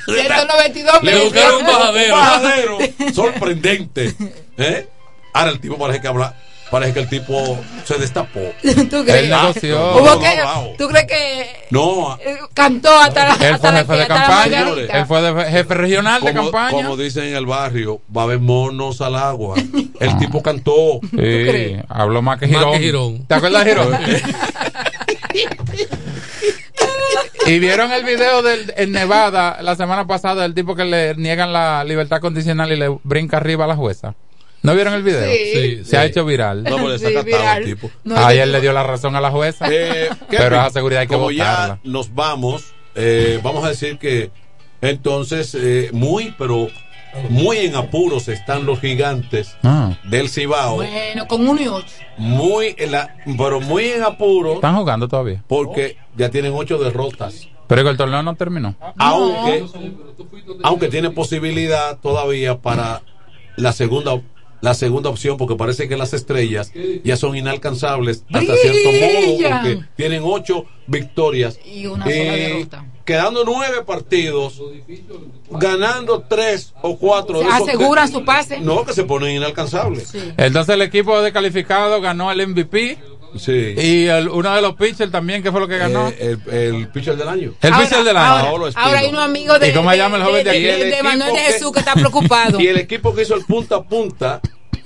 192 0.04 1.02
Le 1.02 1.10
meses. 1.12 1.24
buscaron 1.24 1.60
un 1.60 1.66
bajadero. 1.66 2.14
Un 2.14 2.20
bajadero 2.20 2.78
sorprendente. 3.14 4.14
¿Eh? 4.58 4.86
Ahora 5.32 5.50
el 5.52 5.60
tipo 5.60 5.78
parece 5.78 6.00
que 6.00 6.08
habla, 6.08 6.34
parece 6.70 6.94
que 6.94 7.00
el 7.00 7.08
tipo 7.08 7.58
se 7.84 7.98
destapó. 7.98 8.40
¿Tú 8.62 9.04
crees? 9.04 9.30
Hubo 9.30 10.18
que- 10.20 10.36
no, 10.36 10.62
no. 10.62 10.68
¿Tú 10.78 10.88
crees 10.88 11.06
que 11.06 11.46
No, 11.70 12.16
eh, 12.24 12.38
cantó 12.54 12.90
hasta 12.98 13.28
la, 13.28 13.48
Él 13.48 13.58
fue 13.58 13.72
jefe 13.72 13.92
de 13.94 14.06
campaña. 14.06 14.68
Él 14.92 15.06
fue 15.06 15.50
jefe 15.50 15.74
regional 15.74 16.22
de 16.22 16.32
campaña. 16.32 16.70
como 16.70 16.96
dicen 16.96 17.24
en 17.24 17.36
el 17.36 17.46
barrio, 17.46 18.00
va 18.14 18.22
a 18.22 18.24
haber 18.24 18.38
monos 18.40 19.00
al 19.00 19.16
agua. 19.16 19.56
El 20.00 20.16
tipo 20.18 20.42
cantó. 20.42 21.00
Sí, 21.10 21.76
habló 21.88 22.22
más 22.22 22.38
que 22.38 22.46
Más 22.46 22.58
Girón. 22.58 22.72
que 22.72 22.78
Girón. 22.78 23.26
¿Te 23.26 23.34
acuerdas 23.34 23.64
de 23.64 23.70
Girón? 23.70 23.98
y 27.46 27.58
vieron 27.58 27.90
el 27.92 28.04
video 28.04 28.42
del, 28.42 28.72
en 28.76 28.92
Nevada 28.92 29.58
la 29.62 29.74
semana 29.74 30.06
pasada 30.06 30.42
del 30.42 30.54
tipo 30.54 30.74
que 30.76 30.84
le 30.84 31.14
niegan 31.16 31.52
la 31.52 31.82
libertad 31.84 32.20
condicional 32.20 32.70
y 32.72 32.76
le 32.76 32.88
brinca 33.02 33.38
arriba 33.38 33.64
a 33.64 33.68
la 33.68 33.76
jueza. 33.76 34.14
¿No 34.62 34.74
vieron 34.74 34.94
el 34.94 35.02
video? 35.02 35.24
Sí. 35.30 35.38
Sí, 35.52 35.76
Se 35.78 35.84
sí. 35.84 35.96
ha 35.96 36.04
hecho 36.04 36.24
viral. 36.24 36.64
No, 36.64 36.88
le 36.88 36.98
Sí, 36.98 37.06
viral. 37.24 37.46
al 37.46 37.64
tipo. 37.64 37.90
No, 38.04 38.16
Ayer 38.16 38.46
yo- 38.46 38.52
le 38.52 38.60
dio 38.60 38.72
la 38.72 38.82
razón 38.82 39.14
a 39.16 39.20
la 39.20 39.30
jueza. 39.30 39.66
Eh, 39.70 40.08
pero 40.30 40.56
esa 40.56 40.70
seguridad 40.70 41.02
hay 41.02 41.06
que 41.06 41.14
como 41.14 41.26
votarla. 41.30 41.80
ya 41.84 41.90
nos 41.90 42.14
vamos, 42.14 42.72
eh, 42.94 43.38
vamos 43.42 43.64
a 43.64 43.68
decir 43.68 43.98
que 43.98 44.30
entonces 44.80 45.54
eh, 45.54 45.90
muy, 45.92 46.34
pero 46.38 46.68
muy 47.30 47.58
en 47.58 47.74
apuros 47.76 48.28
están 48.28 48.66
los 48.66 48.80
gigantes 48.80 49.56
Ah. 49.62 49.96
del 50.04 50.28
Cibao. 50.28 50.76
Bueno, 50.76 51.26
con 51.26 51.48
1 51.48 51.60
y 51.62 51.68
8. 51.68 51.86
Muy, 52.18 52.74
en 52.78 52.92
la, 52.92 53.14
pero 53.38 53.60
muy 53.60 53.84
en 53.86 54.02
apuros 54.02 54.56
Están 54.56 54.76
jugando 54.76 55.08
todavía. 55.08 55.42
porque 55.48 55.96
ya 56.16 56.28
tienen 56.30 56.52
ocho 56.54 56.78
derrotas. 56.78 57.48
Pero 57.68 57.84
que 57.84 57.90
el 57.90 57.96
torneo 57.96 58.22
no 58.22 58.34
terminó. 58.34 58.74
Aunque, 58.98 59.64
aunque 60.62 60.88
tiene 60.88 61.10
posibilidad 61.10 61.98
todavía 61.98 62.58
para 62.58 63.02
la 63.56 63.72
segunda 63.72 64.20
la 64.60 64.74
segunda 64.74 65.08
opción 65.10 65.36
porque 65.36 65.54
parece 65.56 65.88
que 65.88 65.96
las 65.96 66.12
estrellas 66.14 66.72
ya 67.04 67.16
son 67.16 67.36
inalcanzables 67.36 68.24
hasta 68.32 68.54
cierto 68.56 68.90
modo 68.92 69.50
porque 69.50 69.80
tienen 69.96 70.22
ocho 70.24 70.64
victorias 70.86 71.58
Y 71.64 71.86
una 71.86 72.04
sola 72.04 72.14
derrota. 72.14 72.84
quedando 73.04 73.44
nueve 73.44 73.82
partidos 73.86 74.60
ganando 75.50 76.20
tres 76.28 76.74
o 76.82 76.96
cuatro 76.98 77.40
esos 77.40 77.52
aseguran 77.68 78.06
que- 78.08 78.12
su 78.14 78.24
pase. 78.24 78.60
no 78.60 78.84
que 78.84 78.92
se 78.92 79.04
ponen 79.04 79.36
inalcanzables 79.36 80.12
Entonces 80.36 80.74
el 80.74 80.82
equipo 80.82 81.20
de 81.22 81.32
calificado 81.32 82.00
ganó 82.00 82.30
el 82.32 82.40
MVP. 82.48 82.98
Sí. 83.36 83.74
Y 83.76 84.06
el- 84.06 84.28
uno 84.28 84.54
de 84.54 84.62
los 84.62 84.74
pitchers 84.74 85.10
también, 85.10 85.42
¿qué 85.42 85.50
fue 85.50 85.60
lo 85.60 85.68
que 85.68 85.78
ganó? 85.78 86.08
Eh, 86.08 86.36
el, 86.46 86.52
el 86.52 86.88
pitcher 86.88 87.16
del 87.16 87.28
año 87.28 87.54
el 87.60 87.72
pitcher 87.74 88.04
del 88.04 88.16
año. 88.16 88.48
Ahora 88.76 88.98
hay 89.00 89.08
unos 89.08 89.24
amigos 89.24 89.60
de, 89.60 89.68
¿Y 89.68 89.72
cómo 89.72 89.90
se 89.90 89.96
llama 89.96 90.16
el 90.16 90.22
joven 90.24 90.44
de 90.44 90.50
aquí? 90.50 90.60
de, 90.62 90.84
de 90.90 91.02
Manuel 91.02 91.32
que- 91.32 91.52
Jesús 91.52 91.72
que 91.72 91.78
está 91.80 91.94
preocupado. 91.94 92.60
y 92.60 92.66
el 92.68 92.78
equipo 92.78 93.14
que 93.14 93.22
hizo 93.22 93.34
el 93.34 93.44
punta 93.44 93.76
a 93.76 93.82
punta 93.82 94.40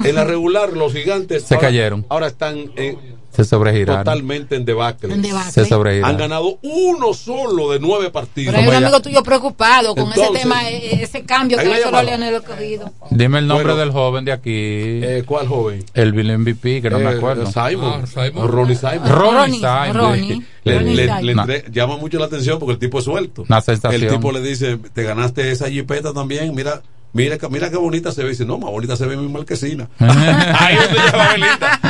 en 0.04 0.14
la 0.14 0.24
regular 0.24 0.72
los 0.72 0.92
gigantes 0.92 1.44
Se 1.44 1.54
ahora- 1.54 1.68
cayeron. 1.68 2.06
ahora 2.08 2.26
están 2.26 2.72
en- 2.76 3.21
Se 3.34 3.44
sobregiraron. 3.44 4.04
totalmente 4.04 4.56
en 4.56 4.64
debacle. 4.64 5.12
En 5.14 5.22
debacle. 5.22 5.52
Se 5.52 5.64
sobregiraron. 5.64 6.10
Han 6.10 6.18
ganado 6.20 6.58
uno 6.62 7.14
solo 7.14 7.70
de 7.72 7.80
nueve 7.80 8.10
partidos. 8.10 8.54
Pero 8.54 8.70
hay 8.70 8.76
un 8.78 8.84
amigo 8.84 9.00
tuyo 9.00 9.22
preocupado 9.22 9.94
con 9.94 10.12
ese 10.12 10.28
tema, 10.32 10.68
eh, 10.68 11.02
ese 11.02 11.24
cambio 11.24 11.56
que 11.58 11.64
una 11.66 11.74
hizo 11.78 11.86
llamada. 11.86 12.02
Leonel 12.04 12.34
Escogido. 12.34 12.92
Dime 13.10 13.38
el 13.38 13.46
nombre 13.46 13.68
Bueno. 13.68 13.80
del 13.80 13.90
joven 13.92 14.24
de 14.26 14.32
aquí. 14.32 14.50
Eh, 14.54 15.22
¿Cuál 15.26 15.48
joven? 15.48 15.84
El 15.94 16.12
Bill 16.12 16.30
MVP, 16.38 16.82
que 16.82 16.90
no 16.90 16.98
me 16.98 17.10
Eh, 17.10 17.16
acuerdo. 17.16 17.46
Simon. 17.46 18.02
Ah, 18.02 18.06
Simon. 18.06 18.48
Ronnie 18.48 18.76
Simon. 18.76 19.08
Ronnie 19.08 19.58
Simon. 19.60 19.94
Ronnie. 19.94 20.42
Le, 20.64 20.78
Ronnie 20.78 20.94
le- 20.94 21.02
Simon. 21.06 21.26
le 21.26 21.34
No. 21.34 21.42
entre- 21.42 21.64
llama 21.72 21.96
mucho 21.96 22.18
la 22.18 22.26
atención 22.26 22.58
porque 22.58 22.74
el 22.74 22.78
tipo 22.78 22.98
es 22.98 23.04
suelto. 23.04 23.44
Una 23.48 23.60
sensación. 23.60 24.02
El 24.02 24.08
tipo 24.10 24.30
le 24.30 24.40
dice, 24.42 24.76
te 24.92 25.02
ganaste 25.02 25.50
esa 25.50 25.68
jipeta 25.70 26.12
también, 26.12 26.54
mira, 26.54 26.82
mira, 27.12 27.38
que- 27.38 27.48
mira 27.48 27.70
qué 27.70 27.76
bonita 27.76 28.12
se 28.12 28.22
ve. 28.22 28.28
Y 28.28 28.30
dice, 28.32 28.44
no, 28.44 28.58
más 28.58 28.70
bonita 28.70 28.96
se 28.96 29.06
ve 29.06 29.16
mi 29.16 29.28
marquesina. 29.28 29.88
Ahí 29.98 30.76
es 30.76 30.84
donde 30.90 31.00
lleva 31.10 31.32
Belita. 31.32 31.80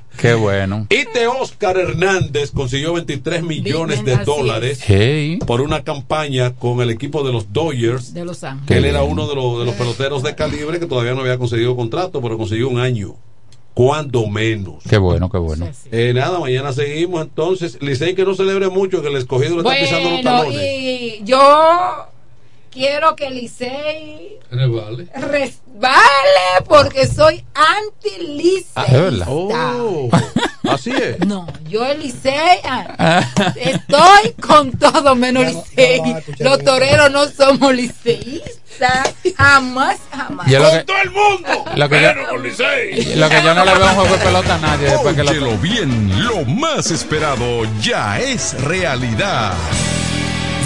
Qué 0.20 0.34
bueno. 0.34 0.86
Y 0.90 1.06
te 1.06 1.26
Oscar 1.26 1.78
Hernández 1.78 2.50
consiguió 2.50 2.92
23 2.92 3.42
millones 3.42 4.04
de 4.04 4.18
dólares 4.18 4.80
Hey. 4.86 5.38
por 5.46 5.62
una 5.62 5.82
campaña 5.82 6.52
con 6.52 6.82
el 6.82 6.90
equipo 6.90 7.22
de 7.24 7.32
los 7.32 7.54
Dodgers. 7.54 8.12
De 8.12 8.26
Los 8.26 8.44
Ángeles. 8.44 8.66
Que 8.68 8.76
él 8.76 8.84
era 8.84 9.02
uno 9.02 9.26
de 9.26 9.34
los, 9.34 9.58
de 9.60 9.64
los 9.64 9.74
peloteros 9.76 10.22
de 10.22 10.34
calibre 10.34 10.78
que 10.78 10.84
todavía 10.84 11.14
no 11.14 11.20
había 11.22 11.38
conseguido 11.38 11.74
contrato, 11.74 12.20
pero 12.20 12.36
consiguió 12.36 12.68
un 12.68 12.78
año. 12.78 13.14
Cuando 13.72 14.26
menos. 14.26 14.82
Qué 14.86 14.98
bueno, 14.98 15.30
qué 15.30 15.38
bueno. 15.38 15.66
Eh, 15.90 16.12
nada, 16.14 16.38
mañana 16.38 16.72
seguimos 16.74 17.22
entonces. 17.22 17.78
Licey 17.80 18.14
que 18.14 18.24
no 18.26 18.34
celebre 18.34 18.68
mucho, 18.68 19.00
que 19.00 19.08
el 19.08 19.16
escogido 19.16 19.54
le 19.54 19.62
está 19.62 19.80
pisando 19.80 20.10
los 20.10 20.22
Bueno, 20.22 20.38
talones. 20.38 20.60
y 20.62 21.20
yo 21.24 22.06
quiero 22.70 23.16
que 23.16 23.30
Licey 23.30 24.38
Revale. 24.50 25.08
resbale 25.14 26.64
porque 26.68 27.06
soy 27.06 27.44
anti 27.54 28.64
Ah, 28.74 28.84
es 28.86 28.92
verdad. 28.92 29.26
Oh, 29.28 30.08
así 30.68 30.90
es. 30.90 31.18
No, 31.26 31.46
yo 31.68 31.92
Licey 31.94 32.60
estoy 33.56 34.32
con 34.40 34.72
todo 34.72 35.14
menos 35.14 35.44
Licey. 35.46 36.00
Los 36.38 36.62
toreros 36.64 37.10
no 37.10 37.26
somos 37.28 37.74
liceístas. 37.74 39.14
Jamás, 39.36 39.98
jamás. 40.10 40.50
Lo 40.50 40.70
que, 40.70 40.84
¡Todo 40.84 40.96
el 41.02 41.10
mundo! 41.10 41.48
lo 41.76 41.88
que 41.88 42.00
yo, 42.00 42.28
con 42.30 42.42
Licey. 42.42 43.14
lo 43.16 43.28
que 43.28 43.42
yo 43.42 43.54
no 43.54 43.64
le 43.64 43.74
veo 43.74 43.86
un 43.86 43.94
juego 43.94 44.16
de 44.16 44.24
pelota 44.24 44.54
a 44.54 44.58
nadie 44.58 44.90
después 44.90 45.14
que 45.16 45.24
lo 45.24 45.58
bien, 45.58 46.24
lo 46.26 46.44
más 46.44 46.90
esperado 46.90 47.64
ya 47.80 48.18
es 48.20 48.54
realidad. 48.62 49.52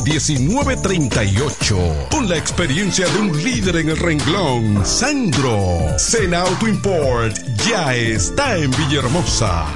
809-866-1938. 0.00 2.08
Con 2.10 2.28
la 2.28 2.36
experiencia 2.36 3.06
de 3.06 3.18
un 3.18 3.42
líder 3.42 3.76
en 3.76 3.90
el 3.90 3.96
renglón, 3.96 4.84
Sandro. 4.84 5.98
Sena 5.98 6.42
Auto 6.42 6.68
Import 6.68 7.36
ya 7.66 7.94
está 7.94 8.56
en 8.56 8.70
Villahermosa. 8.70 9.66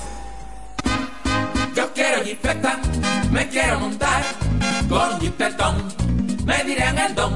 jipeta, 2.23 2.80
me 3.31 3.47
quiero 3.49 3.80
montar 3.80 4.23
con 4.89 5.14
un 5.14 5.19
jipetón. 5.19 5.76
Me 6.45 6.64
dirán 6.64 6.97
el 6.97 7.15
don, 7.15 7.35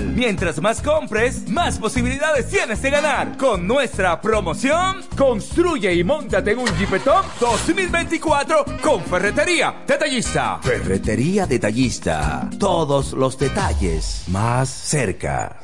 Mientras 0.00 0.60
más 0.60 0.80
compres, 0.82 1.48
más 1.48 1.78
posibilidades 1.78 2.48
tienes 2.48 2.82
de 2.82 2.90
ganar. 2.90 3.36
Con 3.36 3.66
nuestra 3.66 4.20
promoción, 4.20 5.02
construye 5.16 5.94
y 5.94 6.04
montate 6.04 6.52
en 6.52 6.58
un 6.58 6.68
Jeepetop 6.78 7.24
2024 7.38 8.64
con 8.82 9.02
Ferretería 9.02 9.82
Detallista. 9.86 10.58
Ferretería 10.62 11.46
Detallista. 11.46 12.48
Todos 12.58 13.12
los 13.12 13.38
detalles 13.38 14.24
más 14.28 14.68
cerca. 14.68 15.56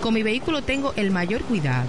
Con 0.00 0.12
mi 0.12 0.22
vehículo 0.22 0.62
tengo 0.62 0.92
el 0.96 1.10
mayor 1.10 1.42
cuidado. 1.44 1.88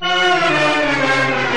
Muy 0.00 1.49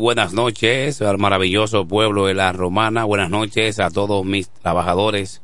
buenas 0.00 0.32
noches 0.32 1.02
al 1.02 1.18
maravilloso 1.18 1.86
pueblo 1.86 2.24
de 2.24 2.32
la 2.32 2.52
Romana. 2.52 3.04
Buenas 3.04 3.28
noches 3.28 3.78
a 3.80 3.90
todos 3.90 4.24
mis 4.24 4.48
trabajadores. 4.48 5.42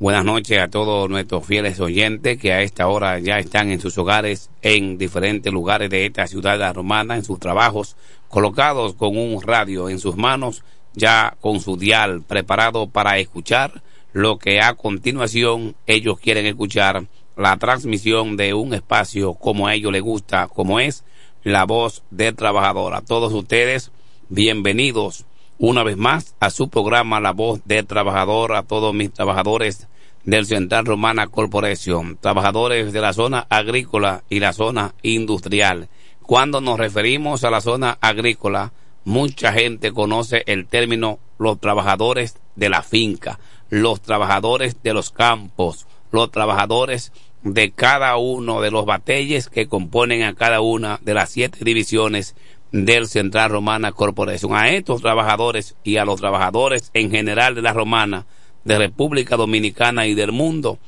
Buenas 0.00 0.24
noches 0.24 0.58
a 0.58 0.66
todos 0.66 1.08
nuestros 1.08 1.46
fieles 1.46 1.78
oyentes 1.78 2.36
que 2.36 2.52
a 2.52 2.62
esta 2.62 2.88
hora 2.88 3.20
ya 3.20 3.38
están 3.38 3.70
en 3.70 3.80
sus 3.80 3.96
hogares, 3.96 4.50
en 4.62 4.98
diferentes 4.98 5.52
lugares 5.52 5.90
de 5.90 6.06
esta 6.06 6.26
ciudad 6.26 6.54
de 6.54 6.58
la 6.58 6.72
Romana, 6.72 7.14
en 7.14 7.22
sus 7.22 7.38
trabajos, 7.38 7.94
colocados 8.28 8.94
con 8.94 9.16
un 9.16 9.40
radio 9.40 9.88
en 9.88 10.00
sus 10.00 10.16
manos, 10.16 10.64
ya 10.94 11.36
con 11.40 11.60
su 11.60 11.76
dial 11.76 12.22
preparado 12.22 12.88
para 12.88 13.18
escuchar 13.18 13.80
lo 14.12 14.38
que 14.38 14.60
a 14.60 14.74
continuación 14.74 15.76
ellos 15.86 16.18
quieren 16.18 16.46
escuchar, 16.46 17.04
la 17.36 17.56
transmisión 17.58 18.36
de 18.36 18.54
un 18.54 18.74
espacio 18.74 19.34
como 19.34 19.68
a 19.68 19.74
ellos 19.74 19.92
les 19.92 20.02
gusta, 20.02 20.48
como 20.48 20.80
es 20.80 21.04
la 21.44 21.64
voz 21.64 22.02
del 22.10 22.34
trabajador. 22.34 22.94
A 22.94 23.02
todos 23.02 23.32
ustedes, 23.32 23.92
bienvenidos 24.30 25.26
una 25.58 25.84
vez 25.84 25.96
más 25.96 26.34
a 26.40 26.50
su 26.50 26.68
programa 26.68 27.20
La 27.20 27.32
voz 27.32 27.60
del 27.66 27.86
trabajador, 27.86 28.54
a 28.54 28.62
todos 28.62 28.94
mis 28.94 29.12
trabajadores 29.12 29.86
del 30.24 30.46
Central 30.46 30.86
Romana 30.86 31.26
Corporation, 31.26 32.16
trabajadores 32.18 32.94
de 32.94 33.00
la 33.02 33.12
zona 33.12 33.46
agrícola 33.50 34.24
y 34.30 34.40
la 34.40 34.54
zona 34.54 34.94
industrial. 35.02 35.88
Cuando 36.22 36.62
nos 36.62 36.78
referimos 36.78 37.44
a 37.44 37.50
la 37.50 37.60
zona 37.60 37.98
agrícola, 38.00 38.72
mucha 39.04 39.52
gente 39.52 39.92
conoce 39.92 40.44
el 40.46 40.66
término 40.66 41.18
los 41.38 41.60
trabajadores 41.60 42.38
de 42.56 42.70
la 42.70 42.82
finca, 42.82 43.38
los 43.68 44.00
trabajadores 44.00 44.82
de 44.82 44.94
los 44.94 45.10
campos, 45.10 45.86
los 46.10 46.30
trabajadores 46.30 47.12
de 47.44 47.72
cada 47.72 48.16
uno 48.16 48.62
de 48.62 48.70
los 48.70 48.86
batalles 48.86 49.48
que 49.48 49.68
componen 49.68 50.22
a 50.22 50.34
cada 50.34 50.62
una 50.62 50.98
de 51.02 51.12
las 51.14 51.30
siete 51.30 51.58
divisiones 51.62 52.34
del 52.72 53.06
Central 53.06 53.50
Romana 53.50 53.92
Corporation. 53.92 54.54
A 54.54 54.70
estos 54.70 55.02
trabajadores 55.02 55.76
y 55.84 55.98
a 55.98 56.06
los 56.06 56.20
trabajadores 56.20 56.90
en 56.94 57.10
general 57.10 57.54
de 57.54 57.62
la 57.62 57.74
Romana, 57.74 58.26
de 58.64 58.78
República 58.78 59.36
Dominicana 59.36 60.06
y 60.06 60.14
del 60.14 60.32
mundo, 60.32 60.78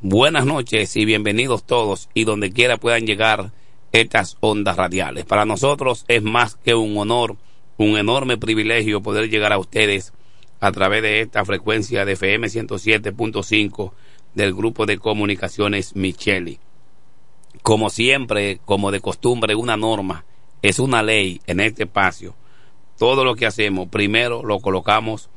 buenas 0.00 0.46
noches 0.46 0.96
y 0.96 1.04
bienvenidos 1.04 1.64
todos 1.64 2.08
y 2.14 2.22
donde 2.22 2.52
quiera 2.52 2.76
puedan 2.76 3.04
llegar 3.04 3.50
estas 3.90 4.36
ondas 4.40 4.76
radiales. 4.76 5.24
Para 5.24 5.44
nosotros 5.44 6.04
es 6.06 6.22
más 6.22 6.54
que 6.54 6.76
un 6.76 6.96
honor, 6.96 7.36
un 7.78 7.98
enorme 7.98 8.36
privilegio 8.36 9.02
poder 9.02 9.28
llegar 9.28 9.52
a 9.52 9.58
ustedes 9.58 10.12
a 10.60 10.70
través 10.70 11.02
de 11.02 11.20
esta 11.20 11.44
frecuencia 11.44 12.04
de 12.04 12.12
FM 12.12 12.46
107.5 12.46 13.92
del 14.36 14.54
grupo 14.54 14.84
de 14.84 14.98
comunicaciones 14.98 15.96
Micheli. 15.96 16.60
Como 17.62 17.88
siempre, 17.88 18.60
como 18.64 18.92
de 18.92 19.00
costumbre, 19.00 19.54
una 19.54 19.78
norma, 19.78 20.26
es 20.60 20.78
una 20.78 21.02
ley 21.02 21.40
en 21.46 21.58
este 21.58 21.84
espacio. 21.84 22.36
Todo 22.98 23.24
lo 23.24 23.34
que 23.34 23.46
hacemos, 23.46 23.88
primero 23.88 24.42
lo 24.44 24.60
colocamos 24.60 25.30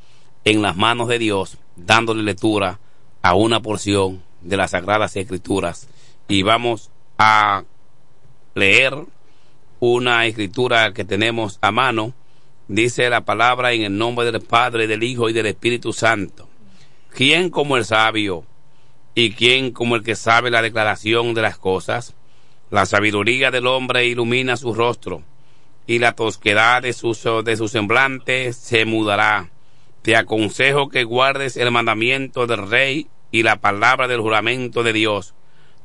en 0.43 0.61
las 0.61 0.75
manos 0.75 1.07
de 1.07 1.17
Dios, 1.17 1.57
dándole 1.77 2.23
lectura 2.23 2.79
a 3.21 3.35
una 3.35 3.61
porción 3.61 4.21
de 4.41 4.57
las 4.57 4.71
Sagradas 4.71 5.15
Escrituras. 5.15 5.87
Y 6.27 6.43
vamos 6.43 6.91
a 7.17 7.63
leer 8.53 8.93
una 9.79 10.25
escritura 10.25 10.93
que 10.93 11.05
tenemos 11.05 11.57
a 11.61 11.71
mano. 11.71 12.13
Dice 12.67 13.09
la 13.09 13.21
palabra 13.21 13.71
en 13.71 13.83
el 13.83 13.97
nombre 13.97 14.29
del 14.29 14.41
Padre, 14.41 14.87
del 14.87 15.03
Hijo 15.03 15.29
y 15.29 15.33
del 15.33 15.45
Espíritu 15.45 15.93
Santo. 15.93 16.49
¿Quién 17.13 17.49
como 17.49 17.77
el 17.77 17.85
sabio 17.85 18.43
y 19.19 19.31
quién 19.33 19.71
como 19.71 19.97
el 19.97 20.03
que 20.03 20.15
sabe 20.15 20.49
la 20.49 20.61
declaración 20.61 21.33
de 21.33 21.41
las 21.41 21.57
cosas? 21.57 22.15
La 22.69 22.85
sabiduría 22.85 23.51
del 23.51 23.67
hombre 23.67 24.05
ilumina 24.05 24.55
su 24.55 24.73
rostro 24.73 25.23
y 25.85 25.99
la 25.99 26.13
tosquedad 26.13 26.83
de 26.83 26.93
su, 26.93 27.11
de 27.43 27.57
su 27.57 27.67
semblante 27.67 28.53
se 28.53 28.85
mudará. 28.85 29.49
Te 30.03 30.15
aconsejo 30.15 30.87
que 30.87 31.03
guardes 31.03 31.57
el 31.57 31.69
mandamiento 31.69 32.47
del 32.47 32.69
rey 32.69 33.07
y 33.29 33.43
la 33.43 33.57
palabra 33.57 34.07
del 34.07 34.21
juramento 34.21 34.83
de 34.83 34.93
Dios. 34.93 35.33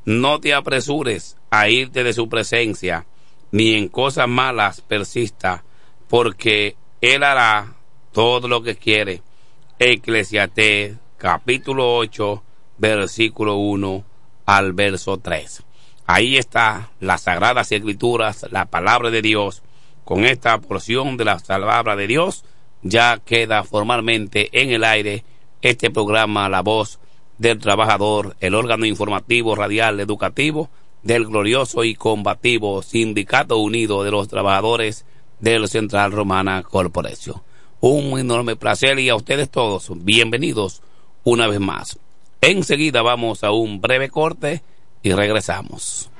No 0.05 0.39
te 0.39 0.53
apresures 0.53 1.35
a 1.49 1.67
irte 1.67 2.05
de 2.05 2.13
su 2.13 2.29
presencia, 2.29 3.05
ni 3.51 3.73
en 3.73 3.89
cosas 3.89 4.29
malas 4.29 4.79
persista, 4.79 5.65
porque 6.07 6.77
él 7.01 7.23
hará 7.23 7.73
todo 8.13 8.47
lo 8.47 8.63
que 8.63 8.77
quiere. 8.77 9.23
Eclesiastés 9.77 10.95
capítulo 11.17 11.97
8, 11.97 12.44
versículo 12.77 13.55
1 13.55 14.03
al 14.45 14.73
verso 14.73 15.17
3. 15.17 15.63
Ahí 16.07 16.37
está 16.37 16.89
las 16.99 17.23
sagradas 17.23 17.71
escrituras, 17.71 18.45
la 18.51 18.65
palabra 18.65 19.09
de 19.09 19.21
Dios. 19.21 19.63
Con 20.03 20.23
esta 20.25 20.59
porción 20.59 21.17
de 21.17 21.25
la 21.25 21.39
palabra 21.39 21.95
de 21.95 22.05
Dios 22.07 22.45
ya 22.83 23.17
queda 23.17 23.63
formalmente 23.63 24.49
en 24.61 24.69
el 24.69 24.83
aire 24.83 25.23
este 25.61 25.89
programa 25.89 26.47
La 26.47 26.61
Voz 26.61 26.99
del 27.39 27.59
Trabajador, 27.59 28.35
el 28.39 28.53
órgano 28.53 28.85
informativo 28.85 29.55
radial 29.55 29.99
educativo 29.99 30.69
del 31.01 31.25
glorioso 31.25 31.83
y 31.83 31.95
combativo 31.95 32.83
Sindicato 32.83 33.57
Unido 33.57 34.03
de 34.03 34.11
los 34.11 34.27
Trabajadores 34.27 35.05
del 35.39 35.67
Central 35.67 36.11
Romana 36.11 36.61
Corporación. 36.63 37.41
Un 37.81 38.19
enorme 38.19 38.55
placer 38.55 38.99
y 38.99 39.09
a 39.09 39.15
ustedes 39.15 39.49
todos 39.49 39.91
bienvenidos 40.03 40.81
una 41.23 41.47
vez 41.47 41.59
más. 41.59 41.99
Enseguida 42.41 43.01
vamos 43.01 43.43
a 43.43 43.51
un 43.51 43.81
breve 43.81 44.09
corte 44.09 44.61
y 45.01 45.13
regresamos. 45.13 46.11